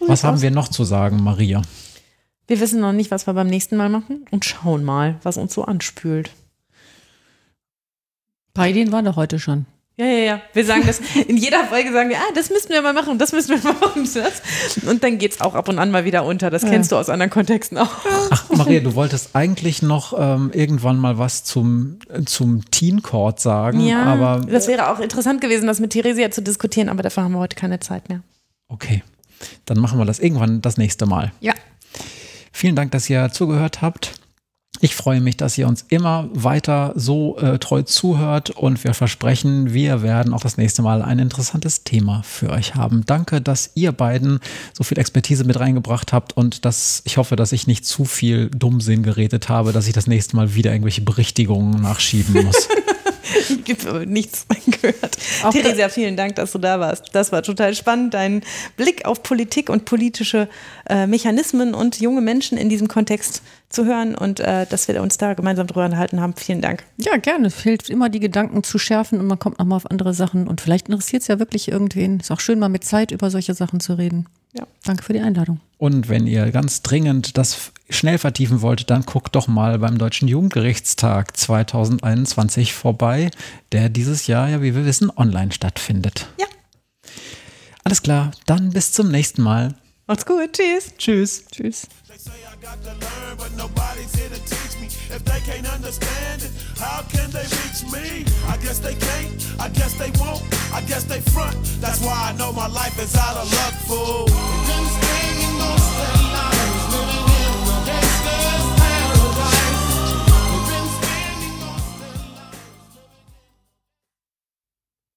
Was 0.07 0.23
haben 0.23 0.41
wir 0.41 0.51
noch 0.51 0.69
zu 0.69 0.83
sagen, 0.83 1.21
Maria? 1.21 1.61
Wir 2.47 2.59
wissen 2.59 2.81
noch 2.81 2.93
nicht, 2.93 3.11
was 3.11 3.27
wir 3.27 3.33
beim 3.33 3.47
nächsten 3.47 3.77
Mal 3.77 3.89
machen 3.89 4.25
und 4.31 4.43
schauen 4.43 4.83
mal, 4.83 5.19
was 5.23 5.37
uns 5.37 5.53
so 5.53 5.65
anspült. 5.65 6.31
Bei 8.53 8.71
denen 8.71 8.91
waren 8.91 9.05
doch 9.05 9.15
heute 9.15 9.39
schon. 9.39 9.65
Ja, 9.95 10.05
ja, 10.07 10.17
ja. 10.17 10.41
Wir 10.53 10.65
sagen 10.65 10.83
das, 10.87 10.99
in 11.27 11.37
jeder 11.37 11.65
Folge 11.65 11.91
sagen 11.91 12.09
wir, 12.09 12.17
ah, 12.17 12.31
das 12.33 12.49
müssten 12.49 12.73
wir 12.73 12.81
mal 12.81 12.93
machen, 12.93 13.19
das 13.19 13.31
müssen 13.31 13.49
wir 13.49 13.71
mal 13.71 13.79
machen. 13.79 14.09
Das. 14.13 14.41
Und 14.87 15.03
dann 15.03 15.19
geht 15.19 15.33
es 15.33 15.41
auch 15.41 15.53
ab 15.53 15.69
und 15.69 15.77
an 15.77 15.91
mal 15.91 16.03
wieder 16.03 16.25
unter. 16.25 16.49
Das 16.49 16.63
kennst 16.63 16.91
du 16.91 16.95
aus 16.95 17.09
anderen 17.09 17.29
Kontexten 17.29 17.77
auch. 17.77 17.91
Ach, 18.31 18.49
Maria, 18.49 18.79
du 18.79 18.95
wolltest 18.95 19.35
eigentlich 19.35 19.83
noch 19.83 20.13
ähm, 20.17 20.49
irgendwann 20.51 20.97
mal 20.97 21.19
was 21.19 21.43
zum, 21.43 21.99
zum 22.25 22.69
Teen 22.71 23.03
Court 23.03 23.39
sagen, 23.39 23.81
Ja, 23.85 24.03
aber 24.05 24.45
das 24.49 24.67
wäre 24.67 24.89
auch 24.89 24.99
interessant 24.99 25.41
gewesen, 25.41 25.67
das 25.67 25.79
mit 25.79 25.91
Theresia 25.91 26.31
zu 26.31 26.41
diskutieren, 26.41 26.89
aber 26.89 27.03
dafür 27.03 27.23
haben 27.23 27.33
wir 27.33 27.39
heute 27.39 27.55
keine 27.55 27.79
Zeit 27.79 28.09
mehr. 28.09 28.21
okay. 28.69 29.03
Dann 29.65 29.77
machen 29.79 29.99
wir 29.99 30.05
das 30.05 30.19
irgendwann 30.19 30.61
das 30.61 30.77
nächste 30.77 31.05
Mal. 31.05 31.33
Ja. 31.41 31.53
Vielen 32.53 32.77
Dank, 32.77 32.91
dass 32.91 33.09
ihr 33.09 33.29
zugehört 33.29 33.81
habt. 33.81 34.13
Ich 34.83 34.95
freue 34.95 35.21
mich, 35.21 35.37
dass 35.37 35.57
ihr 35.57 35.65
uns 35.65 35.85
immer 35.87 36.27
weiter 36.33 36.91
so 36.97 37.37
äh, 37.37 37.57
treu 37.57 37.83
zuhört 37.83 38.49
und 38.49 38.83
wir 38.83 38.93
versprechen, 38.93 39.73
wir 39.73 40.01
werden 40.01 40.33
auch 40.33 40.41
das 40.41 40.57
nächste 40.57 40.81
Mal 40.81 41.01
ein 41.01 41.19
interessantes 41.19 41.85
Thema 41.85 42.21
für 42.23 42.49
euch 42.49 42.75
haben. 42.75 43.05
Danke, 43.05 43.39
dass 43.39 43.71
ihr 43.75 43.93
beiden 43.93 44.41
so 44.73 44.83
viel 44.83 44.99
Expertise 44.99 45.45
mit 45.45 45.57
reingebracht 45.57 46.11
habt 46.11 46.35
und 46.35 46.65
dass 46.65 47.01
ich 47.05 47.15
hoffe, 47.15 47.37
dass 47.37 47.53
ich 47.53 47.65
nicht 47.65 47.85
zu 47.85 48.03
viel 48.03 48.49
Dummsinn 48.49 49.03
geredet 49.03 49.47
habe, 49.47 49.71
dass 49.71 49.87
ich 49.87 49.93
das 49.93 50.05
nächste 50.05 50.35
Mal 50.35 50.53
wieder 50.53 50.73
irgendwelche 50.73 50.99
Berichtigungen 50.99 51.81
nachschieben 51.81 52.43
muss. 52.43 52.67
Ich 53.65 53.85
habe 53.85 53.89
aber 53.89 54.05
nichts 54.05 54.45
gehört. 54.81 55.17
Auch 55.43 55.51
Theresia, 55.51 55.89
vielen 55.89 56.15
Dank, 56.15 56.35
dass 56.35 56.51
du 56.51 56.59
da 56.59 56.79
warst. 56.79 57.09
Das 57.13 57.31
war 57.31 57.43
total 57.43 57.75
spannend, 57.75 58.13
deinen 58.13 58.41
Blick 58.77 59.05
auf 59.05 59.23
Politik 59.23 59.69
und 59.69 59.85
politische 59.85 60.49
äh, 60.89 61.07
Mechanismen 61.07 61.73
und 61.73 61.99
junge 61.99 62.21
Menschen 62.21 62.57
in 62.57 62.69
diesem 62.69 62.87
Kontext 62.87 63.41
zu 63.73 63.85
hören 63.85 64.15
und 64.15 64.39
äh, 64.39 64.65
dass 64.67 64.87
wir 64.87 65.01
uns 65.01 65.17
da 65.17 65.33
gemeinsam 65.33 65.67
drüber 65.67 65.85
unterhalten 65.85 66.21
haben. 66.21 66.33
Vielen 66.35 66.61
Dank. 66.61 66.83
Ja, 66.97 67.17
gerne. 67.17 67.47
Es 67.47 67.59
hilft 67.59 67.89
immer, 67.89 68.09
die 68.09 68.19
Gedanken 68.19 68.63
zu 68.63 68.77
schärfen 68.77 69.19
und 69.19 69.27
man 69.27 69.39
kommt 69.39 69.59
nochmal 69.59 69.77
auf 69.77 69.89
andere 69.89 70.13
Sachen. 70.13 70.47
Und 70.47 70.61
vielleicht 70.61 70.87
interessiert 70.87 71.23
es 71.23 71.27
ja 71.27 71.39
wirklich 71.39 71.69
irgendwen. 71.69 72.19
Ist 72.19 72.31
auch 72.31 72.39
schön, 72.39 72.59
mal 72.59 72.69
mit 72.69 72.83
Zeit 72.83 73.11
über 73.11 73.29
solche 73.29 73.53
Sachen 73.53 73.79
zu 73.79 73.97
reden. 73.97 74.27
Ja. 74.53 74.67
Danke 74.83 75.03
für 75.03 75.13
die 75.13 75.19
Einladung. 75.19 75.59
Und 75.77 76.09
wenn 76.09 76.27
ihr 76.27 76.51
ganz 76.51 76.83
dringend 76.83 77.37
das 77.37 77.71
schnell 77.89 78.19
vertiefen 78.19 78.61
wollt, 78.61 78.89
dann 78.89 79.01
guckt 79.01 79.35
doch 79.35 79.47
mal 79.47 79.79
beim 79.79 79.97
Deutschen 79.97 80.27
Jugendgerichtstag 80.27 81.35
2021 81.35 82.73
vorbei, 82.73 83.31
der 83.71 83.89
dieses 83.89 84.27
Jahr 84.27 84.49
ja, 84.49 84.61
wie 84.61 84.75
wir 84.75 84.85
wissen, 84.85 85.11
online 85.15 85.51
stattfindet. 85.51 86.27
Ja. 86.39 86.45
Alles 87.83 88.01
klar, 88.01 88.31
dann 88.45 88.69
bis 88.69 88.91
zum 88.91 89.09
nächsten 89.09 89.41
Mal. 89.41 89.75
Macht's 90.05 90.25
gut. 90.25 90.53
Tschüss. 90.53 90.93
Tschüss. 90.97 91.45
Tschüss. 91.51 91.87
got 92.63 92.81
to 92.81 92.91
learn, 92.91 93.35
but 93.37 93.51
nobody's 93.57 94.15
here 94.15 94.29
to 94.29 94.39
teach 94.39 94.79
me. 94.79 94.87
If 95.13 95.25
they 95.25 95.39
can't 95.41 95.67
understand 95.67 96.43
it, 96.43 96.51
how 96.77 97.03
can 97.09 97.29
they 97.31 97.43
reach 97.43 97.83
me? 97.91 98.25
I 98.47 98.55
guess 98.57 98.79
they 98.79 98.95
can't, 98.95 99.35
I 99.59 99.67
guess 99.67 99.93
they 99.99 100.11
won't, 100.17 100.43
I 100.73 100.81
guess 100.87 101.03
they 101.03 101.19
front. 101.19 101.57
That's 101.81 101.99
why 101.99 102.31
I 102.31 102.37
know 102.37 102.53
my 102.53 102.67
life 102.67 102.97
is 102.99 103.15
out 103.17 103.35
of 103.35 103.51
luck, 103.51 103.73
fool. 103.87 104.33